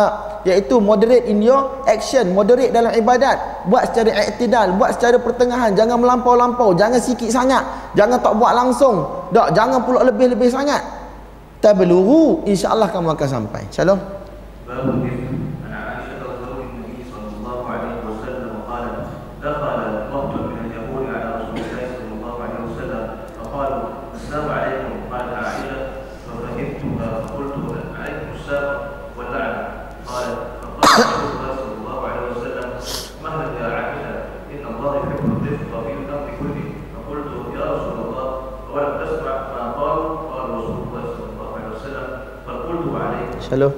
Iaitu 0.47 0.79
moderate 0.79 1.27
in 1.27 1.43
your 1.43 1.83
action 1.83 2.31
moderate 2.31 2.71
dalam 2.71 2.95
ibadat. 2.95 3.67
Buat 3.67 3.91
secara 3.91 4.23
iktidal 4.31 4.79
buat 4.79 4.95
secara 4.95 5.19
pertengahan. 5.19 5.75
Jangan 5.75 5.99
melampau-lampau 5.99 6.71
jangan 6.79 7.03
sikit 7.03 7.27
sangat. 7.27 7.67
Jangan 7.99 8.23
tak 8.23 8.39
buat 8.39 8.55
langsung. 8.55 9.27
Tak 9.35 9.51
jangan 9.51 9.83
pula 9.83 10.07
lebih-lebih 10.07 10.47
sangat 10.47 10.98
tablughu 11.59 12.43
insyaallah 12.47 12.89
kamu 12.91 13.15
akan 13.15 13.27
sampai. 13.29 13.63
Shalom 13.71 13.99
Hello. 43.49 43.73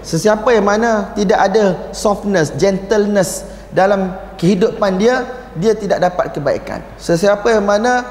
Sesiapa 0.00 0.48
yang 0.56 0.64
mana 0.64 1.12
tidak 1.12 1.40
ada 1.44 1.64
softness, 1.92 2.56
gentleness 2.56 3.44
dalam 3.68 4.16
kehidupan 4.40 4.96
dia, 4.96 5.28
dia 5.60 5.76
tidak 5.76 6.00
dapat 6.00 6.32
kebaikan. 6.32 6.80
Sesiapa 6.96 7.52
yang 7.52 7.68
mana 7.68 8.08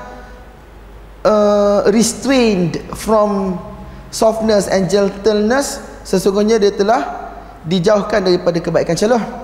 uh, 1.25 1.89
restrained 1.89 2.77
from 2.93 3.57
softness 4.13 4.69
and 4.69 4.85
gentleness, 4.85 5.81
sesungguhnya 6.05 6.61
dia 6.61 6.69
telah 6.69 7.33
dijauhkan 7.65 8.21
daripada 8.21 8.61
kebaikan. 8.61 8.93
celah. 8.93 9.42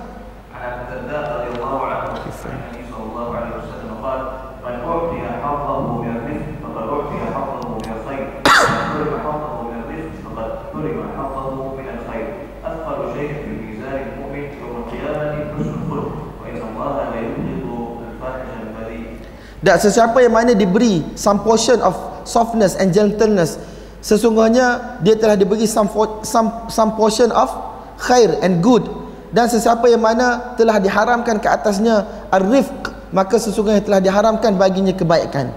Dan 19.60 19.76
sesiapa 19.76 20.16
yang 20.24 20.32
mana 20.32 20.56
diberi 20.56 21.04
some 21.20 21.44
portion 21.44 21.84
of 21.84 21.92
softness 22.24 22.80
and 22.80 22.96
gentleness 22.96 23.60
sesungguhnya 24.00 24.96
dia 25.04 25.12
telah 25.20 25.36
diberi 25.36 25.68
some 25.68 25.84
fo- 25.84 26.24
some 26.24 26.68
some 26.72 26.96
portion 26.96 27.28
of 27.28 27.52
khair 28.00 28.40
and 28.40 28.64
good. 28.64 28.88
Dan 29.30 29.46
sesiapa 29.46 29.84
yang 29.86 30.00
mana 30.00 30.56
telah 30.56 30.80
diharamkan 30.80 31.38
ke 31.38 31.46
atasnya 31.46 32.08
ar-rifq 32.32 32.88
maka 33.12 33.36
sesungguhnya 33.36 33.84
telah 33.84 34.00
diharamkan 34.00 34.56
baginya 34.56 34.96
kebaikan. 34.96 35.52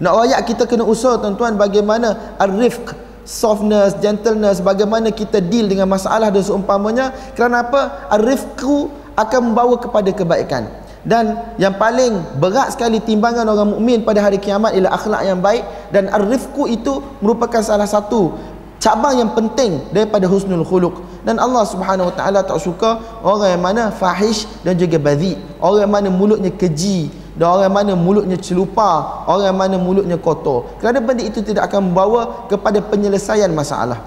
Nak 0.00 0.12
ayat 0.30 0.40
kita 0.46 0.64
kena 0.64 0.86
usaha 0.86 1.18
tuan-tuan 1.18 1.58
bagaimana 1.58 2.38
ar-rifq 2.38 2.94
softness 3.26 3.98
gentleness 3.98 4.62
bagaimana 4.62 5.10
kita 5.10 5.42
deal 5.42 5.66
dengan 5.66 5.90
masalah 5.90 6.30
dan 6.30 6.46
seumpamanya. 6.46 7.10
Kerana 7.34 7.66
apa? 7.66 8.06
Ar-rifqu 8.14 8.94
akan 9.18 9.40
membawa 9.52 9.74
kepada 9.74 10.14
kebaikan 10.14 10.70
dan 11.00 11.56
yang 11.56 11.80
paling 11.80 12.20
berat 12.36 12.76
sekali 12.76 13.00
timbangan 13.00 13.48
orang 13.48 13.72
mukmin 13.72 14.04
pada 14.04 14.20
hari 14.20 14.36
kiamat 14.36 14.76
ialah 14.76 14.92
akhlak 14.92 15.22
yang 15.24 15.40
baik 15.40 15.64
dan 15.88 16.12
ar-rifqu 16.12 16.68
itu 16.68 17.00
merupakan 17.24 17.64
salah 17.64 17.88
satu 17.88 18.36
cabang 18.76 19.16
yang 19.16 19.32
penting 19.32 19.80
daripada 19.92 20.28
husnul 20.28 20.64
khuluq. 20.64 21.24
Dan 21.24 21.40
Allah 21.40 21.64
Subhanahu 21.64 22.12
wa 22.12 22.14
taala 22.16 22.40
tak 22.44 22.60
suka 22.60 23.00
orang 23.24 23.56
yang 23.56 23.62
mana 23.64 23.82
fahish 23.92 24.44
dan 24.64 24.76
juga 24.76 24.96
badhi 25.00 25.36
orang 25.60 25.88
yang 25.88 25.92
mana 25.92 26.08
mulutnya 26.08 26.52
keji 26.52 27.12
dan 27.36 27.44
orang 27.48 27.64
yang 27.68 27.76
mana 27.76 27.92
mulutnya 27.96 28.36
celupa 28.40 29.24
orang 29.24 29.52
yang 29.52 29.58
mana 29.60 29.76
mulutnya 29.80 30.16
kotor. 30.20 30.76
Kerana 30.84 31.00
benda 31.00 31.24
itu 31.24 31.40
tidak 31.40 31.72
akan 31.72 31.92
membawa 31.92 32.44
kepada 32.48 32.80
penyelesaian 32.84 33.48
masalah. 33.52 34.00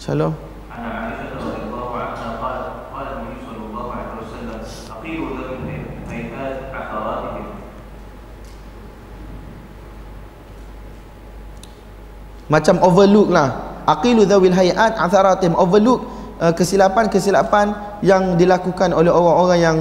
Shalom 0.00 0.47
macam 12.48 12.80
overlook 12.80 13.28
lah. 13.28 13.80
Aqilu 13.88 14.28
dhawil 14.28 14.52
hayat 14.52 14.96
atharatim. 14.96 15.56
Overlook 15.56 16.04
uh, 16.40 16.52
kesilapan-kesilapan 16.52 17.72
yang 18.04 18.36
dilakukan 18.36 18.92
oleh 18.92 19.08
orang-orang 19.08 19.60
yang 19.60 19.78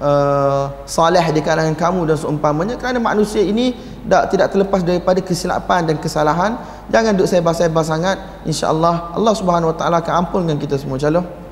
uh, 0.00 0.68
salih 0.84 1.22
di 1.32 1.40
kalangan 1.40 1.76
kamu 1.76 2.08
dan 2.08 2.16
seumpamanya 2.20 2.74
kerana 2.76 3.00
manusia 3.00 3.40
ini 3.40 3.72
tak, 4.04 4.32
tidak 4.32 4.52
terlepas 4.52 4.80
daripada 4.84 5.20
kesilapan 5.24 5.88
dan 5.88 5.96
kesalahan. 5.96 6.60
Jangan 6.92 7.12
duk 7.16 7.28
sebar-sebar 7.28 7.84
sangat. 7.84 8.16
insya-Allah 8.46 9.16
Allah 9.16 9.34
Subhanahu 9.34 9.72
wa 9.72 9.76
taala 9.76 10.04
akan 10.04 10.14
ampunkan 10.26 10.56
kita 10.60 10.76
semua. 10.78 11.00
Insyaallah 11.00 11.45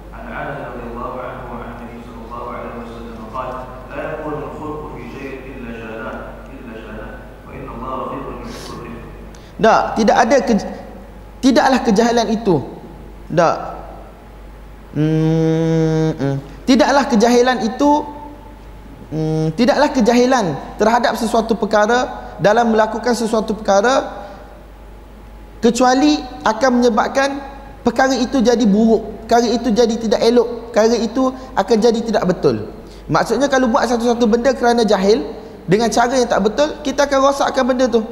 Tak, 9.65 9.97
tidak 9.97 10.17
ada 10.29 10.37
ke, 10.45 10.53
tidaklah 11.41 11.81
kejahilan 11.81 12.29
itu. 12.37 12.61
Tak. 13.33 13.57
Hmm, 14.93 16.13
hmm. 16.15 16.37
tidaklah 16.69 17.05
kejahilan 17.09 17.67
itu 17.67 17.91
hmm, 19.11 19.57
tidaklah 19.59 19.91
kejahilan 19.91 20.55
terhadap 20.79 21.19
sesuatu 21.19 21.59
perkara 21.59 22.31
dalam 22.39 22.71
melakukan 22.71 23.11
sesuatu 23.11 23.59
perkara 23.59 24.23
kecuali 25.59 26.23
akan 26.47 26.71
menyebabkan 26.79 27.31
perkara 27.83 28.15
itu 28.15 28.39
jadi 28.39 28.63
buruk, 28.69 29.27
perkara 29.27 29.49
itu 29.51 29.69
jadi 29.75 29.95
tidak 29.99 30.21
elok, 30.23 30.71
perkara 30.71 30.95
itu 30.95 31.33
akan 31.59 31.77
jadi 31.81 32.01
tidak 32.05 32.25
betul. 32.31 32.71
Maksudnya 33.11 33.51
kalau 33.51 33.73
buat 33.73 33.89
satu-satu 33.89 34.25
benda 34.31 34.55
kerana 34.55 34.87
jahil 34.87 35.27
dengan 35.67 35.91
cara 35.91 36.15
yang 36.15 36.29
tak 36.29 36.45
betul, 36.45 36.69
kita 36.87 37.09
akan 37.09 37.19
rosakkan 37.33 37.65
benda 37.65 37.89
tu. 37.91 38.05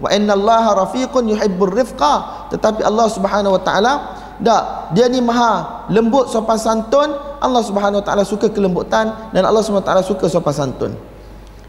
Wa 0.00 0.08
innallaha 0.10 0.88
rafiqun 0.88 1.28
yuhibbur 1.28 1.76
rifqa. 1.76 2.48
Tetapi 2.50 2.80
Allah 2.80 3.06
Subhanahu 3.12 3.54
wa 3.54 3.62
taala 3.62 3.92
tak, 4.40 4.96
dia 4.96 5.04
ni 5.12 5.20
maha 5.20 5.84
lembut 5.92 6.32
sopan 6.32 6.56
santun. 6.56 7.12
Allah 7.40 7.60
Subhanahu 7.60 8.00
wa 8.00 8.04
taala 8.04 8.24
suka 8.24 8.48
kelembutan 8.48 9.12
dan 9.36 9.42
Allah 9.44 9.60
Subhanahu 9.60 9.84
wa 9.84 9.88
taala 9.92 10.02
suka 10.02 10.26
sopan 10.32 10.56
santun. 10.56 10.92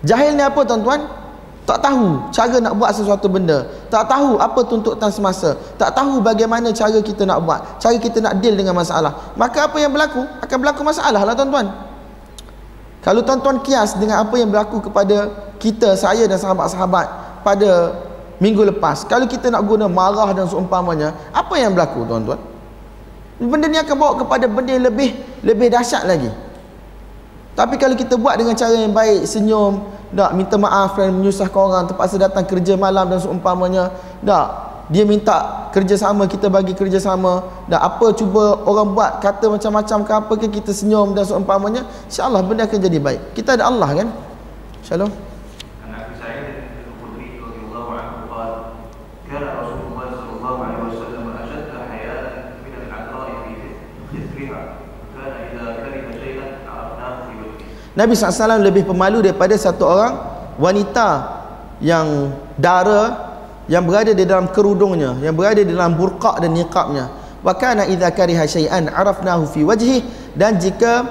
Jahil 0.07 0.39
ni 0.39 0.41
apa 0.41 0.63
tuan-tuan? 0.63 1.03
Tak 1.61 1.77
tahu 1.77 2.31
cara 2.33 2.57
nak 2.57 2.73
buat 2.73 2.89
sesuatu 2.89 3.29
benda. 3.29 3.69
Tak 3.93 4.09
tahu 4.09 4.41
apa 4.41 4.59
tuntutan 4.65 5.13
semasa. 5.13 5.53
Tak 5.77 5.93
tahu 5.93 6.17
bagaimana 6.23 6.73
cara 6.73 6.97
kita 7.03 7.21
nak 7.27 7.45
buat. 7.45 7.61
Cara 7.77 7.95
kita 8.01 8.17
nak 8.17 8.41
deal 8.41 8.57
dengan 8.57 8.73
masalah. 8.73 9.13
Maka 9.37 9.69
apa 9.69 9.77
yang 9.77 9.93
berlaku? 9.93 10.25
Akan 10.41 10.57
berlaku 10.57 10.81
masalah 10.81 11.21
lah 11.21 11.37
tuan-tuan. 11.37 11.69
Kalau 13.05 13.21
tuan-tuan 13.21 13.61
kias 13.61 13.97
dengan 13.97 14.25
apa 14.25 14.35
yang 14.37 14.49
berlaku 14.49 14.81
kepada 14.89 15.29
kita, 15.61 15.93
saya 15.93 16.25
dan 16.25 16.37
sahabat-sahabat 16.41 17.05
pada 17.45 17.69
minggu 18.41 18.65
lepas. 18.73 19.05
Kalau 19.05 19.29
kita 19.29 19.53
nak 19.53 19.61
guna 19.69 19.85
marah 19.85 20.33
dan 20.33 20.49
seumpamanya, 20.49 21.13
apa 21.29 21.53
yang 21.61 21.77
berlaku 21.77 22.03
tuan-tuan? 22.09 22.41
Benda 23.37 23.69
ni 23.69 23.77
akan 23.77 23.95
bawa 23.95 24.13
kepada 24.17 24.45
benda 24.49 24.73
yang 24.73 24.85
lebih 24.89 25.13
lebih 25.45 25.69
dahsyat 25.69 26.09
lagi. 26.09 26.29
Tapi 27.53 27.77
kalau 27.77 27.93
kita 27.93 28.17
buat 28.17 28.41
dengan 28.41 28.57
cara 28.57 28.73
yang 28.73 28.93
baik, 28.93 29.29
senyum, 29.29 29.85
tak 30.11 30.33
minta 30.33 30.57
maaf 30.57 30.97
dan 30.97 31.13
menyusahkan 31.13 31.61
orang, 31.61 31.83
terpaksa 31.85 32.17
datang 32.17 32.45
kerja 32.49 32.73
malam 32.73 33.05
dan 33.09 33.21
seumpamanya, 33.21 33.93
tak 34.25 34.71
dia 34.91 35.07
minta 35.07 35.69
kerjasama 35.71 36.27
kita 36.27 36.51
bagi 36.51 36.75
kerjasama 36.75 37.47
dan 37.71 37.79
apa 37.79 38.11
cuba 38.11 38.59
orang 38.67 38.91
buat 38.91 39.23
kata 39.23 39.47
macam-macam 39.47 39.97
ke 40.03 40.11
apa 40.11 40.33
ke 40.35 40.47
kita 40.59 40.75
senyum 40.75 41.15
dan 41.15 41.23
seumpamanya 41.23 41.87
insyaallah 42.11 42.43
benda 42.43 42.67
akan 42.67 42.75
jadi 42.75 42.99
baik 42.99 43.31
kita 43.31 43.55
ada 43.55 43.71
Allah 43.71 43.87
kan 44.03 44.07
shalom 44.83 45.30
Nabi 57.91 58.15
SAW 58.15 58.63
lebih 58.63 58.87
pemalu 58.87 59.19
daripada 59.19 59.51
satu 59.59 59.83
orang 59.83 60.13
wanita 60.55 61.09
yang 61.83 62.31
dara 62.55 63.31
yang 63.67 63.83
berada 63.83 64.15
di 64.15 64.23
dalam 64.23 64.51
kerudungnya 64.51 65.19
yang 65.19 65.35
berada 65.35 65.59
di 65.63 65.71
dalam 65.71 65.95
burqa 65.99 66.39
dan 66.39 66.55
niqabnya. 66.55 67.11
Wa 67.41 67.57
kana 67.57 67.89
idza 67.89 68.13
kariha 68.13 68.45
syai'an 68.45 68.87
arafnahu 68.87 69.49
fi 69.49 69.65
wajhi 69.65 70.05
dan 70.37 70.61
jika 70.61 71.03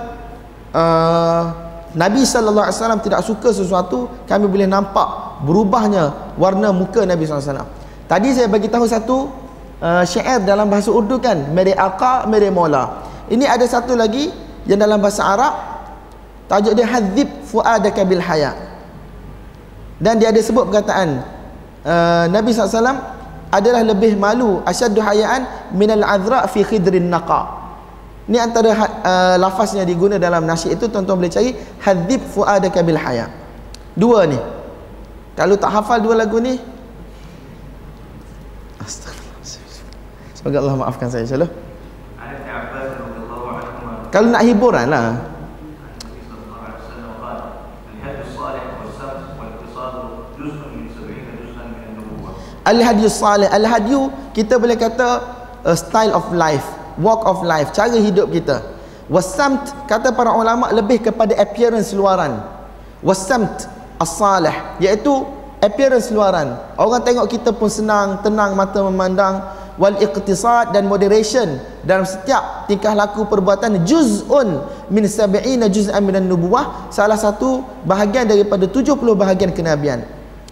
uh, 0.72 1.42
Nabi 1.90 2.22
sallallahu 2.22 2.70
alaihi 2.70 2.78
wasallam 2.78 3.02
tidak 3.02 3.20
suka 3.26 3.50
sesuatu 3.50 4.06
kami 4.30 4.46
boleh 4.46 4.70
nampak 4.70 5.42
berubahnya 5.42 6.34
warna 6.38 6.70
muka 6.70 7.02
Nabi 7.02 7.26
sallallahu 7.26 7.44
alaihi 7.44 7.52
wasallam. 7.60 7.70
Tadi 8.06 8.28
saya 8.30 8.46
bagi 8.46 8.68
tahu 8.70 8.86
satu 8.86 9.16
uh, 9.82 10.04
syair 10.06 10.40
dalam 10.46 10.70
bahasa 10.70 10.94
Urdu 10.94 11.18
kan 11.18 11.50
mere 11.50 11.74
aqa 11.74 12.30
mere 12.30 12.48
mola 12.54 13.10
ini 13.30 13.46
ada 13.46 13.62
satu 13.62 13.94
lagi 13.94 14.30
yang 14.66 14.78
dalam 14.82 14.98
bahasa 14.98 15.22
Arab 15.22 15.54
Tajuk 16.50 16.74
dia 16.74 16.82
Hadzib 16.82 17.30
fuadaka 17.46 18.02
bil 18.02 18.18
haya. 18.18 18.58
Dan 20.02 20.18
dia 20.18 20.34
ada 20.34 20.40
sebut 20.42 20.66
perkataan 20.66 21.22
uh, 21.86 22.26
Nabi 22.26 22.50
SAW 22.50 22.82
adalah 23.54 23.86
lebih 23.86 24.18
malu 24.18 24.58
asyaddu 24.66 24.98
hayaan 24.98 25.70
minal 25.70 26.02
azra 26.02 26.42
fi 26.50 26.66
khidrin 26.66 27.06
naqa. 27.06 27.62
Ini 28.26 28.42
antara 28.42 28.74
uh, 28.74 29.36
lafaz 29.38 29.78
yang 29.78 29.86
diguna 29.86 30.18
dalam 30.18 30.42
nasyid 30.42 30.74
itu 30.74 30.90
tuan-tuan 30.90 31.22
boleh 31.22 31.30
cari 31.30 31.54
Hadzib 31.86 32.18
fuadaka 32.26 32.82
bil 32.82 32.98
haya. 32.98 33.30
Dua 33.94 34.26
ni. 34.26 34.38
Kalau 35.38 35.54
tak 35.54 35.70
hafal 35.70 36.02
dua 36.02 36.18
lagu 36.18 36.42
ni 36.42 36.58
Astagfirullah. 38.82 39.30
Semoga 40.34 40.56
Allah 40.58 40.74
maafkan 40.82 41.06
saya 41.06 41.22
insyaAllah 41.22 41.52
Kalau 44.10 44.28
nak 44.34 44.42
hiburan 44.42 44.90
lah 44.90 45.29
al-hadiyu 52.64 53.08
salih. 53.08 53.48
Al-hadiyu 53.48 54.12
kita 54.36 54.56
boleh 54.60 54.76
kata 54.76 55.22
a 55.64 55.76
style 55.76 56.12
of 56.16 56.24
life 56.32 56.80
walk 57.00 57.24
of 57.24 57.40
life 57.42 57.72
cara 57.72 57.96
hidup 57.96 58.28
kita. 58.30 58.60
Wasamt 59.10 59.90
kata 59.90 60.14
para 60.14 60.30
ulama 60.36 60.70
lebih 60.70 61.02
kepada 61.02 61.34
appearance 61.34 61.90
luaran. 61.90 62.38
Wasamt 63.02 63.66
as-salih 63.98 64.54
iaitu 64.78 65.26
appearance 65.58 66.14
luaran. 66.14 66.54
Orang 66.78 67.02
tengok 67.02 67.26
kita 67.26 67.50
pun 67.50 67.66
senang 67.66 68.22
tenang 68.22 68.54
mata 68.54 68.78
memandang. 68.86 69.42
Wal 69.80 69.96
iqtisad 69.96 70.76
dan 70.76 70.84
moderation. 70.86 71.56
Dalam 71.82 72.04
setiap 72.04 72.68
tingkah 72.68 72.92
laku 72.92 73.24
perbuatan 73.24 73.80
juz'un 73.88 74.60
min 74.92 75.08
sab'ina 75.08 75.72
juz'an 75.72 76.04
minan 76.04 76.28
nubuwah 76.28 76.92
salah 76.92 77.16
satu 77.16 77.64
bahagian 77.88 78.28
daripada 78.28 78.68
70 78.68 79.00
bahagian 79.16 79.48
kenabian 79.56 80.04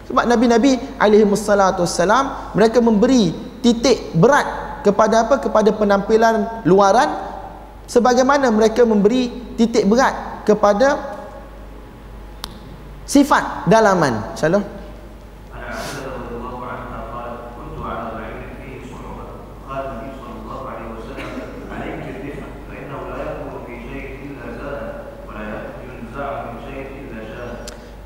sebab 0.09 0.25
nabi-nabi 0.25 0.81
alaihi 0.97 1.29
wassalatu 1.29 1.85
wassalam 1.85 2.57
mereka 2.57 2.81
memberi 2.81 3.37
titik 3.61 4.17
berat 4.17 4.81
kepada 4.81 5.29
apa? 5.29 5.37
Kepada 5.37 5.69
penampilan 5.77 6.65
luaran 6.65 7.13
sebagaimana 7.85 8.49
mereka 8.49 8.89
memberi 8.89 9.29
titik 9.61 9.85
berat 9.85 10.43
kepada 10.49 10.97
sifat 13.05 13.69
dalaman. 13.69 14.33
Insyaallah 14.33 14.78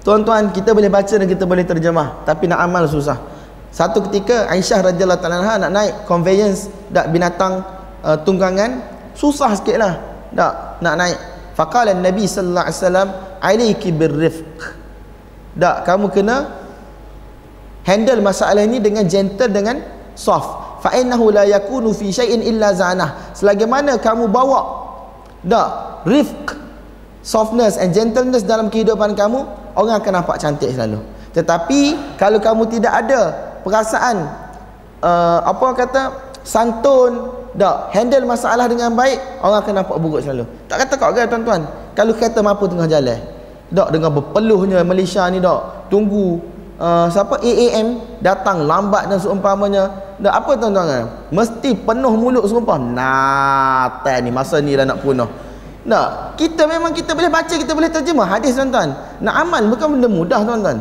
Tuan-tuan 0.02 0.50
kita 0.50 0.74
boleh 0.74 0.90
baca 0.90 1.14
dan 1.14 1.26
kita 1.30 1.46
boleh 1.46 1.62
terjemah 1.62 2.26
tapi 2.26 2.50
nak 2.50 2.58
amal 2.58 2.90
susah. 2.90 3.22
Satu 3.70 4.02
ketika 4.10 4.50
Aisyah 4.50 4.92
radhiyallahu 4.92 5.22
taala 5.22 5.56
nak 5.56 5.72
naik 5.72 5.94
conveyance 6.04 6.66
dak 6.90 7.08
binatang 7.14 7.62
uh, 8.02 8.18
tunggangan 8.26 8.82
susah 9.14 9.54
sikitlah. 9.54 10.02
Dak 10.34 10.82
nak 10.82 10.94
naik. 10.98 11.18
Faqala 11.54 11.94
Nabi 11.94 12.26
sallallahu 12.26 12.66
alaihi 12.66 12.78
wasallam 12.82 13.08
alayki 13.38 13.88
birrifq. 13.94 14.58
Dak 15.54 15.86
kamu 15.86 16.10
kena 16.10 16.50
handle 17.86 18.20
masalah 18.26 18.66
ini 18.66 18.82
dengan 18.82 19.06
gentle 19.06 19.54
dengan 19.54 19.78
soft. 20.18 20.82
Fa 20.82 20.98
innahu 20.98 21.30
la 21.30 21.46
yakunu 21.46 21.94
fi 21.94 22.10
syai'in 22.10 22.42
illa 22.42 22.74
zanah. 22.74 23.30
Selagi 23.38 23.70
mana 23.70 24.02
kamu 24.02 24.26
bawa 24.26 24.82
dak 25.46 26.02
rifq 26.10 26.58
softness 27.22 27.78
and 27.78 27.94
gentleness 27.94 28.42
dalam 28.42 28.66
kehidupan 28.66 29.14
kamu 29.14 29.61
orang 29.77 30.01
akan 30.01 30.12
nampak 30.23 30.36
cantik 30.40 30.73
selalu. 30.73 31.01
Tetapi 31.32 31.81
kalau 32.20 32.39
kamu 32.39 32.69
tidak 32.69 32.93
ada 32.93 33.32
perasaan 33.65 34.28
uh, 35.01 35.40
apa 35.49 35.66
kata 35.73 36.03
santun 36.44 37.32
tak 37.57 37.93
handle 37.93 38.24
masalah 38.24 38.65
dengan 38.69 38.93
baik 38.93 39.16
orang 39.40 39.59
akan 39.65 39.74
nampak 39.85 39.97
buruk 40.01 40.20
selalu. 40.24 40.44
Tak 40.69 40.86
kata 40.86 40.94
kau 40.97 41.12
kan 41.12 41.28
tuan-tuan? 41.28 41.62
Kalau 41.93 42.12
kereta 42.16 42.40
mampu 42.40 42.65
tengah 42.69 42.89
jalan? 42.89 43.20
Tak 43.73 43.89
dengan 43.89 44.12
berpeluhnya 44.12 44.85
Malaysia 44.85 45.24
ni 45.32 45.40
tak. 45.40 45.89
Tunggu 45.89 46.40
uh, 46.77 47.09
siapa? 47.09 47.40
AAM 47.40 48.20
datang 48.20 48.65
lambat 48.65 49.09
dan 49.09 49.16
seumpamanya. 49.20 49.89
Tak 50.20 50.35
apa 50.44 50.51
tuan-tuan? 50.61 50.86
Kan 50.89 51.05
mesti 51.32 51.70
penuh 51.77 52.15
mulut 52.16 52.44
seumpah 52.44 52.77
nah 52.77 54.05
ni 54.20 54.28
masa 54.28 54.61
ni 54.61 54.77
dah 54.77 54.85
nak 54.85 55.01
punah 55.01 55.51
nak, 55.82 56.38
kita 56.38 56.62
memang 56.70 56.94
kita 56.94 57.10
boleh 57.10 57.26
baca, 57.26 57.50
kita 57.50 57.74
boleh 57.74 57.90
terjemah 57.90 58.26
hadis 58.38 58.54
tuan-tuan. 58.54 58.94
Nak 59.18 59.34
amal 59.34 59.62
bukan 59.66 59.98
benda 59.98 60.06
mudah 60.06 60.40
tuan-tuan. 60.46 60.78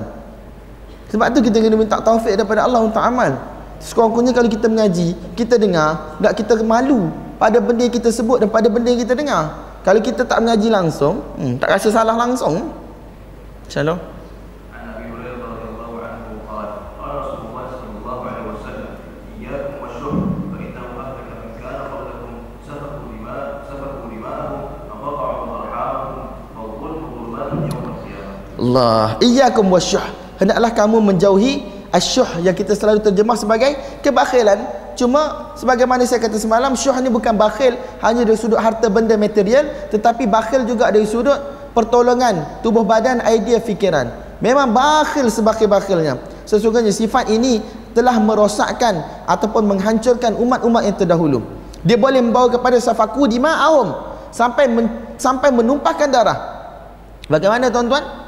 Sebab 1.10 1.28
tu 1.34 1.42
kita 1.42 1.58
kena 1.58 1.76
minta 1.76 1.98
taufik 2.00 2.38
daripada 2.38 2.70
Allah 2.70 2.86
untuk 2.86 3.02
amal. 3.02 3.34
Sekurang-kurangnya 3.82 4.38
kalau 4.38 4.50
kita 4.50 4.70
mengaji, 4.70 5.18
kita 5.34 5.58
dengar, 5.58 6.22
tak 6.22 6.46
kita 6.46 6.54
malu 6.62 7.10
pada 7.42 7.58
benda 7.58 7.82
yang 7.82 7.96
kita 7.98 8.14
sebut 8.14 8.46
dan 8.46 8.48
pada 8.54 8.70
benda 8.70 8.94
yang 8.94 9.02
kita 9.02 9.18
dengar. 9.18 9.74
Kalau 9.82 9.98
kita 9.98 10.22
tak 10.22 10.38
mengaji 10.38 10.70
langsung, 10.70 11.26
hmm, 11.42 11.58
tak 11.58 11.74
rasa 11.74 11.90
salah 11.90 12.14
langsung. 12.14 12.70
Shalom. 13.66 13.98
Allah. 28.62 29.18
Iyyakum 29.18 29.66
wasyuh 29.74 30.06
hendaklah 30.38 30.72
kamu 30.78 31.02
menjauhi 31.02 31.66
asyuh 31.90 32.46
yang 32.46 32.54
kita 32.54 32.78
selalu 32.78 33.02
terjemah 33.02 33.34
sebagai 33.34 33.74
kebakhilan. 34.06 34.80
Cuma 34.94 35.54
sebagaimana 35.58 36.06
saya 36.06 36.22
kata 36.22 36.38
semalam 36.38 36.78
syuh 36.78 36.94
ni 37.02 37.10
bukan 37.10 37.34
bakhil 37.34 37.74
hanya 38.06 38.22
dari 38.22 38.38
sudut 38.38 38.60
harta 38.62 38.86
benda 38.92 39.18
material 39.18 39.90
tetapi 39.90 40.30
bakhil 40.30 40.68
juga 40.68 40.94
dari 40.94 41.10
sudut 41.10 41.36
pertolongan 41.74 42.62
tubuh 42.62 42.86
badan 42.86 43.24
idea 43.26 43.58
fikiran. 43.58 44.14
Memang 44.44 44.70
bakhil 44.70 45.32
sebakhil-bakhilnya 45.32 46.22
sesungguhnya 46.46 46.94
sifat 46.94 47.34
ini 47.34 47.64
telah 47.98 48.20
merosakkan 48.22 49.26
ataupun 49.26 49.66
menghancurkan 49.74 50.38
umat-umat 50.38 50.82
yang 50.86 50.98
terdahulu. 51.00 51.40
Dia 51.82 51.98
boleh 51.98 52.22
membawa 52.22 52.52
kepada 52.52 52.78
safaku 52.78 53.26
di 53.26 53.42
sampai 54.32 54.66
men, 54.70 54.86
sampai 55.18 55.50
menumpahkan 55.50 56.08
darah. 56.14 56.38
Bagaimana 57.26 57.72
tuan-tuan 57.72 58.21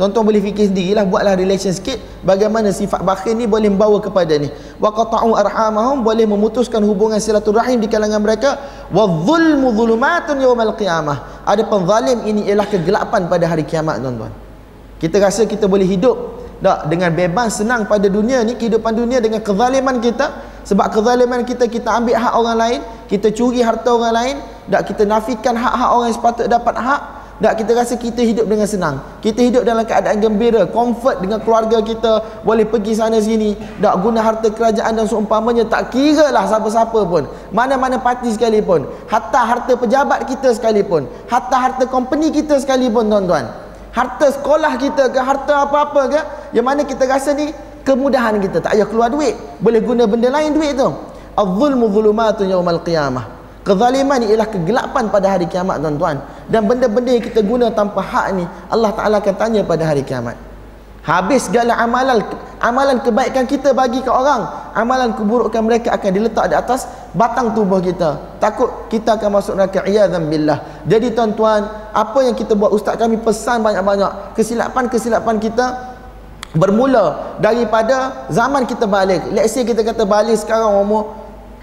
Tuan-tuan 0.00 0.24
boleh 0.24 0.40
fikir 0.40 0.72
sendirilah 0.72 1.04
buatlah 1.04 1.36
relation 1.36 1.68
sikit 1.76 2.00
bagaimana 2.24 2.72
sifat 2.72 3.04
bakhil 3.04 3.36
ni 3.36 3.44
boleh 3.44 3.68
membawa 3.68 4.00
kepada 4.00 4.32
ni. 4.40 4.48
Wa 4.80 4.88
qata'u 4.96 5.36
arhamahum 5.36 6.00
boleh 6.00 6.24
memutuskan 6.24 6.80
hubungan 6.88 7.20
silaturahim 7.20 7.76
di 7.76 7.84
kalangan 7.84 8.16
mereka 8.16 8.56
wa 8.88 9.04
dhulmu 9.04 9.76
dhulumatun 9.76 10.40
yaumal 10.40 10.72
qiyamah. 10.72 11.44
Ada 11.44 11.68
penzalim 11.68 12.24
ini 12.24 12.48
ialah 12.48 12.64
kegelapan 12.72 13.28
pada 13.28 13.44
hari 13.44 13.68
kiamat 13.68 14.00
tuan-tuan. 14.00 14.32
Kita 14.96 15.20
rasa 15.20 15.44
kita 15.44 15.68
boleh 15.68 15.84
hidup 15.84 16.16
tak 16.64 16.88
dengan 16.88 17.12
bebas 17.12 17.60
senang 17.60 17.84
pada 17.84 18.08
dunia 18.08 18.40
ni 18.40 18.56
kehidupan 18.56 18.96
dunia 18.96 19.20
dengan 19.20 19.44
kezaliman 19.44 20.00
kita 20.00 20.32
sebab 20.64 20.96
kezaliman 20.96 21.44
kita 21.44 21.68
kita 21.68 21.92
ambil 21.92 22.16
hak 22.16 22.32
orang 22.40 22.56
lain, 22.56 22.80
kita 23.04 23.36
curi 23.36 23.60
harta 23.60 23.92
orang 23.92 24.16
lain, 24.16 24.36
tak 24.64 24.96
kita 24.96 25.04
nafikan 25.04 25.60
hak-hak 25.60 25.88
orang 25.92 26.08
yang 26.08 26.16
sepatutnya 26.16 26.56
dapat 26.56 26.76
hak 26.80 27.19
tak 27.40 27.56
kita 27.56 27.72
rasa 27.72 27.96
kita 27.96 28.20
hidup 28.20 28.44
dengan 28.44 28.68
senang. 28.68 29.00
Kita 29.24 29.40
hidup 29.40 29.64
dalam 29.64 29.88
keadaan 29.88 30.20
gembira, 30.20 30.68
comfort 30.68 31.24
dengan 31.24 31.40
keluarga 31.40 31.80
kita, 31.80 32.44
boleh 32.44 32.68
pergi 32.68 33.00
sana 33.00 33.16
sini, 33.16 33.56
tak 33.80 33.96
guna 34.04 34.20
harta 34.20 34.52
kerajaan 34.52 34.92
dan 34.92 35.08
seumpamanya, 35.08 35.64
tak 35.64 35.88
kira 35.88 36.28
lah 36.28 36.44
siapa-siapa 36.44 37.00
pun. 37.08 37.24
Mana-mana 37.48 37.96
parti 37.96 38.28
sekalipun. 38.28 38.84
Hatta 39.08 39.40
harta 39.40 39.72
pejabat 39.72 40.28
kita 40.28 40.52
sekalipun. 40.52 41.08
Hatta 41.32 41.56
harta 41.56 41.88
company 41.88 42.28
kita 42.28 42.60
sekalipun 42.60 43.08
tuan-tuan. 43.08 43.48
Harta 43.96 44.28
sekolah 44.36 44.76
kita 44.76 45.08
ke, 45.08 45.18
harta 45.18 45.64
apa-apa 45.64 46.02
ke, 46.12 46.20
yang 46.52 46.68
mana 46.68 46.84
kita 46.84 47.08
rasa 47.08 47.32
ni 47.32 47.56
kemudahan 47.88 48.36
kita. 48.36 48.60
Tak 48.60 48.76
payah 48.76 48.84
keluar 48.84 49.08
duit. 49.08 49.32
Boleh 49.64 49.80
guna 49.80 50.04
benda 50.04 50.28
lain 50.28 50.52
duit 50.52 50.76
tu. 50.76 50.92
Al-zulmu 51.40 51.88
zulumatun 51.88 52.52
yawmal 52.52 52.84
qiyamah. 52.84 53.39
Kezaliman 53.60 54.24
ialah 54.24 54.48
kegelapan 54.48 55.12
pada 55.12 55.36
hari 55.36 55.44
kiamat 55.44 55.84
tuan-tuan. 55.84 56.16
Dan 56.48 56.64
benda-benda 56.64 57.12
yang 57.12 57.24
kita 57.24 57.44
guna 57.44 57.68
tanpa 57.68 58.00
hak 58.00 58.26
ni 58.32 58.44
Allah 58.72 58.90
Ta'ala 58.96 59.20
akan 59.20 59.34
tanya 59.36 59.60
pada 59.60 59.84
hari 59.84 60.00
kiamat. 60.00 60.36
Habis 61.00 61.48
segala 61.48 61.80
amalan 61.80 62.20
amalan 62.60 63.00
kebaikan 63.00 63.48
kita 63.48 63.72
bagi 63.72 64.04
ke 64.04 64.12
orang, 64.12 64.72
amalan 64.76 65.16
keburukan 65.16 65.64
mereka 65.64 65.96
akan 65.96 66.10
diletak 66.12 66.52
di 66.52 66.56
atas 66.56 66.84
batang 67.16 67.56
tubuh 67.56 67.80
kita. 67.80 68.36
Takut 68.36 68.88
kita 68.92 69.16
akan 69.16 69.40
masuk 69.40 69.56
neraka 69.56 69.80
iyadzam 69.88 70.28
billah. 70.28 70.84
Jadi 70.84 71.12
tuan-tuan, 71.16 71.64
apa 71.92 72.18
yang 72.20 72.36
kita 72.36 72.52
buat 72.52 72.72
ustaz 72.72 73.00
kami 73.00 73.16
pesan 73.16 73.64
banyak-banyak, 73.64 74.36
kesilapan-kesilapan 74.36 75.36
kita 75.40 75.66
bermula 76.52 77.36
daripada 77.40 78.28
zaman 78.28 78.68
kita 78.68 78.84
balik. 78.84 79.24
Let's 79.32 79.56
say 79.56 79.64
kita 79.64 79.80
kata 79.80 80.04
balik 80.04 80.36
sekarang 80.36 80.84
umur 80.84 81.19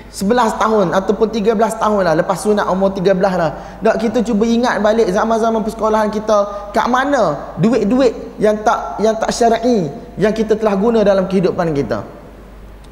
11 0.07 0.55
tahun 0.55 0.85
ataupun 0.95 1.27
13 1.29 1.53
tahun 1.55 2.01
lah. 2.07 2.13
Lepas 2.15 2.47
sunat 2.47 2.65
umur 2.71 2.95
13 2.95 3.11
lah. 3.19 3.51
Tak 3.83 3.95
kita 3.99 4.23
cuba 4.23 4.47
ingat 4.47 4.79
balik 4.79 5.11
zaman-zaman 5.11 5.59
persekolahan 5.61 6.07
kita 6.07 6.71
kat 6.71 6.87
mana 6.87 7.55
duit-duit 7.59 8.39
yang 8.39 8.55
tak 8.63 9.03
yang 9.03 9.15
tak 9.19 9.29
syar'i 9.35 9.91
yang 10.15 10.31
kita 10.31 10.55
telah 10.55 10.79
guna 10.79 11.03
dalam 11.03 11.27
kehidupan 11.27 11.75
kita. 11.75 12.07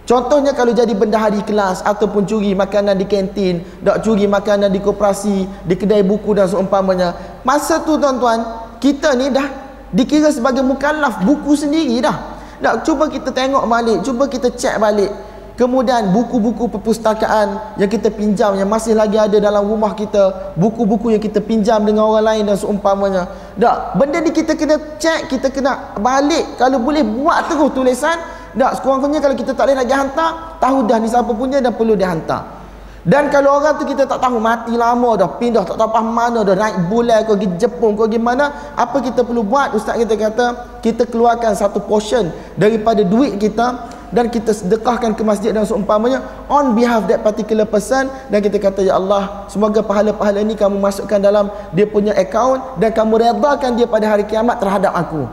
Contohnya 0.06 0.54
kalau 0.54 0.70
jadi 0.70 0.94
benda 0.94 1.18
hari 1.18 1.42
kelas 1.42 1.82
ataupun 1.82 2.30
curi 2.30 2.54
makanan 2.54 2.94
di 2.94 3.10
kantin 3.10 3.66
tak 3.82 4.06
curi 4.06 4.30
makanan 4.30 4.70
di 4.70 4.78
koperasi 4.78 5.50
di 5.66 5.74
kedai 5.74 6.06
buku 6.06 6.38
dan 6.38 6.46
seumpamanya 6.46 7.42
masa 7.42 7.82
tu 7.82 7.98
tuan-tuan 7.98 8.70
kita 8.78 9.18
ni 9.18 9.34
dah 9.34 9.50
dikira 9.90 10.30
sebagai 10.30 10.62
mukallaf 10.62 11.26
buku 11.26 11.58
sendiri 11.58 12.06
dah. 12.06 12.38
Tak 12.62 12.86
cuba 12.86 13.10
kita 13.10 13.34
tengok 13.34 13.66
balik 13.66 14.06
cuba 14.06 14.30
kita 14.30 14.54
cek 14.54 14.78
balik 14.78 15.10
Kemudian 15.56 16.12
buku-buku 16.12 16.68
perpustakaan 16.68 17.80
yang 17.80 17.88
kita 17.88 18.12
pinjam 18.12 18.60
yang 18.60 18.68
masih 18.68 18.92
lagi 18.92 19.16
ada 19.16 19.40
dalam 19.40 19.64
rumah 19.64 19.96
kita, 19.96 20.52
buku-buku 20.60 21.16
yang 21.16 21.24
kita 21.24 21.40
pinjam 21.40 21.80
dengan 21.88 22.12
orang 22.12 22.28
lain 22.28 22.44
dan 22.52 22.60
seumpamanya. 22.60 23.24
Tak, 23.56 23.96
benda 23.96 24.20
ni 24.20 24.36
kita 24.36 24.60
kena 24.60 24.76
cek, 25.00 25.32
kita 25.32 25.48
kena 25.56 25.96
balik 25.96 26.60
kalau 26.60 26.84
boleh 26.84 27.08
buat 27.08 27.48
terus 27.48 27.72
tulisan 27.72 28.20
Tak, 28.56 28.80
sekurang-kurangnya 28.80 29.20
kalau 29.20 29.36
kita 29.36 29.52
tak 29.52 29.68
boleh 29.68 29.76
nak 29.76 29.84
pergi 29.84 30.00
hantar, 30.00 30.30
tahu 30.64 30.78
dah 30.88 30.98
ni 31.04 31.12
siapa 31.12 31.32
punya 31.36 31.60
dan 31.60 31.76
perlu 31.76 31.92
dihantar. 31.92 32.64
Dan 33.06 33.28
kalau 33.30 33.62
orang 33.62 33.78
tu 33.78 33.86
kita 33.86 34.08
tak 34.08 34.18
tahu 34.18 34.40
mati 34.42 34.74
lama 34.74 35.14
dah, 35.20 35.30
pindah 35.38 35.62
tak 35.62 35.76
tahu 35.78 35.92
mana 36.08 36.42
dah, 36.42 36.56
naik 36.56 36.88
bulan 36.90 37.22
kau 37.28 37.36
pergi 37.36 37.52
Jepun 37.60 37.94
kau 38.00 38.08
gimana, 38.08 38.74
apa 38.74 38.98
kita 39.04 39.28
perlu 39.28 39.44
buat? 39.44 39.76
Ustaz 39.76 40.00
kita 40.00 40.16
kata, 40.16 40.46
kita 40.80 41.04
keluarkan 41.06 41.54
satu 41.54 41.84
portion 41.84 42.32
daripada 42.56 43.04
duit 43.04 43.38
kita 43.38 43.92
dan 44.14 44.30
kita 44.30 44.54
sedekahkan 44.54 45.18
ke 45.18 45.24
masjid 45.26 45.50
dan 45.56 45.66
seumpamanya 45.66 46.22
on 46.52 46.78
behalf 46.78 47.06
that 47.10 47.22
particular 47.26 47.66
person 47.66 48.10
dan 48.30 48.40
kita 48.42 48.62
kata 48.62 48.86
ya 48.86 48.98
Allah 48.98 49.50
semoga 49.50 49.82
pahala-pahala 49.82 50.42
ini 50.42 50.54
kamu 50.54 50.78
masukkan 50.78 51.18
dalam 51.18 51.50
dia 51.74 51.90
punya 51.90 52.14
account 52.14 52.78
dan 52.78 52.94
kamu 52.94 53.22
redakan 53.22 53.78
dia 53.78 53.88
pada 53.90 54.06
hari 54.10 54.26
kiamat 54.28 54.62
terhadap 54.62 54.94
aku. 54.94 55.26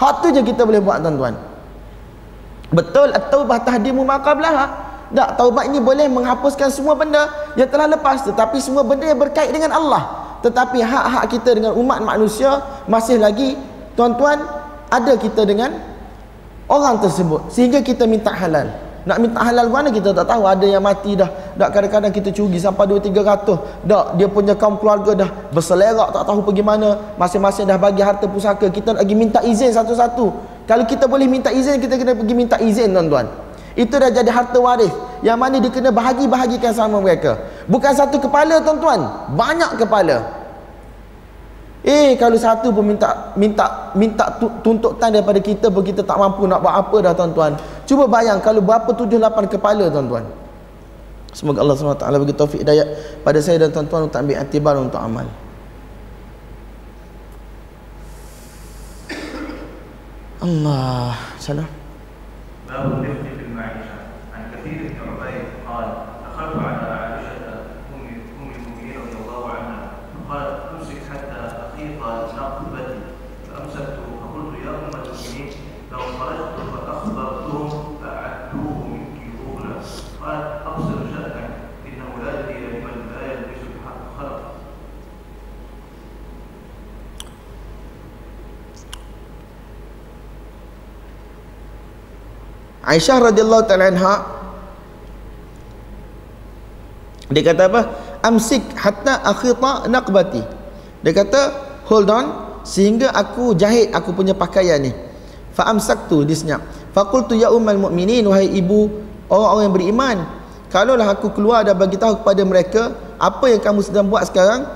Hak 0.00 0.24
tu 0.24 0.32
je 0.32 0.40
kita 0.40 0.64
boleh 0.64 0.80
buat 0.80 1.02
tuan-tuan. 1.04 1.36
Betul 2.70 3.10
at-taubah 3.12 3.60
tahdimu 3.66 4.06
maqablaha. 4.06 4.88
Tak 5.10 5.34
taubat 5.34 5.66
ini 5.66 5.82
boleh 5.82 6.06
menghapuskan 6.06 6.70
semua 6.70 6.94
benda 6.94 7.26
yang 7.58 7.66
telah 7.66 7.90
lepas 7.90 8.22
tetapi 8.22 8.62
semua 8.62 8.86
benda 8.86 9.10
yang 9.10 9.18
berkait 9.18 9.50
dengan 9.50 9.74
Allah. 9.74 10.06
Tetapi 10.40 10.78
hak-hak 10.80 11.24
kita 11.34 11.50
dengan 11.58 11.74
umat 11.74 11.98
manusia 11.98 12.62
masih 12.86 13.18
lagi 13.18 13.58
tuan-tuan 13.98 14.38
ada 14.86 15.12
kita 15.18 15.42
dengan 15.42 15.89
orang 16.70 17.02
tersebut. 17.02 17.50
Sehingga 17.50 17.82
kita 17.82 18.06
minta 18.06 18.30
halal. 18.30 18.70
Nak 19.00 19.16
minta 19.16 19.40
halal 19.42 19.66
mana 19.72 19.88
kita 19.90 20.12
tak 20.12 20.28
tahu? 20.28 20.46
Ada 20.46 20.66
yang 20.76 20.84
mati 20.84 21.18
dah. 21.18 21.26
Tak 21.58 21.72
kadang-kadang 21.74 22.12
kita 22.14 22.30
curi 22.30 22.60
sampai 22.60 22.84
2 22.86 23.00
300 23.10 23.88
tak 23.88 24.04
dia 24.20 24.28
punya 24.28 24.54
kaum 24.54 24.76
keluarga 24.76 25.26
dah 25.26 25.30
berselerak 25.50 26.14
tak 26.14 26.22
tahu 26.22 26.44
pergi 26.46 26.62
mana. 26.62 27.16
Masing-masing 27.18 27.66
dah 27.66 27.80
bagi 27.80 28.04
harta 28.04 28.30
pusaka. 28.30 28.70
Kita 28.70 28.94
pergi 28.94 29.16
minta 29.18 29.40
izin 29.42 29.74
satu-satu. 29.74 30.26
Kalau 30.68 30.84
kita 30.86 31.10
boleh 31.10 31.26
minta 31.26 31.50
izin 31.50 31.82
kita 31.82 31.98
kena 31.98 32.14
pergi 32.14 32.34
minta 32.36 32.56
izin 32.60 32.94
tuan-tuan. 32.94 33.26
Itu 33.74 33.96
dah 33.96 34.12
jadi 34.12 34.30
harta 34.30 34.60
waris. 34.60 34.92
Yang 35.24 35.38
mana 35.40 35.56
dia 35.58 35.72
kena 35.72 35.90
bahagi-bahagikan 35.90 36.76
sama 36.76 37.00
mereka. 37.00 37.40
Bukan 37.66 37.92
satu 37.96 38.20
kepala 38.20 38.60
tuan-tuan. 38.60 39.32
Banyak 39.32 39.80
kepala 39.80 40.39
Eh 41.80 42.12
kalau 42.20 42.36
satu 42.36 42.68
pun 42.68 42.84
minta 42.92 43.32
minta 43.40 43.88
minta 43.96 44.28
tuntutan 44.60 45.08
daripada 45.08 45.40
kita 45.40 45.72
pun 45.72 45.80
kita 45.80 46.04
tak 46.04 46.20
mampu 46.20 46.44
nak 46.44 46.60
buat 46.60 46.76
apa 46.76 46.96
dah 47.00 47.12
tuan-tuan. 47.16 47.56
Cuba 47.88 48.04
bayang 48.04 48.36
kalau 48.44 48.60
berapa 48.60 48.92
tujuh 48.92 49.16
lapan 49.16 49.48
kepala 49.48 49.88
tuan-tuan. 49.88 50.28
Semoga 51.32 51.62
Allah 51.62 51.78
SWT 51.78 52.04
bagi 52.04 52.36
taufik 52.36 52.62
daya 52.66 52.84
pada 53.24 53.38
saya 53.40 53.64
dan 53.64 53.72
tuan-tuan 53.72 54.10
untuk 54.10 54.20
ambil 54.20 54.36
atibar 54.36 54.74
untuk 54.76 55.00
amal. 55.00 55.24
Allah. 60.40 61.16
Salam. 61.40 61.68
Babu 62.68 63.00
Aisyah 92.90 93.30
radhiyallahu 93.30 93.64
taala 93.70 93.86
anha 93.94 94.14
dia 97.30 97.42
kata 97.46 97.70
apa? 97.70 97.80
Amsik 98.26 98.74
hatta 98.74 99.22
akhita 99.22 99.86
naqbati. 99.86 100.42
Dia 101.06 101.12
kata 101.14 101.40
hold 101.86 102.10
on 102.10 102.26
sehingga 102.66 103.14
aku 103.14 103.54
jahit 103.54 103.94
aku 103.94 104.10
punya 104.10 104.34
pakaian 104.34 104.82
ni. 104.82 104.90
Fa 105.54 105.70
amsaktu 105.70 106.26
dia 106.26 106.34
senyap. 106.34 106.62
Fa 106.90 107.06
qultu 107.06 107.38
ya 107.38 107.54
ummal 107.54 107.78
mu'minin 107.78 108.26
wahai 108.26 108.50
ibu 108.50 108.90
orang-orang 109.30 109.62
yang 109.62 109.74
beriman 109.78 110.16
kalaulah 110.74 111.06
aku 111.14 111.30
keluar 111.30 111.62
dan 111.62 111.78
bagi 111.78 111.94
tahu 111.94 112.18
kepada 112.22 112.42
mereka 112.42 112.82
apa 113.18 113.46
yang 113.46 113.62
kamu 113.62 113.86
sedang 113.86 114.10
buat 114.10 114.26
sekarang 114.26 114.66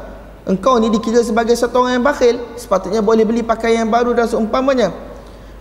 engkau 0.46 0.78
ni 0.78 0.94
dikira 0.94 1.22
sebagai 1.26 1.58
satu 1.58 1.82
orang 1.82 1.98
yang 1.98 2.06
bakhil. 2.06 2.38
Sepatutnya 2.54 3.02
boleh 3.02 3.26
beli 3.26 3.42
pakaian 3.42 3.82
yang 3.82 3.90
baru 3.90 4.14
dan 4.14 4.30
seumpamanya 4.30 4.94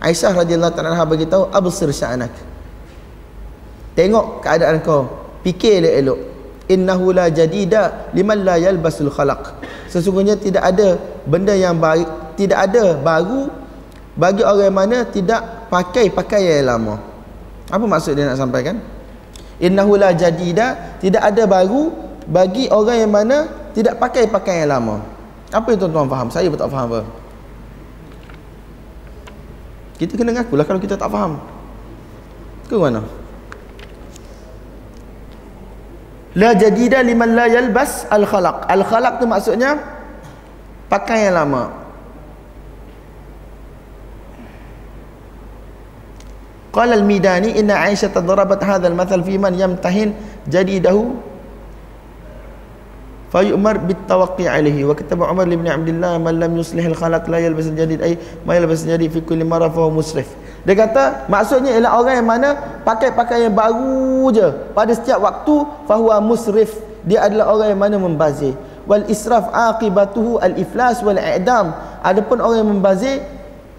Aisyah 0.04 0.36
radhiyallahu 0.36 0.76
ta'ala 0.76 1.08
bagi 1.08 1.24
tahu 1.24 1.48
absir 1.48 1.88
sya'anak. 1.88 2.28
Tengok 3.96 4.44
keadaan 4.44 4.84
kau. 4.84 5.08
Fikir 5.40 5.80
elok-elok. 5.80 6.20
Innahu 6.64 7.12
la 7.12 7.28
jadida 7.32 8.12
liman 8.12 8.44
la 8.44 8.60
yalbasul 8.60 9.08
khalaq. 9.08 9.64
Sesungguhnya 9.88 10.36
tidak 10.36 10.64
ada 10.64 10.96
benda 11.24 11.52
yang 11.56 11.76
baik, 11.76 12.36
tidak 12.36 12.68
ada 12.68 12.96
baru 13.00 13.52
bagi 14.16 14.44
orang 14.44 14.72
mana 14.72 14.98
tidak 15.08 15.68
pakai 15.68 16.08
pakaian 16.12 16.64
yang 16.64 16.68
lama. 16.76 16.94
Apa 17.68 17.84
maksud 17.84 18.16
dia 18.16 18.28
nak 18.28 18.40
sampaikan? 18.40 18.80
Innahu 19.60 19.96
la 19.96 20.12
jadida, 20.12 20.96
tidak 21.00 21.20
ada 21.24 21.44
baru 21.48 21.92
bagi 22.28 22.68
orang 22.72 22.96
yang 23.04 23.12
mana 23.12 23.36
tidak 23.76 24.00
pakai 24.00 24.28
pakaian 24.28 24.68
yang 24.68 24.72
lama. 24.80 24.96
Apa 25.52 25.72
yang 25.72 25.84
tuan-tuan 25.84 26.08
faham? 26.08 26.28
Saya 26.32 26.48
pun 26.48 26.58
tak 26.60 26.72
faham 26.72 26.88
apa. 26.92 27.23
Kita 29.94 30.18
kena 30.18 30.34
ngaku 30.34 30.58
lah 30.58 30.66
kalau 30.66 30.82
kita 30.82 30.98
tak 30.98 31.10
faham. 31.10 31.38
Ke 32.66 32.74
mana? 32.74 33.06
La 36.34 36.50
jadida 36.58 36.98
liman 36.98 37.30
la 37.38 37.46
yalbas 37.46 38.10
al-khalaq. 38.10 38.66
Al-khalaq 38.66 39.22
tu 39.22 39.26
maksudnya 39.30 39.78
pakai 40.90 41.30
yang 41.30 41.38
lama. 41.38 41.70
Qala 46.74 46.98
al-Midani 46.98 47.54
inna 47.54 47.86
Aisyah 47.86 48.10
tadarabat 48.10 48.58
hadha 48.58 48.90
al-mathal 48.90 49.22
fi 49.22 49.38
man 49.38 49.54
yamtahin 49.54 50.10
jadidahu 50.50 51.33
fayumar 53.34 53.82
bitawaqqi 53.82 54.46
alaihi. 54.46 54.86
Wa 54.86 54.94
kataba 54.94 55.26
Umar 55.26 55.50
bin 55.50 55.66
Abdullah 55.66 56.22
man 56.22 56.38
lam 56.38 56.54
yuslih 56.54 56.86
al 56.86 56.94
khalaq 56.94 57.26
la 57.26 57.42
yalbas 57.42 57.66
al 57.66 57.74
jadid 57.74 57.98
ay 57.98 58.14
ma 58.46 58.54
yalbas 58.54 58.86
al 58.86 58.94
jadid 58.94 59.10
fi 59.10 59.18
kulli 59.26 59.42
marra 59.42 59.66
fa 59.66 59.90
musrif. 59.90 60.30
Dia 60.62 60.78
kata 60.78 61.26
maksudnya 61.26 61.74
ialah 61.74 61.92
orang 61.98 62.14
yang 62.22 62.28
mana 62.30 62.48
pakai 62.86 63.10
pakaian 63.10 63.50
yang 63.50 63.56
baru 63.58 64.30
je. 64.30 64.48
Pada 64.70 64.94
setiap 64.94 65.18
waktu 65.18 65.66
fahuwa 65.90 66.22
musrif. 66.22 66.78
Dia 67.02 67.26
adalah 67.26 67.50
orang 67.52 67.68
yang 67.74 67.80
mana 67.82 67.96
membazir. 67.98 68.54
Wal 68.86 69.04
israf 69.10 69.50
aqibatuhu 69.50 70.38
al 70.38 70.54
iflas 70.54 71.02
wal 71.02 71.18
i'dam. 71.18 71.74
Adapun 72.06 72.38
orang 72.38 72.62
yang 72.62 72.70
membazir 72.70 73.18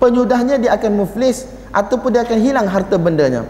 penyudahnya 0.03 0.59
dia 0.59 0.75
akan 0.75 0.91
muflis 0.99 1.47
ataupun 1.71 2.11
dia 2.11 2.21
akan 2.27 2.37
hilang 2.43 2.67
harta 2.67 2.99
bendanya 2.99 3.47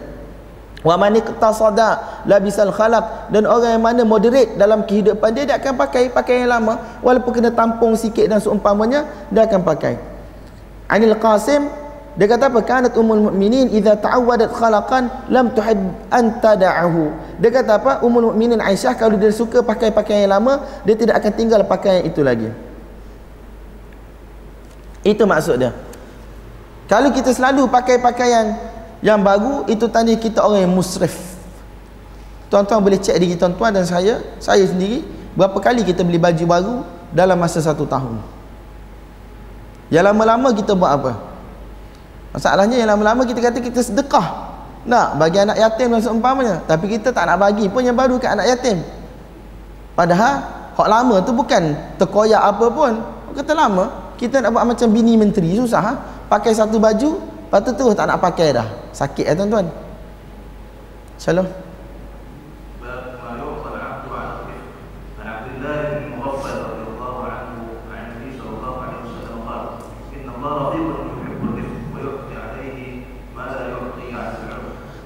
wa 0.86 0.94
man 1.02 1.18
iqtasada 1.18 2.22
labisal 2.30 2.70
khalaq 2.70 3.34
dan 3.34 3.49
orang 3.49 3.74
yang 3.74 3.84
mana 3.84 4.02
moderate 4.06 4.53
dalam 4.53 4.86
kehidupan 4.86 5.34
dia 5.34 5.49
dia 5.49 5.57
akan 5.57 5.74
pakai 5.74 6.14
pakaian 6.14 6.45
yang 6.45 6.62
lama. 6.62 7.02
Walaupun 7.02 7.41
kena 7.41 7.49
tampung 7.49 7.98
sikit 7.98 8.30
dan 8.30 8.38
seumpamanya 8.38 9.10
dia 9.34 9.49
akan 9.49 9.66
pakai. 9.66 9.98
Anil 10.86 11.18
Qasim 11.18 11.66
dia 12.16 12.32
kata 12.32 12.48
apa? 12.48 12.62
Kanat 12.64 12.94
ummul 12.95 13.28
mukminin 13.28 13.68
idza 13.74 13.98
ta'awwadat 13.99 14.53
khalaqan 14.53 15.10
lam 15.28 15.52
tuhib 15.52 15.82
an 16.14 16.38
tada'ahu. 16.40 17.12
Dia 17.41 17.49
kata 17.52 17.82
apa? 17.82 17.91
Ummul 18.06 18.32
mukminin 18.32 18.62
Aisyah 18.62 18.94
kalau 18.95 19.18
dia 19.18 19.34
suka 19.34 19.66
pakai 19.66 19.90
pakaian 19.90 20.30
yang 20.30 20.40
lama 20.40 20.64
dia 20.86 20.95
tidak 20.95 21.20
akan 21.20 21.34
tinggal 21.34 21.62
pakaian 21.66 22.06
itu 22.06 22.22
lagi. 22.22 22.48
Itu 25.02 25.26
maksud 25.26 25.60
dia. 25.60 25.74
Kalau 26.86 27.10
kita 27.10 27.34
selalu 27.34 27.66
pakai 27.68 27.98
pakaian 27.98 28.53
yang 29.06 29.22
baru 29.22 29.69
itu 29.69 29.86
tanda 29.86 30.10
kita 30.18 30.41
orang 30.41 30.65
yang 30.65 30.73
musrif. 30.73 31.14
Tuan-tuan 32.49 32.82
boleh 32.82 32.98
cek 32.98 33.14
diri 33.22 33.38
tuan-tuan 33.38 33.69
dan 33.69 33.86
saya 33.86 34.18
saya 34.41 34.65
sendiri 34.65 35.06
berapa 35.38 35.53
kali 35.61 35.86
kita 35.86 36.02
beli 36.02 36.18
baju 36.18 36.44
baru 36.49 36.76
dalam 37.14 37.38
masa 37.38 37.61
satu 37.61 37.86
tahun? 37.86 38.18
Yang 39.94 40.10
lama-lama 40.10 40.49
kita 40.57 40.73
buat 40.73 40.90
apa? 40.98 41.22
Masalahnya 42.34 42.82
yang 42.82 42.90
lama-lama 42.98 43.30
kita 43.30 43.45
kata 43.45 43.61
kita 43.61 43.86
sedekah. 43.86 44.57
Nak 44.90 45.22
bagi 45.22 45.38
anak 45.38 45.57
yatim 45.61 45.94
dan 45.94 46.02
seumpamanya 46.02 46.65
tapi 46.65 46.90
kita 46.90 47.14
tak 47.14 47.30
nak 47.30 47.38
bagi 47.38 47.69
pun 47.69 47.86
yang 47.86 47.94
baru 47.94 48.18
ke 48.18 48.26
anak 48.26 48.57
yatim. 48.57 48.82
Padahal 49.94 50.41
hak 50.73 50.88
lama 50.90 51.22
tu 51.22 51.30
bukan 51.30 51.77
terkoyak 52.02 52.41
apa 52.41 52.65
pun. 52.73 53.06
Kata 53.38 53.53
lama 53.53 54.18
kita 54.18 54.41
nak 54.41 54.49
buat 54.49 54.65
macam 54.65 54.90
bini 54.90 55.14
menteri 55.14 55.53
susah 55.53 55.82
ha? 55.82 55.94
pakai 56.26 56.57
satu 56.57 56.82
baju 56.82 57.35
Lepas 57.46 57.62
tu 57.62 57.72
terus 57.78 57.94
tak 57.94 58.10
nak 58.10 58.20
pakai 58.20 58.58
dah. 58.58 58.68
Sakit 58.90 59.26
eh 59.30 59.36
tuan-tuan. 59.38 59.70
Salam. 61.22 61.46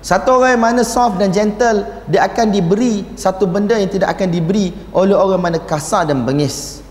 Satu 0.09 0.41
orang 0.41 0.57
yang 0.57 0.63
mana 0.65 0.81
soft 0.81 1.21
dan 1.21 1.29
gentle 1.29 1.85
Dia 2.09 2.25
akan 2.25 2.49
diberi 2.49 3.05
satu 3.13 3.45
benda 3.45 3.77
yang 3.77 3.93
tidak 3.93 4.17
akan 4.17 4.33
diberi 4.33 4.73
Oleh 4.89 5.13
orang 5.13 5.37
mana 5.37 5.61
kasar 5.61 6.09
dan 6.09 6.25
bengis 6.25 6.81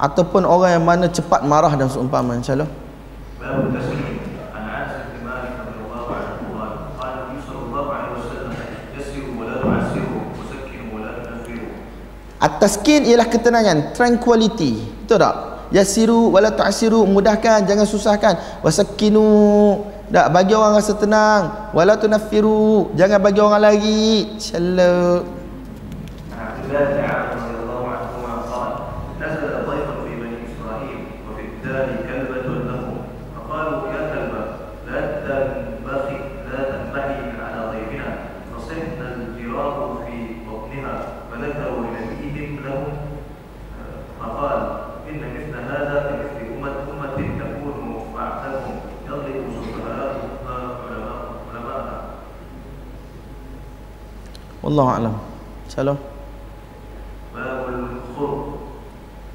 Ataupun 0.00 0.48
orang 0.48 0.80
yang 0.80 0.84
mana 0.88 1.04
cepat 1.04 1.44
marah 1.44 1.76
dan 1.76 1.92
seumpama 1.92 2.32
InsyaAllah 2.32 2.70
Baru 3.36 4.21
At-taskin 12.42 13.06
ialah 13.06 13.30
ketenangan, 13.30 13.94
tranquility. 13.94 14.82
Betul 15.06 15.22
tak? 15.22 15.36
Yasiru 15.70 16.34
wala 16.34 16.50
tu'siru, 16.50 17.06
mudahkan, 17.06 17.64
jangan 17.64 17.86
susahkan. 17.86 18.60
Wasakinu, 18.66 19.78
tak 20.12 20.28
bagi 20.34 20.52
orang 20.52 20.76
rasa 20.76 20.92
tenang. 20.98 21.72
Wala 21.72 21.96
tunaffiru, 21.96 22.92
jangan 22.98 23.22
bagi 23.22 23.40
orang 23.40 23.62
lari. 23.62 24.36
Insyaallah. 24.36 25.22
Wallahu 54.72 54.96
a'lam. 54.96 55.14
Insyaallah. 55.68 55.96
باب 57.36 57.64
الخر 57.68 58.32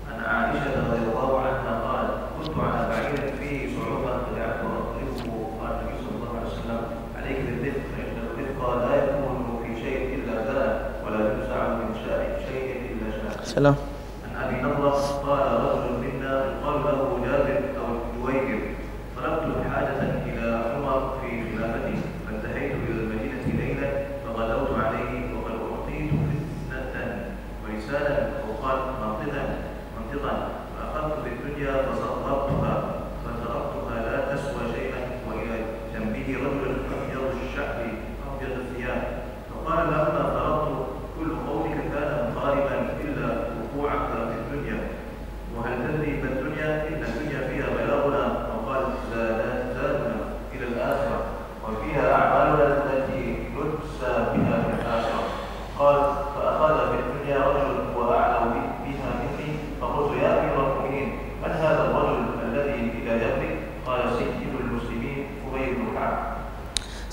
عن 0.10 0.18
عائشة 0.26 0.74
رضي 0.90 1.02
الله 1.10 1.32
عنها 1.46 1.74
قالت 1.86 2.14
كنت 2.38 2.58
على 2.58 2.82
بعير 2.90 3.34
فيه 3.40 3.60
صعوبة 3.78 4.12
فجعلت 4.26 4.62
أضربه 4.66 5.38
قال 5.62 5.72
النبي 5.78 5.98
صلى 6.06 6.16
الله 6.18 6.32
عليه 6.38 6.48
وسلم 6.50 6.82
عليك 7.18 7.38
بالرفق 7.46 7.86
فإن 7.98 8.18
الرفق 8.26 8.62
لا 8.86 8.94
يكون 9.04 9.36
في 9.64 9.82
شيء 9.82 10.00
إلا 10.16 10.36
زاد 10.46 10.76
ولا 11.06 11.20
ينزع 11.34 11.62
من 11.78 11.90
شيء 12.50 12.74
إلا 12.94 13.08
شاء 13.18 13.34
Insyaallah. 13.46 13.76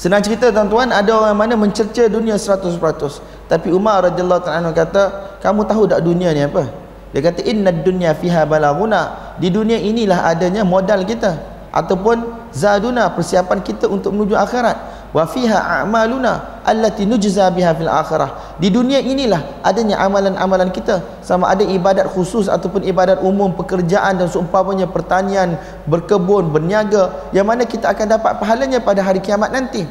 Senang 0.05 0.21
cerita 0.21 0.53
tuan-tuan 0.53 0.93
ada 0.93 1.17
orang 1.17 1.33
mana 1.33 1.57
mencerca 1.57 2.05
dunia 2.13 2.37
100%. 2.37 2.77
Tapi 3.49 3.73
Umar 3.73 4.05
radhiyallahu 4.05 4.45
ta'ala 4.45 4.69
kata, 4.69 5.03
kamu 5.41 5.65
tahu 5.65 5.89
tak 5.89 6.05
dunia 6.05 6.29
ni 6.37 6.45
apa? 6.45 6.69
Dia 7.17 7.25
kata 7.25 7.41
inna 7.41 7.73
dunya 7.73 8.13
fiha 8.13 8.45
balaghuna. 8.45 9.33
Di 9.41 9.49
dunia 9.49 9.81
inilah 9.81 10.29
adanya 10.29 10.61
modal 10.61 11.09
kita 11.09 11.41
ataupun 11.73 12.21
zaduna 12.53 13.17
persiapan 13.17 13.65
kita 13.65 13.89
untuk 13.89 14.13
menuju 14.13 14.37
akhirat. 14.37 14.77
Wa 15.15 15.31
fiha 15.31 15.87
a'maluna 15.87 16.67
allati 16.67 17.07
nujza 17.07 17.47
biha 17.55 17.71
fil 17.79 17.87
akhirah. 17.87 18.59
Di 18.59 18.67
dunia 18.67 18.99
inilah 18.99 19.63
adanya 19.63 20.03
amalan-amalan 20.03 20.75
kita 20.75 21.23
sama 21.23 21.55
ada 21.55 21.63
ibadat 21.63 22.11
khusus 22.11 22.51
ataupun 22.51 22.83
ibadat 22.83 23.23
umum, 23.23 23.55
pekerjaan 23.55 24.19
dan 24.19 24.27
seumpamanya 24.27 24.91
pertanian, 24.91 25.55
berkebun, 25.87 26.51
berniaga 26.51 27.31
yang 27.31 27.47
mana 27.47 27.63
kita 27.63 27.95
akan 27.95 28.19
dapat 28.19 28.43
pahalanya 28.43 28.83
pada 28.83 29.07
hari 29.07 29.23
kiamat 29.23 29.55
nanti. 29.55 29.87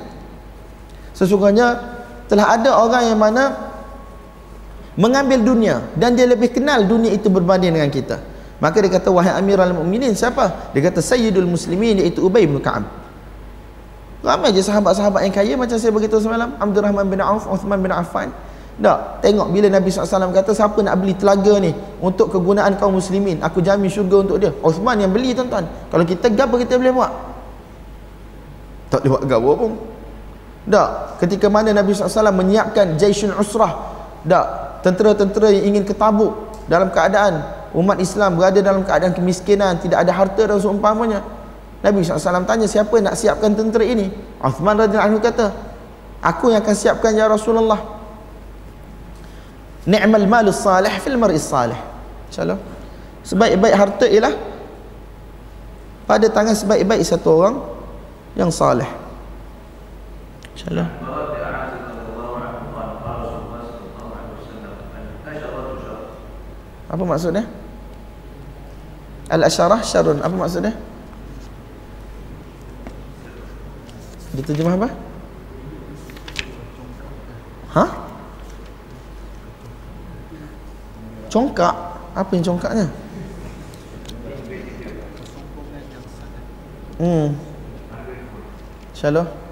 Sesungguhnya 1.15 1.79
telah 2.27 2.59
ada 2.59 2.75
orang 2.75 3.07
yang 3.07 3.19
mana 3.23 3.71
mengambil 4.99 5.39
dunia 5.39 5.87
dan 5.95 6.19
dia 6.19 6.27
lebih 6.27 6.51
kenal 6.51 6.83
dunia 6.83 7.15
itu 7.15 7.31
berbanding 7.31 7.71
dengan 7.71 7.87
kita. 7.87 8.19
Maka 8.59 8.75
dia 8.83 8.91
kata 8.91 9.07
wahai 9.07 9.39
Amirul 9.39 9.71
Mukminin 9.71 10.11
siapa? 10.19 10.75
Dia 10.75 10.83
kata 10.83 10.99
Sayyidul 10.99 11.47
Muslimin 11.47 12.03
iaitu 12.03 12.27
Ubay 12.27 12.43
bin 12.43 12.59
Ka'ab. 12.59 13.02
Ramai 14.23 14.55
je 14.55 14.63
sahabat-sahabat 14.63 15.27
yang 15.27 15.35
kaya 15.35 15.53
macam 15.59 15.75
saya 15.75 15.91
beritahu 15.91 16.23
semalam, 16.23 16.55
Abdul 16.55 16.79
Rahman 16.79 17.11
bin 17.11 17.19
Auf, 17.19 17.43
Uthman 17.43 17.83
bin 17.83 17.91
Affan. 17.91 18.31
Tak, 18.73 19.21
tengok 19.21 19.53
bila 19.53 19.67
Nabi 19.69 19.91
SAW 19.91 20.33
kata 20.33 20.55
siapa 20.55 20.79
nak 20.81 20.97
beli 20.97 21.13
telaga 21.13 21.61
ni 21.61 21.75
untuk 22.01 22.31
kegunaan 22.31 22.73
kaum 22.79 22.97
muslimin, 22.97 23.37
aku 23.43 23.59
jamin 23.61 23.91
syurga 23.91 24.23
untuk 24.23 24.39
dia. 24.39 24.55
Uthman 24.63 24.97
yang 24.97 25.11
beli 25.11 25.35
tuan-tuan. 25.35 25.67
Kalau 25.91 26.07
kita 26.07 26.31
gapo 26.31 26.55
kita 26.55 26.79
boleh 26.79 26.95
buat? 26.95 27.11
Tak 28.89 29.03
boleh 29.03 29.11
buat 29.11 29.23
gapo 29.27 29.51
pun. 29.59 29.71
Tak, 30.71 31.19
ketika 31.19 31.51
mana 31.51 31.75
Nabi 31.75 31.91
SAW 31.91 32.31
menyiapkan 32.31 32.95
Jaisun 32.95 33.35
Usrah. 33.35 33.75
Tak, 34.23 34.45
tentera-tentera 34.87 35.51
yang 35.51 35.75
ingin 35.75 35.83
ke 35.83 35.91
Tabuk 35.91 36.31
dalam 36.71 36.87
keadaan 36.95 37.43
umat 37.75 37.99
Islam 37.99 38.39
berada 38.39 38.63
dalam 38.63 38.87
keadaan 38.87 39.11
kemiskinan, 39.11 39.83
tidak 39.83 40.07
ada 40.07 40.15
harta 40.15 40.47
dan 40.47 40.57
seumpamanya. 40.63 41.43
Nabi 41.84 41.99
SAW 41.99 42.47
tanya 42.47 42.64
siapa 42.64 42.95
nak 43.03 43.19
siapkan 43.19 43.51
tentera 43.51 43.84
ini? 43.84 44.07
Uthman 44.39 44.80
radhiyallahu 44.80 45.10
anhu 45.14 45.19
kata 45.19 45.51
aku 46.23 46.55
yang 46.55 46.64
akan 46.64 46.76
siapkan 46.80 47.11
ya 47.11 47.27
Rasulullah. 47.27 47.84
Ni'mal 49.84 50.23
malus 50.31 50.64
salih 50.64 50.95
fil 51.03 51.19
mar'is 51.19 51.43
salih. 51.43 51.76
insyaAllah. 52.31 52.55
Sebaik-baik 53.27 53.76
harta 53.76 54.07
ialah 54.07 54.31
pada 56.07 56.27
tangan 56.31 56.55
sebaik-baik 56.55 57.03
satu 57.03 57.30
orang 57.35 57.55
yang 58.39 58.47
salih. 58.47 58.88
insyaAllah. 60.55 60.88
Apa 66.88 67.03
maksudnya? 67.03 67.43
Al-asharah 69.27 69.84
syarun 69.84 70.23
apa 70.23 70.31
maksudnya? 70.31 70.93
Diterjemah 74.34 74.73
apa? 74.73 74.89
Hah? 77.73 77.89
Congkak? 81.30 81.76
Apa 82.14 82.30
yang 82.38 82.45
congkaknya? 82.45 82.88
Hmm. 86.97 87.34
Shalom. 88.93 89.43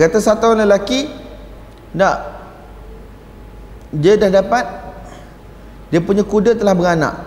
Kata 0.00 0.16
satu 0.16 0.56
orang 0.56 0.64
lelaki 0.64 1.12
tak 1.92 2.16
dia 3.92 4.16
dah 4.16 4.32
dapat 4.32 4.64
dia 5.92 6.00
punya 6.00 6.24
kuda 6.24 6.56
telah 6.56 6.72
beranak. 6.72 7.20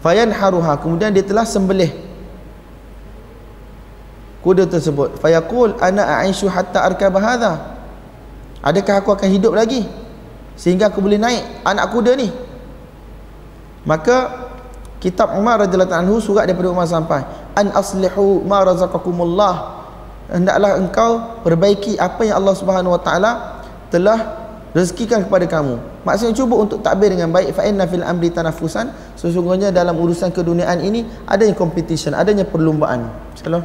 Fayan 0.00 0.32
haruha 0.32 0.80
kemudian 0.80 1.12
dia 1.12 1.20
telah 1.20 1.44
sembelih 1.44 1.92
kuda 4.40 4.64
tersebut. 4.72 5.20
Fayaqul 5.20 5.76
ana 5.76 6.24
a'ishu 6.24 6.48
hatta 6.48 6.80
arkaba 6.80 7.20
hadha. 7.20 7.52
Adakah 8.64 9.04
aku 9.04 9.12
akan 9.12 9.28
hidup 9.28 9.52
lagi 9.52 9.84
sehingga 10.56 10.88
aku 10.88 11.04
boleh 11.04 11.20
naik 11.20 11.44
anak 11.60 11.92
kuda 11.92 12.16
ni? 12.16 12.32
Maka 13.84 14.48
kitab 14.96 15.36
Umar 15.36 15.60
radhiyallahu 15.60 15.92
anhu 15.92 16.24
surat 16.24 16.48
daripada 16.48 16.72
Umar 16.72 16.88
sampai 16.88 17.20
an 17.52 17.68
aslihu 17.76 18.40
ma 18.48 18.64
razaqakumullah 18.64 19.75
hendaklah 20.30 20.78
engkau 20.78 21.42
perbaiki 21.42 21.98
apa 21.98 22.26
yang 22.26 22.42
Allah 22.42 22.54
Subhanahu 22.54 22.94
wa 22.94 23.00
taala 23.02 23.62
telah 23.90 24.46
rezekikan 24.76 25.24
kepada 25.24 25.48
kamu. 25.48 25.80
Maksudnya 26.04 26.34
cuba 26.36 26.54
untuk 26.60 26.84
takbir 26.84 27.08
dengan 27.08 27.32
baik. 27.32 27.56
Fa 27.56 27.64
inna 27.64 27.88
fil 27.88 28.04
amri 28.04 28.28
tanafusan 28.28 28.92
sesungguhnya 29.16 29.72
dalam 29.72 29.96
urusan 29.96 30.30
keduniaan 30.30 30.84
ini 30.84 31.08
adanya 31.24 31.56
competition 31.56 32.12
adanya 32.12 32.44
perlumbaan 32.44 33.08
salam 33.32 33.64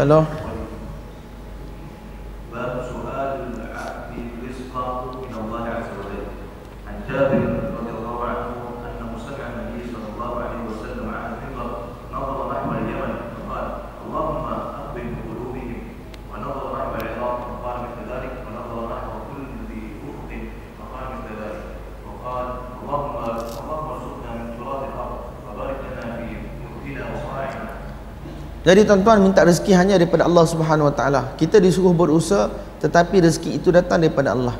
Kalau 0.00 0.24
Jadi 28.60 28.84
tuan-tuan 28.84 29.24
minta 29.24 29.40
rezeki 29.40 29.72
hanya 29.72 29.96
daripada 29.96 30.28
Allah 30.28 30.44
Subhanahu 30.44 30.92
Wa 30.92 30.94
Taala. 30.94 31.22
Kita 31.40 31.56
disuruh 31.56 31.96
berusaha 31.96 32.52
tetapi 32.84 33.24
rezeki 33.24 33.56
itu 33.56 33.72
datang 33.72 34.04
daripada 34.04 34.36
Allah. 34.36 34.56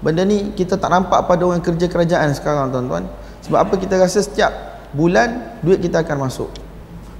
Benda 0.00 0.24
ni 0.24 0.56
kita 0.56 0.80
tak 0.80 0.88
nampak 0.88 1.28
pada 1.28 1.44
orang 1.44 1.60
kerja 1.60 1.84
kerajaan 1.84 2.32
sekarang 2.32 2.72
tuan-tuan. 2.72 3.04
Sebab 3.44 3.58
apa 3.60 3.74
kita 3.76 4.00
rasa 4.00 4.24
setiap 4.24 4.52
bulan 4.96 5.60
duit 5.60 5.84
kita 5.84 6.00
akan 6.00 6.24
masuk. 6.24 6.48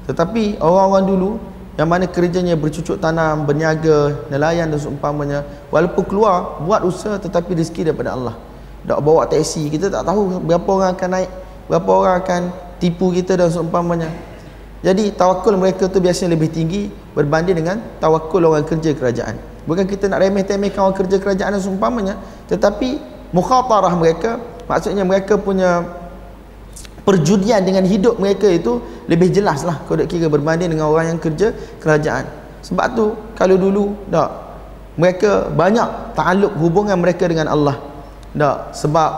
Tetapi 0.08 0.56
orang-orang 0.64 1.04
dulu 1.04 1.30
yang 1.76 1.88
mana 1.88 2.08
kerjanya 2.08 2.56
bercucuk 2.56 2.96
tanam, 2.96 3.44
berniaga, 3.44 4.28
nelayan 4.32 4.72
dan 4.72 4.80
seumpamanya, 4.80 5.44
walaupun 5.68 6.04
keluar 6.08 6.60
buat 6.64 6.80
usaha 6.84 7.20
tetapi 7.20 7.56
rezeki 7.56 7.92
daripada 7.92 8.16
Allah. 8.16 8.34
Tak 8.88 9.00
bawa 9.04 9.28
taksi, 9.28 9.68
kita 9.68 9.92
tak 9.92 10.08
tahu 10.08 10.40
berapa 10.44 10.64
orang 10.64 10.96
akan 10.96 11.08
naik, 11.12 11.30
berapa 11.68 11.90
orang 11.92 12.14
akan 12.24 12.40
tipu 12.80 13.12
kita 13.12 13.36
dan 13.36 13.52
seumpamanya. 13.52 14.08
Jadi 14.80 15.12
tawakul 15.12 15.60
mereka 15.60 15.92
tu 15.92 16.00
biasanya 16.00 16.32
lebih 16.32 16.48
tinggi 16.48 16.88
berbanding 17.12 17.60
dengan 17.60 17.76
tawakul 18.00 18.40
orang 18.48 18.64
kerja 18.64 18.96
kerajaan. 18.96 19.36
Bukan 19.68 19.84
kita 19.84 20.08
nak 20.08 20.24
remeh-temehkan 20.24 20.80
orang 20.80 20.96
kerja 20.96 21.20
kerajaan 21.20 21.52
dan 21.52 21.60
seumpamanya, 21.60 22.14
tetapi 22.48 22.96
mukhatarah 23.36 23.92
mereka, 23.92 24.40
maksudnya 24.64 25.04
mereka 25.04 25.36
punya 25.36 25.84
perjudian 27.04 27.60
dengan 27.64 27.84
hidup 27.84 28.16
mereka 28.16 28.48
itu 28.48 28.80
lebih 29.08 29.32
jelas 29.32 29.64
lah 29.64 29.80
kalau 29.84 30.04
kira 30.04 30.32
berbanding 30.32 30.72
dengan 30.72 30.88
orang 30.88 31.16
yang 31.16 31.20
kerja 31.20 31.52
kerajaan. 31.80 32.24
Sebab 32.64 32.86
tu 32.96 33.06
kalau 33.36 33.56
dulu 33.56 33.96
tak 34.08 34.28
mereka 34.96 35.48
banyak 35.48 36.16
takluk 36.16 36.52
hubungan 36.60 36.96
mereka 37.00 37.28
dengan 37.28 37.52
Allah. 37.52 37.76
Tak 38.32 38.76
sebab 38.76 39.10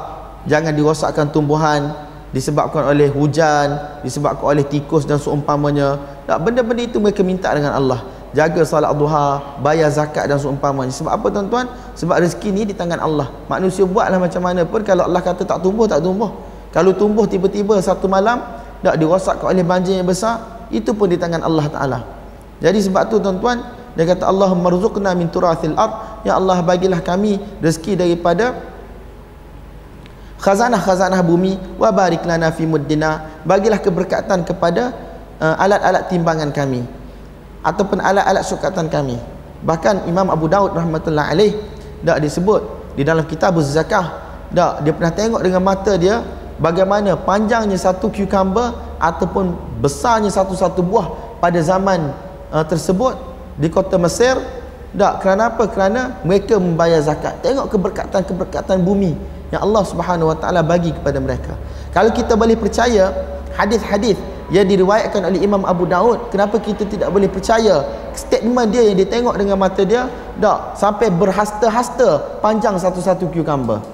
jangan 0.46 0.72
dirosakkan 0.74 1.30
tumbuhan 1.30 1.94
disebabkan 2.32 2.88
oleh 2.88 3.12
hujan, 3.12 4.00
disebabkan 4.00 4.56
oleh 4.56 4.64
tikus 4.64 5.04
dan 5.04 5.20
seumpamanya. 5.20 6.00
Tak 6.24 6.40
benda-benda 6.40 6.82
itu 6.82 6.98
mereka 6.98 7.20
minta 7.20 7.52
dengan 7.52 7.76
Allah. 7.76 8.00
Jaga 8.32 8.64
salat 8.64 8.96
duha, 8.96 9.60
bayar 9.60 9.92
zakat 9.92 10.24
dan 10.24 10.40
seumpamanya. 10.40 10.90
Sebab 10.90 11.12
apa 11.12 11.28
tuan-tuan? 11.28 11.68
Sebab 11.92 12.16
rezeki 12.16 12.48
ni 12.48 12.62
di 12.64 12.74
tangan 12.74 12.96
Allah. 12.98 13.28
Manusia 13.46 13.84
buatlah 13.84 14.16
macam 14.16 14.40
mana 14.40 14.64
pun 14.64 14.80
kalau 14.80 15.04
Allah 15.04 15.20
kata 15.20 15.44
tak 15.44 15.60
tumbuh, 15.60 15.84
tak 15.84 16.00
tumbuh. 16.00 16.32
Kalau 16.72 16.96
tumbuh 16.96 17.28
tiba-tiba 17.28 17.76
satu 17.84 18.08
malam 18.08 18.40
tak 18.80 18.96
dirosakkan 18.96 19.52
oleh 19.52 19.60
banjir 19.60 20.00
yang 20.00 20.08
besar, 20.08 20.66
itu 20.72 20.96
pun 20.96 21.12
di 21.12 21.20
tangan 21.20 21.44
Allah 21.44 21.68
Taala. 21.68 22.00
Jadi 22.64 22.80
sebab 22.80 23.12
tu 23.12 23.20
tuan-tuan, 23.20 23.60
dia 23.92 24.08
kata 24.08 24.24
Allahumma 24.24 24.72
rzuqna 24.72 25.12
min 25.12 25.28
turathil 25.28 25.76
ard, 25.76 26.24
ya 26.24 26.40
Allah 26.40 26.64
bagilah 26.64 27.04
kami 27.04 27.36
rezeki 27.60 28.00
daripada 28.00 28.71
khazanah-khazanah 30.42 31.22
bumi 31.22 31.54
wa 31.78 31.94
barik 31.94 32.26
lana 32.26 32.50
fi 32.50 32.66
muddina. 32.66 33.40
Bagilah 33.46 33.78
keberkatan 33.78 34.42
kepada 34.42 34.90
uh, 35.38 35.54
alat-alat 35.62 36.10
timbangan 36.10 36.50
kami 36.50 36.82
ataupun 37.62 38.02
alat-alat 38.02 38.42
sukatan 38.42 38.90
kami. 38.90 39.16
Bahkan 39.62 40.10
Imam 40.10 40.26
Abu 40.34 40.50
Daud 40.50 40.74
rahmatullah 40.74 41.30
alaih 41.30 41.54
dak 42.02 42.18
disebut 42.18 42.66
di 42.98 43.06
dalam 43.06 43.22
kitab 43.22 43.54
zakah 43.62 44.18
dak 44.50 44.82
dia 44.82 44.90
pernah 44.90 45.14
tengok 45.14 45.40
dengan 45.46 45.62
mata 45.62 45.94
dia 45.94 46.26
bagaimana 46.58 47.14
panjangnya 47.14 47.78
satu 47.78 48.10
cucumber 48.10 48.74
ataupun 48.98 49.54
besarnya 49.78 50.34
satu-satu 50.34 50.82
buah 50.82 51.38
pada 51.38 51.62
zaman 51.62 52.10
uh, 52.50 52.66
tersebut 52.66 53.14
di 53.54 53.70
kota 53.70 53.94
Mesir. 54.02 54.34
Dak 54.92 55.24
kerana 55.24 55.48
apa? 55.48 55.72
Kerana 55.72 56.20
mereka 56.20 56.60
membayar 56.60 57.00
zakat. 57.00 57.40
Tengok 57.40 57.72
keberkatan-keberkatan 57.72 58.84
bumi 58.84 59.16
yang 59.52 59.62
Allah 59.68 59.84
Subhanahu 59.84 60.32
Wa 60.32 60.36
Taala 60.40 60.64
bagi 60.64 60.90
kepada 60.90 61.20
mereka. 61.20 61.52
Kalau 61.92 62.08
kita 62.10 62.34
boleh 62.34 62.56
percaya 62.56 63.12
hadis-hadis 63.52 64.16
yang 64.48 64.64
diriwayatkan 64.64 65.20
oleh 65.28 65.44
Imam 65.44 65.62
Abu 65.68 65.84
Daud, 65.84 66.32
kenapa 66.32 66.56
kita 66.56 66.88
tidak 66.88 67.12
boleh 67.12 67.28
percaya 67.28 67.84
statement 68.16 68.72
dia 68.72 68.84
yang 68.88 68.96
dia 68.96 69.08
tengok 69.08 69.36
dengan 69.36 69.60
mata 69.60 69.84
dia, 69.84 70.08
tak 70.40 70.76
sampai 70.76 71.12
berhasta-hasta 71.12 72.40
panjang 72.40 72.80
satu-satu 72.80 73.28
cucumber. 73.28 73.84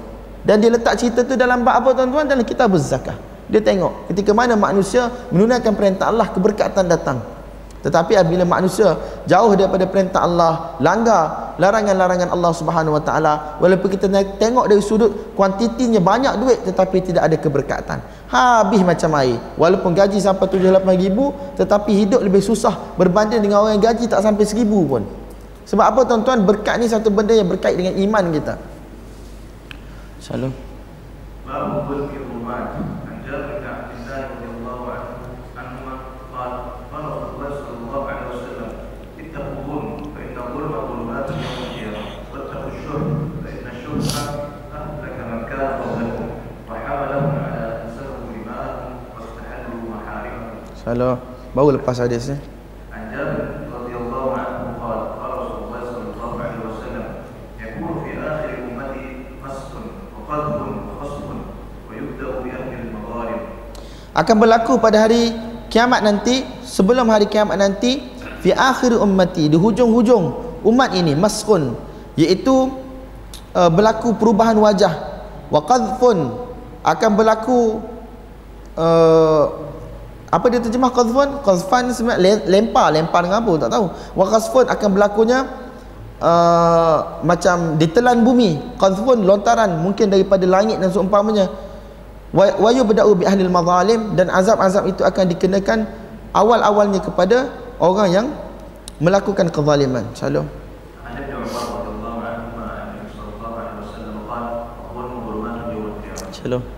Dan 0.46 0.62
dia 0.62 0.70
letak 0.70 0.94
cerita 0.96 1.26
tu 1.26 1.34
dalam 1.34 1.66
bab 1.66 1.82
apa 1.82 1.90
tuan-tuan 1.92 2.24
dalam 2.24 2.46
kitab 2.46 2.70
zakah. 2.78 3.18
Dia 3.50 3.58
tengok 3.58 4.12
ketika 4.12 4.30
mana 4.30 4.54
manusia 4.54 5.10
menunaikan 5.34 5.74
perintah 5.74 6.12
Allah 6.12 6.30
keberkatan 6.30 6.86
datang. 6.86 7.37
Tetapi 7.78 8.18
apabila 8.18 8.42
manusia 8.42 8.98
jauh 9.22 9.54
daripada 9.54 9.86
perintah 9.86 10.26
Allah, 10.26 10.74
langgar 10.82 11.54
larangan-larangan 11.62 12.34
Allah 12.34 12.50
Subhanahu 12.50 12.98
Wa 12.98 13.02
Taala, 13.06 13.34
walaupun 13.62 13.86
kita 13.86 14.10
tengok 14.38 14.66
dari 14.66 14.82
sudut 14.82 15.34
kuantitinya 15.38 16.02
banyak 16.02 16.34
duit 16.42 16.58
tetapi 16.66 16.96
tidak 17.06 17.22
ada 17.30 17.36
keberkatan. 17.38 17.98
Habis 18.26 18.82
macam 18.82 19.14
air. 19.22 19.38
Walaupun 19.54 19.94
gaji 19.94 20.18
sampai 20.18 20.50
7 20.50 20.58
ribu 20.98 21.30
tetapi 21.54 21.90
hidup 21.94 22.20
lebih 22.20 22.42
susah 22.42 22.98
berbanding 22.98 23.40
dengan 23.46 23.62
orang 23.62 23.78
yang 23.78 23.94
gaji 23.94 24.10
tak 24.10 24.26
sampai 24.26 24.42
1000 24.42 24.66
pun. 24.66 25.02
Sebab 25.68 25.84
apa 25.84 26.00
tuan-tuan? 26.08 26.42
Berkat 26.48 26.80
ni 26.80 26.88
satu 26.88 27.12
benda 27.12 27.36
yang 27.36 27.46
berkait 27.46 27.76
dengan 27.76 27.94
iman 27.94 28.24
kita. 28.32 28.54
Salam. 30.18 30.50
Mampu 31.46 31.78
berkirumat. 31.86 32.97
kalau 50.88 51.20
baru 51.52 51.76
lepas 51.76 52.00
hadis 52.00 52.32
ni. 52.32 52.36
Adam 52.88 53.68
radhiyallahu 53.68 54.28
anhu 54.32 54.72
qala 54.80 55.20
qala 55.20 55.34
Rasulullah 55.44 55.80
sallallahu 55.84 56.34
alaihi 56.40 56.64
wasallam 56.64 57.06
yakunu 57.60 57.92
fi 58.08 58.10
akhir 58.16 58.56
ummati 58.72 59.04
wa 60.16 60.32
wa 61.84 61.92
yubda'u 61.92 62.40
bi 62.40 62.48
ahli 62.56 62.74
al-maghrib 62.88 63.40
akan 64.16 64.36
berlaku 64.40 64.72
pada 64.80 65.04
hari 65.04 65.36
kiamat 65.68 66.00
nanti 66.00 66.48
sebelum 66.64 67.12
hari 67.12 67.28
kiamat 67.28 67.60
nanti 67.60 68.08
fi 68.40 68.56
akhir 68.56 68.96
ummati 68.96 69.52
di 69.52 69.60
hujung-hujung 69.60 70.24
umat 70.64 70.96
ini 70.96 71.12
maskun 71.12 71.76
iaitu 72.16 72.72
uh, 73.52 73.68
berlaku 73.68 74.16
perubahan 74.16 74.56
wajah. 74.56 75.20
Wa 75.52 75.60
qadhfun 75.68 76.32
akan 76.80 77.10
berlaku 77.12 77.84
uh, 78.72 79.67
apa 80.28 80.44
dia 80.52 80.60
terjemah 80.60 80.92
qadhfun 80.92 81.40
qadhfan 81.40 81.88
sebenarnya 81.92 82.20
le- 82.20 82.46
lempar 82.52 82.92
lempar 82.92 83.20
dengan 83.24 83.40
apa 83.40 83.52
tak 83.64 83.70
tahu 83.72 83.86
wa 84.18 84.24
qadhfun 84.28 84.64
akan 84.68 84.88
berlakunya 84.92 85.38
uh, 86.20 86.98
macam 87.24 87.80
ditelan 87.80 88.20
bumi 88.20 88.60
qadhfun 88.76 89.24
lontaran 89.24 89.80
mungkin 89.80 90.12
daripada 90.12 90.44
langit 90.44 90.76
dan 90.78 90.92
seumpamanya 90.92 91.48
wa 92.36 92.68
yubda'u 92.68 93.16
bi 93.16 93.24
ahlil 93.24 93.48
mazalim 93.48 94.12
dan 94.12 94.28
azab-azab 94.28 94.84
itu 94.84 95.00
akan 95.00 95.24
dikenakan 95.32 95.88
awal-awalnya 96.36 97.00
kepada 97.00 97.48
orang 97.80 98.08
yang 98.12 98.26
melakukan 99.00 99.48
kezaliman. 99.48 100.04
Shalom. 100.12 100.44
عن 106.48 106.77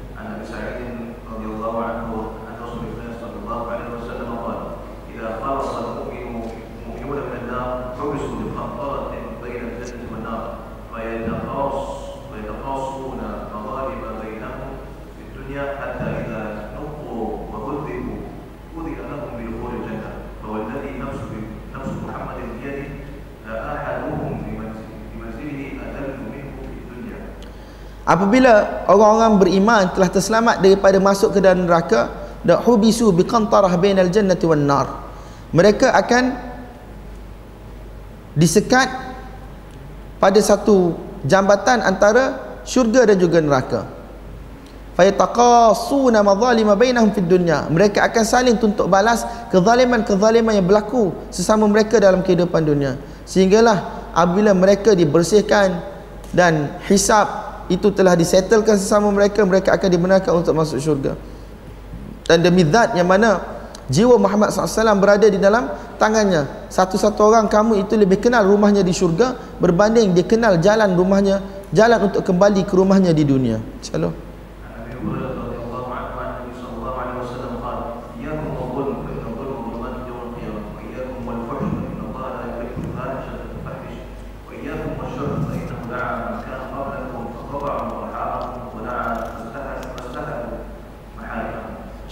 Apabila 28.11 28.83
orang-orang 28.91 29.39
beriman 29.39 29.87
telah 29.95 30.11
terselamat 30.11 30.59
daripada 30.59 30.99
masuk 30.99 31.31
ke 31.31 31.39
dalam 31.39 31.71
neraka, 31.71 32.11
da 32.43 32.59
hubisu 32.59 33.15
biqantarah 33.15 33.71
bainal 33.79 34.11
jannati 34.11 34.51
wan 34.51 34.67
nar. 34.67 34.87
Mereka 35.55 35.95
akan 35.95 36.25
disekat 38.35 38.91
pada 40.19 40.41
satu 40.43 40.99
jambatan 41.23 41.87
antara 41.87 42.59
syurga 42.67 43.07
dan 43.07 43.17
juga 43.23 43.39
neraka. 43.39 43.87
Fayataqasuna 44.99 46.27
madhalima 46.27 46.75
bainahum 46.75 47.15
fid 47.15 47.31
dunya. 47.31 47.71
Mereka 47.71 48.03
akan 48.11 48.25
saling 48.27 48.57
tuntut 48.59 48.91
balas 48.91 49.23
kezaliman-kezaliman 49.55 50.59
yang 50.59 50.67
berlaku 50.67 51.15
sesama 51.31 51.71
mereka 51.71 52.03
dalam 52.03 52.27
kehidupan 52.27 52.67
dunia. 52.67 52.99
Sehinggalah 53.23 54.11
apabila 54.19 54.51
mereka 54.51 54.99
dibersihkan 54.99 55.79
dan 56.35 56.75
hisap 56.91 57.50
itu 57.71 57.89
telah 57.95 58.19
disettlekan 58.19 58.75
sesama 58.75 59.09
mereka, 59.15 59.47
mereka 59.47 59.79
akan 59.79 59.89
dibenarkan 59.89 60.43
untuk 60.43 60.53
masuk 60.59 60.83
syurga. 60.83 61.15
Dan 62.27 62.43
demi 62.43 62.67
zat 62.67 62.99
yang 62.99 63.07
mana 63.07 63.43
jiwa 63.87 64.19
Muhammad 64.19 64.51
SAW 64.51 64.99
berada 64.99 65.27
di 65.31 65.39
dalam 65.39 65.71
tangannya. 65.95 66.67
Satu-satu 66.67 67.19
orang 67.23 67.47
kamu 67.47 67.87
itu 67.87 67.95
lebih 67.95 68.19
kenal 68.19 68.43
rumahnya 68.47 68.83
di 68.83 68.91
syurga 68.91 69.39
berbanding 69.63 70.11
dia 70.15 70.27
kenal 70.27 70.59
jalan 70.59 70.99
rumahnya, 70.99 71.43
jalan 71.71 72.11
untuk 72.11 72.27
kembali 72.27 72.67
ke 72.67 72.75
rumahnya 72.75 73.15
di 73.15 73.23
dunia. 73.23 73.63
Shalom. 73.83 74.15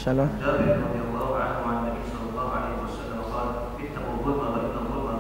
Shalom. 0.08 0.28
جابر 0.40 0.72
رضي 0.88 1.00
الله 1.04 1.28
عنه 1.36 1.58
عن 1.68 1.76
النبي 1.84 2.02
صلى 2.12 2.24
الله 2.32 2.48
عليه 2.56 2.74
وسلم 2.84 3.20
قال 3.32 3.48
اتقوا 3.84 4.14
الظلم 4.16 4.40
فان 4.56 4.76
الظلم 4.80 5.18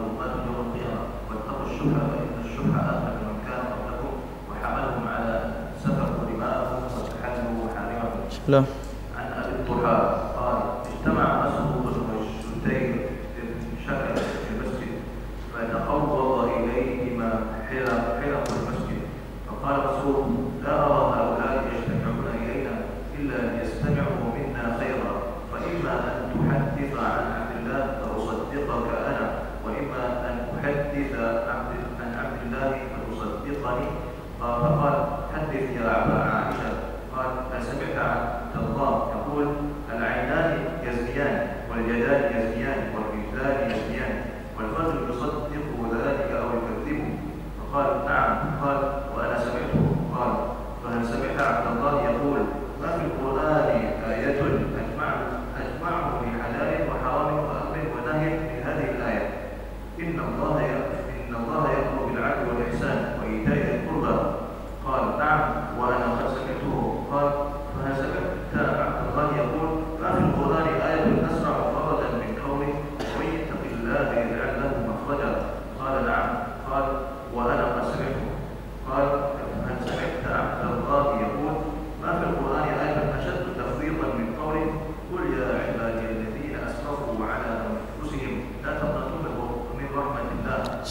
يوم 0.48 0.58
القيامه 0.66 1.04
واتقوا 1.28 1.64
الشح 1.68 1.92
فان 2.08 2.32
الشح 2.44 2.72
من 3.28 3.36
كان 3.44 3.62
قبلكم 3.72 4.12
وحملهم 4.48 5.04
على 5.14 5.34
سفكوا 5.84 6.24
دماءهم 6.32 6.80
محارمهم. 7.68 8.24
عن 9.18 9.26
أبي 9.40 9.52
الضحى 9.60 9.98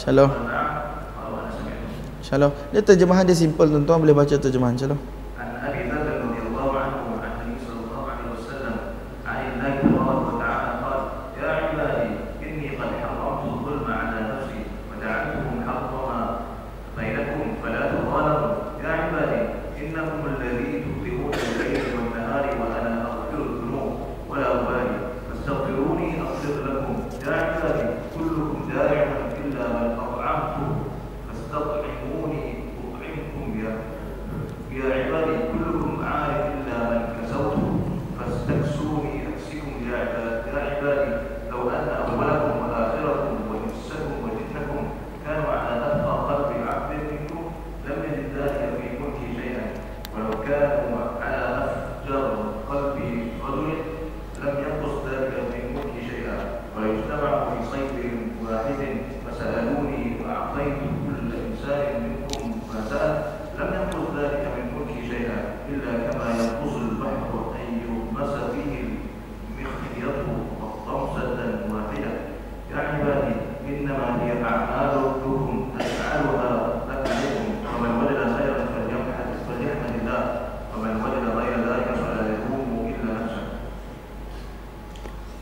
Shalom. 0.08 0.32
Shalom. 2.24 2.52
Dia 2.72 2.80
terjemahan 2.80 3.28
dia 3.28 3.36
simple 3.36 3.68
tuan-tuan 3.68 4.00
boleh 4.00 4.16
baca 4.16 4.40
terjemahan. 4.40 4.72
Shalom. 4.72 4.96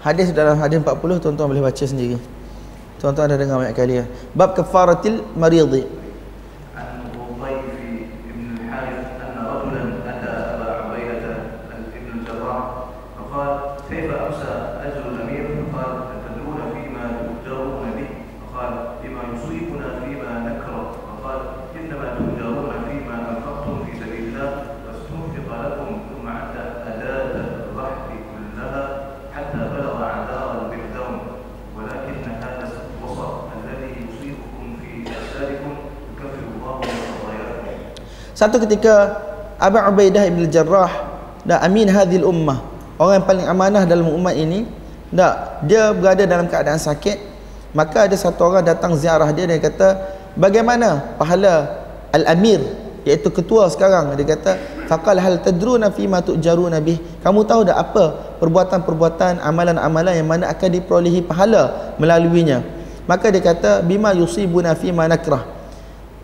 Hadis 0.07 0.31
dalam 0.31 0.55
hadis 0.63 0.79
40 0.79 1.19
tuan-tuan 1.19 1.51
boleh 1.51 1.67
baca 1.67 1.83
sendiri. 1.83 2.15
Tuan-tuan 3.03 3.27
dah 3.27 3.35
dengar 3.35 3.59
banyak 3.59 3.75
kali 3.75 3.95
ya. 3.99 4.05
Bab 4.39 4.55
kafaratil 4.55 5.27
maridhi. 5.35 5.83
Satu 38.47 38.63
ketika 38.63 39.11
Abu 39.59 39.75
Ubaidah 39.75 40.23
bin 40.31 40.47
Jarrah 40.47 40.87
dan 41.43 41.67
amin 41.67 41.91
hadhil 41.91 42.23
ummah, 42.23 42.63
orang 42.95 43.19
yang 43.19 43.27
paling 43.27 43.47
amanah 43.51 43.83
dalam 43.83 44.07
umat 44.07 44.39
ini, 44.39 44.63
tak 45.11 45.67
dia 45.67 45.91
berada 45.91 46.23
dalam 46.31 46.47
keadaan 46.47 46.79
sakit, 46.79 47.19
maka 47.75 48.07
ada 48.07 48.15
satu 48.15 48.47
orang 48.47 48.63
datang 48.63 48.95
ziarah 48.95 49.35
dia 49.35 49.51
dan 49.51 49.59
kata, 49.59 49.99
"Bagaimana 50.39 51.19
pahala 51.19 51.75
al-amir 52.15 52.63
iaitu 53.03 53.35
ketua 53.35 53.67
sekarang?" 53.67 54.15
Dia 54.15 54.39
kata, 54.39 54.63
"Faqal 54.87 55.19
hal 55.19 55.43
tadruna 55.43 55.91
fi 55.91 56.07
ma 56.07 56.23
tujaruna 56.23 56.79
bih?" 56.79 57.03
Kamu 57.27 57.51
tahu 57.51 57.67
tak 57.67 57.75
apa 57.83 58.39
perbuatan-perbuatan 58.39 59.43
amalan-amalan 59.43 60.23
yang 60.23 60.31
mana 60.31 60.55
akan 60.55 60.71
diperolehi 60.71 61.19
pahala 61.27 61.99
melaluinya? 61.99 62.63
Maka 63.11 63.27
dia 63.35 63.43
kata, 63.43 63.83
"Bima 63.83 64.15
yusibuna 64.15 64.79
fi 64.79 64.95
ma 64.95 65.11
nakrah." 65.11 65.56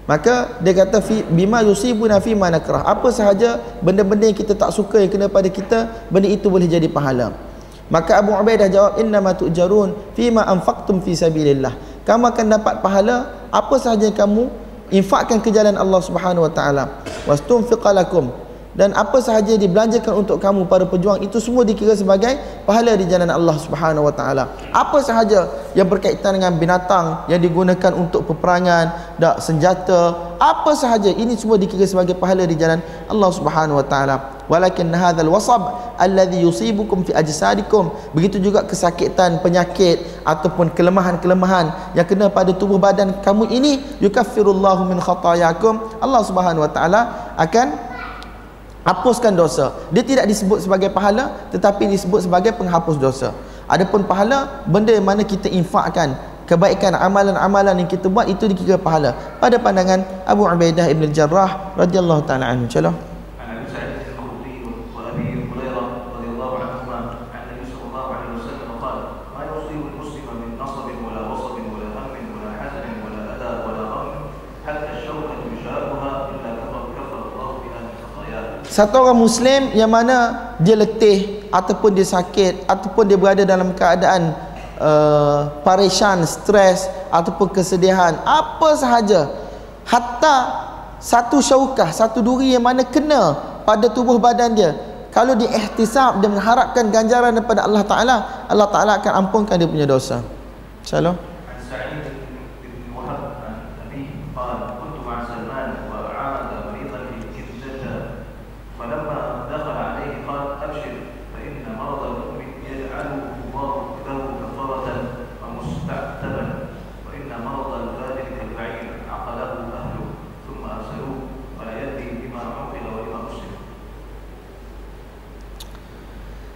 Maka 0.03 0.59
dia 0.59 0.75
kata 0.75 0.99
bima 1.31 1.63
yusibuna 1.63 2.19
fi 2.19 2.35
ma 2.35 2.51
nakrah. 2.51 2.83
Apa 2.83 3.15
sahaja 3.15 3.63
benda-benda 3.79 4.27
yang 4.27 4.35
kita 4.35 4.59
tak 4.59 4.75
suka 4.75 4.99
yang 4.99 5.11
kena 5.11 5.31
pada 5.31 5.47
kita, 5.47 6.11
benda 6.11 6.27
itu 6.27 6.51
boleh 6.51 6.67
jadi 6.67 6.91
pahala. 6.91 7.31
Maka 7.87 8.19
Abu 8.19 8.35
Ubaidah 8.35 8.67
jawab 8.73 8.93
inna 8.99 9.23
ma 9.23 9.37
tujarun 9.37 9.95
fi 10.19 10.33
ma 10.35 10.43
anfaqtum 10.49 11.05
fi 11.07 11.15
sabilillah. 11.15 12.03
Kamu 12.03 12.35
akan 12.35 12.47
dapat 12.51 12.75
pahala 12.83 13.47
apa 13.55 13.75
sahaja 13.79 14.11
yang 14.11 14.19
kamu 14.19 14.51
infakkan 14.91 15.39
ke 15.39 15.55
jalan 15.55 15.79
Allah 15.79 16.01
Subhanahu 16.03 16.51
wa 16.51 16.53
taala. 16.53 16.85
Wastunfiqalakum 17.29 18.33
dan 18.73 18.97
apa 18.97 19.21
sahaja 19.21 19.53
dibelanjakan 19.61 20.25
untuk 20.25 20.41
kamu 20.41 20.65
para 20.65 20.89
pejuang 20.89 21.21
itu 21.21 21.37
semua 21.37 21.61
dikira 21.61 21.93
sebagai 21.93 22.41
pahala 22.65 22.97
di 22.97 23.05
jalan 23.05 23.29
Allah 23.29 23.57
Subhanahu 23.61 24.09
wa 24.09 24.15
taala. 24.17 24.49
Apa 24.73 25.05
sahaja 25.05 25.45
yang 25.77 25.93
berkaitan 25.93 26.41
dengan 26.41 26.57
binatang 26.57 27.29
yang 27.29 27.37
digunakan 27.37 27.93
untuk 27.93 28.25
peperangan, 28.25 29.17
dak 29.21 29.45
senjata, 29.45 30.33
apa 30.41 30.73
sahaja 30.73 31.13
ini 31.13 31.37
semua 31.37 31.61
dikira 31.61 31.85
sebagai 31.85 32.17
pahala 32.17 32.49
di 32.49 32.57
jalan 32.57 32.81
Allah 33.13 33.31
Subhanahu 33.31 33.77
wa 33.77 33.87
taala. 33.87 34.17
Walakin 34.49 34.89
hadzal 34.91 35.29
wasab 35.29 35.95
alladhi 36.01 36.41
yusibukum 36.43 37.05
fi 37.05 37.13
ajsadikum. 37.13 37.93
Begitu 38.17 38.41
juga 38.41 38.65
kesakitan, 38.65 39.39
penyakit 39.45 40.01
ataupun 40.25 40.73
kelemahan-kelemahan 40.73 41.93
yang 41.93 42.09
kena 42.09 42.33
pada 42.33 42.57
tubuh 42.57 42.81
badan 42.81 43.21
kamu 43.21 43.53
ini 43.53 43.85
yukaffirullahu 44.01 44.89
min 44.89 44.97
khatayakum. 44.97 46.01
Allah 46.01 46.23
Subhanahu 46.25 46.65
wa 46.65 46.73
taala 46.73 47.01
akan 47.37 47.92
hapuskan 48.83 49.35
dosa. 49.35 49.75
Dia 49.91 50.03
tidak 50.03 50.27
disebut 50.31 50.63
sebagai 50.63 50.91
pahala 50.91 51.49
tetapi 51.51 51.87
disebut 51.91 52.27
sebagai 52.27 52.55
penghapus 52.55 52.97
dosa. 52.99 53.35
Adapun 53.71 54.05
pahala 54.05 54.63
benda 54.67 54.93
yang 54.93 55.07
mana 55.07 55.23
kita 55.23 55.47
infakkan 55.49 56.19
kebaikan 56.45 56.93
amalan-amalan 56.99 57.87
yang 57.87 57.89
kita 57.89 58.11
buat 58.11 58.27
itu 58.29 58.51
dikira 58.51 58.77
pahala 58.77 59.15
pada 59.39 59.57
pandangan 59.57 60.03
Abu 60.27 60.45
Ubaidah 60.45 60.91
ibn 60.91 61.09
Jarrah 61.15 61.73
radhiyallahu 61.79 62.27
taala 62.27 62.51
anhu. 62.51 62.69
Satu 78.73 79.05
orang 79.05 79.21
muslim 79.21 79.69
yang 79.77 79.93
mana 79.93 80.49
dia 80.57 80.73
letih 80.73 81.45
ataupun 81.53 81.93
dia 81.93 82.09
sakit 82.09 82.65
ataupun 82.65 83.05
dia 83.05 83.21
berada 83.21 83.45
dalam 83.45 83.77
keadaan 83.77 84.33
uh, 84.81 85.61
parishan, 85.61 86.25
stres 86.25 86.89
ataupun 87.13 87.53
kesedihan, 87.53 88.17
apa 88.25 88.73
sahaja 88.73 89.29
hatta 89.85 90.37
satu 91.05 91.45
syaukah, 91.45 91.93
satu 91.93 92.25
duri 92.25 92.57
yang 92.57 92.65
mana 92.65 92.81
kena 92.89 93.37
pada 93.69 93.93
tubuh 93.93 94.17
badan 94.17 94.57
dia 94.57 94.73
kalau 95.13 95.37
dia 95.37 95.53
ihtisab 95.53 96.25
dia 96.25 96.33
mengharapkan 96.33 96.89
ganjaran 96.89 97.37
daripada 97.37 97.69
Allah 97.69 97.85
Taala, 97.85 98.17
Allah 98.49 98.69
Taala 98.73 98.93
akan 99.05 99.13
ampunkan 99.29 99.61
dia 99.61 99.69
punya 99.69 99.85
dosa. 99.85 100.25
Shalom. 100.89 101.32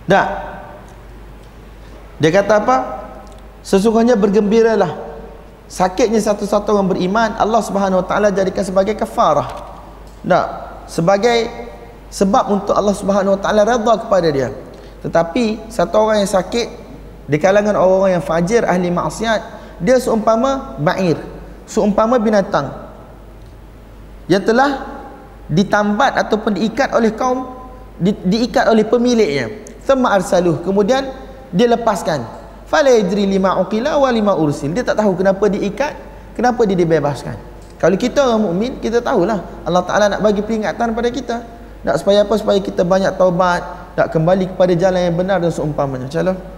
Tak. 0.07 0.29
Dia 2.23 2.31
kata 2.33 2.63
apa? 2.63 2.77
Sesungguhnya 3.67 4.15
bergembiralah. 4.15 5.05
Sakitnya 5.67 6.23
satu-satu 6.23 6.71
orang 6.71 6.95
beriman, 6.95 7.35
Allah 7.35 7.59
Subhanahu 7.59 8.01
Wa 8.03 8.07
Taala 8.07 8.29
jadikan 8.31 8.63
sebagai 8.63 8.95
kafarah. 8.95 9.51
Tak. 10.23 10.47
Sebagai 10.87 11.51
sebab 12.07 12.55
untuk 12.55 12.75
Allah 12.79 12.95
Subhanahu 12.95 13.35
Wa 13.37 13.41
Taala 13.43 13.67
redha 13.67 13.95
kepada 13.99 14.29
dia. 14.31 14.49
Tetapi 15.03 15.67
satu 15.67 16.07
orang 16.07 16.23
yang 16.23 16.31
sakit 16.31 16.67
di 17.27 17.37
kalangan 17.43 17.75
orang-orang 17.75 18.23
yang 18.23 18.25
fajir 18.25 18.63
ahli 18.63 18.89
maksiat, 18.95 19.41
dia 19.83 19.99
seumpama 19.99 20.79
ba'ir, 20.79 21.19
seumpama 21.67 22.23
binatang 22.23 22.71
yang 24.31 24.43
telah 24.43 24.87
ditambat 25.47 26.19
ataupun 26.27 26.59
diikat 26.59 26.95
oleh 26.95 27.15
kaum 27.15 27.55
di, 27.99 28.15
diikat 28.15 28.67
oleh 28.67 28.83
pemiliknya 28.83 29.66
thumma 29.87 30.13
arsaluh. 30.13 30.61
Kemudian 30.67 31.07
dia 31.55 31.71
lepaskan. 31.71 32.27
Fala 32.67 32.91
yadri 32.91 33.31
lima 33.31 33.55
uqila 33.63 33.95
wa 33.97 34.11
lima 34.11 34.35
ursil. 34.35 34.75
Dia 34.75 34.83
tak 34.83 34.99
tahu 34.99 35.15
kenapa 35.15 35.47
diikat 35.47 35.95
kenapa 36.35 36.67
dia 36.67 36.75
dibebaskan. 36.75 37.39
Kalau 37.79 37.95
kita 37.95 38.27
orang 38.27 38.43
mukmin 38.43 38.73
kita 38.83 38.99
tahulah. 38.99 39.39
Allah 39.63 39.83
Taala 39.87 40.05
nak 40.11 40.21
bagi 40.27 40.43
peringatan 40.43 40.91
pada 40.91 41.09
kita. 41.15 41.37
Nak 41.87 42.03
supaya 42.03 42.27
apa? 42.27 42.35
Supaya 42.35 42.59
kita 42.59 42.83
banyak 42.83 43.15
taubat 43.15 43.63
nak 43.95 44.11
kembali 44.11 44.51
kepada 44.51 44.75
jalan 44.75 45.01
yang 45.07 45.17
benar 45.17 45.39
dan 45.39 45.55
seumpamanya. 45.55 46.11
Calon 46.11 46.56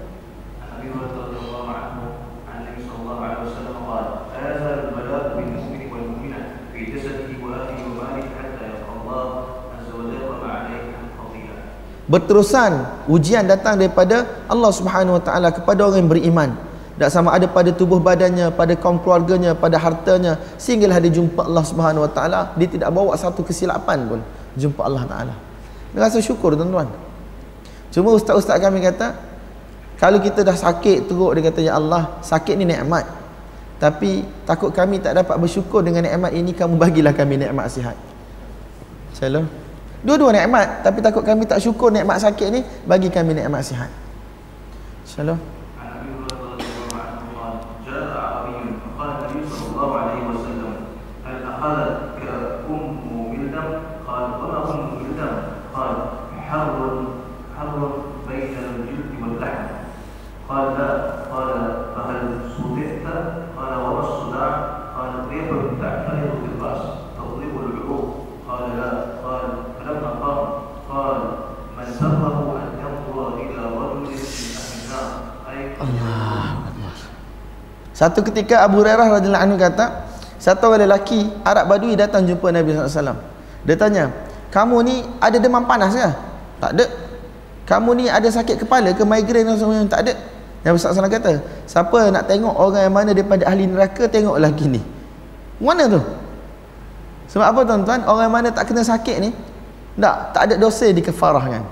berterusan 12.08 13.04
ujian 13.06 13.44
datang 13.44 13.76
daripada 13.76 14.24
Allah 14.48 14.72
Subhanahu 14.72 15.20
Wa 15.20 15.22
Taala 15.22 15.48
kepada 15.52 15.84
orang 15.84 16.02
yang 16.02 16.10
beriman. 16.10 16.50
Tak 16.98 17.14
sama 17.14 17.30
ada 17.30 17.46
pada 17.46 17.70
tubuh 17.70 18.02
badannya 18.02 18.50
pada 18.58 18.74
kaum 18.74 18.98
keluarganya 18.98 19.54
pada 19.54 19.78
hartanya. 19.78 20.40
Sehinggalah 20.58 20.98
dia 20.98 21.14
jumpa 21.14 21.46
Allah 21.46 21.62
Subhanahu 21.62 22.08
Wa 22.08 22.10
Taala 22.10 22.40
dia 22.58 22.66
tidak 22.66 22.90
bawa 22.90 23.14
satu 23.14 23.44
kesilapan 23.44 24.08
pun 24.08 24.20
jumpa 24.58 24.82
Allah 24.82 25.04
Taala. 25.06 25.34
Dia 25.94 26.00
rasa 26.02 26.18
syukur 26.18 26.58
tuan-tuan. 26.58 26.88
Cuma 27.92 28.16
ustaz-ustaz 28.16 28.58
kami 28.58 28.82
kata 28.82 29.14
kalau 30.00 30.18
kita 30.18 30.42
dah 30.42 30.56
sakit 30.56 31.06
teruk 31.06 31.36
dia 31.38 31.52
kata 31.52 31.60
ya 31.60 31.76
Allah 31.76 32.18
sakit 32.24 32.56
ni 32.56 32.64
nikmat. 32.66 33.04
Tapi 33.78 34.26
takut 34.42 34.74
kami 34.74 34.98
tak 34.98 35.14
dapat 35.14 35.38
bersyukur 35.38 35.86
dengan 35.86 36.02
nikmat 36.02 36.34
ini 36.34 36.50
kamu 36.50 36.74
bagilah 36.74 37.14
kami 37.14 37.38
nikmat 37.38 37.70
sihat. 37.70 37.94
Shalom 39.14 39.67
Dua-dua 39.98 40.30
nikmat 40.30 40.86
tapi 40.86 41.02
takut 41.02 41.26
kami 41.26 41.42
tak 41.42 41.58
syukur 41.58 41.90
nikmat 41.90 42.22
sakit 42.22 42.48
ni 42.54 42.60
bagi 42.86 43.10
kami 43.10 43.34
nikmat 43.34 43.66
sihat. 43.66 43.90
Shalom. 45.08 45.57
Satu 77.98 78.22
ketika 78.22 78.62
Abu 78.62 78.78
Hurairah 78.78 79.18
radhiyallahu 79.18 79.42
anhu 79.42 79.58
kata, 79.58 80.06
satu 80.38 80.70
lelaki 80.70 81.34
Arab 81.42 81.66
Badui 81.66 81.98
datang 81.98 82.22
jumpa 82.22 82.54
Nabi 82.54 82.70
SAW 82.70 83.18
Dia 83.66 83.74
tanya, 83.74 84.14
"Kamu 84.54 84.86
ni 84.86 85.02
ada 85.18 85.34
demam 85.42 85.66
panas 85.66 85.98
ke?" 85.98 86.06
"Tak 86.62 86.78
ada." 86.78 86.86
"Kamu 87.66 87.98
ni 87.98 88.06
ada 88.06 88.30
sakit 88.30 88.62
kepala 88.62 88.94
ke 88.94 89.02
migrain 89.02 89.42
atau 89.50 89.66
semuanya?" 89.66 89.90
"Tak 89.90 90.06
ada." 90.06 90.14
Nabi 90.62 90.78
SAW 90.78 91.10
kata, 91.10 91.42
"Siapa 91.66 92.14
nak 92.14 92.30
tengok 92.30 92.54
orang 92.54 92.86
yang 92.86 92.94
mana 92.94 93.10
daripada 93.10 93.42
ahli 93.50 93.66
neraka 93.66 94.06
tengoklah 94.06 94.54
gini." 94.54 94.78
Mana 95.58 95.90
tu? 95.90 95.98
Sebab 97.34 97.50
apa 97.50 97.60
tuan-tuan? 97.66 98.06
Orang 98.06 98.30
yang 98.30 98.34
mana 98.38 98.48
tak 98.54 98.70
kena 98.70 98.86
sakit 98.86 99.16
ni, 99.18 99.34
tak, 99.98 100.38
tak 100.38 100.42
ada 100.46 100.54
dosa 100.54 100.86
dikefarahkan. 100.86 101.66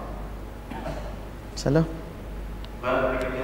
Salah. 1.54 1.86
Baik. 2.82 3.35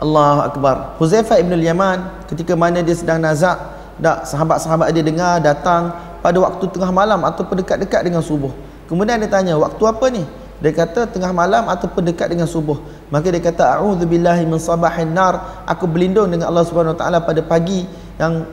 Allah 0.00 0.48
Akbar. 0.48 0.96
Huzaifah 0.96 1.36
ibn 1.44 1.52
al-Yaman 1.52 2.24
ketika 2.24 2.56
mana 2.56 2.80
dia 2.80 2.96
sedang 2.96 3.20
nazak, 3.20 3.60
dak 4.00 4.24
sahabat-sahabat 4.24 4.96
dia 4.96 5.04
dengar 5.04 5.44
datang 5.44 5.92
pada 6.24 6.40
waktu 6.40 6.64
tengah 6.72 6.88
malam 6.88 7.20
ataupun 7.20 7.60
dekat-dekat 7.60 8.00
dengan 8.08 8.24
subuh. 8.24 8.50
Kemudian 8.88 9.20
dia 9.20 9.28
tanya, 9.28 9.60
waktu 9.60 9.82
apa 9.84 10.06
ni? 10.08 10.24
Dia 10.60 10.72
kata 10.76 11.08
tengah 11.08 11.32
malam 11.32 11.68
ataupun 11.68 12.04
dekat 12.04 12.32
dengan 12.32 12.44
subuh. 12.44 12.76
Maka 13.08 13.32
dia 13.32 13.40
kata 13.40 13.80
a'udzubillahi 13.80 14.44
min 14.44 14.60
sabahin 14.60 15.12
nar. 15.12 15.64
Aku 15.64 15.88
berlindung 15.88 16.28
dengan 16.28 16.52
Allah 16.52 16.64
Subhanahu 16.68 16.96
taala 17.00 17.24
pada 17.24 17.40
pagi 17.40 17.88
yang 18.20 18.44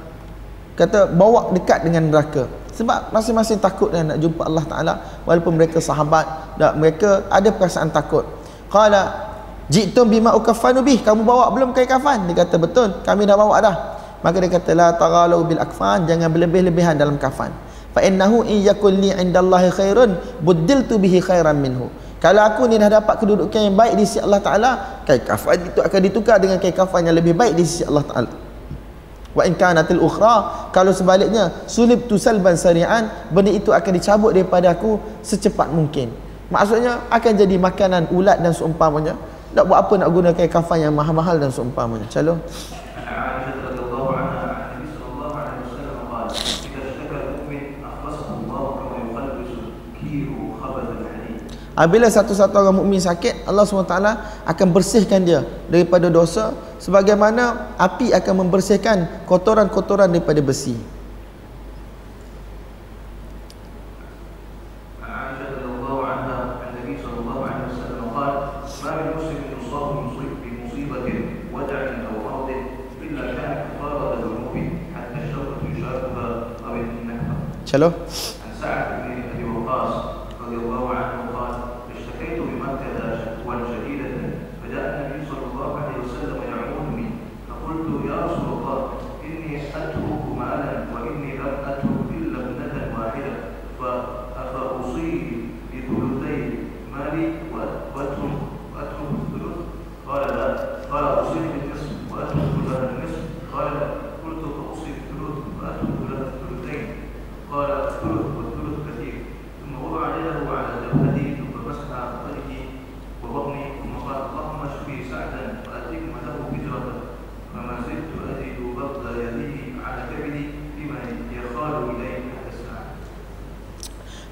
kata 0.79 1.11
bawa 1.11 1.51
dekat 1.51 1.83
dengan 1.83 2.07
neraka. 2.07 2.47
Sebab 2.77 3.09
masing-masing 3.09 3.57
takut 3.57 3.89
kan 3.89 4.05
nak 4.05 4.21
jumpa 4.21 4.45
Allah 4.45 4.65
Taala 4.69 4.93
walaupun 5.25 5.57
mereka 5.57 5.81
sahabat, 5.81 6.55
dak 6.61 6.77
mereka 6.77 7.25
ada 7.33 7.49
perasaan 7.49 7.89
takut. 7.89 8.21
Qala 8.69 9.33
Jitum 9.67 10.07
bima 10.07 10.31
ukafanu 10.31 10.79
bih 10.79 11.03
Kamu 11.03 11.27
bawa 11.27 11.51
belum 11.51 11.75
kain 11.75 11.87
kafan 11.87 12.23
Dia 12.27 12.43
kata 12.43 12.55
betul 12.55 13.03
Kami 13.03 13.27
dah 13.27 13.35
bawa 13.35 13.59
dah. 13.59 13.75
Maka 14.23 14.39
dia 14.39 14.51
kata 14.55 14.71
La 14.71 14.95
taghalau 14.95 15.43
bil 15.43 15.59
akfan 15.59 16.07
Jangan 16.07 16.31
berlebih-lebihan 16.31 16.95
dalam 16.95 17.19
kafan 17.19 17.51
Fa 17.91 17.99
innahu 17.99 18.47
in 18.47 18.63
yakun 18.63 18.95
li 18.95 19.11
indallahi 19.11 19.67
khairun 19.75 20.15
Buddiltu 20.39 21.01
bihi 21.01 21.19
khairan 21.19 21.59
minhu. 21.59 21.91
Kalau 22.17 22.41
aku 22.41 22.65
ni 22.65 22.79
dah 22.79 22.89
dapat 22.89 23.19
kedudukan 23.21 23.59
yang 23.61 23.75
baik 23.77 23.93
di 23.93 24.03
sisi 24.07 24.23
Allah 24.23 24.41
Ta'ala 24.41 24.71
Kain 25.03 25.21
kafan 25.21 25.69
itu 25.69 25.79
akan 25.83 25.99
ditukar 26.01 26.37
dengan 26.41 26.57
kain 26.57 26.73
kafan 26.73 27.05
yang 27.05 27.15
lebih 27.19 27.35
baik 27.35 27.53
di 27.59 27.67
sisi 27.67 27.83
Allah 27.83 28.07
Ta'ala. 28.07 28.31
Wa 29.35 29.43
in 29.45 29.53
kanatil 29.53 29.99
ukhra 29.99 30.69
Kalau 30.71 30.95
sebaliknya 30.95 31.51
Sulib 31.67 32.07
tu 32.07 32.15
salban 32.15 32.55
sari'an 32.55 33.29
Benda 33.29 33.51
itu 33.51 33.69
akan 33.75 33.91
dicabut 33.93 34.31
daripada 34.31 34.71
aku 34.71 34.97
Secepat 35.21 35.69
mungkin. 35.69 36.09
Maksudnya 36.47 37.03
akan 37.11 37.31
jadi 37.35 37.55
makanan 37.59 38.07
ulat 38.15 38.39
dan 38.39 38.55
seumpamanya 38.55 39.19
nak 39.57 39.65
buat 39.65 39.89
apa 39.89 39.93
nak 39.97 40.09
guna 40.13 40.29
kain 40.37 40.53
kafan 40.53 40.85
yang 40.85 40.93
mahal-mahal 40.93 41.41
dan 41.41 41.49
seumpamanya. 41.49 42.05
Calo. 42.13 42.37
Apabila 51.77 52.09
satu-satu 52.09 52.57
orang 52.57 52.73
mukmin 52.81 52.97
sakit, 52.97 53.45
Allah 53.45 53.61
SWT 53.65 53.97
akan 54.49 54.67
bersihkan 54.73 55.21
dia 55.21 55.45
daripada 55.69 56.09
dosa 56.09 56.57
sebagaimana 56.81 57.73
api 57.77 58.13
akan 58.17 58.45
membersihkan 58.45 59.25
kotoran-kotoran 59.29 60.09
daripada 60.09 60.41
besi. 60.41 60.96
चलो। 77.67 77.91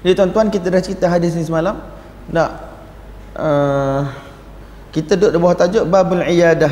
Jadi 0.06 0.22
tuan-tuan 0.22 0.46
kita 0.54 0.70
dah 0.70 0.78
cerita 0.78 1.10
hadis 1.10 1.34
ni 1.34 1.42
semalam. 1.42 1.82
Tak. 2.30 2.50
Uh, 3.34 4.06
kita 4.94 5.18
duduk 5.18 5.34
di 5.34 5.38
bawah 5.42 5.58
tajuk 5.58 5.82
babul 5.90 6.22
iyadah. 6.22 6.70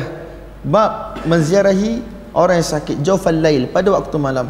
Bab 0.63 1.19
menziarahi 1.27 1.99
orang 2.31 2.63
yang 2.63 2.69
sakit 2.79 3.03
jawfal 3.03 3.35
lail 3.35 3.67
pada 3.67 3.91
waktu 3.91 4.15
malam. 4.15 4.47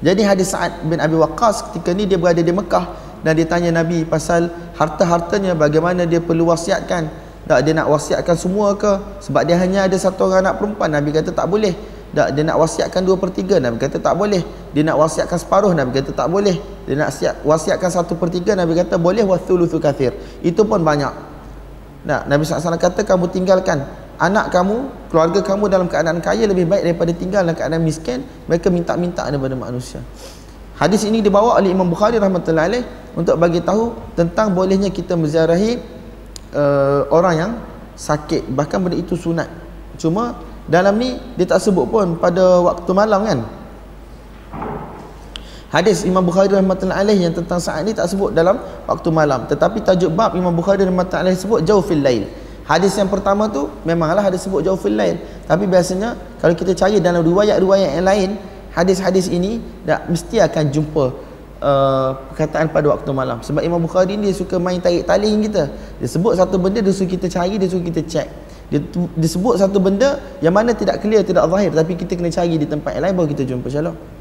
Jadi 0.00 0.24
hadis 0.24 0.56
Sa'ad 0.56 0.80
bin 0.88 0.96
Abi 0.96 1.12
Waqqas 1.12 1.68
ketika 1.68 1.92
ni 1.92 2.08
dia 2.08 2.16
berada 2.16 2.40
di 2.40 2.48
Mekah 2.48 2.88
dan 3.20 3.36
dia 3.36 3.44
tanya 3.44 3.84
Nabi 3.84 4.08
pasal 4.08 4.48
harta-hartanya 4.80 5.52
bagaimana 5.52 6.08
dia 6.08 6.24
perlu 6.24 6.48
wasiatkan. 6.48 7.12
Tak 7.44 7.68
dia 7.68 7.76
nak 7.76 7.92
wasiatkan 7.92 8.32
semua 8.32 8.80
ke? 8.80 8.96
Sebab 9.28 9.44
dia 9.44 9.60
hanya 9.60 9.84
ada 9.84 9.96
satu 10.00 10.24
orang 10.24 10.48
anak 10.48 10.56
perempuan. 10.56 10.88
Nabi 10.88 11.12
kata 11.12 11.36
tak 11.36 11.52
boleh. 11.52 11.76
Tak 12.16 12.32
dia 12.32 12.48
nak 12.48 12.56
wasiatkan 12.64 13.04
dua 13.04 13.20
per 13.20 13.28
tiga. 13.28 13.60
Nabi 13.60 13.76
kata 13.76 14.00
tak 14.00 14.16
boleh. 14.16 14.40
Dia 14.72 14.88
nak 14.88 14.96
wasiatkan 15.04 15.36
separuh. 15.36 15.76
Nabi 15.76 16.00
kata 16.00 16.16
tak 16.16 16.32
boleh. 16.32 16.56
Dia 16.90 16.98
nak 16.98 17.14
siap, 17.14 17.46
wasiatkan 17.46 17.86
satu 17.86 18.18
per 18.18 18.34
tiga. 18.34 18.58
Nabi 18.58 18.74
kata 18.74 18.98
boleh 18.98 19.22
wathuluthu 19.22 19.78
kathir. 19.78 20.10
Itu 20.42 20.66
pun 20.66 20.82
banyak. 20.82 21.14
Nah, 22.02 22.26
Nabi 22.26 22.42
SAW 22.42 22.74
kata 22.74 23.06
kamu 23.06 23.30
tinggalkan 23.30 23.86
anak 24.18 24.50
kamu, 24.50 24.90
keluarga 25.06 25.38
kamu 25.38 25.70
dalam 25.70 25.86
keadaan 25.86 26.18
kaya 26.18 26.50
lebih 26.50 26.66
baik 26.66 26.82
daripada 26.82 27.14
tinggal 27.14 27.46
dalam 27.46 27.54
keadaan 27.54 27.86
miskin. 27.86 28.26
Mereka 28.50 28.74
minta-minta 28.74 29.22
daripada 29.30 29.54
manusia. 29.54 30.02
Hadis 30.82 31.06
ini 31.06 31.22
dibawa 31.22 31.62
oleh 31.62 31.70
Imam 31.70 31.86
Bukhari 31.86 32.18
rahmatullahi 32.18 32.66
alaih 32.74 32.84
untuk 33.14 33.38
bagi 33.38 33.62
tahu 33.62 33.94
tentang 34.18 34.50
bolehnya 34.50 34.90
kita 34.90 35.14
menziarahi 35.14 35.78
uh, 36.58 37.06
orang 37.14 37.34
yang 37.38 37.52
sakit. 37.94 38.50
Bahkan 38.50 38.82
benda 38.82 38.98
itu 38.98 39.14
sunat. 39.14 39.46
Cuma 39.94 40.42
dalam 40.66 40.98
ni 40.98 41.22
dia 41.38 41.46
tak 41.46 41.62
sebut 41.62 41.86
pun 41.86 42.18
pada 42.18 42.66
waktu 42.66 42.90
malam 42.98 43.22
kan. 43.22 43.38
Hadis 45.70 46.02
Imam 46.02 46.26
Bukhari 46.26 46.50
rahmatullahi 46.50 46.98
alaih 46.98 47.30
yang 47.30 47.30
tentang 47.30 47.62
saat 47.62 47.86
ni 47.86 47.94
tak 47.94 48.10
sebut 48.10 48.34
dalam 48.34 48.58
waktu 48.90 49.08
malam. 49.14 49.46
Tetapi 49.46 49.86
tajuk 49.86 50.10
bab 50.18 50.34
Imam 50.34 50.50
Bukhari 50.50 50.82
rahmatullahi 50.82 51.30
alaih 51.30 51.38
sebut 51.38 51.62
jauh 51.62 51.78
fil 51.78 52.02
lail. 52.02 52.26
Hadis 52.66 52.98
yang 52.98 53.06
pertama 53.06 53.46
tu 53.46 53.70
memanglah 53.86 54.18
hadis 54.18 54.42
sebut 54.42 54.66
jauh 54.66 54.74
fil 54.74 54.98
lail. 54.98 55.22
Tapi 55.46 55.70
biasanya 55.70 56.18
kalau 56.42 56.58
kita 56.58 56.74
cari 56.74 56.98
dalam 56.98 57.22
riwayat-riwayat 57.22 58.02
yang 58.02 58.06
lain, 58.06 58.30
hadis-hadis 58.74 59.30
ini 59.30 59.62
tak 59.86 60.10
mesti 60.10 60.42
akan 60.42 60.64
jumpa 60.74 61.04
uh, 61.62 62.10
perkataan 62.34 62.74
pada 62.74 62.90
waktu 62.90 63.10
malam. 63.14 63.38
Sebab 63.38 63.62
Imam 63.62 63.78
Bukhari 63.78 64.18
ni 64.18 64.34
dia 64.34 64.42
suka 64.42 64.58
main 64.58 64.82
tarik 64.82 65.06
taling 65.06 65.38
kita. 65.46 65.70
Dia 66.02 66.08
sebut 66.10 66.34
satu 66.34 66.58
benda 66.58 66.82
dia 66.82 66.90
suruh 66.90 67.06
kita 67.06 67.30
cari, 67.30 67.62
dia 67.62 67.70
suruh 67.70 67.86
kita 67.86 68.02
check. 68.10 68.26
Dia, 68.74 68.82
dia 68.90 69.28
sebut 69.30 69.54
satu 69.54 69.78
benda 69.78 70.18
yang 70.42 70.50
mana 70.50 70.74
tidak 70.74 70.98
clear, 70.98 71.22
tidak 71.22 71.46
zahir 71.46 71.70
tapi 71.74 71.94
kita 71.94 72.18
kena 72.18 72.30
cari 72.30 72.54
di 72.58 72.66
tempat 72.66 72.98
yang 72.98 73.06
lain 73.06 73.14
baru 73.14 73.28
kita 73.38 73.46
jumpa 73.46 73.70
insya-Allah. 73.70 74.19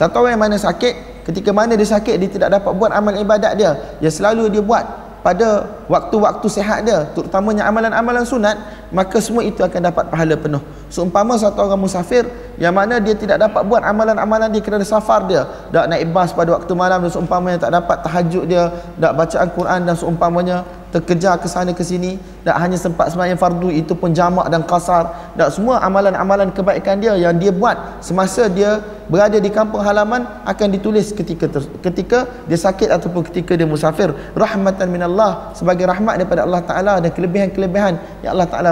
Satu 0.00 0.24
orang 0.24 0.32
yang 0.32 0.44
mana 0.48 0.56
sakit 0.56 1.28
ketika 1.28 1.52
mana 1.52 1.76
dia 1.76 1.84
sakit 1.84 2.16
dia 2.16 2.30
tidak 2.32 2.56
dapat 2.56 2.72
buat 2.72 2.88
amal 2.88 3.12
ibadat 3.20 3.52
dia. 3.52 3.76
Yang 4.00 4.24
selalu 4.24 4.48
dia 4.48 4.64
buat 4.64 4.80
pada 5.20 5.68
waktu-waktu 5.92 6.46
sehat 6.48 6.88
dia 6.88 7.04
terutamanya 7.12 7.68
amalan-amalan 7.68 8.24
sunat 8.24 8.56
maka 8.90 9.22
semua 9.22 9.42
itu 9.46 9.62
akan 9.62 9.90
dapat 9.90 10.04
pahala 10.10 10.34
penuh. 10.34 10.62
Seumpama 10.90 11.38
satu 11.38 11.62
orang 11.62 11.78
musafir 11.78 12.26
yang 12.58 12.74
mana 12.74 12.98
dia 12.98 13.14
tidak 13.14 13.38
dapat 13.40 13.62
buat 13.64 13.80
amalan-amalan 13.80 14.50
dia 14.50 14.62
kerana 14.62 14.82
safar 14.82 15.24
dia. 15.30 15.46
Tak 15.70 15.86
naik 15.86 16.10
bas 16.10 16.34
pada 16.34 16.58
waktu 16.58 16.72
malam 16.74 16.98
dan 17.06 17.10
seumpamanya 17.10 17.58
tak 17.62 17.72
dapat 17.72 17.96
tahajud 18.02 18.44
dia 18.50 18.68
tak 18.98 19.12
baca 19.14 19.36
Al-Quran 19.38 19.80
dan 19.86 19.94
seumpamanya 19.94 20.56
terkejar 20.90 21.38
ke 21.38 21.46
sana 21.46 21.70
ke 21.70 21.86
sini 21.86 22.18
tak 22.42 22.56
hanya 22.58 22.74
sempat 22.74 23.14
sembahyang 23.14 23.38
fardu 23.38 23.70
itu 23.70 23.94
pun 23.94 24.10
jamak 24.10 24.50
dan 24.50 24.66
kasar. 24.66 25.32
Tak 25.38 25.54
semua 25.54 25.78
amalan-amalan 25.86 26.50
kebaikan 26.50 26.98
dia 26.98 27.14
yang 27.14 27.38
dia 27.38 27.54
buat 27.54 28.02
semasa 28.02 28.50
dia 28.50 28.82
berada 29.06 29.38
di 29.38 29.50
kampung 29.50 29.82
halaman 29.82 30.26
akan 30.46 30.68
ditulis 30.70 31.14
ketika 31.14 31.46
ter, 31.50 31.62
ketika 31.84 32.26
dia 32.50 32.58
sakit 32.58 32.90
ataupun 32.90 33.22
ketika 33.30 33.54
dia 33.54 33.68
musafir. 33.68 34.10
Rahmatan 34.34 34.90
minallah 34.90 35.54
sebagai 35.54 35.86
rahmat 35.86 36.22
daripada 36.22 36.42
Allah 36.46 36.62
Taala 36.66 36.94
dan 36.98 37.10
kelebihan-kelebihan 37.14 38.24
yang 38.26 38.34
Allah 38.34 38.48
Taala 38.50 38.70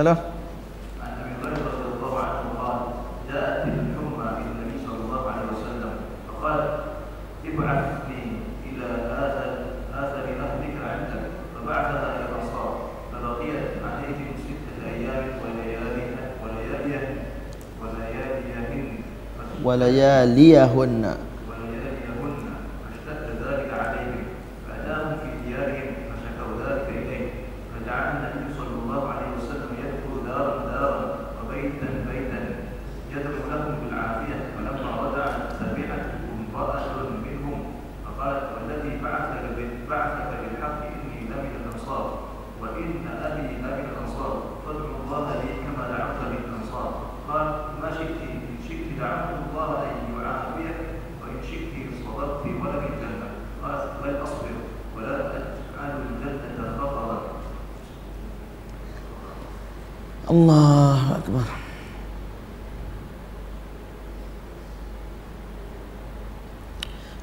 السلام 0.00 0.16
عن 1.02 1.12
ابي 1.20 1.32
رضي 1.44 1.88
الله 1.96 2.18
عنه 2.18 2.42
قال 2.60 2.80
جاءت 3.32 3.64
صلى 4.86 5.00
الله 5.04 5.22
عليه 5.30 5.46
وسلم 5.52 5.92
ابعثني 7.44 8.22
إلى 8.66 8.86
عندك 10.88 11.24
فبعثها 11.54 12.08
إلى 12.16 12.26
فبقيت 13.12 13.64
عليهم 13.84 14.28
سته 14.44 14.78
أيام 14.88 15.24
ولياليهن 15.44 16.16
ولياليهن 16.44 17.16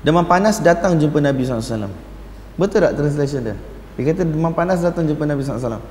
Demam 0.07 0.23
panas 0.23 0.63
datang 0.63 0.95
jumpa 0.95 1.19
Nabi 1.19 1.43
SAW 1.43 1.91
Betul 2.55 2.79
tak 2.79 2.95
translation 2.95 3.43
dia? 3.43 3.55
Dia 3.99 4.03
kata 4.07 4.23
demam 4.23 4.55
panas 4.55 4.79
datang 4.79 5.03
jumpa 5.03 5.27
Nabi 5.27 5.43
SAW 5.43 5.83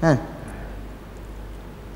Ha? 0.00 0.12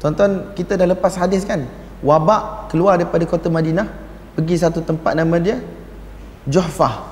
Tonton 0.02 0.50
kita 0.58 0.74
dah 0.74 0.90
lepas 0.90 1.14
hadis 1.14 1.46
kan? 1.46 1.62
Wabak 2.02 2.74
keluar 2.74 2.98
daripada 2.98 3.22
kota 3.22 3.46
Madinah 3.46 3.86
Pergi 4.34 4.58
satu 4.58 4.82
tempat 4.82 5.14
nama 5.14 5.38
dia 5.38 5.62
Johfah 6.50 7.06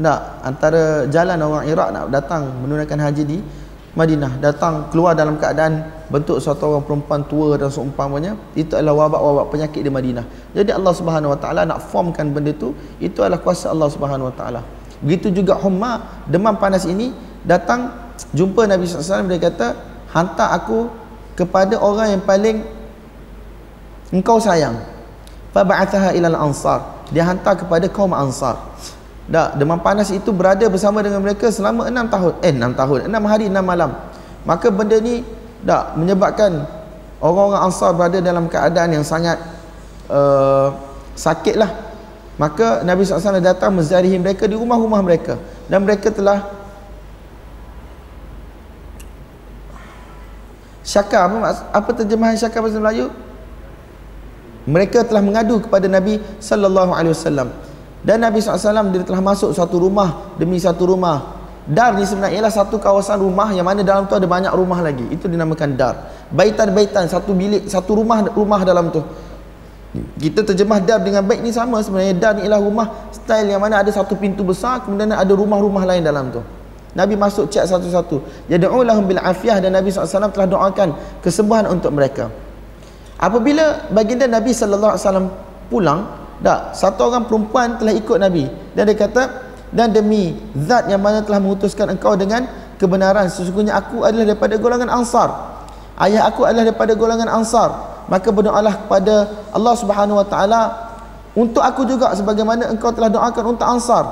Tak 0.00 0.20
Antara 0.48 1.04
jalan 1.12 1.38
orang 1.44 1.68
Iraq 1.68 1.88
nak 1.92 2.08
datang 2.08 2.56
Menunaikan 2.64 3.04
haji 3.04 3.22
di 3.28 3.38
Madinah. 3.94 4.42
Datang 4.42 4.90
keluar 4.90 5.14
dalam 5.14 5.38
keadaan 5.38 5.93
bentuk 6.12 6.36
suatu 6.40 6.68
orang 6.68 6.84
perempuan 6.84 7.24
tua 7.24 7.56
dan 7.56 7.72
seumpamanya 7.72 8.36
itu 8.52 8.76
adalah 8.76 9.06
wabak-wabak 9.06 9.46
penyakit 9.52 9.80
di 9.80 9.90
Madinah 9.90 10.24
jadi 10.52 10.76
Allah 10.76 10.92
Subhanahu 10.92 11.32
Wa 11.32 11.38
Taala 11.40 11.60
nak 11.64 11.80
formkan 11.88 12.28
benda 12.32 12.52
itu 12.52 12.76
itu 13.00 13.18
adalah 13.24 13.40
kuasa 13.40 13.72
Allah 13.72 13.88
Subhanahu 13.88 14.28
Wa 14.32 14.34
Taala 14.36 14.60
begitu 15.00 15.32
juga 15.32 15.56
humma 15.56 16.24
demam 16.28 16.56
panas 16.60 16.84
ini 16.84 17.12
datang 17.44 17.92
jumpa 18.36 18.68
Nabi 18.68 18.84
SAW 18.84 19.26
dia 19.26 19.40
kata 19.40 19.76
hantar 20.12 20.54
aku 20.54 20.92
kepada 21.34 21.80
orang 21.80 22.18
yang 22.18 22.22
paling 22.22 22.62
engkau 24.14 24.38
sayang 24.38 24.78
fa 25.50 25.66
ba'athaha 25.66 26.14
ila 26.14 26.28
al-ansar 26.30 26.80
dia 27.10 27.26
hantar 27.26 27.58
kepada 27.58 27.88
kaum 27.90 28.12
ansar 28.14 28.56
tak, 29.24 29.56
demam 29.56 29.80
panas 29.80 30.12
itu 30.12 30.28
berada 30.36 30.68
bersama 30.68 31.00
dengan 31.00 31.24
mereka 31.24 31.48
selama 31.48 31.88
enam 31.88 32.04
tahun. 32.12 32.32
Eh, 32.44 32.52
enam 32.52 32.76
tahun. 32.76 33.08
enam 33.08 33.24
hari, 33.24 33.48
enam 33.48 33.64
malam. 33.64 33.96
Maka 34.44 34.68
benda 34.68 35.00
ni 35.00 35.24
tak 35.64 35.96
menyebabkan 35.96 36.68
orang-orang 37.18 37.60
Ansar 37.68 37.90
berada 37.96 38.18
dalam 38.20 38.46
keadaan 38.46 39.00
yang 39.00 39.04
sangat 39.04 39.40
uh, 40.12 40.72
sakit 41.16 41.56
lah. 41.56 41.70
Maka 42.34 42.82
Nabi 42.82 43.06
SAW 43.06 43.38
datang 43.38 43.72
menzarihi 43.72 44.18
mereka 44.18 44.44
di 44.50 44.58
rumah-rumah 44.58 45.00
mereka. 45.00 45.38
Dan 45.70 45.86
mereka 45.86 46.10
telah 46.10 46.44
syakar. 50.82 51.30
Apa, 51.30 51.38
apa 51.70 51.90
terjemahan 51.94 52.34
syakar 52.34 52.60
bahasa 52.60 52.82
Melayu? 52.82 53.08
Mereka 54.66 55.06
telah 55.06 55.22
mengadu 55.22 55.62
kepada 55.62 55.86
Nabi 55.86 56.18
wasallam 56.40 57.52
dan 58.04 58.20
Nabi 58.20 58.44
SAW 58.44 58.92
dia 58.92 59.00
telah 59.00 59.24
masuk 59.24 59.56
satu 59.56 59.80
rumah 59.80 60.36
demi 60.36 60.60
satu 60.60 60.92
rumah 60.92 61.43
dar 61.64 61.96
ni 61.96 62.04
sebenarnya 62.04 62.40
ialah 62.40 62.52
satu 62.52 62.76
kawasan 62.76 63.20
rumah 63.24 63.48
yang 63.56 63.64
mana 63.64 63.80
dalam 63.80 64.04
tu 64.04 64.14
ada 64.16 64.28
banyak 64.28 64.52
rumah 64.52 64.84
lagi. 64.84 65.04
Itu 65.08 65.28
dinamakan 65.28 65.76
dar. 65.76 65.94
Baitan-baitan 66.28 67.08
satu 67.08 67.32
bilik 67.32 67.68
satu 67.68 67.96
rumah 67.96 68.24
rumah 68.32 68.60
dalam 68.62 68.92
tu. 68.92 69.00
Kita 69.94 70.42
terjemah 70.42 70.82
dar 70.82 71.00
dengan 71.00 71.22
baik 71.22 71.40
ni 71.40 71.54
sama 71.54 71.78
sebenarnya. 71.80 72.14
Dar 72.18 72.32
ni 72.36 72.44
ialah 72.44 72.60
rumah 72.60 73.08
style 73.14 73.54
yang 73.54 73.62
mana 73.62 73.80
ada 73.80 73.90
satu 73.94 74.18
pintu 74.18 74.42
besar 74.42 74.82
kemudian 74.82 75.14
ada 75.14 75.32
rumah-rumah 75.32 75.86
lain 75.86 76.02
dalam 76.02 76.28
tu. 76.34 76.42
Nabi 76.94 77.18
masuk 77.18 77.50
cek 77.50 77.66
satu-satu. 77.66 78.46
Yad'ulahum 78.46 79.10
bil 79.10 79.18
afiyah 79.18 79.58
dan 79.58 79.74
Nabi 79.74 79.90
SAW 79.90 80.30
telah 80.30 80.46
doakan 80.46 81.20
kesembuhan 81.20 81.66
untuk 81.66 81.90
mereka. 81.90 82.30
Apabila 83.18 83.90
baginda 83.90 84.30
Nabi 84.30 84.54
SAW 84.54 84.94
pulang 85.70 86.24
tak, 86.42 86.74
satu 86.74 87.08
orang 87.08 87.24
perempuan 87.30 87.78
telah 87.78 87.94
ikut 87.94 88.18
Nabi. 88.18 88.44
Dan 88.74 88.90
dia 88.90 88.96
kata 88.98 89.22
dan 89.74 89.90
demi 89.90 90.38
zat 90.54 90.86
yang 90.86 91.02
mana 91.02 91.20
telah 91.26 91.42
mengutuskan 91.42 91.90
engkau 91.90 92.14
dengan 92.14 92.46
kebenaran 92.78 93.26
sesungguhnya 93.26 93.74
aku 93.74 94.06
adalah 94.06 94.32
daripada 94.32 94.54
golongan 94.54 94.88
Ansar. 94.88 95.28
Ayah 95.98 96.30
aku 96.30 96.46
adalah 96.46 96.70
daripada 96.70 96.94
golongan 96.94 97.26
Ansar. 97.26 97.74
Maka 98.06 98.30
berdoalah 98.30 98.86
kepada 98.86 99.14
Allah 99.50 99.74
Subhanahu 99.74 100.22
Wa 100.22 100.26
Taala 100.30 100.62
untuk 101.34 101.60
aku 101.60 101.82
juga 101.82 102.14
sebagaimana 102.14 102.70
engkau 102.70 102.94
telah 102.94 103.10
doakan 103.10 103.58
untuk 103.58 103.66
Ansar. 103.66 104.06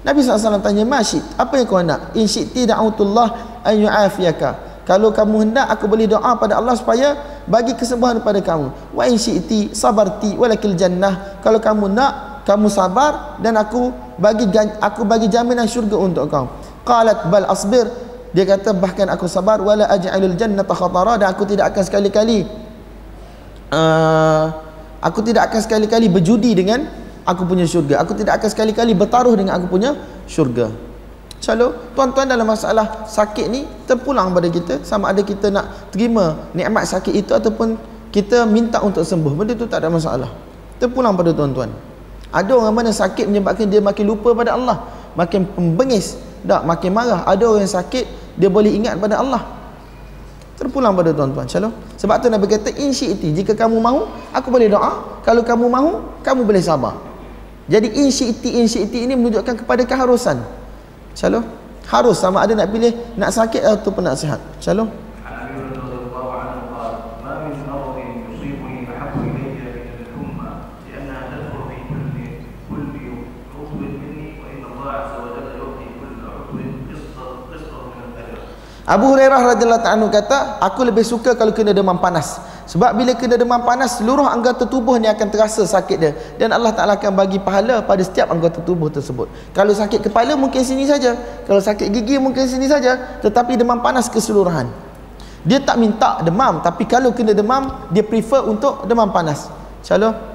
Nabi 0.00 0.24
SAW 0.24 0.64
tanya, 0.64 0.88
Masyid, 0.88 1.20
apa 1.36 1.60
yang 1.60 1.68
kau 1.68 1.76
nak? 1.84 2.16
In 2.16 2.24
syi'ti 2.24 2.64
da'utullah 2.64 3.60
an 3.60 3.74
yu'afiyaka 3.76 4.70
kalau 4.90 5.14
kamu 5.14 5.46
hendak 5.46 5.70
aku 5.70 5.86
boleh 5.86 6.10
doa 6.10 6.34
pada 6.34 6.58
Allah 6.58 6.74
supaya 6.74 7.14
bagi 7.46 7.78
kesembuhan 7.78 8.18
kepada 8.18 8.42
kamu 8.42 8.90
wa 8.90 9.02
in 9.06 9.14
syi'ti 9.14 9.70
sabarti 9.70 10.34
walakil 10.34 10.74
jannah 10.74 11.38
kalau 11.46 11.62
kamu 11.62 11.94
nak 11.94 12.29
kamu 12.44 12.72
sabar 12.72 13.36
dan 13.44 13.56
aku 13.60 13.92
bagi 14.16 14.48
aku 14.80 15.04
bagi 15.04 15.28
jaminan 15.28 15.68
syurga 15.68 15.96
untuk 16.00 16.24
kau. 16.32 16.48
Qalat 16.84 17.28
bal 17.28 17.46
asbir. 17.48 17.86
Dia 18.30 18.46
kata 18.46 18.72
bahkan 18.78 19.10
aku 19.10 19.26
sabar 19.26 19.58
wala 19.58 19.90
aj'alul 19.90 20.38
jannata 20.38 20.72
khatara. 20.72 21.18
Dan 21.18 21.28
aku 21.28 21.44
tidak 21.44 21.74
akan 21.74 21.82
sekali-kali 21.82 22.46
uh, 23.74 24.44
aku 25.02 25.20
tidak 25.26 25.50
akan 25.50 25.60
sekali-kali 25.60 26.06
berjudi 26.08 26.54
dengan 26.56 26.86
aku 27.26 27.44
punya 27.44 27.66
syurga. 27.66 28.00
Aku 28.02 28.16
tidak 28.16 28.40
akan 28.40 28.48
sekali-kali 28.48 28.92
bertaruh 28.96 29.34
dengan 29.34 29.58
aku 29.60 29.66
punya 29.68 29.98
syurga. 30.30 30.70
Selalu 31.40 31.96
tuan-tuan 31.96 32.28
dalam 32.28 32.44
masalah 32.44 33.08
sakit 33.08 33.46
ni 33.48 33.64
terpulang 33.88 34.28
pada 34.36 34.48
kita 34.52 34.84
sama 34.84 35.08
ada 35.08 35.24
kita 35.24 35.48
nak 35.48 35.88
terima 35.88 36.36
nikmat 36.52 36.84
sakit 36.84 37.16
itu 37.16 37.32
ataupun 37.32 37.80
kita 38.12 38.44
minta 38.44 38.84
untuk 38.84 39.02
sembuh. 39.02 39.32
Benda 39.32 39.56
tu 39.56 39.64
tak 39.64 39.84
ada 39.84 39.90
masalah. 39.92 40.30
terpulang 40.80 41.12
pada 41.12 41.36
tuan-tuan 41.36 41.89
ada 42.30 42.50
orang 42.54 42.74
mana 42.74 42.90
sakit 42.94 43.26
menyebabkan 43.26 43.66
dia 43.66 43.82
makin 43.82 44.06
lupa 44.06 44.30
pada 44.32 44.54
Allah. 44.54 44.86
Makin 45.18 45.42
pembengis 45.50 46.14
tak? 46.46 46.62
Makin 46.62 46.90
marah. 46.94 47.26
Ada 47.26 47.42
orang 47.50 47.66
yang 47.66 47.74
sakit 47.74 48.04
dia 48.38 48.46
boleh 48.46 48.70
ingat 48.70 48.94
pada 48.96 49.18
Allah. 49.18 49.42
Terpulang 50.54 50.92
pada 50.92 51.10
tuan-tuan 51.16 51.48
shalom 51.48 51.72
sebab 51.96 52.20
tu 52.20 52.28
Nabi 52.28 52.44
kata 52.44 52.68
insyi'ti 52.76 53.32
jika 53.32 53.56
kamu 53.56 53.80
mahu 53.80 54.06
aku 54.30 54.52
boleh 54.52 54.68
doa. 54.68 55.20
Kalau 55.24 55.40
kamu 55.40 55.66
mahu 55.66 55.90
kamu 56.20 56.44
boleh 56.44 56.60
sabar. 56.60 57.00
Jadi 57.66 57.90
insyi'ti 57.90 58.60
insyi'ti 58.60 59.08
ini 59.08 59.16
menunjukkan 59.16 59.64
kepada 59.64 59.82
keharusan. 59.88 60.38
Shalom 61.16 61.42
harus 61.90 62.22
sama 62.22 62.46
ada 62.46 62.54
nak 62.54 62.70
pilih 62.70 62.94
nak 63.18 63.34
sakit 63.34 63.66
ataupun 63.66 64.06
nak 64.06 64.14
sihat 64.14 64.38
shalom 64.62 64.86
Abu 78.90 79.14
Hurairah 79.14 79.54
radhiyallahu 79.54 79.86
anhu 79.86 80.10
kata, 80.10 80.58
aku 80.58 80.82
lebih 80.82 81.06
suka 81.06 81.38
kalau 81.38 81.54
kena 81.54 81.70
demam 81.70 81.94
panas. 82.02 82.42
Sebab 82.66 82.98
bila 82.98 83.14
kena 83.14 83.38
demam 83.38 83.62
panas, 83.62 84.02
seluruh 84.02 84.26
anggota 84.26 84.66
tubuh 84.66 84.98
ni 84.98 85.06
akan 85.06 85.30
terasa 85.30 85.62
sakit 85.62 85.96
dia 85.98 86.12
dan 86.42 86.50
Allah 86.50 86.74
Taala 86.74 86.98
akan 86.98 87.14
bagi 87.14 87.38
pahala 87.38 87.86
pada 87.86 88.02
setiap 88.02 88.34
anggota 88.34 88.58
tubuh 88.58 88.90
tersebut. 88.90 89.30
Kalau 89.54 89.70
sakit 89.70 90.10
kepala 90.10 90.34
mungkin 90.34 90.66
sini 90.66 90.90
saja, 90.90 91.14
kalau 91.46 91.62
sakit 91.62 91.86
gigi 91.86 92.18
mungkin 92.18 92.50
sini 92.50 92.66
saja, 92.66 93.22
tetapi 93.22 93.54
demam 93.54 93.78
panas 93.78 94.10
keseluruhan. 94.10 94.66
Dia 95.46 95.62
tak 95.62 95.78
minta 95.78 96.18
demam, 96.26 96.58
tapi 96.58 96.82
kalau 96.82 97.14
kena 97.14 97.30
demam, 97.30 97.86
dia 97.94 98.02
prefer 98.02 98.42
untuk 98.42 98.90
demam 98.90 99.14
panas. 99.14 99.46
Shalom. 99.86 100.29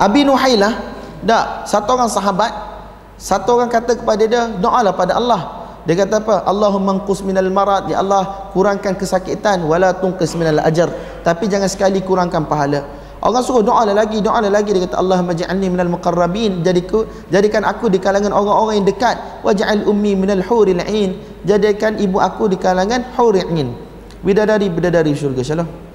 Abi 0.00 0.24
Nuhailah 0.24 0.72
tak 1.28 1.68
satu 1.68 1.92
orang 1.92 2.08
sahabat 2.08 2.70
satu 3.20 3.60
orang 3.60 3.68
kata 3.68 4.00
kepada 4.00 4.24
dia 4.24 4.48
doalah 4.48 4.96
pada 4.96 5.20
Allah. 5.20 5.60
Dia 5.84 5.92
kata 5.92 6.24
apa? 6.24 6.40
Allahumma 6.48 7.04
qus 7.04 7.20
minal 7.20 7.52
marad. 7.52 7.84
Ya 7.92 8.00
Allah 8.00 8.48
kurangkan 8.56 8.96
kesakitan. 8.96 9.60
Wala 9.68 9.92
tunqis 9.92 10.32
minal 10.40 10.56
ajr. 10.64 10.88
Tapi 11.20 11.44
jangan 11.44 11.68
sekali 11.68 12.00
kurangkan 12.00 12.48
pahala. 12.48 12.80
Allah 13.20 13.44
suruh 13.44 13.60
doalah 13.60 13.92
lagi 13.92 14.24
doalah 14.24 14.48
lagi. 14.48 14.72
Dia 14.72 14.88
kata 14.88 14.96
Allahumma 14.96 15.36
ja'alni 15.36 15.68
minal 15.68 15.92
muqarrabin. 15.92 16.64
Jadiku 16.64 17.04
jadikan 17.28 17.68
aku 17.68 17.92
di 17.92 18.00
kalangan 18.00 18.32
orang-orang 18.32 18.80
yang 18.80 18.88
dekat. 18.88 19.44
Waj'al 19.44 19.84
ummi 19.84 20.16
minal 20.16 20.40
huril 20.48 20.80
ain. 20.80 21.20
Jadikan 21.44 22.00
ibu 22.00 22.16
aku 22.16 22.48
di 22.48 22.56
kalangan 22.56 23.04
huril 23.20 23.52
ain. 23.52 23.76
Bidadari 24.24 24.72
bidadari 24.72 25.12
syurga. 25.12 25.44
Shalom 25.44 25.89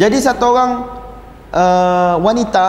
Jadi 0.00 0.16
satu 0.16 0.56
orang 0.56 0.88
uh, 1.52 2.16
wanita 2.24 2.64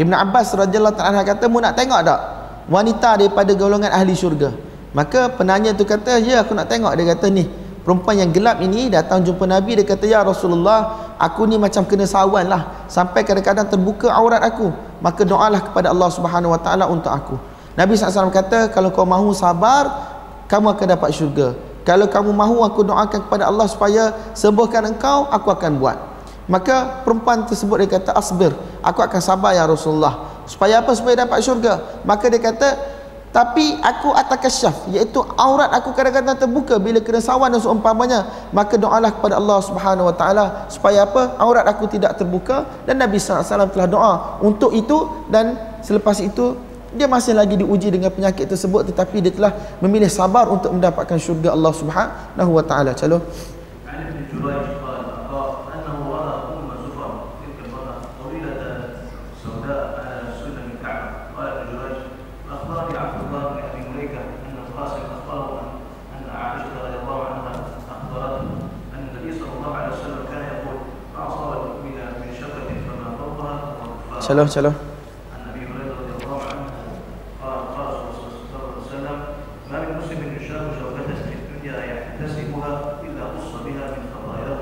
Ibn 0.00 0.12
Abbas 0.16 0.56
radhiyallahu 0.56 0.96
ta'ala 0.96 1.20
kata 1.28 1.44
mu 1.52 1.60
nak 1.60 1.76
tengok 1.76 2.00
tak 2.00 2.20
wanita 2.72 3.20
daripada 3.20 3.52
golongan 3.52 3.92
ahli 3.92 4.16
syurga? 4.16 4.56
Maka 4.96 5.28
penanya 5.28 5.76
tu 5.76 5.84
kata 5.84 6.16
ya 6.24 6.40
aku 6.40 6.56
nak 6.56 6.72
tengok. 6.72 6.96
Dia 6.96 7.12
kata 7.12 7.28
ni 7.28 7.44
perempuan 7.84 8.24
yang 8.24 8.32
gelap 8.32 8.64
ini 8.64 8.88
datang 8.88 9.20
jumpa 9.20 9.44
Nabi 9.44 9.76
dia 9.76 9.84
kata 9.84 10.08
ya 10.08 10.24
Rasulullah 10.24 11.12
aku 11.20 11.44
ni 11.44 11.60
macam 11.60 11.84
kena 11.84 12.08
sawan 12.08 12.48
lah. 12.48 12.88
Sampai 12.88 13.28
kadang-kadang 13.28 13.68
terbuka 13.68 14.08
aurat 14.08 14.40
aku. 14.40 14.72
Maka 15.04 15.28
doalah 15.28 15.60
kepada 15.60 15.92
Allah 15.92 16.08
subhanahu 16.08 16.56
wa 16.56 16.60
ta'ala 16.64 16.88
untuk 16.88 17.12
aku. 17.12 17.36
Nabi 17.76 17.92
SAW 17.92 18.32
kata 18.32 18.72
kalau 18.72 18.88
kau 18.88 19.04
mahu 19.04 19.36
sabar 19.36 19.84
kamu 20.48 20.72
akan 20.72 20.86
dapat 20.96 21.12
syurga. 21.12 21.52
Kalau 21.84 22.08
kamu 22.08 22.32
mahu 22.32 22.64
aku 22.64 22.88
doakan 22.88 23.20
kepada 23.28 23.52
Allah 23.52 23.68
supaya 23.68 24.16
sembuhkan 24.32 24.96
engkau 24.96 25.28
aku 25.28 25.52
akan 25.52 25.76
buat 25.76 26.09
Maka 26.50 27.06
perempuan 27.06 27.46
tersebut 27.46 27.86
dia 27.86 28.02
kata 28.02 28.10
asbir, 28.18 28.50
aku 28.82 28.98
akan 28.98 29.20
sabar 29.22 29.54
ya 29.54 29.70
Rasulullah. 29.70 30.42
Supaya 30.50 30.82
apa? 30.82 30.90
Supaya 30.98 31.22
dapat 31.22 31.38
syurga. 31.46 32.02
Maka 32.02 32.26
dia 32.26 32.42
kata 32.42 32.68
tapi 33.30 33.78
aku 33.78 34.10
atakasyaf 34.10 34.90
iaitu 34.90 35.22
aurat 35.38 35.70
aku 35.70 35.94
kadang-kadang 35.94 36.34
terbuka 36.34 36.82
bila 36.82 36.98
kena 36.98 37.22
sawan 37.22 37.54
dan 37.54 37.62
seumpamanya 37.62 38.26
maka 38.50 38.74
doalah 38.74 39.14
kepada 39.14 39.38
Allah 39.38 39.62
Subhanahu 39.62 40.10
wa 40.10 40.14
taala 40.18 40.66
supaya 40.66 41.06
apa 41.06 41.38
aurat 41.38 41.62
aku 41.62 41.86
tidak 41.86 42.18
terbuka 42.18 42.66
dan 42.90 42.98
Nabi 42.98 43.22
SAW 43.22 43.70
telah 43.70 43.86
doa 43.86 44.14
untuk 44.42 44.74
itu 44.74 45.06
dan 45.30 45.54
selepas 45.78 46.18
itu 46.18 46.58
dia 46.90 47.06
masih 47.06 47.38
lagi 47.38 47.54
diuji 47.54 47.94
dengan 47.94 48.10
penyakit 48.10 48.50
tersebut 48.50 48.90
tetapi 48.90 49.22
dia 49.22 49.30
telah 49.30 49.54
memilih 49.78 50.10
sabar 50.10 50.50
untuk 50.50 50.74
mendapatkan 50.74 51.14
syurga 51.14 51.54
Allah 51.54 51.70
Subhanahu 51.70 52.50
wa 52.50 52.64
taala 52.66 52.98
calon 52.98 53.22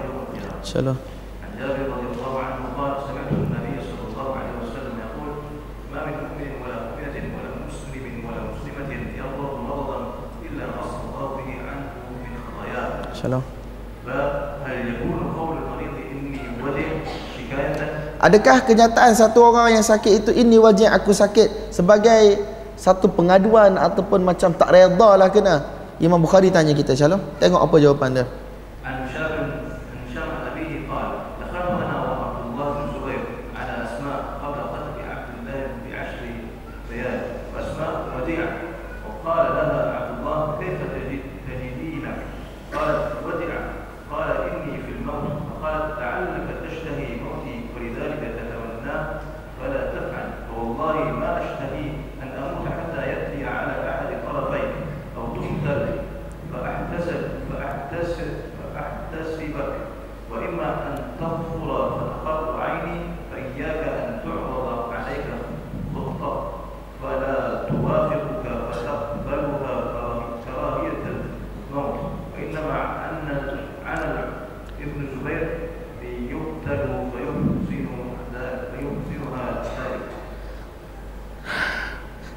يوم 0.05 0.19
القيامة. 0.23 0.59
calon 0.69 0.97
عن 1.45 1.51
جابر 1.59 1.85
رضي 1.95 2.07
الله 2.15 2.35
عنه 2.47 2.63
قال 2.79 2.93
سمعت 3.09 3.31
النبي 3.33 3.75
صلى 3.89 4.05
الله 4.09 4.29
عليه 4.39 4.55
وسلم 4.63 4.95
يقول 5.07 5.31
ما 5.93 6.01
من 6.07 6.15
مؤمن 6.23 6.51
ولا 6.63 6.77
مؤمنة 6.87 7.17
ولا 7.37 7.51
مسلم 7.69 8.05
ولا 8.27 8.41
مسلمة 8.53 8.91
يضر 9.21 9.53
مرضا 9.69 9.99
إلا 10.47 10.65
قص 10.79 10.93
الله 11.09 11.29
به 11.37 11.51
عنه 11.71 11.87
من 12.25 12.33
خطاياه 12.45 12.91
calon 13.23 13.58
Adakah 18.19 18.67
kenyataan 18.67 19.15
satu 19.15 19.47
orang 19.47 19.79
yang 19.79 19.85
sakit 19.87 20.13
itu 20.27 20.31
ini 20.35 20.59
wajib 20.59 20.91
aku 20.91 21.15
sakit 21.15 21.71
sebagai 21.71 22.43
satu 22.75 23.07
pengaduan 23.07 23.79
ataupun 23.79 24.27
macam 24.27 24.51
tak 24.55 24.75
redha 24.75 25.11
lah 25.15 25.31
kena? 25.31 25.63
Imam 26.03 26.19
Bukhari 26.19 26.51
tanya 26.51 26.75
kita 26.75 26.95
Shalom. 26.99 27.23
Tengok 27.39 27.63
apa 27.63 27.77
jawapan 27.79 28.11
dia 28.23 28.27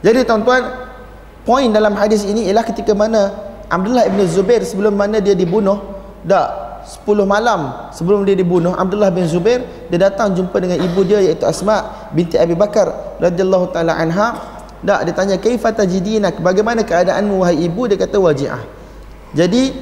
Jadi 0.01 0.25
tuan-tuan, 0.25 0.65
poin 1.45 1.69
dalam 1.69 1.93
hadis 1.93 2.25
ini 2.25 2.49
ialah 2.49 2.65
ketika 2.65 2.97
mana 2.97 3.33
Abdullah 3.69 4.09
bin 4.09 4.25
Zubair 4.25 4.65
sebelum 4.65 4.97
mana 4.97 5.21
dia 5.21 5.37
dibunuh, 5.37 5.77
dak 6.25 6.71
10 6.81 7.05
malam 7.29 7.93
sebelum 7.93 8.25
dia 8.25 8.33
dibunuh 8.33 8.73
Abdullah 8.73 9.13
bin 9.13 9.29
Zubair 9.29 9.61
dia 9.89 10.01
datang 10.01 10.33
jumpa 10.33 10.57
dengan 10.57 10.81
ibu 10.81 11.05
dia 11.05 11.21
iaitu 11.21 11.45
Asma 11.45 12.09
binti 12.09 12.41
Abi 12.41 12.57
Bakar 12.57 13.17
radhiyallahu 13.21 13.69
taala 13.69 13.93
anha. 13.97 14.59
Dak 14.81 15.05
dia 15.05 15.13
tanya 15.13 15.35
kaifa 15.37 15.69
tajidinak 15.69 16.41
bagaimana 16.41 16.81
keadaanmu 16.81 17.45
wahai 17.45 17.69
ibu? 17.69 17.85
Dia 17.85 18.01
kata 18.01 18.17
waji'ah. 18.17 18.61
Jadi 19.37 19.77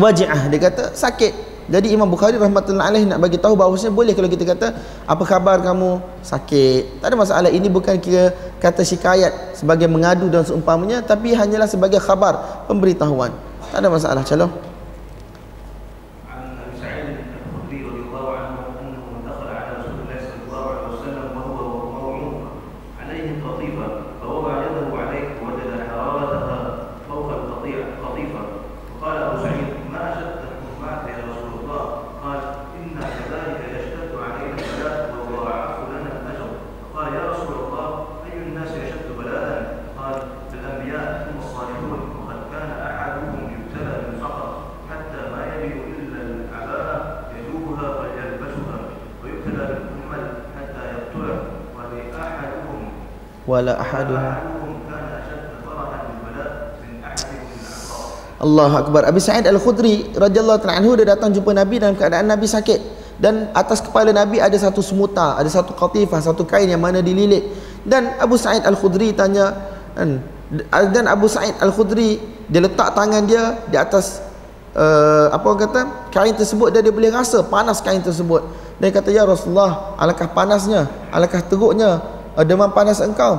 waji'ah 0.00 0.48
dia 0.48 0.60
kata 0.64 0.96
sakit. 0.96 1.52
Jadi 1.64 1.92
Imam 1.92 2.08
Bukhari 2.08 2.40
rahmatullahi 2.40 2.88
alaih 2.88 3.04
nak 3.08 3.20
bagi 3.20 3.40
tahu 3.40 3.56
bahawa 3.56 3.76
boleh 3.76 4.12
kalau 4.16 4.28
kita 4.32 4.48
kata 4.48 4.72
apa 5.04 5.22
khabar 5.28 5.60
kamu? 5.60 6.00
Sakit. 6.24 7.04
Tak 7.04 7.12
ada 7.12 7.16
masalah. 7.20 7.50
Ini 7.52 7.68
bukan 7.68 8.00
kira 8.00 8.32
kata 8.64 8.80
syikayat 8.80 9.52
sebagai 9.52 9.84
mengadu 9.84 10.32
dan 10.32 10.40
seumpamanya 10.40 11.04
tapi 11.04 11.36
hanyalah 11.36 11.68
sebagai 11.68 12.00
khabar 12.00 12.64
pemberitahuan. 12.64 13.28
Tak 13.68 13.84
ada 13.84 13.92
masalah 13.92 14.24
calon. 14.24 14.48
Wala 53.54 53.78
ahaduhum 53.78 54.62
Allah 58.44 58.72
Akbar. 58.76 59.08
Abi 59.08 59.24
Sa'id 59.24 59.48
Al-Khudri 59.48 60.12
radhiyallahu 60.12 60.60
ta'ala 60.60 60.76
anhu 60.76 60.92
dia 61.00 61.16
datang 61.16 61.32
jumpa 61.32 61.56
Nabi 61.56 61.80
dalam 61.80 61.96
keadaan 61.96 62.28
Nabi 62.28 62.44
sakit. 62.44 63.06
Dan 63.16 63.48
atas 63.56 63.80
kepala 63.80 64.12
Nabi 64.12 64.36
ada 64.36 64.52
satu 64.52 64.84
semuta 64.84 65.38
ada 65.40 65.48
satu 65.48 65.72
qatifah 65.72 66.20
satu 66.20 66.44
kain 66.44 66.68
yang 66.68 66.82
mana 66.82 67.00
dililit. 67.00 67.40
Dan 67.86 68.12
Abu 68.20 68.36
Sa'id 68.36 68.60
Al-Khudri 68.68 69.16
tanya 69.16 69.54
dan 70.68 71.04
Abu 71.08 71.24
Sa'id 71.24 71.56
Al-Khudri 71.56 72.20
dia 72.50 72.60
letak 72.60 72.92
tangan 72.92 73.24
dia 73.24 73.64
di 73.64 73.80
atas 73.80 74.20
uh, 74.76 75.32
apa 75.32 75.44
orang 75.48 75.60
kata 75.64 75.80
kain 76.12 76.36
tersebut. 76.36 76.68
Dan 76.68 76.84
dia 76.84 76.92
boleh 76.92 77.16
rasa 77.16 77.40
panas 77.48 77.80
kain 77.80 78.04
tersebut. 78.04 78.44
Dia 78.76 78.92
kata 78.92 79.08
ya 79.08 79.24
Rasulullah 79.24 79.96
alangkah 79.96 80.28
panasnya 80.28 80.84
alangkah 81.08 81.40
teruknya 81.48 82.02
demam 82.42 82.74
panas 82.74 82.98
engkau. 82.98 83.38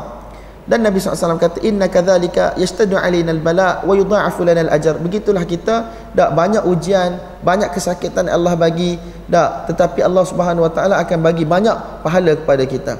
Dan 0.66 0.82
Nabi 0.82 0.98
SAW 0.98 1.38
kata 1.38 1.62
inna 1.62 1.86
kadzalika 1.86 2.58
yastadu 2.58 2.98
alaina 2.98 3.30
albala 3.30 3.86
wa 3.86 3.94
yudha'afu 3.94 4.42
lana 4.42 4.66
alajar 4.66 4.98
begitulah 4.98 5.46
kita 5.46 5.94
dak 6.18 6.34
banyak 6.34 6.66
ujian 6.66 7.22
banyak 7.46 7.70
kesakitan 7.70 8.26
Allah 8.26 8.58
bagi 8.58 8.98
dak. 9.30 9.70
Tetapi 9.70 10.02
Allah 10.02 10.26
Subhanahu 10.26 10.66
wa 10.66 10.72
taala 10.74 10.98
akan 11.06 11.22
bagi 11.22 11.46
banyak 11.46 12.02
pahala 12.02 12.34
kepada 12.34 12.64
kita. 12.66 12.94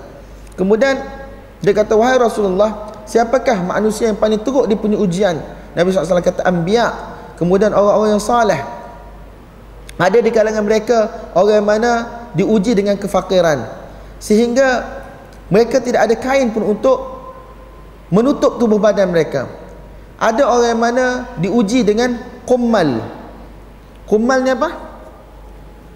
Kemudian 0.54 1.02
dia 1.58 1.74
kata 1.74 1.98
wahai 1.98 2.22
Rasulullah 2.22 2.94
siapakah 3.10 3.58
manusia 3.66 4.14
yang 4.14 4.20
paling 4.22 4.38
teruk 4.46 4.70
dia 4.70 4.78
punya 4.78 5.02
ujian? 5.02 5.42
Nabi 5.74 5.90
SAW 5.90 6.22
kata 6.22 6.46
anbiya. 6.46 6.94
Kemudian 7.36 7.74
orang-orang 7.76 8.16
yang 8.16 8.24
saleh. 8.24 8.62
Ada 9.98 10.20
di 10.24 10.32
kalangan 10.32 10.64
mereka 10.64 11.32
orang 11.36 11.66
mana 11.66 11.92
diuji 12.36 12.76
dengan 12.78 12.96
kefakiran. 12.96 13.64
Sehingga 14.20 14.84
mereka 15.50 15.78
tidak 15.78 16.10
ada 16.10 16.16
kain 16.18 16.50
pun 16.50 16.66
untuk 16.66 16.98
menutup 18.10 18.58
tubuh 18.58 18.82
badan 18.82 19.10
mereka. 19.14 19.50
Ada 20.16 20.48
orang 20.48 20.70
yang 20.72 20.82
mana 20.82 21.06
diuji 21.38 21.84
dengan 21.84 22.16
kummal. 22.48 23.04
Kummal 24.08 24.42
ni 24.46 24.54
apa? 24.54 24.70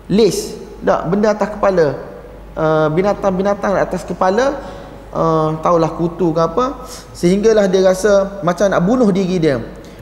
Lace. 0.09 0.57
Tak, 0.83 1.07
benda 1.07 1.31
atas 1.31 1.49
kepala. 1.55 1.87
Uh, 2.57 2.87
binatang-binatang 2.91 3.73
uh, 3.77 3.85
atas 3.85 4.03
kepala. 4.03 4.59
Uh, 5.09 5.57
tahulah 5.63 5.95
kutu 5.95 6.35
ke 6.35 6.41
apa. 6.41 6.85
Sehinggalah 7.15 7.65
dia 7.71 7.85
rasa 7.85 8.43
macam 8.43 8.69
nak 8.69 8.81
bunuh 8.83 9.09
diri 9.09 9.39
dia. 9.39 9.57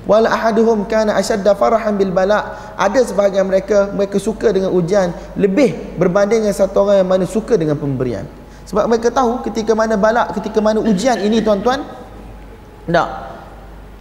Wala 0.07 0.31
ahaduhum 0.31 0.87
kana 0.87 1.19
ashadda 1.19 1.51
farahan 1.53 1.93
bil 1.99 2.15
bala. 2.15 2.73
Ada 2.79 3.11
sebahagian 3.11 3.43
mereka 3.43 3.91
mereka 3.91 4.17
suka 4.23 4.55
dengan 4.55 4.71
ujian 4.71 5.11
lebih 5.35 5.99
berbanding 5.99 6.47
dengan 6.47 6.55
satu 6.55 6.87
orang 6.87 7.03
yang 7.03 7.09
mana 7.11 7.25
suka 7.27 7.59
dengan 7.59 7.75
pemberian. 7.75 8.23
Sebab 8.67 8.83
mereka 8.91 9.07
tahu 9.07 9.39
ketika 9.47 9.71
mana 9.71 9.95
balak, 9.95 10.35
ketika 10.35 10.59
mana 10.59 10.83
ujian 10.83 11.15
ini 11.23 11.39
tuan-tuan, 11.39 11.87
tak. 12.87 13.09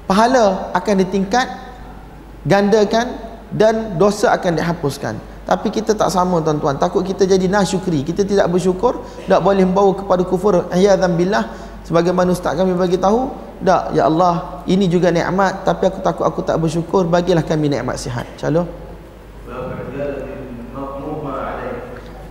Pahala 0.07 0.71
akan 0.75 0.95
ditingkat, 1.03 1.47
gandakan 2.47 3.19
dan 3.51 3.99
dosa 3.99 4.35
akan 4.35 4.59
dihapuskan. 4.59 5.15
Tapi 5.47 5.71
kita 5.71 5.95
tak 5.95 6.11
sama 6.11 6.43
tuan-tuan. 6.43 6.75
Takut 6.79 7.07
kita 7.07 7.23
jadi 7.23 7.47
nasyukri. 7.47 8.03
Kita 8.03 8.27
tidak 8.27 8.51
bersyukur, 8.51 9.07
tak 9.31 9.39
boleh 9.39 9.63
membawa 9.63 9.95
kepada 9.95 10.27
kufur. 10.27 10.67
Ayyadhan 10.75 11.15
billah. 11.15 11.47
Sebagaimana 11.87 12.35
ustaz 12.35 12.59
kami 12.59 12.75
bagi 12.75 12.99
tahu, 12.99 13.31
tak, 13.63 13.95
ya 13.95 14.11
Allah, 14.11 14.67
ini 14.67 14.91
juga 14.91 15.15
nikmat 15.15 15.63
tapi 15.63 15.87
aku 15.87 16.03
takut 16.03 16.27
aku 16.27 16.43
tak 16.43 16.59
bersyukur, 16.59 17.07
bagilah 17.07 17.47
kami 17.47 17.71
nikmat 17.71 17.95
sihat. 17.95 18.27
Calon. 18.43 18.67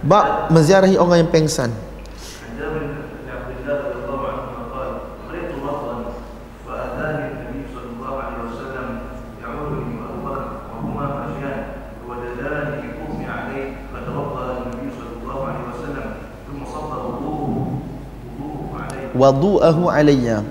Bab 0.05 0.51
menziarahi 0.51 0.99
orang 0.99 1.23
yang 1.25 1.31
pengsan. 1.31 1.71
Wudu'ahu 19.15 19.87
alayya 19.87 20.43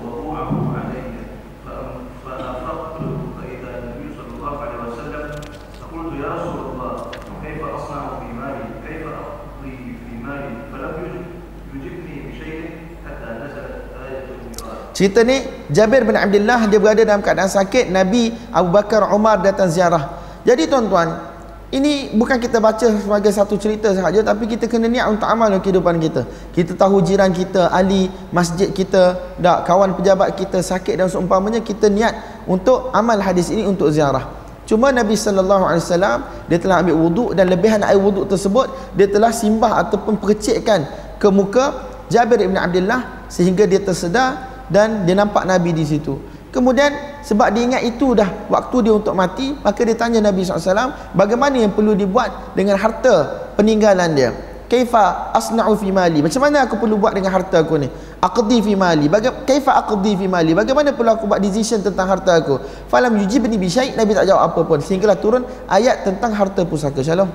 Cerita 14.95 15.27
ni 15.27 15.43
Jabir 15.75 16.07
bin 16.07 16.15
Abdullah 16.15 16.71
dia 16.71 16.79
berada 16.79 17.03
dalam 17.03 17.19
keadaan 17.19 17.51
sakit 17.51 17.91
Nabi 17.91 18.31
Abu 18.55 18.71
Bakar 18.71 19.11
Umar 19.11 19.43
datang 19.43 19.67
ziarah. 19.67 20.23
Jadi 20.47 20.71
tuan-tuan, 20.71 21.34
ini 21.73 22.13
bukan 22.13 22.37
kita 22.37 22.61
baca 22.61 22.85
sebagai 22.85 23.33
satu 23.33 23.57
cerita 23.57 23.89
sahaja 23.89 24.21
tapi 24.21 24.45
kita 24.45 24.69
kena 24.69 24.85
niat 24.85 25.09
untuk 25.09 25.25
amal 25.25 25.49
dalam 25.49 25.65
kehidupan 25.65 25.97
kita. 25.97 26.21
Kita 26.53 26.77
tahu 26.77 27.01
jiran 27.01 27.33
kita, 27.33 27.73
ahli 27.73 28.05
masjid 28.29 28.69
kita, 28.69 29.35
dak 29.41 29.65
kawan 29.65 29.97
pejabat 29.97 30.37
kita 30.37 30.61
sakit 30.61 30.93
dan 31.01 31.09
seumpamanya 31.09 31.65
kita 31.65 31.89
niat 31.89 32.45
untuk 32.45 32.93
amal 32.93 33.17
hadis 33.17 33.49
ini 33.49 33.65
untuk 33.65 33.89
ziarah. 33.89 34.29
Cuma 34.69 34.93
Nabi 34.93 35.17
sallallahu 35.17 35.65
alaihi 35.65 35.83
wasallam 35.85 36.19
dia 36.49 36.57
telah 36.57 36.81
ambil 36.81 36.97
wuduk 36.97 37.29
dan 37.37 37.49
lebihan 37.49 37.81
air 37.85 38.01
wuduk 38.01 38.25
tersebut 38.29 38.69
dia 38.97 39.05
telah 39.09 39.29
simbah 39.29 39.81
ataupun 39.85 40.17
percikkan 40.17 40.85
ke 41.21 41.27
muka 41.29 41.93
Jabir 42.09 42.41
bin 42.45 42.57
Abdullah 42.57 43.25
sehingga 43.29 43.65
dia 43.65 43.81
tersedar 43.81 44.65
dan 44.69 45.05
dia 45.05 45.17
nampak 45.17 45.45
Nabi 45.45 45.73
di 45.73 45.85
situ. 45.85 46.17
Kemudian 46.55 47.19
sebab 47.19 47.51
dia 47.51 47.67
ingat 47.67 47.83
itu 47.83 48.15
dah 48.15 48.47
waktu 48.47 48.87
dia 48.87 48.95
untuk 48.95 49.11
mati, 49.11 49.51
maka 49.59 49.83
dia 49.83 49.91
tanya 49.91 50.23
Nabi 50.23 50.47
SAW, 50.47 51.11
bagaimana 51.11 51.59
yang 51.59 51.75
perlu 51.75 51.91
dibuat 51.91 52.55
dengan 52.55 52.79
harta 52.79 53.51
peninggalan 53.59 54.15
dia? 54.15 54.31
Kaifa 54.71 55.35
asna'u 55.35 55.75
fi 55.75 55.91
mali? 55.91 56.23
Macam 56.23 56.39
mana 56.39 56.63
aku 56.63 56.79
perlu 56.79 56.95
buat 56.95 57.11
dengan 57.11 57.35
harta 57.35 57.59
aku 57.59 57.75
ni? 57.75 57.91
Aqdi 58.23 58.63
fi 58.63 58.73
mali. 58.73 59.11
Bagaimana 59.11 59.43
kaifa 59.43 59.77
aqdi 59.83 60.15
fi 60.15 60.25
mali? 60.31 60.55
Bagaimana 60.55 60.95
perlu 60.95 61.11
aku 61.11 61.27
buat 61.27 61.43
decision 61.43 61.83
tentang 61.83 62.07
harta 62.07 62.39
aku? 62.39 62.57
Falam 62.87 63.13
yujibni 63.19 63.59
bi 63.59 63.67
syai' 63.67 63.93
Nabi 63.93 64.15
tak 64.15 64.25
jawab 64.25 64.49
apa 64.49 64.59
pun. 64.63 64.79
Sehinggalah 64.79 65.19
turun 65.19 65.43
ayat 65.67 66.07
tentang 66.07 66.33
harta 66.33 66.63
pusaka. 66.65 67.03
Shalom. 67.03 67.29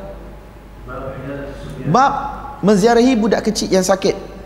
Bab 1.93 2.13
menziarahi 2.67 3.15
budak 3.15 3.47
kecil 3.47 3.69
yang 3.69 3.85
sakit. 3.85 4.40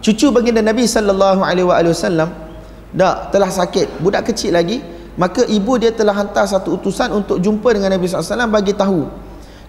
cucu 0.00 0.32
baginda 0.32 0.64
Nabi 0.64 0.88
sallallahu 0.88 1.44
alaihi 1.44 1.68
wasallam 1.68 2.32
dah 2.90 3.28
telah 3.30 3.52
sakit 3.52 4.00
budak 4.00 4.32
kecil 4.32 4.56
lagi 4.56 4.80
maka 5.20 5.44
ibu 5.44 5.76
dia 5.76 5.92
telah 5.92 6.16
hantar 6.16 6.48
satu 6.48 6.80
utusan 6.80 7.12
untuk 7.12 7.36
jumpa 7.36 7.76
dengan 7.76 7.92
Nabi 7.92 8.08
SAW 8.08 8.48
bagi 8.48 8.72
tahu 8.72 9.04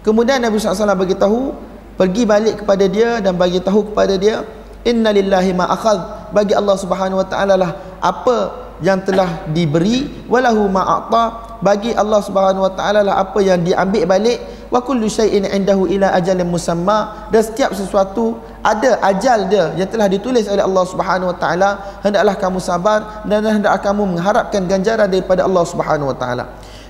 kemudian 0.07 0.39
Nabi 0.39 0.63
SAW 0.63 0.95
bagi 0.95 1.19
tahu 1.19 1.51
pergi 1.99 2.23
balik 2.23 2.63
kepada 2.63 2.87
dia 2.87 3.19
dan 3.19 3.35
bagi 3.35 3.59
tahu 3.59 3.91
kepada 3.91 4.15
dia 4.15 4.47
inna 4.87 5.11
lillahi 5.11 5.51
ma 5.51 5.67
akhadh. 5.67 6.31
Bagi 6.31 6.55
Allah 6.55 6.77
Subhanahu 6.79 7.19
wa 7.19 7.27
taala 7.27 7.59
lah 7.59 7.71
apa 7.99 8.65
yang 8.85 9.03
telah 9.03 9.49
diberi 9.51 10.29
walahu 10.31 10.71
ma 10.71 10.87
a'ta. 10.87 11.59
Bagi 11.59 11.97
Allah 11.97 12.23
Subhanahu 12.23 12.63
wa 12.63 12.73
taala 12.77 13.03
lah 13.03 13.19
apa 13.19 13.43
yang 13.43 13.65
diambil 13.67 14.07
balik 14.07 14.39
wa 14.71 14.79
kullu 14.85 15.11
syai'in 15.11 15.49
indahu 15.49 15.91
ila 15.91 16.15
ajalin 16.15 16.47
musamma. 16.47 17.27
Dan 17.35 17.43
setiap 17.43 17.75
sesuatu 17.75 18.39
ada 18.63 19.03
ajal 19.03 19.51
dia 19.51 19.75
yang 19.75 19.91
telah 19.91 20.07
ditulis 20.07 20.47
oleh 20.47 20.63
Allah 20.63 20.85
Subhanahu 20.87 21.35
wa 21.35 21.37
taala 21.37 21.71
hendaklah 22.07 22.39
kamu 22.39 22.59
sabar 22.63 23.27
dan 23.27 23.43
hendaklah 23.43 23.83
kamu 23.83 24.03
mengharapkan 24.15 24.63
ganjaran 24.71 25.11
daripada 25.11 25.43
Allah 25.43 25.65
Subhanahu 25.67 26.15
wa 26.15 26.17
taala. 26.17 26.45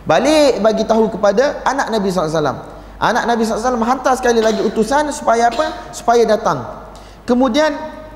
Balik 0.07 0.63
bagi 0.63 0.85
tahu 0.87 1.11
kepada 1.11 1.63
anak 1.67 1.91
Nabi 1.91 2.11
SAW 2.15 2.76
anak 2.97 3.25
Nabi 3.29 3.45
SAW 3.45 3.77
hantar 3.85 4.17
sekali 4.17 4.41
lagi 4.41 4.65
utusan 4.65 5.13
supaya 5.13 5.53
apa? 5.53 5.93
Supaya 5.93 6.25
datang. 6.25 6.65
Kemudian 7.29 7.75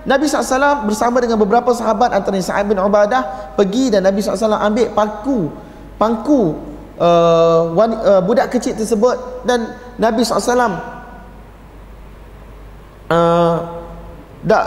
Nabi 0.08 0.24
SAW 0.24 0.88
bersama 0.88 1.20
dengan 1.20 1.36
beberapa 1.36 1.68
sahabat 1.76 2.16
antara 2.16 2.40
Sa'ad 2.40 2.64
bin 2.64 2.80
Ubadah 2.80 3.52
pergi 3.52 3.92
dan 3.92 4.08
Nabi 4.08 4.24
SAW 4.24 4.56
ambil 4.56 4.88
paku 4.96 5.52
pangku 6.00 6.56
uh, 6.96 7.68
wan, 7.76 7.92
uh, 8.00 8.24
budak 8.24 8.48
kecil 8.48 8.72
tersebut 8.72 9.44
dan 9.44 9.76
Nabi 10.00 10.24
SAW 10.24 10.80
uh, 13.12 13.56
tak 14.40 14.64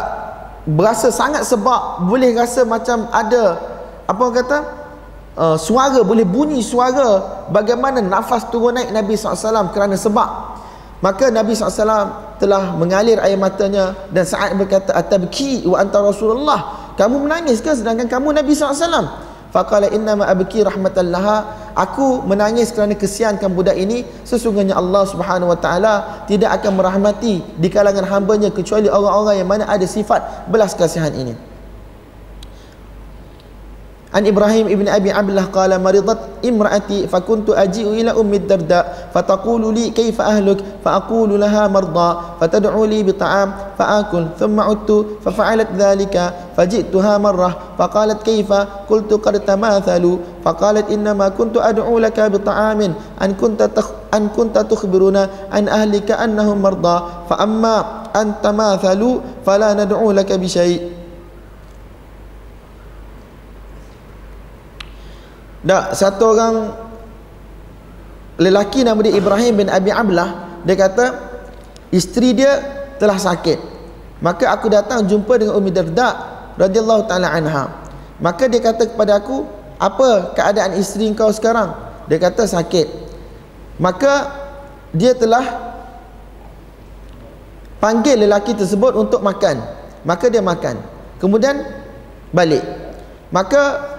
berasa 0.70 1.10
sangat 1.10 1.50
sebab 1.50 2.06
boleh 2.06 2.38
rasa 2.38 2.62
macam 2.62 3.10
ada 3.10 3.58
apa 4.06 4.22
orang 4.22 4.38
kata 4.46 4.58
uh, 5.38 5.58
suara 5.58 6.02
boleh 6.02 6.26
bunyi 6.26 6.62
suara 6.62 7.46
bagaimana 7.50 8.02
nafas 8.02 8.48
turun 8.50 8.78
naik 8.78 8.90
Nabi 8.94 9.14
SAW 9.18 9.74
kerana 9.74 9.98
sebab. 9.98 10.54
Maka 11.04 11.28
Nabi 11.28 11.52
SAW 11.52 12.40
telah 12.40 12.80
mengalir 12.80 13.20
air 13.20 13.36
matanya 13.36 13.92
dan 14.08 14.24
saat 14.24 14.56
berkata 14.56 14.96
atabki 14.96 15.68
wa 15.68 15.76
anta 15.84 16.00
rasulullah. 16.00 16.92
Kamu 16.96 17.28
menangis 17.28 17.60
ke? 17.60 17.76
Sedangkan 17.76 18.08
kamu 18.08 18.40
Nabi 18.40 18.56
SAW 18.56 19.12
faqala 19.52 19.92
inna 19.92 20.16
ma 20.16 20.32
abki 20.32 20.64
rahmatan 20.64 21.12
laha. 21.12 21.60
Aku 21.76 22.24
menangis 22.24 22.72
kerana 22.72 22.96
kesiankan 22.96 23.52
budak 23.52 23.76
ini. 23.76 24.08
Sesungguhnya 24.24 24.80
Allah 24.80 25.04
Subhanahu 25.04 25.52
wa 25.52 25.60
taala 25.60 26.24
tidak 26.24 26.64
akan 26.64 26.80
merahmati 26.80 27.44
di 27.60 27.68
kalangan 27.68 28.08
hamba-Nya 28.08 28.56
kecuali 28.56 28.88
orang-orang 28.88 29.44
yang 29.44 29.50
mana 29.50 29.68
ada 29.68 29.84
sifat 29.84 30.48
belas 30.48 30.72
kasihan 30.72 31.12
ini 31.12 31.53
عن 34.15 34.27
إبراهيم 34.27 34.67
ابن 34.67 34.89
أبي 34.89 35.11
عبله 35.13 35.45
قال 35.53 35.83
مرضت 35.83 36.19
امرأتي 36.45 37.07
فكنت 37.07 37.51
أجيء 37.51 37.89
إلى 38.01 38.11
أم 38.11 38.35
الدرداء 38.35 39.11
فتقول 39.15 39.75
لي 39.75 39.91
كيف 39.91 40.21
أهلك 40.21 40.65
فأقول 40.85 41.41
لها 41.41 41.69
مرضى 41.69 42.11
فتدعو 42.41 42.85
لي 42.85 43.03
بطعام 43.03 43.53
فآكل 43.79 44.27
ثم 44.41 44.61
عدت 44.61 45.07
ففعلت 45.25 45.69
ذلك 45.77 46.33
فجئتها 46.57 47.19
مرة 47.19 47.57
فقالت 47.79 48.23
كيف 48.23 48.53
قلت 48.91 49.13
قد 49.13 49.41
تماثلوا 49.41 50.17
فقالت 50.45 50.91
إنما 50.91 51.29
كنت 51.29 51.57
أدعو 51.57 51.99
لك 51.99 52.21
بطعام 52.21 52.81
أن 53.23 53.31
كنت 53.35 53.63
تخ 53.63 53.91
أن 54.15 54.29
كنت 54.29 54.59
تخبرنا 54.59 55.29
عن 55.53 55.69
أهلك 55.69 56.11
أنهم 56.11 56.63
مرضى 56.63 57.03
فأما 57.31 57.85
أن 58.17 58.33
تماثلوا 58.43 59.17
فلا 59.47 59.75
ندعو 59.85 60.13
لك 60.13 60.33
بشيء 60.33 60.81
Tak, 65.64 65.96
satu 65.96 66.24
orang 66.36 66.56
lelaki 68.36 68.84
nama 68.84 69.00
dia 69.00 69.16
Ibrahim 69.16 69.64
bin 69.64 69.68
Abi 69.72 69.94
Ablah 69.96 70.60
dia 70.68 70.76
kata 70.76 71.06
isteri 71.92 72.36
dia 72.36 72.60
telah 73.00 73.16
sakit. 73.16 73.60
Maka 74.24 74.52
aku 74.52 74.72
datang 74.72 75.04
jumpa 75.04 75.36
dengan 75.36 75.60
Umi 75.60 75.72
Darda 75.72 76.16
radhiyallahu 76.56 77.04
taala 77.08 77.32
anha. 77.32 77.72
Maka 78.20 78.48
dia 78.48 78.64
kata 78.64 78.92
kepada 78.92 79.20
aku 79.20 79.44
apa 79.80 80.32
keadaan 80.36 80.80
isteri 80.80 81.12
kau 81.12 81.32
sekarang? 81.32 81.76
Dia 82.08 82.20
kata 82.20 82.48
sakit. 82.48 82.88
Maka 83.80 84.32
dia 84.96 85.12
telah 85.12 85.44
panggil 87.84 88.24
lelaki 88.24 88.56
tersebut 88.56 88.96
untuk 88.96 89.20
makan. 89.20 89.60
Maka 90.08 90.32
dia 90.32 90.40
makan. 90.40 90.80
Kemudian 91.20 91.64
balik. 92.32 92.64
Maka 93.32 93.94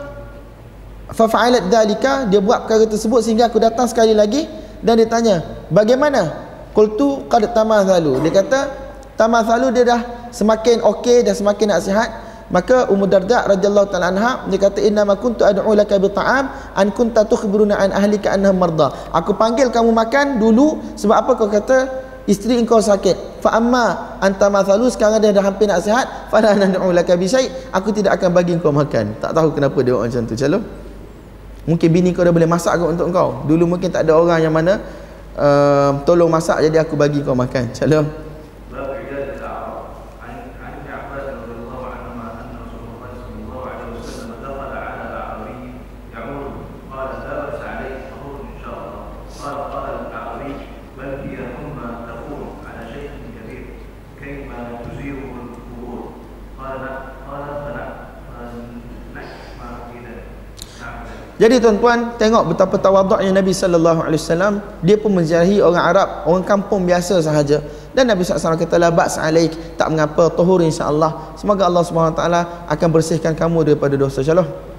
fafa'alat 1.14 1.70
dalika 1.70 2.26
dia 2.26 2.42
buat 2.42 2.66
perkara 2.66 2.84
tersebut 2.90 3.22
sehingga 3.22 3.46
aku 3.46 3.62
datang 3.62 3.86
sekali 3.86 4.12
lagi 4.12 4.50
dan 4.82 4.98
dia 4.98 5.08
tanya 5.08 5.40
bagaimana? 5.70 6.44
Qultu 6.74 7.30
qad 7.30 7.46
tamathalu. 7.54 8.18
Dia 8.26 8.42
kata 8.42 8.60
tamathalu 9.14 9.70
dia 9.70 9.86
dah 9.86 10.00
semakin 10.34 10.82
okey 10.82 11.22
dah 11.22 11.32
semakin 11.32 11.66
nak 11.70 11.80
sihat. 11.86 12.10
Maka 12.52 12.92
Ummu 12.92 13.08
Darda 13.08 13.48
radhiyallahu 13.48 13.88
taala 13.88 14.12
anha 14.12 14.44
dia 14.52 14.60
kata 14.60 14.82
inna 14.84 15.06
ma 15.06 15.16
kuntu 15.16 15.48
ad'u 15.48 15.72
laka 15.72 15.96
bi 15.96 16.12
ta'am 16.12 16.44
an 16.76 16.86
kunta 16.92 17.24
tukhbiruna 17.24 17.78
an 17.78 17.94
ahlika 17.94 18.34
annahum 18.34 18.60
marda. 18.60 18.92
Aku 19.16 19.32
panggil 19.38 19.72
kamu 19.72 19.94
makan 19.94 20.42
dulu 20.42 20.82
sebab 20.98 21.16
apa 21.24 21.30
kau 21.40 21.48
kata? 21.48 22.04
Isteri 22.28 22.60
engkau 22.60 22.80
sakit. 22.84 23.40
Fa 23.40 23.56
amma 23.56 24.16
anta 24.20 24.52
mathalu 24.52 24.92
sekarang 24.92 25.24
dia 25.24 25.32
dah 25.32 25.44
hampir 25.44 25.68
nak 25.70 25.80
sihat 25.84 26.04
fa 26.28 26.44
la 26.44 26.52
nad'u 26.52 26.92
laka 26.92 27.16
bi 27.16 27.30
aku 27.72 27.88
tidak 27.96 28.20
akan 28.20 28.28
bagi 28.34 28.58
kau 28.60 28.74
makan. 28.74 29.16
Tak 29.24 29.32
tahu 29.32 29.54
kenapa 29.56 29.78
dia 29.80 29.96
buat 29.96 30.10
macam 30.10 30.28
tu. 30.28 30.36
Calon 30.36 30.83
Mungkin 31.64 31.88
bini 31.88 32.12
kau 32.12 32.24
dah 32.24 32.32
boleh 32.32 32.48
masak 32.48 32.76
kot 32.76 32.92
untuk 32.92 33.08
kau. 33.12 33.44
Dulu 33.48 33.76
mungkin 33.76 33.88
tak 33.88 34.04
ada 34.04 34.16
orang 34.16 34.40
yang 34.40 34.52
mana 34.52 34.80
uh, 35.36 36.00
tolong 36.04 36.28
masak 36.28 36.60
jadi 36.60 36.84
aku 36.84 36.96
bagi 36.96 37.24
kau 37.24 37.36
makan. 37.36 37.72
Shalom. 37.72 38.23
Jadi 61.34 61.58
tuan-tuan 61.58 62.14
tengok 62.14 62.54
betapa 62.54 62.78
tawaduknya 62.78 63.34
Nabi 63.34 63.50
sallallahu 63.50 64.06
alaihi 64.06 64.22
wasallam 64.22 64.62
dia 64.86 64.94
pun 64.94 65.10
menziarahi 65.18 65.58
orang 65.58 65.82
Arab, 65.82 66.08
orang 66.30 66.46
kampung 66.46 66.86
biasa 66.86 67.18
sahaja. 67.18 67.58
Dan 67.94 68.10
Nabi 68.10 68.26
SAW 68.26 68.58
kata 68.58 68.74
la 68.74 68.90
ba's 68.90 69.18
alaik, 69.22 69.54
tak 69.78 69.86
mengapa 69.86 70.26
tahur 70.34 70.58
insya-Allah. 70.62 71.34
Semoga 71.38 71.70
Allah 71.70 71.86
Subhanahu 71.86 72.18
taala 72.18 72.66
akan 72.66 72.88
bersihkan 72.90 73.38
kamu 73.38 73.62
daripada 73.62 73.94
dosa. 73.94 74.18
Shalom. 74.18 74.73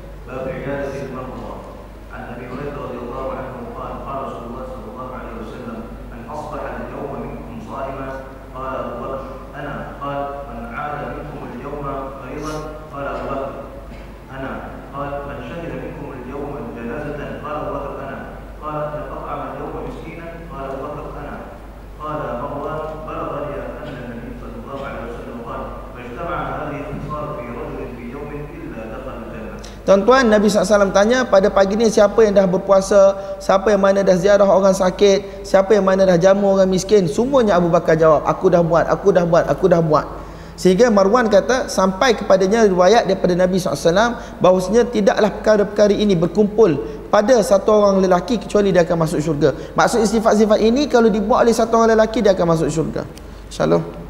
Tuan-tuan 29.86 30.26
Nabi 30.26 30.50
SAW 30.50 30.90
tanya 30.90 31.30
pada 31.30 31.54
pagi 31.54 31.78
ni 31.78 31.86
siapa 31.94 32.26
yang 32.26 32.34
dah 32.34 32.50
berpuasa 32.50 33.14
Siapa 33.38 33.70
yang 33.70 33.86
mana 33.86 34.02
dah 34.02 34.18
ziarah 34.18 34.50
orang 34.50 34.74
sakit 34.74 35.46
Siapa 35.46 35.78
yang 35.78 35.86
mana 35.86 36.10
dah 36.10 36.18
jamu 36.18 36.58
orang 36.58 36.66
miskin. 36.66 37.06
Semuanya 37.06 37.62
Abu 37.62 37.70
Bakar 37.70 37.94
jawab 37.94 38.26
Aku 38.26 38.50
dah 38.50 38.66
buat, 38.66 38.90
aku 38.90 39.14
dah 39.14 39.30
buat, 39.30 39.46
aku 39.46 39.70
dah 39.70 39.86
buat. 39.86 40.26
Sehingga 40.58 40.90
Marwan 40.90 41.30
kata 41.30 41.70
Sampai 41.70 42.18
kepadanya 42.18 42.66
riwayat 42.66 43.06
daripada 43.06 43.38
Nabi 43.38 43.62
SAW 43.62 44.42
Bahawasanya 44.42 44.90
tidaklah 44.90 45.30
perkara-perkara 45.38 45.94
ini 45.94 46.18
berkumpul 46.18 47.06
pada 47.14 47.40
satu 47.40 47.80
orang 47.80 48.04
lelaki 48.04 48.36
kecuali 48.36 48.76
dia 48.76 48.84
akan 48.84 49.08
masuk 49.08 49.24
syurga. 49.24 49.56
Maksud 49.72 50.04
sifat-sifat 50.04 50.60
ini 50.60 50.92
kalau 50.92 51.08
dibuat 51.08 51.48
oleh 51.48 51.56
satu 51.56 51.80
orang 51.80 51.96
lelaki 51.96 52.20
dia 52.20 52.36
akan 52.36 52.44
masuk 52.52 52.68
syurga. 52.68 53.08
Insyaallah 53.48 54.05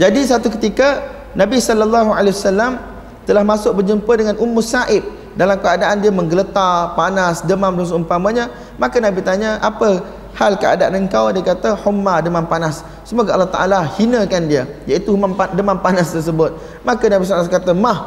Jadi 0.00 0.20
satu 0.24 0.48
ketika 0.48 0.88
Nabi 1.36 1.60
sallallahu 1.60 2.10
alaihi 2.16 2.32
wasallam 2.32 2.80
telah 3.28 3.44
masuk 3.44 3.84
berjumpa 3.84 4.12
dengan 4.16 4.36
Ummu 4.40 4.64
Sa'ib 4.64 5.04
dalam 5.36 5.60
keadaan 5.60 6.00
dia 6.02 6.10
menggeletar, 6.10 6.96
panas, 6.98 7.44
demam 7.44 7.70
dan 7.76 7.86
seumpamanya, 7.86 8.44
maka 8.80 8.98
Nabi 8.98 9.20
tanya, 9.22 9.60
"Apa 9.62 10.02
hal 10.34 10.58
keadaan 10.58 11.06
engkau?" 11.06 11.30
Dia 11.30 11.44
kata, 11.54 11.78
"Humma, 11.84 12.18
demam 12.24 12.42
panas." 12.48 12.82
Semoga 13.06 13.36
Allah 13.36 13.46
Taala 13.52 13.86
hinakan 13.94 14.42
dia, 14.50 14.66
iaitu 14.88 15.14
demam 15.14 15.36
pa- 15.36 15.52
demam 15.52 15.78
panas 15.78 16.10
tersebut. 16.10 16.56
Maka 16.82 17.06
Nabi 17.06 17.22
sallallahu 17.28 17.46
alaihi 17.46 17.54
wasallam 17.54 17.68
kata, 17.70 17.72
"Mah, 17.76 17.98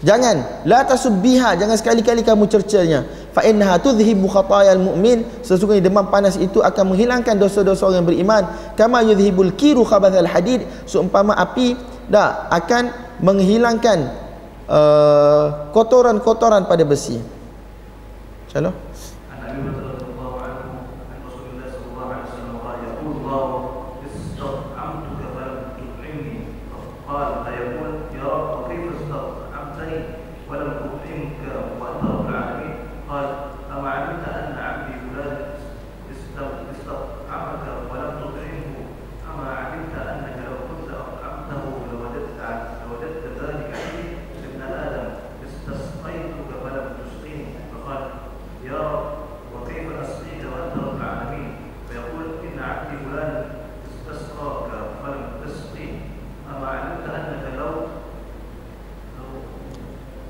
Jangan. 0.00 0.64
La 0.68 0.84
tasubbiha. 0.84 1.56
Jangan 1.56 1.76
sekali-kali 1.76 2.24
kamu 2.24 2.48
cercanya. 2.48 3.04
Fa 3.32 3.44
innaha 3.44 3.76
tudhhibu 3.80 4.28
khatayal 4.28 4.80
mu'min. 4.80 5.24
Sesungguhnya 5.44 5.88
demam 5.88 6.08
panas 6.08 6.40
itu 6.40 6.64
akan 6.64 6.96
menghilangkan 6.96 7.36
dosa-dosa 7.36 7.88
orang 7.88 8.04
yang 8.04 8.08
beriman. 8.08 8.42
Kama 8.76 9.04
yudhhibul 9.04 9.52
kiru 9.56 9.84
khabathal 9.84 10.28
hadid. 10.28 10.64
Seumpama 10.88 11.36
api 11.36 11.76
dah 12.08 12.48
akan 12.52 12.92
menghilangkan 13.20 14.12
uh, 14.68 15.72
kotoran-kotoran 15.72 16.68
pada 16.68 16.84
besi. 16.84 17.16
Insyaallah 18.48 18.85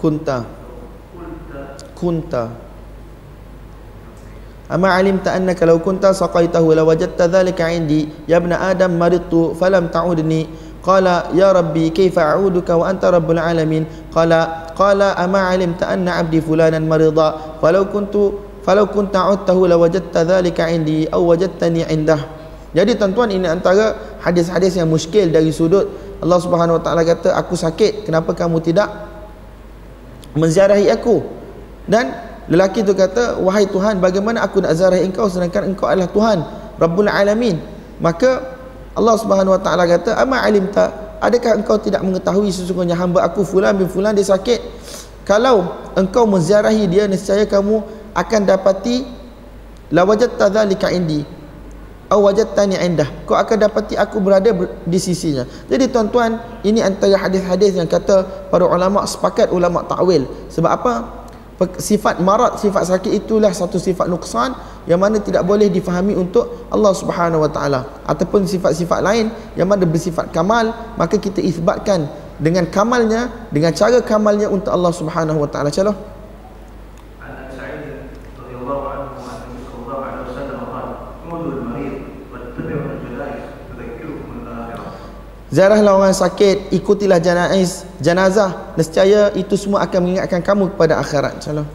kunta. 0.07 0.47
Kunta. 1.99 2.45
Ama 4.71 4.95
alim 4.95 5.19
ta 5.19 5.35
annaka 5.35 5.67
law 5.67 5.79
kunta 5.83 6.15
saqaitahu 6.15 6.75
la 6.79 6.87
wajadta 6.87 7.27
dhalika 7.27 7.67
indi 7.75 8.07
ya 8.31 8.39
ibn 8.39 8.55
adam 8.55 8.95
maridtu 8.95 9.59
falam 9.59 9.91
ta'udni. 9.91 10.47
Qala 10.87 11.35
ya 11.35 11.51
rabbi 11.51 11.91
kayfa 11.91 12.39
a'uduka 12.39 12.79
wa 12.79 12.87
anta 12.87 13.11
rabbul 13.11 13.43
alamin? 13.43 13.83
Qala 14.15 14.71
qala 14.79 15.19
ama 15.19 15.51
alimta 15.51 15.91
anna 15.91 16.23
abdi 16.23 16.39
fulanan 16.39 16.87
marida? 16.87 17.59
Falau 17.59 17.91
kuntu 17.91 18.39
falau 18.63 18.87
kunta 18.87 19.27
a'udtahu 19.27 19.67
la 19.67 19.75
wajadta 19.75 20.23
dhalika 20.23 20.71
indi 20.71 21.11
aw 21.11 21.19
wajadtani 21.19 21.83
indah. 21.91 22.23
Jadi 22.71 22.95
tuan-tuan 22.95 23.35
ini 23.35 23.51
antara 23.51 23.99
hadis-hadis 24.23 24.79
yang 24.79 24.87
muskil 24.87 25.27
dari 25.27 25.51
sudut 25.51 25.91
Allah 26.23 26.39
Subhanahu 26.39 26.79
Wa 26.79 26.83
Taala 26.87 27.03
kata 27.03 27.35
aku 27.35 27.59
sakit 27.59 28.07
kenapa 28.07 28.31
kamu 28.39 28.63
tidak 28.63 28.87
menziarahi 30.37 30.93
aku. 30.93 31.25
Dan 31.89 32.13
lelaki 32.47 32.85
itu 32.87 32.95
kata 32.95 33.41
wahai 33.43 33.67
Tuhan 33.67 33.99
bagaimana 33.99 34.45
aku 34.47 34.63
nak 34.63 34.77
ziarahi 34.79 35.03
engkau 35.03 35.27
sedangkan 35.27 35.75
engkau 35.75 35.91
adalah 35.91 36.11
Tuhan 36.13 36.39
Rabbul 36.79 37.11
Alamin? 37.11 37.59
Maka 37.99 38.45
Allah 38.95 39.17
Subhanahu 39.19 39.57
Wa 39.57 39.61
Taala 39.63 39.89
kata 39.89 40.15
ama 40.15 40.45
alimta 40.45 41.17
adakah 41.19 41.59
engkau 41.59 41.81
tidak 41.81 42.05
mengetahui 42.05 42.53
sesungguhnya 42.53 42.95
hamba 42.95 43.25
aku 43.25 43.43
fulan 43.43 43.75
bin 43.75 43.89
fulan 43.91 44.15
dia 44.15 44.27
sakit? 44.27 44.61
Kalau 45.27 45.75
engkau 45.99 46.23
menziarahi 46.23 46.87
dia 46.87 47.11
nescaya 47.11 47.43
kamu 47.49 47.83
akan 48.15 48.41
dapati 48.47 49.03
la 49.91 50.07
wajadta 50.07 50.51
dzalika 50.51 50.91
indi 50.95 51.36
aw 52.07 52.19
wajadtani 52.23 52.79
indah. 52.79 53.09
Kau 53.27 53.35
akan 53.35 53.57
dapati 53.67 53.99
aku 53.99 54.23
berada 54.23 54.51
ber- 54.55 54.71
di 54.87 54.99
sisinya. 54.99 55.43
Jadi 55.67 55.91
tuan-tuan 55.91 56.39
ini 56.63 56.83
antara 56.83 57.19
hadis-hadis 57.19 57.75
yang 57.75 57.91
kata 57.91 58.49
para 58.51 58.63
ulama 58.67 59.03
sepakat 59.07 59.51
ulama 59.51 59.83
takwil. 59.87 60.27
Sebab 60.51 60.71
apa? 60.71 60.93
Sifat 61.81 62.21
marat 62.21 62.61
sifat 62.61 62.85
sakit 62.85 63.25
itulah 63.25 63.49
satu 63.49 63.81
sifat 63.81 64.13
nuksan 64.13 64.53
yang 64.85 65.01
mana 65.01 65.17
tidak 65.17 65.41
boleh 65.41 65.73
difahami 65.73 66.13
untuk 66.13 66.69
Allah 66.69 66.93
Subhanahu 66.93 67.43
wa 67.43 67.51
taala. 67.51 68.05
Ataupun 68.05 68.45
sifat-sifat 68.45 69.01
lain 69.01 69.33
yang 69.57 69.65
mana 69.67 69.89
bersifat 69.89 70.29
kamal 70.31 70.71
maka 71.01 71.17
kita 71.17 71.41
isbatkan 71.41 72.07
dengan 72.37 72.69
kamalnya 72.69 73.49
dengan 73.49 73.73
cara 73.73 74.05
kamalnya 74.05 74.53
untuk 74.53 74.69
Allah 74.69 74.93
Subhanahu 74.93 75.43
wa 75.43 75.49
taala. 75.49 75.73
Insyaallah 75.73 76.16
Ziarahlah 85.47 85.95
orang 85.95 86.11
sakit, 86.11 86.75
ikutilah 86.75 87.23
janaiz, 87.23 87.87
janazah, 88.03 88.75
nescaya 88.75 89.31
itu 89.39 89.55
semua 89.55 89.87
akan 89.87 90.01
mengingatkan 90.03 90.43
kamu 90.43 90.75
kepada 90.75 90.99
akhirat. 90.99 91.39
Insya-Allah. 91.39 91.69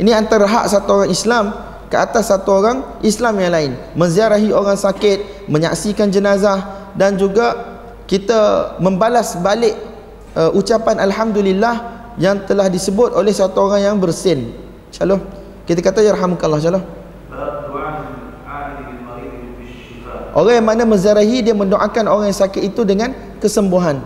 Ini 0.00 0.16
antara 0.16 0.48
hak 0.48 0.64
satu 0.68 0.88
orang 0.96 1.12
Islam 1.12 1.52
ke 1.92 1.96
atas 1.96 2.32
satu 2.32 2.60
orang 2.60 3.00
Islam 3.04 3.36
yang 3.40 3.52
lain. 3.52 3.72
Menziarahi 3.96 4.48
orang 4.48 4.76
sakit, 4.76 5.48
menyaksikan 5.48 6.08
jenazah 6.08 6.92
dan 6.96 7.20
juga 7.20 7.52
kita 8.08 8.74
membalas 8.80 9.36
balik 9.40 9.89
uh, 10.36 10.50
ucapan 10.54 11.00
alhamdulillah 11.02 11.74
yang 12.20 12.42
telah 12.44 12.68
disebut 12.68 13.16
oleh 13.16 13.32
satu 13.32 13.70
orang 13.70 13.80
yang 13.80 13.96
bersin. 13.96 14.52
Shalom. 14.90 15.22
Kita 15.64 15.80
kata 15.80 16.02
ya 16.02 16.12
rahmukallah 16.14 16.58
shalom. 16.58 16.84
Orang 20.30 20.54
yang 20.54 20.66
mana 20.66 20.82
menzarahi 20.86 21.42
dia 21.42 21.54
mendoakan 21.54 22.06
orang 22.06 22.30
yang 22.30 22.38
sakit 22.38 22.62
itu 22.62 22.86
dengan 22.86 23.10
kesembuhan. 23.42 23.98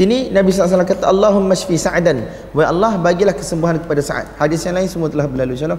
Sini 0.00 0.32
Nabi 0.32 0.48
SAW 0.48 0.80
kata 0.88 1.12
Allahumma 1.12 1.52
shfi 1.52 1.76
Sa'dan 1.76 2.24
Wa 2.56 2.72
Allah 2.72 2.96
bagilah 2.96 3.36
kesembuhan 3.36 3.76
kepada 3.84 4.00
Sa'ad. 4.00 4.32
Hadis 4.40 4.64
yang 4.64 4.80
lain 4.80 4.88
semua 4.88 5.12
telah 5.12 5.28
berlalu 5.28 5.52
InsyaAllah 5.60 5.76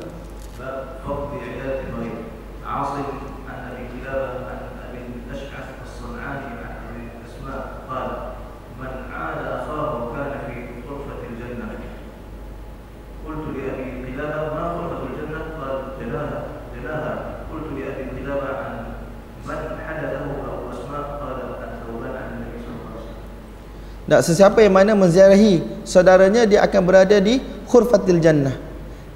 Tak 24.12 24.28
sesiapa 24.28 24.60
yang 24.60 24.76
mana 24.76 24.92
menziarahi 24.92 25.64
saudaranya 25.88 26.44
dia 26.44 26.60
akan 26.68 26.84
berada 26.84 27.16
di 27.24 27.40
khurfatil 27.64 28.20
jannah. 28.20 28.52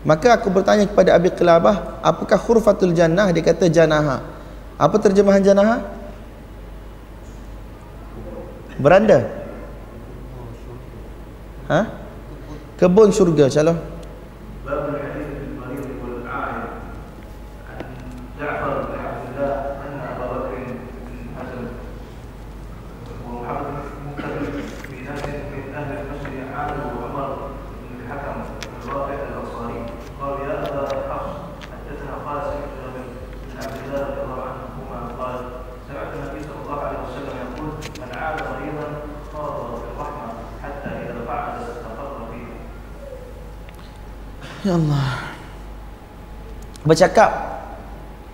Maka 0.08 0.40
aku 0.40 0.48
bertanya 0.48 0.88
kepada 0.88 1.12
Abi 1.20 1.36
Qilabah, 1.36 2.00
apakah 2.00 2.40
khurfatul 2.40 2.96
jannah? 2.96 3.28
Dia 3.36 3.44
kata 3.44 3.68
janaha. 3.68 4.24
Apa 4.80 4.96
terjemahan 5.04 5.44
janaha? 5.44 5.84
Beranda. 8.80 9.28
Ha? 11.68 11.92
Kebun 12.80 13.12
syurga, 13.12 13.52
calon. 13.52 13.76
Ya 44.66 44.74
Allah. 44.82 45.22
Bercakap 46.82 47.30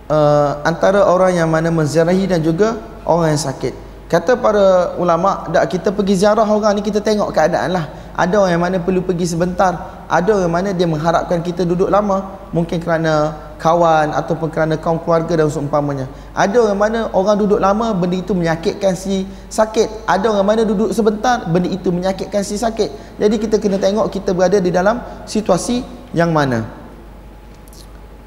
uh, 0.08 0.64
antara 0.64 1.04
orang 1.04 1.36
yang 1.36 1.48
mana 1.52 1.68
menziarahi 1.68 2.24
dan 2.24 2.40
juga 2.40 2.80
orang 3.04 3.36
yang 3.36 3.42
sakit. 3.44 3.76
Kata 4.08 4.40
para 4.40 4.96
ulama, 4.96 5.44
dak 5.52 5.68
kita 5.68 5.92
pergi 5.92 6.24
ziarah 6.24 6.48
orang 6.48 6.80
ni 6.80 6.84
kita 6.84 7.04
tengok 7.04 7.36
keadaan 7.36 7.76
lah. 7.76 7.84
Ada 8.16 8.44
orang 8.44 8.52
yang 8.56 8.64
mana 8.64 8.76
perlu 8.80 9.04
pergi 9.04 9.28
sebentar, 9.28 10.04
ada 10.08 10.28
orang 10.32 10.44
yang 10.48 10.52
mana 10.56 10.68
dia 10.72 10.88
mengharapkan 10.88 11.40
kita 11.40 11.64
duduk 11.68 11.88
lama, 11.92 12.28
mungkin 12.52 12.76
kerana 12.76 13.32
kawan 13.56 14.12
ataupun 14.12 14.52
kerana 14.52 14.76
kaum 14.76 15.00
keluarga 15.00 15.36
dan 15.36 15.48
seumpamanya. 15.48 16.08
Ada 16.36 16.60
orang 16.60 16.80
mana 16.80 17.00
orang 17.12 17.36
duduk 17.40 17.60
lama 17.60 17.92
benda 17.96 18.20
itu 18.20 18.32
menyakitkan 18.36 18.96
si 18.96 19.24
sakit. 19.48 20.08
Ada 20.08 20.28
orang 20.32 20.44
mana 20.44 20.62
duduk 20.64 20.92
sebentar 20.96 21.44
benda 21.48 21.68
itu 21.72 21.88
menyakitkan 21.88 22.40
si 22.44 22.56
sakit. 22.56 23.20
Jadi 23.20 23.36
kita 23.36 23.56
kena 23.60 23.80
tengok 23.80 24.12
kita 24.12 24.36
berada 24.36 24.60
di 24.60 24.68
dalam 24.68 25.00
situasi 25.24 26.01
yang 26.12 26.30
mana? 26.32 26.68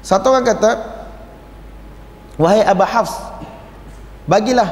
Satu 0.02 0.30
orang 0.30 0.46
kata 0.46 0.70
wahai 2.38 2.62
Abu 2.62 2.86
Hafs 2.86 3.14
bagilah 4.30 4.70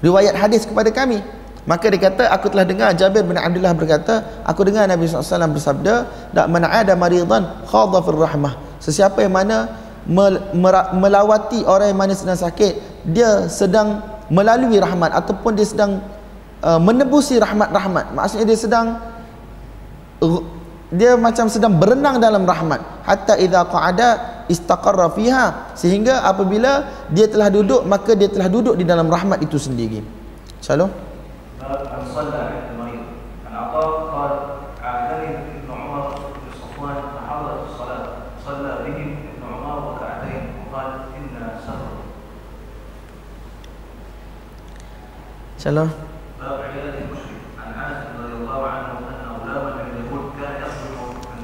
riwayat 0.00 0.36
hadis 0.36 0.64
kepada 0.64 0.88
kami. 0.88 1.20
Maka 1.68 1.92
dia 1.92 2.00
kata 2.00 2.32
aku 2.32 2.48
telah 2.48 2.64
dengar 2.64 2.96
Jabir 2.96 3.20
bin 3.20 3.36
Abdullah 3.36 3.76
berkata 3.76 4.24
aku 4.48 4.64
dengar 4.64 4.88
Nabi 4.88 5.04
SAW 5.04 5.52
bersabda 5.52 6.08
dak 6.32 6.48
man 6.48 6.64
ada 6.64 6.96
maridan 6.96 7.44
khadha 7.68 8.00
fir 8.00 8.16
rahmah 8.16 8.56
sesiapa 8.80 9.20
yang 9.20 9.36
mana 9.36 9.76
melawati 10.96 11.68
orang 11.68 11.92
yang 11.92 12.00
mana 12.00 12.16
sedang 12.16 12.40
sakit 12.40 13.04
dia 13.04 13.52
sedang 13.52 14.00
melalui 14.32 14.80
rahmat 14.80 15.12
ataupun 15.12 15.60
dia 15.60 15.68
sedang 15.68 16.00
uh, 16.64 16.80
menebusi 16.80 17.36
rahmat-rahmat. 17.36 18.16
Maksudnya 18.16 18.46
dia 18.48 18.58
sedang 18.58 18.86
dia 20.88 21.20
macam 21.20 21.52
sedang 21.52 21.76
berenang 21.76 22.16
dalam 22.16 22.48
rahmat. 22.48 23.04
Hatta 23.04 23.36
idza 23.36 23.68
qa'ada 23.68 24.08
istaqarra 24.48 25.12
fiha. 25.12 25.76
Sehingga 25.76 26.24
apabila 26.24 27.04
dia 27.12 27.28
telah 27.28 27.52
duduk 27.52 27.84
maka 27.84 28.16
dia 28.16 28.32
telah 28.32 28.48
duduk 28.48 28.72
di 28.76 28.88
dalam 28.88 29.08
rahmat 29.12 29.44
itu 29.44 29.60
sendiri. 29.60 30.00
Shalom. 30.64 30.88
Shalom. 45.58 46.07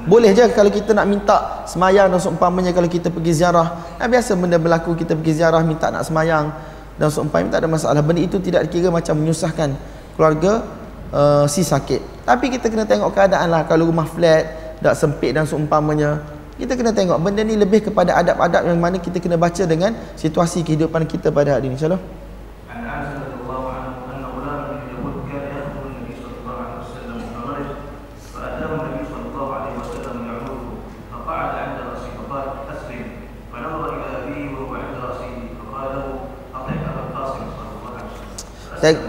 Boleh 0.05 0.37
je 0.37 0.45
kalau 0.53 0.69
kita 0.69 0.93
nak 0.93 1.07
minta 1.09 1.65
semayang 1.65 2.13
dan 2.13 2.21
seumpamanya 2.21 2.77
kalau 2.77 2.89
kita 2.89 3.09
pergi 3.09 3.41
ziarah. 3.41 3.97
Nah, 3.97 4.07
biasa 4.09 4.37
benda 4.37 4.61
berlaku 4.61 4.93
kita 4.93 5.17
pergi 5.17 5.41
ziarah 5.41 5.65
minta 5.65 5.89
nak 5.89 6.05
semayang 6.05 6.53
dan 7.01 7.09
seumpamanya 7.09 7.57
tak 7.57 7.61
ada 7.65 7.69
masalah. 7.73 8.03
Benda 8.05 8.21
itu 8.21 8.37
tidak 8.37 8.69
dikira 8.69 8.93
macam 8.93 9.17
menyusahkan 9.17 9.73
keluarga 10.13 10.63
uh, 11.09 11.45
si 11.49 11.65
sakit. 11.65 12.29
Tapi 12.29 12.53
kita 12.53 12.69
kena 12.69 12.85
tengok 12.85 13.17
keadaan 13.17 13.49
lah. 13.49 13.65
Kalau 13.65 13.89
rumah 13.89 14.05
flat 14.05 14.77
tak 14.85 14.93
sempit 14.93 15.33
dan 15.33 15.49
seumpamanya 15.49 16.21
kita 16.55 16.79
kena 16.79 16.95
tengok 16.95 17.19
benda 17.19 17.43
ni 17.43 17.59
lebih 17.59 17.91
kepada 17.91 18.15
adab-adab 18.15 18.63
yang 18.69 18.79
mana 18.79 19.03
kita 19.03 19.19
kena 19.19 19.35
baca 19.35 19.67
dengan 19.67 19.91
situasi 20.15 20.63
kehidupan 20.63 21.03
kita 21.09 21.35
pada 21.35 21.59
hari 21.59 21.67
ini. 21.67 21.75
insyaAllah 21.75 22.03
Teng 38.85 39.01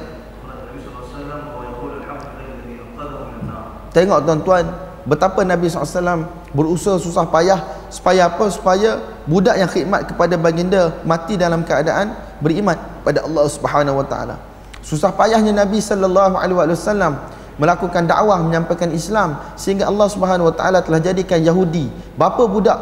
Tengok 3.92 4.20
tuan-tuan 4.24 4.66
Betapa 5.04 5.44
Nabi 5.44 5.68
SAW 5.68 6.24
berusaha 6.56 6.96
susah 6.96 7.28
payah 7.28 7.60
Supaya 7.92 8.32
apa? 8.32 8.48
Supaya 8.48 9.04
budak 9.28 9.60
yang 9.60 9.68
khidmat 9.68 10.08
kepada 10.08 10.40
baginda 10.40 10.96
Mati 11.04 11.36
dalam 11.36 11.68
keadaan 11.68 12.16
beriman 12.40 12.80
pada 13.04 13.24
Allah 13.24 13.46
Subhanahu 13.48 14.02
Wa 14.02 14.08
Taala. 14.10 14.36
Susah 14.82 15.14
payahnya 15.14 15.54
Nabi 15.54 15.80
Sallallahu 15.80 16.36
Alaihi 16.36 16.58
Wasallam 16.74 17.22
melakukan 17.56 18.04
dakwah 18.04 18.42
menyampaikan 18.44 18.92
Islam 18.92 19.40
sehingga 19.56 19.88
Allah 19.88 20.10
Subhanahu 20.12 20.52
Wa 20.52 20.56
Taala 20.58 20.80
telah 20.84 21.00
jadikan 21.00 21.40
Yahudi 21.40 21.88
bapa 22.20 22.44
budak 22.50 22.78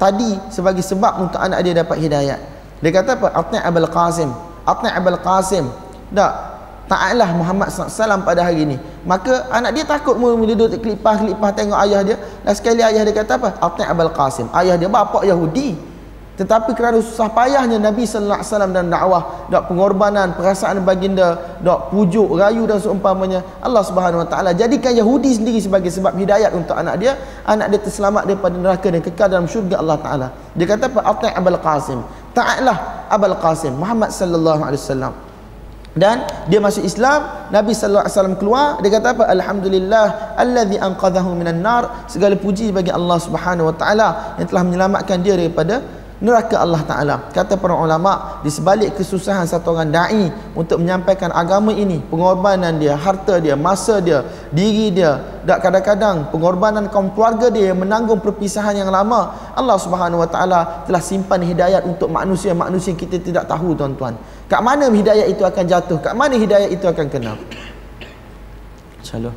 tadi 0.00 0.38
sebagai 0.48 0.80
sebab 0.80 1.28
untuk 1.28 1.42
anak 1.42 1.60
dia 1.66 1.74
dapat 1.76 1.98
hidayah. 2.00 2.38
Dia 2.80 2.90
kata 2.94 3.20
apa? 3.20 3.28
Atna 3.34 3.58
Abul 3.66 3.88
Qasim. 3.90 4.30
Atna 4.64 4.94
Abul 4.96 5.18
Qasim 5.20 5.83
tak 6.12 6.32
taatlah 6.84 7.32
Muhammad 7.32 7.72
SAW 7.72 8.20
pada 8.28 8.44
hari 8.44 8.68
ini 8.68 8.76
maka 9.08 9.48
anak 9.48 9.72
dia 9.72 9.84
takut 9.88 10.20
mula 10.20 10.36
duduk 10.36 10.84
kelipah-kelipah 10.84 11.50
tengok 11.56 11.80
ayah 11.88 12.04
dia 12.04 12.16
dan 12.44 12.52
sekali 12.52 12.84
ayah 12.84 13.08
dia 13.08 13.16
kata 13.16 13.40
apa 13.40 13.56
Atni' 13.56 13.88
Abul 13.88 14.12
Qasim 14.12 14.52
ayah 14.52 14.76
dia 14.76 14.88
bapa 14.92 15.24
Yahudi 15.24 15.94
tetapi 16.34 16.74
kerana 16.74 16.98
susah 16.98 17.30
payahnya 17.30 17.78
Nabi 17.78 18.02
sallallahu 18.10 18.42
alaihi 18.42 18.50
wasallam 18.50 18.72
dan 18.74 18.90
dakwah, 18.90 19.46
dak 19.54 19.70
pengorbanan, 19.70 20.34
perasaan 20.34 20.82
baginda, 20.82 21.38
dak 21.62 21.94
pujuk, 21.94 22.26
rayu 22.34 22.66
dan 22.66 22.82
seumpamanya, 22.82 23.38
Allah 23.62 23.86
Subhanahu 23.86 24.26
wa 24.26 24.28
taala 24.28 24.50
jadikan 24.50 24.90
Yahudi 24.98 25.30
sendiri 25.30 25.62
sebagai 25.62 25.94
sebab 25.94 26.18
hidayat 26.18 26.50
untuk 26.50 26.74
anak 26.74 26.98
dia, 26.98 27.14
anak 27.46 27.70
dia 27.70 27.80
terselamat 27.86 28.26
daripada 28.26 28.58
neraka 28.58 28.86
dan 28.90 28.98
kekal 28.98 29.30
dalam 29.30 29.46
syurga 29.46 29.78
Allah 29.78 29.98
taala. 30.02 30.26
Dia 30.58 30.66
kata 30.66 30.90
apa? 30.90 31.00
Ati 31.06 31.30
Abul 31.38 31.58
Qasim. 31.62 32.02
Taatlah 32.34 33.06
Abul 33.06 33.38
Qasim 33.38 33.72
Muhammad 33.78 34.10
sallallahu 34.10 34.58
alaihi 34.66 34.82
wasallam. 34.82 35.14
Dan 35.94 36.26
dia 36.50 36.58
masuk 36.58 36.82
Islam, 36.82 37.46
Nabi 37.54 37.70
sallallahu 37.70 38.02
alaihi 38.02 38.16
wasallam 38.18 38.36
keluar, 38.36 38.66
dia 38.82 38.90
kata 38.98 39.14
apa? 39.14 39.24
Alhamdulillah 39.30 40.34
allazi 40.34 40.74
anqadhahu 40.82 41.38
minan 41.38 41.62
nar. 41.62 42.10
Segala 42.10 42.34
puji 42.34 42.74
bagi 42.74 42.90
Allah 42.90 43.18
Subhanahu 43.22 43.70
wa 43.70 43.76
taala 43.78 44.34
yang 44.42 44.50
telah 44.50 44.62
menyelamatkan 44.66 45.22
dia 45.22 45.38
daripada 45.38 45.86
neraka 46.22 46.56
Allah 46.62 46.82
Ta'ala 46.86 47.16
kata 47.34 47.58
para 47.60 47.76
ulama 47.76 48.40
di 48.40 48.48
sebalik 48.48 48.94
kesusahan 48.94 49.44
satu 49.50 49.76
orang 49.76 49.90
da'i 49.90 50.30
untuk 50.54 50.78
menyampaikan 50.78 51.34
agama 51.34 51.74
ini 51.74 51.98
pengorbanan 52.06 52.78
dia, 52.80 52.94
harta 52.94 53.42
dia, 53.42 53.58
masa 53.58 53.98
dia 53.98 54.22
diri 54.54 54.94
dia 54.94 55.42
dan 55.42 55.58
kadang-kadang 55.58 56.30
pengorbanan 56.32 56.86
kaum 56.88 57.10
keluarga 57.12 57.50
dia 57.50 57.74
yang 57.74 57.82
menanggung 57.82 58.22
perpisahan 58.22 58.72
yang 58.78 58.88
lama 58.88 59.52
Allah 59.58 59.76
Subhanahu 59.76 60.22
Wa 60.24 60.28
Ta'ala 60.30 60.60
telah 60.88 61.02
simpan 61.02 61.42
hidayat 61.42 61.82
untuk 61.82 62.08
manusia-manusia 62.08 62.94
yang 62.94 63.00
kita 63.04 63.18
tidak 63.18 63.44
tahu 63.44 63.74
tuan-tuan 63.74 64.14
kat 64.50 64.60
mana 64.60 64.92
hidayat 64.92 65.26
itu 65.32 65.42
akan 65.42 65.64
jatuh? 65.64 65.98
Kat 66.00 66.14
mana 66.14 66.34
hidayat 66.36 66.70
itu 66.70 66.84
akan 66.84 67.06
kena? 67.08 67.34
InsyaAllah 69.00 69.34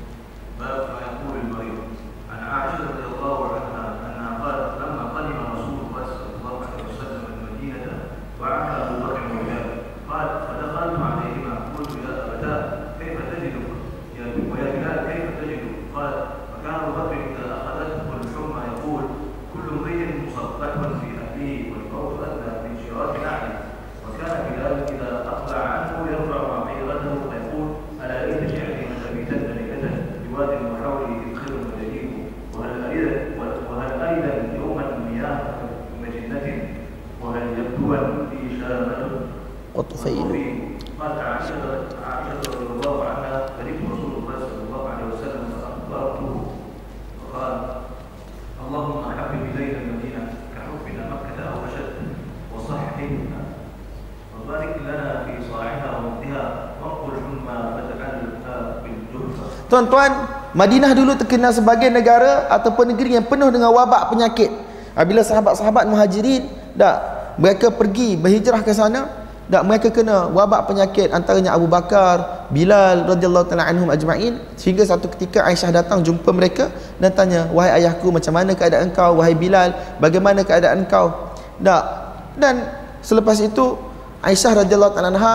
Tuan-tuan, 59.78 60.10
Madinah 60.58 60.98
dulu 60.98 61.14
terkenal 61.14 61.54
sebagai 61.54 61.86
negara 61.94 62.50
ataupun 62.50 62.98
negeri 62.98 63.14
yang 63.14 63.30
penuh 63.30 63.54
dengan 63.54 63.70
wabak 63.70 64.10
penyakit. 64.10 64.50
Apabila 64.98 65.22
sahabat-sahabat 65.22 65.86
muhajirin, 65.86 66.50
dak 66.74 66.98
mereka 67.38 67.70
pergi 67.70 68.18
berhijrah 68.18 68.66
ke 68.66 68.74
sana, 68.74 69.06
dak 69.46 69.62
mereka 69.62 69.94
kena 69.94 70.34
wabak 70.34 70.66
penyakit 70.66 71.14
antaranya 71.14 71.54
Abu 71.54 71.70
Bakar, 71.70 72.50
Bilal 72.50 73.06
radhiyallahu 73.06 73.46
taala 73.46 73.70
anhum 73.70 73.86
ajma'in 73.94 74.42
sehingga 74.58 74.82
satu 74.82 75.14
ketika 75.14 75.46
Aisyah 75.46 75.70
datang 75.70 76.02
jumpa 76.02 76.34
mereka 76.34 76.74
dan 76.98 77.14
tanya, 77.14 77.46
"Wahai 77.54 77.78
ayahku, 77.86 78.10
macam 78.10 78.34
mana 78.34 78.58
keadaan 78.58 78.90
kau? 78.98 79.22
Wahai 79.22 79.38
Bilal, 79.38 79.78
bagaimana 80.02 80.42
keadaan 80.42 80.90
kau?" 80.90 81.38
Dak. 81.62 81.86
Dan 82.34 82.66
selepas 83.06 83.38
itu 83.46 83.78
Aisyah 84.26 84.66
radhiyallahu 84.66 84.98
taala 84.98 85.14
anha 85.14 85.34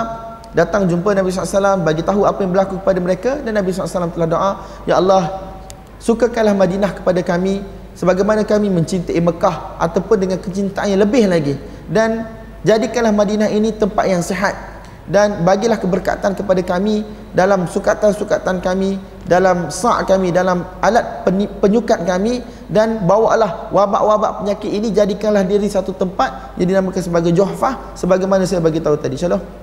datang 0.53 0.85
jumpa 0.89 1.17
Nabi 1.17 1.33
SAW 1.33 1.81
bagi 1.81 2.05
tahu 2.05 2.29
apa 2.29 2.45
yang 2.45 2.53
berlaku 2.53 2.81
kepada 2.81 2.99
mereka 3.01 3.31
dan 3.41 3.57
Nabi 3.57 3.73
SAW 3.73 4.13
telah 4.13 4.29
doa 4.29 4.51
Ya 4.85 5.01
Allah 5.01 5.53
sukakanlah 6.03 6.53
Madinah 6.53 6.93
kepada 7.01 7.21
kami 7.25 7.65
sebagaimana 7.97 8.43
kami 8.45 8.69
mencintai 8.69 9.21
Mekah 9.21 9.79
ataupun 9.81 10.17
dengan 10.19 10.39
kecintaan 10.43 10.93
yang 10.93 11.01
lebih 11.05 11.25
lagi. 11.29 11.55
Dan 11.89 12.27
jadikanlah 12.67 13.15
Madinah 13.15 13.49
ini 13.53 13.73
tempat 13.73 14.05
yang 14.09 14.21
sihat 14.21 14.55
dan 15.07 15.43
bagilah 15.43 15.79
keberkatan 15.83 16.35
kepada 16.39 16.63
kami 16.63 17.03
dalam 17.35 17.67
sukatan-sukatan 17.67 18.63
kami 18.63 19.01
dalam 19.27 19.71
sa' 19.73 20.05
kami 20.07 20.31
dalam 20.31 20.63
alat 20.79 21.27
penyukat 21.59 22.07
kami 22.07 22.43
dan 22.71 23.03
bawalah 23.03 23.71
wabak-wabak 23.75 24.43
penyakit 24.43 24.71
ini 24.71 24.95
jadikanlah 24.95 25.43
diri 25.43 25.67
satu 25.67 25.95
tempat 25.95 26.55
yang 26.59 26.71
dinamakan 26.71 27.03
sebagai 27.03 27.33
Juhfah 27.35 27.95
sebagaimana 27.99 28.47
saya 28.47 28.63
bagi 28.63 28.79
tahu 28.83 28.99
tadi. 28.99 29.19
Insyaallah 29.19 29.62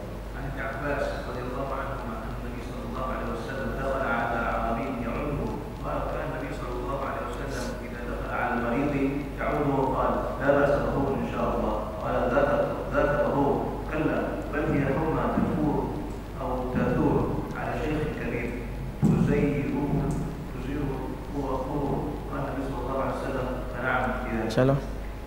في 24.59 24.59
ذلك 24.59 24.59
insyaallah 24.59 24.79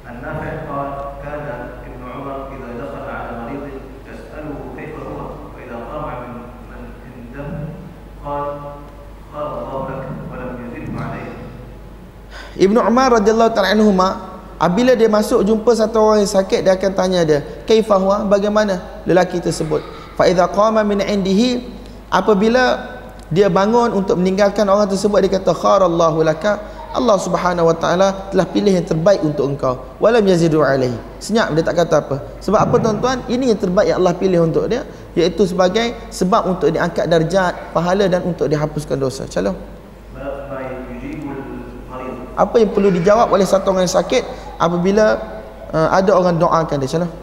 النافع 0.08 0.52
قال 0.72 0.90
كان 1.24 1.46
ابن 1.88 2.02
عمر 2.16 2.38
إذا 2.52 2.70
دخل 2.84 3.06
على 3.10 3.30
مريض 3.44 3.64
يسأله 4.08 4.56
كيف 4.78 4.94
هو 5.00 5.20
وإذا 5.56 5.78
قام 5.92 6.06
من 6.24 6.34
من 6.72 6.82
عنده 7.04 7.48
قال 8.26 8.46
قال 9.34 9.48
الله 9.48 9.82
لك 9.90 10.04
ولم 10.32 10.50
يزده 10.64 10.94
عليه 11.04 11.32
Ibnu 12.58 12.80
Umar 12.82 13.22
radhiyallahu 13.22 13.54
taala 13.54 13.70
anhuma 13.70 14.10
apabila 14.58 14.98
dia 14.98 15.06
masuk 15.06 15.46
jumpa 15.46 15.78
satu 15.78 16.02
orang 16.02 16.26
yang 16.26 16.34
sakit 16.42 16.66
dia 16.66 16.74
akan 16.74 16.92
tanya 16.98 17.22
dia 17.22 17.40
kaifa 17.70 18.02
huwa 18.02 18.26
bagaimana 18.26 18.82
lelaki 19.06 19.38
tersebut 19.38 19.86
fa 20.18 20.26
idza 20.26 20.50
qama 20.50 20.82
min 20.82 20.98
indihi 21.06 21.62
apabila 22.10 22.98
dia 23.30 23.46
bangun 23.54 23.94
untuk 23.94 24.18
meninggalkan 24.18 24.66
orang 24.66 24.90
tersebut 24.90 25.22
dia 25.22 25.38
kata 25.38 25.54
kharallahu 25.54 26.26
laka 26.26 26.58
Allah 26.93 27.17
Subhanahu 27.17 27.69
Wa 27.73 27.77
Taala 27.77 28.09
telah 28.29 28.47
pilih 28.49 28.73
yang 28.73 28.85
terbaik 28.85 29.25
untuk 29.25 29.49
engkau. 29.49 29.81
Walam 30.03 30.25
yazidu 30.25 30.61
alaihi. 30.61 30.97
Senyap 31.23 31.53
dia 31.57 31.65
tak 31.65 31.81
kata 31.85 31.95
apa. 32.05 32.17
Sebab 32.45 32.59
apa 32.59 32.77
tuan-tuan? 32.81 33.25
Ini 33.29 33.55
yang 33.55 33.61
terbaik 33.61 33.87
yang 33.93 33.99
Allah 34.05 34.15
pilih 34.17 34.41
untuk 34.45 34.69
dia 34.69 34.83
iaitu 35.15 35.45
sebagai 35.45 35.95
sebab 36.09 36.49
untuk 36.49 36.73
diangkat 36.73 37.09
darjat, 37.09 37.53
pahala 37.77 38.09
dan 38.09 38.25
untuk 38.25 38.49
dihapuskan 38.49 38.97
dosa. 38.99 39.25
Calon. 39.29 39.57
Apa 42.33 42.57
yang 42.59 42.73
perlu 42.73 42.89
dijawab 42.89 43.29
oleh 43.29 43.45
satu 43.45 43.77
orang 43.77 43.85
yang 43.85 43.97
sakit 44.01 44.25
apabila 44.57 45.21
uh, 45.71 45.89
ada 45.93 46.11
orang 46.17 46.41
doakan 46.41 46.81
dia? 46.81 46.91
Calon. 46.99 47.22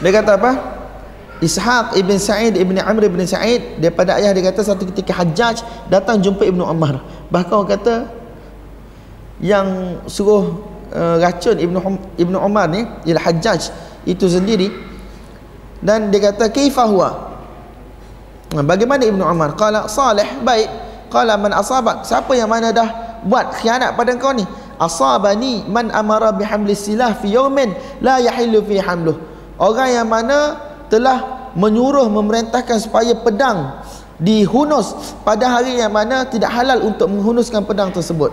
Dia 0.00 0.10
kata 0.12 0.36
apa? 0.36 0.52
Ishaq 1.36 2.00
ibn 2.00 2.16
Sa'id 2.16 2.56
ibn 2.56 2.80
Amr 2.80 3.12
ibn 3.12 3.20
Sa'id 3.28 3.76
daripada 3.76 4.16
ayah 4.16 4.32
dia 4.32 4.48
kata 4.48 4.64
satu 4.64 4.88
ketika 4.88 5.12
Hajjaj 5.12 5.88
datang 5.92 6.20
jumpa 6.24 6.48
Ibnu 6.48 6.64
Umar. 6.64 7.04
Bahkan 7.28 7.52
orang 7.52 7.70
kata 7.76 7.94
yang 9.44 10.00
suruh 10.08 10.64
uh, 10.96 11.20
racun 11.20 11.60
Ibnu 11.60 11.78
Ibnu 12.16 12.36
Umar 12.40 12.72
ni 12.72 12.88
ialah 13.04 13.24
Hajjaj 13.28 13.68
itu 14.08 14.24
sendiri. 14.32 14.72
Dan 15.84 16.08
dia 16.08 16.32
kata 16.32 16.48
kaifa 16.48 16.88
huwa? 16.88 17.36
Bagaimana 18.56 19.04
Ibnu 19.04 19.20
Umar? 19.20 19.52
Qala 19.60 19.92
salih 19.92 20.40
baik. 20.40 20.72
Qala 21.12 21.36
man 21.36 21.52
asabak? 21.52 22.08
Siapa 22.08 22.32
yang 22.32 22.48
mana 22.48 22.72
dah 22.72 23.20
buat 23.28 23.60
khianat 23.60 23.92
pada 23.92 24.16
kau 24.16 24.32
ni? 24.32 24.44
Asabani 24.80 25.68
man 25.68 25.92
amara 25.92 26.32
bihamli 26.32 26.72
silah 26.72 27.12
fi 27.16 27.32
yawmin 27.32 27.76
la 28.00 28.20
yahillu 28.20 28.60
fi 28.64 28.80
hamluh 28.80 29.35
Orang 29.56 29.88
yang 29.88 30.08
mana 30.08 30.60
telah 30.92 31.50
menyuruh 31.56 32.06
memerintahkan 32.12 32.76
supaya 32.76 33.16
pedang 33.16 33.80
dihunus 34.20 35.16
pada 35.24 35.48
hari 35.48 35.80
yang 35.80 35.92
mana 35.92 36.24
tidak 36.28 36.52
halal 36.52 36.84
untuk 36.84 37.08
menghunuskan 37.08 37.64
pedang 37.64 37.92
tersebut. 37.92 38.32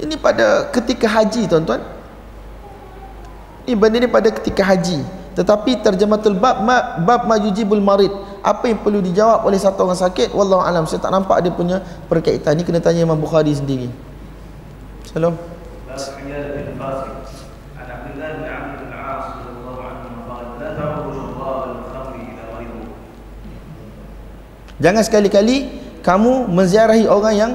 Ini 0.00 0.16
pada 0.20 0.68
ketika 0.72 1.06
haji 1.08 1.48
tuan-tuan. 1.48 1.80
Ini 3.64 3.76
benda 3.76 3.96
ini 4.00 4.08
pada 4.08 4.28
ketika 4.28 4.60
haji. 4.64 5.00
Tetapi 5.34 5.82
terjematul 5.82 6.36
bab 6.36 6.62
ma, 6.62 7.00
bab 7.00 7.26
majujibul 7.26 7.80
marid. 7.80 8.12
Apa 8.44 8.68
yang 8.68 8.84
perlu 8.84 9.00
dijawab 9.00 9.48
oleh 9.48 9.56
satu 9.56 9.88
orang 9.88 9.96
sakit? 9.96 10.36
Wallahu 10.36 10.60
alam. 10.60 10.84
Saya 10.84 11.00
tak 11.00 11.12
nampak 11.12 11.40
dia 11.40 11.52
punya 11.52 11.80
perkaitan. 12.06 12.60
Ini 12.60 12.62
kena 12.62 12.80
tanya 12.84 13.02
Imam 13.08 13.16
Bukhari 13.16 13.56
sendiri. 13.56 13.88
Salam. 15.08 15.34
Jangan 24.82 25.02
sekali-kali 25.06 25.70
kamu 26.02 26.50
menziarahi 26.50 27.06
orang 27.06 27.34
yang 27.34 27.52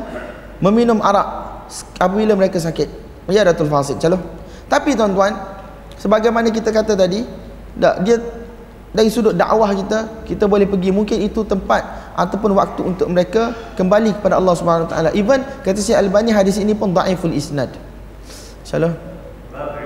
meminum 0.64 1.04
arak 1.04 1.28
apabila 2.00 2.34
mereka 2.36 2.60
sakit. 2.60 2.88
Muyaratul 3.30 3.70
fasid, 3.70 4.02
calon. 4.02 4.20
Tapi 4.66 4.98
tuan-tuan, 4.98 5.38
sebagaimana 6.00 6.50
kita 6.50 6.74
kata 6.74 6.98
tadi, 6.98 7.22
dia 8.06 8.18
dari 8.90 9.10
sudut 9.14 9.38
dakwah 9.38 9.70
kita, 9.70 10.26
kita 10.26 10.50
boleh 10.50 10.66
pergi 10.66 10.90
mungkin 10.90 11.22
itu 11.22 11.46
tempat 11.46 12.14
ataupun 12.18 12.58
waktu 12.58 12.82
untuk 12.82 13.06
mereka 13.06 13.54
kembali 13.78 14.18
kepada 14.18 14.42
Allah 14.42 14.58
Subhanahu 14.58 14.90
Wa 14.90 14.92
Taala. 14.98 15.10
Even 15.14 15.46
kata 15.62 15.78
Syekh 15.78 15.94
Albani 15.94 16.34
hadis 16.34 16.58
ini 16.58 16.74
pun 16.74 16.90
dhaiful 16.90 17.30
isnad. 17.30 17.70
Insyaallah. 18.66 18.98
Bab 19.54 19.78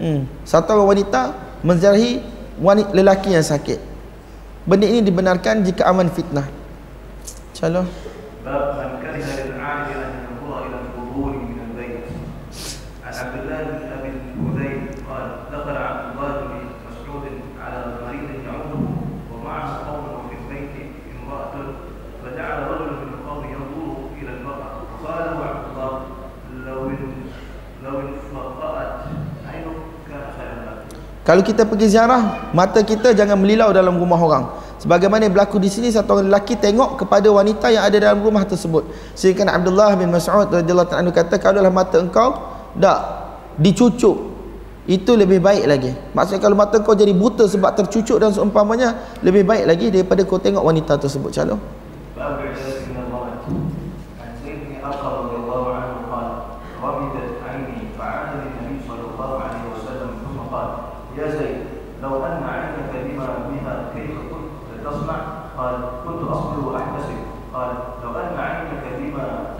hmm. 0.00 0.20
Satu 0.46 0.76
orang 0.76 0.96
wanita 0.96 1.36
menziarahi 1.60 2.20
wanita 2.60 2.90
lelaki 2.96 3.32
yang 3.36 3.44
sakit. 3.44 3.78
Benda 4.66 4.86
ini 4.88 5.04
dibenarkan 5.04 5.62
jika 5.62 5.86
aman 5.86 6.10
fitnah. 6.10 6.46
Insya-Allah. 7.54 7.86
Bab 8.42 8.76
Kalau 31.26 31.42
kita 31.42 31.66
pergi 31.66 31.90
ziarah, 31.90 32.54
mata 32.54 32.86
kita 32.86 33.10
jangan 33.10 33.34
melilau 33.34 33.74
dalam 33.74 33.98
rumah 33.98 34.14
orang. 34.14 34.44
Sebagaimana 34.78 35.26
berlaku 35.26 35.58
di 35.58 35.66
sini 35.66 35.90
satu 35.90 36.14
orang 36.14 36.30
lelaki 36.30 36.54
tengok 36.54 37.02
kepada 37.02 37.26
wanita 37.26 37.66
yang 37.74 37.82
ada 37.82 37.98
dalam 37.98 38.22
rumah 38.22 38.46
tersebut. 38.46 38.86
Sehingga 39.18 39.42
Abdullah 39.50 39.98
bin 39.98 40.14
Mas'ud 40.14 40.46
radhiyallahu 40.46 40.94
anhu 40.94 41.10
kata 41.10 41.42
kalau 41.42 41.58
dalam 41.58 41.74
mata 41.74 41.98
engkau 41.98 42.38
tak 42.78 43.00
dicucuk 43.58 44.36
itu 44.86 45.18
lebih 45.18 45.42
baik 45.42 45.66
lagi. 45.66 45.90
Maksudnya 46.14 46.38
kalau 46.38 46.54
mata 46.54 46.78
kau 46.78 46.94
jadi 46.94 47.10
buta 47.10 47.50
sebab 47.50 47.74
tercucuk 47.74 48.22
dan 48.22 48.30
seumpamanya 48.30 49.18
lebih 49.26 49.42
baik 49.42 49.66
lagi 49.66 49.90
daripada 49.90 50.22
kau 50.22 50.38
tengok 50.38 50.62
wanita 50.62 50.94
tersebut. 50.94 51.34
Calon. 51.34 51.58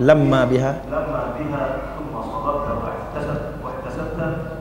لما 0.06 0.40
بها 0.50 0.72
لما 0.88 1.20
بها 1.38 1.62
ثم 1.98 2.12
صبرت 2.12 2.66
واحتسبت 2.82 3.42
واحتسبت 3.64 4.18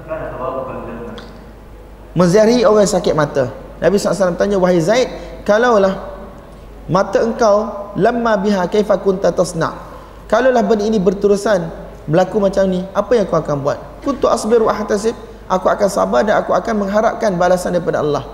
كان 0.07 0.21
ثوابك 0.37 0.67
الجنة 0.69 1.13
Menziarahi 2.11 2.67
orang 2.67 2.83
sakit 2.83 3.15
mata. 3.15 3.47
Nabi 3.79 3.95
SAW 3.95 4.35
tanya 4.35 4.59
wahai 4.59 4.83
Zaid, 4.83 5.07
kalaulah 5.47 5.95
mata 6.91 7.23
engkau 7.23 7.71
lamma 7.95 8.35
biha 8.35 8.67
kaifa 8.67 8.99
kunta 8.99 9.31
tasna. 9.31 9.71
Kalaulah 10.27 10.59
benda 10.59 10.83
ini 10.83 10.99
berterusan 10.99 11.71
berlaku 12.11 12.43
macam 12.43 12.67
ni, 12.67 12.83
apa 12.91 13.11
yang 13.15 13.25
kau 13.31 13.39
akan 13.39 13.63
buat? 13.63 13.79
Kuntu 14.03 14.27
asbiru 14.27 14.67
ahtasib, 14.67 15.15
aku 15.47 15.71
akan 15.71 15.87
sabar 15.87 16.27
dan 16.27 16.39
aku 16.43 16.51
akan 16.51 16.83
mengharapkan 16.83 17.31
balasan 17.39 17.75
daripada 17.75 18.03
Allah. 18.03 18.27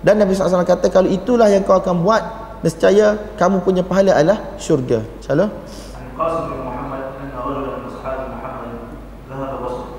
Dan 0.00 0.22
Nabi 0.22 0.32
SAW 0.32 0.62
kata 0.62 0.88
kalau 0.88 1.10
itulah 1.10 1.50
yang 1.50 1.66
kau 1.66 1.76
akan 1.76 2.00
buat, 2.00 2.22
nescaya 2.62 3.18
kamu 3.36 3.60
punya 3.60 3.82
pahala 3.82 4.14
adalah 4.14 4.38
syurga. 4.56 5.02
Insya-Allah. 5.20 5.50
قاسم 6.19 6.43
بن 6.53 6.59
محمد 6.69 7.03
أن 7.21 7.31
رجلا 7.45 7.69
من 7.77 7.85
أصحاب 7.89 8.19
محمد 8.37 8.71
ذهب 9.29 9.51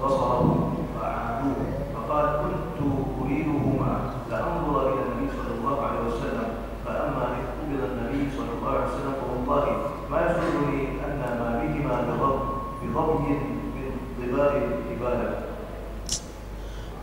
بصره 0.03 0.73
فأعادوه 1.01 1.57
فقال 1.95 2.27
كنت 2.43 2.79
أريدهما 3.23 3.93
لأنظر 4.31 4.75
إلى 4.93 5.01
النبي 5.03 5.27
صلى 5.37 5.53
الله 5.59 5.77
عليه 5.87 6.01
وسلم 6.09 6.49
فأما 6.87 7.25
إذ 7.35 7.45
قبض 7.59 7.81
النبي 7.91 8.23
صلى 8.37 8.51
الله 8.59 8.71
عليه 8.71 8.89
وسلم 8.95 9.15
فوالله 9.21 9.65
ما 10.11 10.19
يسرني 10.27 10.81
أن 11.05 11.21
ما 11.41 11.49
بهما 11.63 11.95
بضب 12.09 12.39
بضبي 12.83 13.33
من 13.75 13.87
ضباب 14.23 14.53
الإبادة 14.57 15.31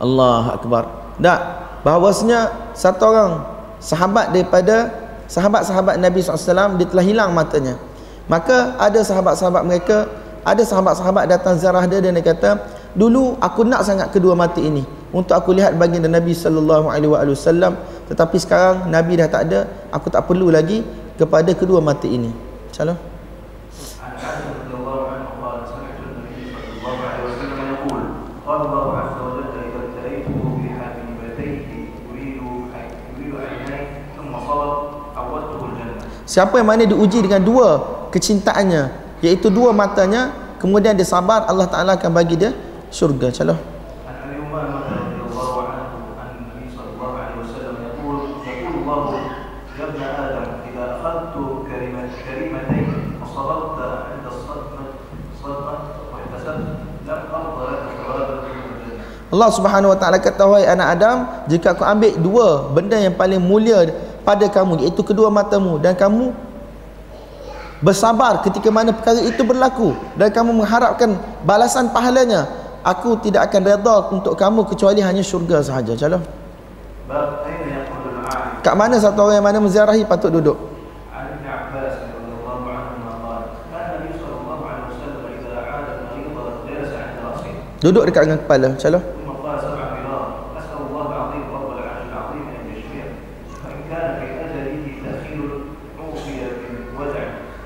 Allah 0.02 0.58
Akbar 0.58 0.82
Tak 1.22 1.40
Bahawasanya 1.86 2.50
Satu 2.74 3.06
orang 3.06 3.46
Sahabat 3.78 4.34
daripada 4.34 4.90
Sahabat-sahabat 5.30 6.02
Nabi 6.02 6.18
SAW 6.18 6.74
Dia 6.74 6.90
telah 6.90 7.06
hilang 7.06 7.30
matanya. 7.30 7.78
Maka 8.30 8.78
ada 8.78 9.02
sahabat-sahabat 9.02 9.62
mereka, 9.66 10.06
ada 10.42 10.62
sahabat-sahabat 10.62 11.26
datang 11.26 11.58
ziarah 11.58 11.86
dia 11.86 11.98
dan 11.98 12.14
dia 12.14 12.22
kata, 12.22 12.58
"Dulu 12.94 13.38
aku 13.42 13.66
nak 13.66 13.82
sangat 13.82 14.10
kedua 14.14 14.38
mata 14.38 14.62
ini 14.62 14.86
untuk 15.10 15.34
aku 15.34 15.54
lihat 15.54 15.74
baginda 15.78 16.06
Nabi 16.10 16.34
sallallahu 16.34 16.90
alaihi 16.90 17.10
wasallam, 17.10 17.78
tetapi 18.06 18.36
sekarang 18.38 18.90
Nabi 18.90 19.18
dah 19.18 19.28
tak 19.30 19.50
ada, 19.50 19.66
aku 19.90 20.10
tak 20.10 20.26
perlu 20.26 20.50
lagi 20.50 20.86
kepada 21.18 21.50
kedua 21.54 21.82
mata 21.82 22.06
ini." 22.06 22.30
Salam. 22.70 22.98
Siapa 36.22 36.56
yang 36.56 36.68
mana 36.72 36.88
diuji 36.88 37.20
dengan 37.20 37.44
dua 37.44 38.01
kecintaannya 38.12 38.92
iaitu 39.24 39.48
dua 39.48 39.72
matanya 39.72 40.36
kemudian 40.60 40.92
dia 40.92 41.08
sabar 41.08 41.48
Allah 41.48 41.66
Taala 41.66 41.96
akan 41.96 42.12
bagi 42.12 42.36
dia 42.36 42.52
syurga. 42.92 43.32
Calon 43.32 43.72
Allah 59.32 59.48
Subhanahu 59.48 59.96
wa 59.96 59.98
taala 59.98 60.20
kata 60.20 60.44
wahai 60.44 60.68
anak 60.68 60.88
Adam 60.92 61.18
jika 61.48 61.72
kau 61.72 61.88
ambil 61.88 62.12
dua 62.20 62.68
benda 62.68 63.00
yang 63.00 63.16
paling 63.16 63.40
mulia 63.40 63.88
pada 64.28 64.44
kamu 64.44 64.84
iaitu 64.84 65.00
kedua 65.00 65.32
matamu 65.32 65.80
dan 65.80 65.96
kamu 65.96 66.36
bersabar 67.82 68.40
ketika 68.46 68.70
mana 68.70 68.94
perkara 68.94 69.20
itu 69.20 69.42
berlaku. 69.42 69.92
Dan 70.16 70.30
kamu 70.30 70.62
mengharapkan 70.62 71.18
balasan 71.42 71.90
pahalanya 71.90 72.46
aku 72.82 73.18
tidak 73.22 73.50
akan 73.50 73.62
redha 73.62 73.96
untuk 74.10 74.34
kamu 74.38 74.66
kecuali 74.66 75.02
hanya 75.02 75.22
syurga 75.22 75.62
sahaja. 75.62 75.94
Calon 75.98 76.22
kat 78.62 78.74
mana 78.78 78.94
satu 78.96 79.26
orang 79.26 79.42
yang 79.42 79.46
mana 79.46 79.58
menziarahi 79.58 80.06
patut 80.06 80.30
duduk? 80.30 80.58
Duduk 87.82 88.06
dekat 88.06 88.30
dengan 88.30 88.38
kepala. 88.46 88.68
Calon 88.78 89.02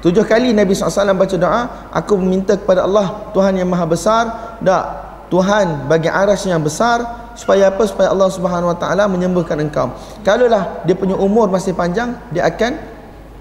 Tujuh 0.04 0.24
kali 0.28 0.52
Nabi 0.52 0.76
SAW 0.76 1.16
baca 1.16 1.36
doa 1.36 1.62
Aku 1.92 2.20
meminta 2.20 2.54
kepada 2.54 2.84
Allah 2.84 3.32
Tuhan 3.32 3.56
yang 3.56 3.68
maha 3.68 3.88
besar 3.88 4.24
Tak 4.60 4.84
Tuhan 5.32 5.90
bagi 5.90 6.06
aras 6.12 6.44
yang 6.46 6.60
besar 6.60 7.30
Supaya 7.36 7.68
apa? 7.68 7.84
Supaya 7.84 8.12
Allah 8.12 8.32
Subhanahu 8.32 8.72
Wa 8.72 8.78
Taala 8.80 9.04
menyembuhkan 9.12 9.60
engkau. 9.60 9.92
Kalaulah 10.24 10.80
dia 10.88 10.96
punya 10.96 11.20
umur 11.20 11.52
masih 11.52 11.76
panjang 11.76 12.16
Dia 12.32 12.48
akan 12.48 12.96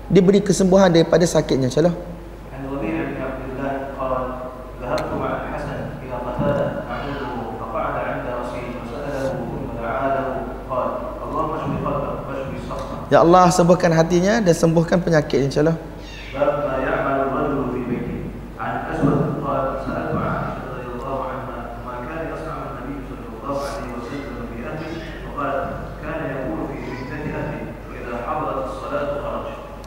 Diberi 0.05 0.37
kesembuhan 0.37 0.93
daripada 0.93 1.25
sakitnya. 1.25 1.65
Insyaallah 1.65 2.13
Ya 13.05 13.21
Allah 13.21 13.53
sembuhkan 13.53 13.93
hatinya 13.93 14.41
dan 14.41 14.53
sembuhkan 14.57 14.97
penyakit 14.97 15.37
insyaAllah 15.45 15.77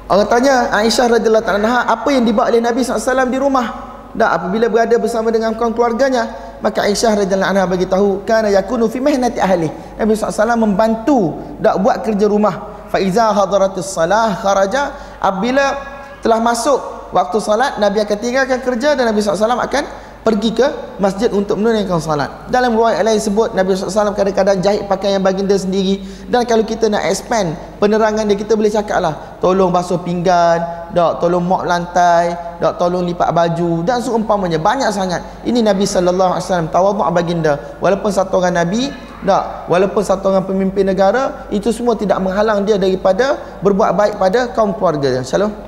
Allah 0.09 0.25
tanya 0.25 0.73
Aisyah 0.73 1.21
radhiyallahu 1.21 1.45
anha 1.53 1.85
apa 1.85 2.09
yang 2.09 2.25
dibawa 2.25 2.49
oleh 2.49 2.65
Nabi 2.65 2.81
SAW 2.81 3.29
di 3.29 3.37
rumah. 3.37 3.87
Tak 4.17 4.31
apabila 4.41 4.73
berada 4.73 4.97
bersama 4.97 5.29
dengan 5.29 5.53
kaum 5.53 5.77
keluarganya, 5.77 6.57
maka 6.65 6.89
Aisyah 6.89 7.23
radhiyallahu 7.23 7.53
anha 7.53 7.65
bagi 7.69 7.85
tahu 7.85 8.25
kana 8.25 8.49
yakunu 8.49 8.89
fi 8.89 9.05
mihnati 9.05 9.37
ahli. 9.37 9.69
Nabi 10.01 10.17
SAW 10.17 10.57
membantu 10.57 11.37
tak 11.61 11.77
buat 11.85 12.01
kerja 12.01 12.25
rumah. 12.25 12.89
Fa 12.89 12.97
iza 12.97 13.29
hadaratis 13.37 13.85
salah 13.85 14.33
kharaja 14.41 14.97
apabila 15.21 15.77
telah 16.25 16.41
masuk 16.41 17.13
waktu 17.13 17.37
salat 17.45 17.77
Nabi 17.77 18.01
akan 18.01 18.17
tinggalkan 18.17 18.65
kerja 18.65 18.97
dan 18.97 19.13
Nabi 19.13 19.21
SAW 19.21 19.61
akan 19.61 19.85
pergi 20.29 20.53
ke 20.53 20.69
masjid 21.01 21.33
untuk 21.33 21.57
menunaikan 21.57 21.97
salat. 21.97 22.29
Dalam 22.53 22.77
riwayat 22.77 23.01
lain 23.01 23.17
sebut 23.17 23.57
Nabi 23.57 23.73
SAW 23.73 24.13
kadang-kadang 24.13 24.61
jahit 24.61 24.85
pakaian 24.85 25.25
baginda 25.25 25.57
sendiri 25.57 26.05
dan 26.29 26.45
kalau 26.45 26.69
kita 26.69 26.93
nak 26.93 27.09
expand 27.09 27.57
penerangan 27.81 28.29
dia 28.29 28.37
kita 28.37 28.53
boleh 28.53 28.69
cakap 28.69 29.01
lah 29.01 29.41
tolong 29.41 29.73
basuh 29.73 29.97
pinggan, 30.05 30.93
dok 30.93 31.25
tolong 31.25 31.41
mop 31.41 31.65
lantai, 31.65 32.37
dok 32.61 32.77
tolong 32.77 33.09
lipat 33.09 33.33
baju 33.33 33.89
dan 33.89 34.05
seumpamanya 34.05 34.61
banyak 34.61 34.93
sangat. 34.93 35.25
Ini 35.49 35.65
Nabi 35.65 35.89
SAW 35.89 36.37
tawaduk 36.69 37.09
baginda 37.09 37.81
walaupun 37.81 38.13
satu 38.13 38.45
orang 38.45 38.61
Nabi 38.61 38.93
tak, 39.19 39.67
walaupun 39.67 40.03
satu 40.05 40.31
orang 40.31 40.47
pemimpin 40.47 40.87
negara 40.87 41.49
itu 41.51 41.75
semua 41.75 41.99
tidak 41.99 42.23
menghalang 42.23 42.63
dia 42.63 42.79
daripada 42.79 43.59
berbuat 43.65 43.91
baik 43.97 44.15
pada 44.21 44.41
kaum 44.55 44.77
keluarga. 44.77 45.25
Shalom. 45.27 45.68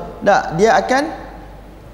tak 0.21 0.57
dia 0.57 0.77
akan 0.77 1.03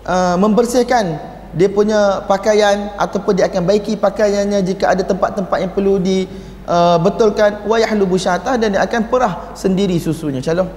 uh, 0.03 0.35
membersihkan 0.39 1.19
dia 1.55 1.71
punya 1.71 2.21
pakaian 2.27 2.91
ataupun 2.99 3.39
dia 3.39 3.47
akan 3.47 3.63
baiki 3.63 3.95
pakaiannya 3.95 4.61
jika 4.67 4.91
ada 4.93 5.01
tempat-tempat 5.01 5.57
yang 5.63 5.71
perlu 5.71 5.95
di 5.97 6.27
uh, 6.67 6.99
betulkan. 6.99 7.63
Wayahlu 7.65 8.03
busyata 8.03 8.59
dan 8.59 8.75
dia 8.75 8.83
akan 8.83 9.07
perah 9.07 9.55
sendiri 9.55 9.95
susunya. 9.97 10.43
Calon 10.43 10.67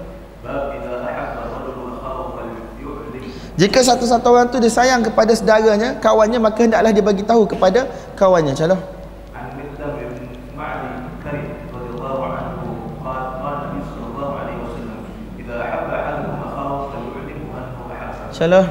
jika 3.61 3.85
satu-satu 3.85 4.25
orang 4.33 4.49
tu 4.49 4.57
dia 4.57 4.73
sayang 4.73 5.05
kepada 5.05 5.37
saudaranya 5.37 6.01
kawannya 6.01 6.41
maka 6.41 6.65
hendaklah 6.65 6.97
dia 6.97 7.05
bagi 7.05 7.21
tahu 7.29 7.45
kepada 7.45 7.93
kawannya. 8.17 8.57
Calon 8.57 8.81
calon 18.41 18.65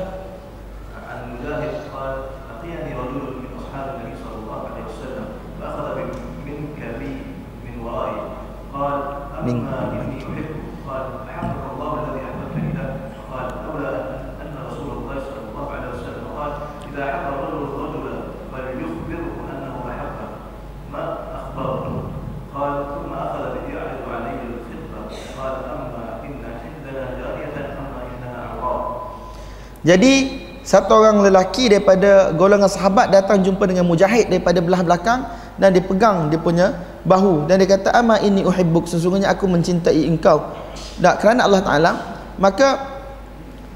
عن 1.09 1.17
مجاهد 1.33 1.73
قال 1.93 2.13
لقيني 2.49 2.91
رجل 3.01 3.21
من 3.41 3.49
أصحاب 3.59 3.85
النبي 3.95 4.15
صلى 4.23 4.35
الله 4.43 4.59
عليه 4.69 4.83
وسلم 4.89 5.25
فأخذ 5.61 5.87
من- 5.97 6.19
منك 6.45 6.79
بي 6.99 7.11
من 7.65 7.73
ورائي. 7.85 8.21
قال 8.73 8.97
أما 9.39 9.49
إني 10.01 10.17
أحبك. 10.25 10.49
قال 10.89 11.03
أحبك 11.29 11.63
الله 11.73 11.91
الذي 12.01 12.21
له 12.77 12.89
لولا 13.65 13.91
ان 14.41 14.53
رسول 14.69 14.91
الله 14.97 15.15
صلى 15.27 15.41
الله 15.49 15.65
عليه 15.71 15.89
وسلم 15.93 16.25
قال 16.37 16.51
الرجل 17.29 17.61
Jadi 29.83 30.43
satu 30.63 30.99
orang 30.99 31.23
lelaki 31.23 31.71
daripada 31.71 32.35
golongan 32.35 32.67
sahabat 32.67 33.09
datang 33.09 33.41
jumpa 33.41 33.63
dengan 33.65 33.87
mujahid 33.87 34.27
daripada 34.27 34.59
belah 34.59 34.83
belakang 34.83 35.25
dan 35.55 35.71
dia 35.71 35.83
pegang 35.83 36.27
dia 36.27 36.39
punya 36.39 36.75
bahu 37.07 37.47
dan 37.47 37.63
dia 37.63 37.67
kata 37.79 37.95
ama 37.95 38.19
ini 38.19 38.43
uhibbuk 38.43 38.85
sesungguhnya 38.85 39.31
aku 39.31 39.47
mencintai 39.47 40.03
engkau. 40.05 40.43
Tak 40.99 41.23
kerana 41.23 41.47
Allah 41.47 41.61
Taala 41.63 41.91
maka 42.37 42.99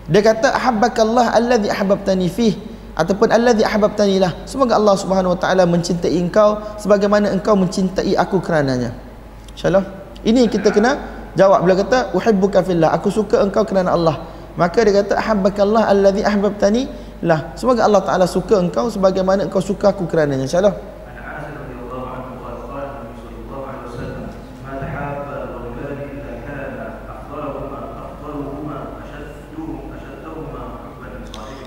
dia 0.07 0.19
kata 0.19 0.51
ahabbakallah 0.51 1.31
allazi 1.31 1.71
ahbabtani 1.71 2.27
fih 2.27 2.59
ataupun 2.93 3.31
allazi 3.31 3.63
ahbabtani 3.63 4.19
lah. 4.19 4.35
Semoga 4.43 4.75
Allah 4.75 4.95
Subhanahu 4.99 5.33
wa 5.33 5.39
taala 5.39 5.63
mencintai 5.63 6.13
engkau 6.19 6.59
sebagaimana 6.75 7.31
engkau 7.31 7.55
mencintai 7.55 8.11
aku 8.19 8.43
kerananya. 8.43 8.91
Insyaallah. 9.55 9.85
Ini 10.23 10.47
kita 10.47 10.71
kena 10.71 10.99
jawab 11.35 11.67
bila 11.67 11.79
kata 11.79 12.15
uhibbuka 12.15 12.63
fillah 12.63 12.91
aku 12.91 13.11
suka 13.11 13.39
engkau 13.43 13.63
kerana 13.63 13.95
Allah 13.95 14.32
maka 14.53 14.85
dia 14.85 15.01
kata 15.01 15.17
habbakallah 15.17 15.89
allazi 15.89 16.21
ahbabtani 16.21 16.83
lah 17.25 17.55
semoga 17.57 17.87
Allah 17.87 18.01
taala 18.05 18.25
suka 18.29 18.59
engkau 18.59 18.91
sebagaimana 18.91 19.49
engkau 19.49 19.63
suka 19.63 19.93
aku 19.95 20.05
kerananya 20.05 20.45
insyaallah 20.45 20.93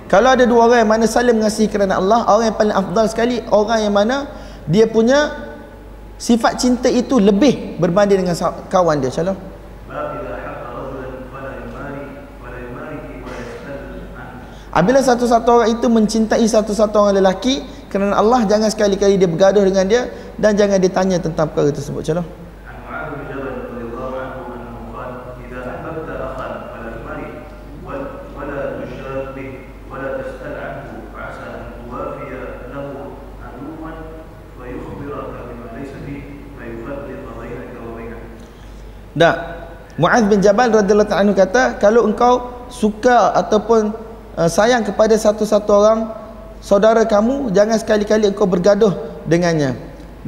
Kalau 0.06 0.38
ada 0.38 0.46
dua 0.46 0.70
orang 0.70 0.86
mana 0.86 1.04
saling 1.10 1.34
mengasihi 1.34 1.66
kerana 1.66 1.98
Allah, 1.98 2.22
orang 2.30 2.54
yang 2.54 2.56
paling 2.56 2.74
afdal 2.78 3.06
sekali 3.10 3.42
orang 3.50 3.90
yang 3.90 3.94
mana 3.94 4.30
dia 4.70 4.86
punya 4.86 5.34
sifat 6.14 6.62
cinta 6.62 6.86
itu 6.86 7.18
lebih 7.18 7.74
berbanding 7.82 8.22
dengan 8.22 8.38
kawan 8.70 9.02
dia. 9.02 9.10
Insyaallah. 9.10 9.38
Apabila 14.76 15.00
satu-satu 15.00 15.48
orang 15.48 15.72
itu 15.72 15.88
mencintai 15.88 16.44
satu-satu 16.44 16.96
orang 17.00 17.24
lelaki 17.24 17.64
kerana 17.88 18.12
Allah 18.12 18.44
jangan 18.44 18.68
sekali-kali 18.68 19.16
dia 19.16 19.24
bergaduh 19.24 19.64
dengan 19.64 19.88
dia 19.88 20.12
dan 20.36 20.52
jangan 20.52 20.76
dia 20.76 20.92
tanya 20.92 21.16
tentang 21.16 21.48
perkara 21.48 21.72
tersebut. 21.72 22.04
Contoh. 22.04 22.28
Dah. 39.16 39.36
Muaz 39.96 40.28
bin 40.28 40.44
Jabal 40.44 40.68
radhiyallahu 40.68 41.08
anhu 41.08 41.32
kata 41.32 41.80
kalau 41.80 42.04
engkau 42.04 42.68
suka 42.68 43.32
ataupun 43.32 44.05
Eh, 44.36 44.50
sayang 44.52 44.84
kepada 44.84 45.16
satu-satu 45.16 45.70
orang 45.72 46.12
saudara 46.60 47.08
kamu 47.08 47.56
jangan 47.56 47.80
sekali-kali 47.80 48.28
engkau 48.28 48.44
bergaduh 48.44 48.92
dengannya. 49.24 49.72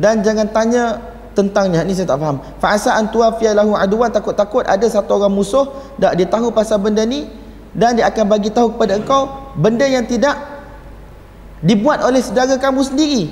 Dan 0.01 0.25
jangan 0.25 0.49
tanya 0.49 0.97
tentangnya. 1.37 1.85
Ni 1.85 1.93
saya 1.93 2.09
tak 2.09 2.25
faham. 2.25 2.41
Fa 2.57 2.73
asa 2.73 2.97
an 2.97 3.13
tuafiya 3.13 3.53
lahu 3.53 3.77
aduan 3.77 4.09
takut-takut 4.09 4.65
ada 4.65 4.89
satu 4.89 5.21
orang 5.21 5.37
musuh 5.37 5.69
dak 6.01 6.17
dia 6.17 6.25
tahu 6.25 6.49
pasal 6.49 6.81
benda 6.81 7.05
ni 7.05 7.29
dan 7.77 8.01
dia 8.01 8.09
akan 8.09 8.25
bagi 8.33 8.49
tahu 8.49 8.81
kepada 8.81 8.97
engkau 8.97 9.53
benda 9.61 9.85
yang 9.85 10.09
tidak 10.09 10.41
dibuat 11.61 12.01
oleh 12.01 12.25
saudara 12.25 12.57
kamu 12.57 12.81
sendiri. 12.81 13.29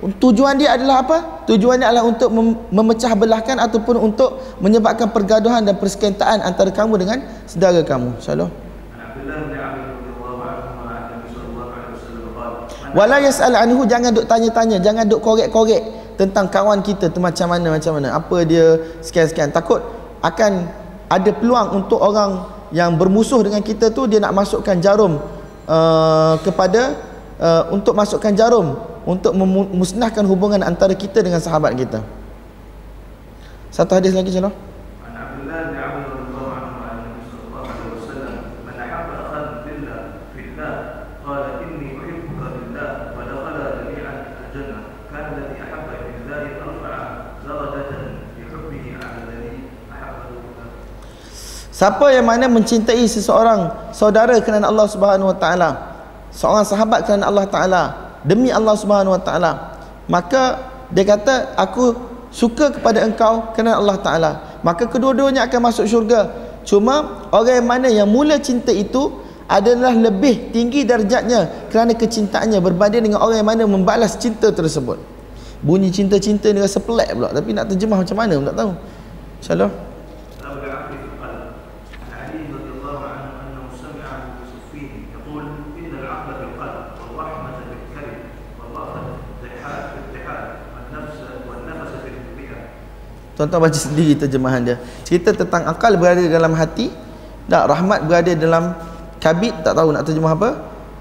Tujuan 0.00 0.56
dia 0.56 0.78
adalah 0.78 1.04
apa? 1.04 1.44
Tujuannya 1.44 1.84
adalah 1.84 2.06
untuk 2.06 2.30
mem- 2.32 2.56
memecah 2.72 3.12
belahkan 3.18 3.58
ataupun 3.60 3.98
untuk 3.98 4.38
menyebabkan 4.62 5.10
pergaduhan 5.10 5.66
dan 5.66 5.76
persekentaan 5.76 6.40
antara 6.40 6.70
kamu 6.70 7.02
dengan 7.02 7.18
saudara 7.50 7.82
kamu. 7.82 8.16
Insyaallah 8.16 8.48
wala 12.96 13.22
yasal 13.22 13.54
anhu 13.54 13.86
jangan 13.86 14.10
duk 14.14 14.26
tanya-tanya 14.26 14.82
jangan 14.82 15.04
duk 15.06 15.22
korek-korek 15.22 15.82
tentang 16.20 16.52
kawan 16.52 16.84
kita 16.84 17.08
tu 17.08 17.16
macam 17.16 17.48
mana 17.48 17.72
macam 17.72 17.96
mana. 17.96 18.12
Apa 18.12 18.44
dia 18.44 18.76
sekian-sekian. 19.00 19.56
Takut 19.56 19.80
akan 20.20 20.68
ada 21.08 21.30
peluang 21.32 21.80
untuk 21.80 21.96
orang 21.96 22.44
yang 22.70 22.94
bermusuh 23.00 23.40
dengan 23.42 23.64
kita 23.64 23.90
tu 23.90 24.04
dia 24.06 24.20
nak 24.20 24.36
masukkan 24.36 24.76
jarum 24.78 25.16
uh, 25.64 26.34
kepada 26.44 26.94
uh, 27.40 27.62
untuk 27.72 27.96
masukkan 27.96 28.30
jarum 28.36 28.78
untuk 29.08 29.32
memusnahkan 29.32 30.22
hubungan 30.28 30.60
antara 30.60 30.92
kita 30.92 31.24
dengan 31.24 31.40
sahabat 31.40 31.72
kita. 31.74 32.04
Satu 33.72 33.96
hadis 33.96 34.12
lagi 34.12 34.28
insyaallah 34.28 34.69
Siapa 51.80 52.12
yang 52.12 52.28
mana 52.28 52.44
mencintai 52.44 53.08
seseorang 53.08 53.72
saudara 53.96 54.36
kerana 54.44 54.68
Allah 54.68 54.84
Subhanahu 54.84 55.32
Wa 55.32 55.38
Taala, 55.40 55.70
seorang 56.28 56.60
sahabat 56.60 57.08
kerana 57.08 57.24
Allah 57.24 57.48
Taala, 57.48 57.82
demi 58.20 58.52
Allah 58.52 58.76
Subhanahu 58.76 59.16
Wa 59.16 59.22
Taala, 59.24 59.80
maka 60.04 60.60
dia 60.92 61.08
kata 61.08 61.56
aku 61.56 61.96
suka 62.28 62.68
kepada 62.76 63.00
engkau 63.00 63.56
kerana 63.56 63.80
Allah 63.80 63.96
Taala. 63.96 64.30
Maka 64.60 64.92
kedua-duanya 64.92 65.48
akan 65.48 65.72
masuk 65.72 65.88
syurga. 65.88 66.28
Cuma 66.68 67.24
orang 67.32 67.64
yang 67.64 67.68
mana 67.72 67.88
yang 67.88 68.08
mula 68.12 68.36
cinta 68.44 68.76
itu 68.76 69.16
adalah 69.48 69.96
lebih 69.96 70.52
tinggi 70.52 70.84
darjatnya 70.84 71.72
kerana 71.72 71.96
kecintaannya 71.96 72.60
berbanding 72.60 73.08
dengan 73.08 73.24
orang 73.24 73.40
yang 73.40 73.48
mana 73.48 73.64
membalas 73.64 74.20
cinta 74.20 74.52
tersebut. 74.52 75.00
Bunyi 75.64 75.88
cinta-cinta 75.88 76.52
ni 76.52 76.60
rasa 76.60 76.76
pelik 76.76 77.08
pula 77.16 77.32
tapi 77.32 77.56
nak 77.56 77.72
terjemah 77.72 78.04
macam 78.04 78.16
mana 78.20 78.36
pun 78.36 78.44
tak 78.52 78.58
tahu. 78.60 78.72
InsyaAllah. 79.40 79.89
Tuan-tuan 93.40 93.72
baca 93.72 93.80
sendiri 93.80 94.12
terjemahan 94.20 94.60
dia. 94.60 94.76
Cerita 95.00 95.32
tentang 95.32 95.64
akal 95.64 95.96
berada 95.96 96.20
dalam 96.20 96.52
hati, 96.52 96.92
tak 97.48 97.72
rahmat 97.72 98.04
berada 98.04 98.36
dalam 98.36 98.76
kabid, 99.16 99.64
tak 99.64 99.80
tahu 99.80 99.96
nak 99.96 100.04
terjemah 100.04 100.36
apa. 100.36 100.50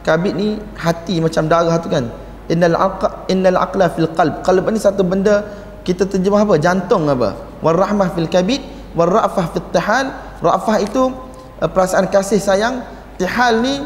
Kabid 0.07 0.39
ni 0.39 0.55
hati 0.79 1.19
macam 1.19 1.51
darah 1.51 1.75
tu 1.83 1.91
kan. 1.91 2.07
Innal 2.47 2.79
aqla 2.79 3.27
innal 3.27 3.59
aqla 3.59 3.91
fil 3.91 4.07
qalb. 4.15 4.39
Qalb 4.39 4.63
ni 4.71 4.79
satu 4.79 5.03
benda 5.03 5.43
kita 5.83 6.07
terjemah 6.07 6.47
apa? 6.47 6.55
Jantung 6.55 7.11
apa? 7.11 7.35
War 7.59 7.75
rahmah 7.75 8.15
fil 8.15 8.31
kabid, 8.31 8.63
war 8.95 9.11
ra'fah 9.11 9.51
fit 9.51 9.67
tahal. 9.75 10.07
Ra'fah 10.39 10.79
itu 10.79 11.11
uh, 11.59 11.67
perasaan 11.67 12.07
kasih 12.07 12.39
sayang 12.39 12.87
tihal 13.19 13.59
ni 13.59 13.83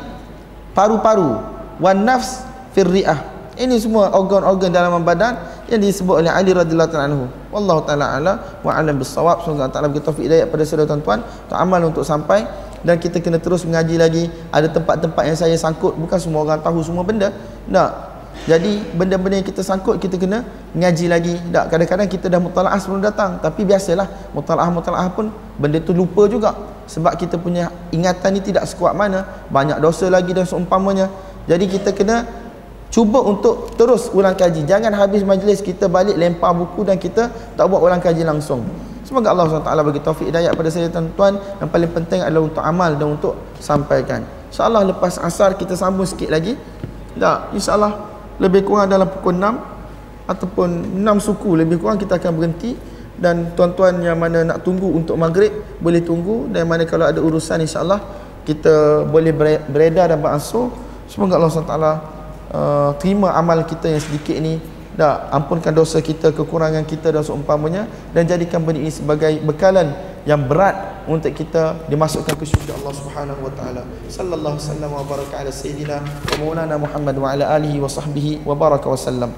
paru-paru 0.78 1.42
wan 1.82 2.06
nafs 2.06 2.46
firriah 2.78 3.34
ini 3.58 3.78
semua 3.78 4.10
organ-organ 4.14 4.74
dalam 4.74 5.02
badan 5.06 5.38
yang 5.72 5.80
disebut 5.80 6.24
oleh 6.24 6.32
Ali 6.32 6.52
radhiyallahu 6.52 6.98
anhu. 7.00 7.26
Wallahu 7.54 7.88
taala 7.88 8.20
ala 8.20 8.34
wa 8.66 8.72
alam 8.76 9.00
bisawab 9.00 9.46
semoga 9.46 9.68
Allah 9.68 9.74
taala 9.74 9.88
bagi 9.88 10.04
taufik 10.04 10.28
hidayah 10.28 10.48
pada 10.50 10.64
saudara 10.68 10.90
tuan-tuan. 10.92 11.24
Untuk 11.24 11.58
amal 11.58 11.82
untuk 11.88 12.04
sampai. 12.04 12.44
Dan 12.84 13.00
kita 13.00 13.24
kena 13.24 13.40
terus 13.40 13.64
mengaji 13.64 13.96
lagi. 13.96 14.24
Ada 14.52 14.68
tempat-tempat 14.76 15.24
yang 15.24 15.38
saya 15.40 15.56
sangkut. 15.56 15.96
Bukan 15.96 16.20
semua 16.20 16.44
orang 16.44 16.60
tahu 16.60 16.84
semua 16.84 17.08
benda. 17.08 17.32
Tak 17.70 17.92
jadi 18.50 18.82
benda-benda 18.98 19.40
yang 19.40 19.48
kita 19.48 19.62
sangkut 19.62 20.02
kita 20.02 20.18
kena 20.18 20.44
ngaji 20.74 21.06
lagi. 21.08 21.34
Tak 21.54 21.70
kadang-kadang 21.70 22.08
kita 22.10 22.26
dah 22.28 22.42
mutalaah 22.44 22.76
sebelum 22.82 23.00
datang. 23.00 23.40
Tapi 23.40 23.64
biasalah 23.64 24.36
mutalaah-mutalaah 24.36 25.08
pun 25.16 25.32
benda 25.56 25.80
tu 25.80 25.96
lupa 25.96 26.28
juga. 26.28 26.52
Sebab 26.90 27.16
kita 27.16 27.40
punya 27.40 27.72
ingatan 27.96 28.36
ni 28.36 28.42
tidak 28.44 28.68
sekuat 28.68 28.92
mana. 28.98 29.24
Banyak 29.48 29.80
dosa 29.80 30.12
lagi 30.12 30.36
dan 30.36 30.44
seumpamanya. 30.44 31.08
Jadi 31.48 31.72
kita 31.72 31.96
kena 31.96 32.28
cuba 32.94 33.26
untuk 33.26 33.74
terus 33.74 34.06
ulang 34.14 34.38
kaji. 34.38 34.70
Jangan 34.70 34.94
habis 34.94 35.26
majlis 35.26 35.66
kita 35.66 35.90
balik 35.90 36.14
lempar 36.14 36.54
buku 36.54 36.86
dan 36.86 37.02
kita 37.02 37.34
tak 37.58 37.66
buat 37.66 37.82
ulang 37.82 37.98
kaji 37.98 38.22
langsung. 38.22 38.62
Semoga 39.02 39.34
Allah 39.34 39.50
SWT 39.50 39.66
bagi 39.66 40.00
taufik 40.00 40.30
hidayah 40.30 40.54
pada 40.54 40.70
saya 40.70 40.94
tuan-tuan. 40.94 41.42
Yang 41.58 41.70
paling 41.74 41.92
penting 41.92 42.20
adalah 42.22 42.46
untuk 42.46 42.62
amal 42.62 42.94
dan 42.94 43.18
untuk 43.18 43.34
sampaikan. 43.58 44.22
insyaAllah 44.54 44.86
lepas 44.94 45.18
asar 45.18 45.58
kita 45.58 45.74
sambung 45.74 46.06
sikit 46.06 46.30
lagi. 46.30 46.54
Tak 47.18 47.58
insyaAllah 47.58 47.98
lebih 48.38 48.62
kurang 48.62 48.94
dalam 48.94 49.10
pukul 49.10 49.42
6 49.42 50.30
ataupun 50.30 51.02
6 51.02 51.26
suku 51.26 51.50
lebih 51.58 51.82
kurang 51.82 51.98
kita 51.98 52.22
akan 52.22 52.32
berhenti. 52.38 52.78
Dan 53.14 53.58
tuan-tuan 53.58 54.02
yang 54.02 54.18
mana 54.22 54.46
nak 54.46 54.62
tunggu 54.62 54.94
untuk 54.94 55.18
maghrib 55.18 55.50
boleh 55.82 56.02
tunggu. 56.06 56.46
Dan 56.54 56.70
mana 56.70 56.86
kalau 56.86 57.10
ada 57.10 57.18
urusan 57.18 57.58
insyaAllah 57.58 58.00
kita 58.46 59.04
boleh 59.10 59.34
beredar 59.66 60.14
dan 60.14 60.22
beransur. 60.22 60.70
Semoga 61.10 61.42
Allah 61.42 61.50
SWT 61.50 62.13
uh, 62.54 62.96
terima 63.02 63.34
amal 63.34 63.66
kita 63.66 63.90
yang 63.90 64.00
sedikit 64.00 64.38
ni 64.40 64.62
dah 64.94 65.34
ampunkan 65.34 65.74
dosa 65.74 65.98
kita 66.06 66.30
kekurangan 66.38 66.86
kita 66.86 67.10
dan 67.10 67.26
seumpamanya 67.26 67.90
dan 68.14 68.30
jadikan 68.30 68.62
benda 68.62 68.78
ini 68.78 68.94
sebagai 68.94 69.42
bekalan 69.42 69.90
yang 70.24 70.46
berat 70.46 71.04
untuk 71.10 71.34
kita 71.34 71.84
dimasukkan 71.90 72.38
ke 72.38 72.46
syurga 72.48 72.78
Allah 72.80 72.94
Subhanahu 72.96 73.42
wa 73.44 73.52
taala. 73.58 73.82
Sallallahu 74.08 74.56
alaihi 74.56 74.70
wasallam 74.70 74.90
wa 74.94 75.04
baraka 75.04 75.36
ala 75.42 75.52
wa 75.52 76.36
maulana 76.40 76.76
Muhammad 76.80 77.16
wa 77.20 77.28
ala 77.34 77.46
alihi 77.58 77.82
wa 77.82 77.90
sahbihi 77.92 78.46
wa 78.48 78.56
baraka 78.56 78.88
wa 78.88 78.96
sallam 78.96 79.34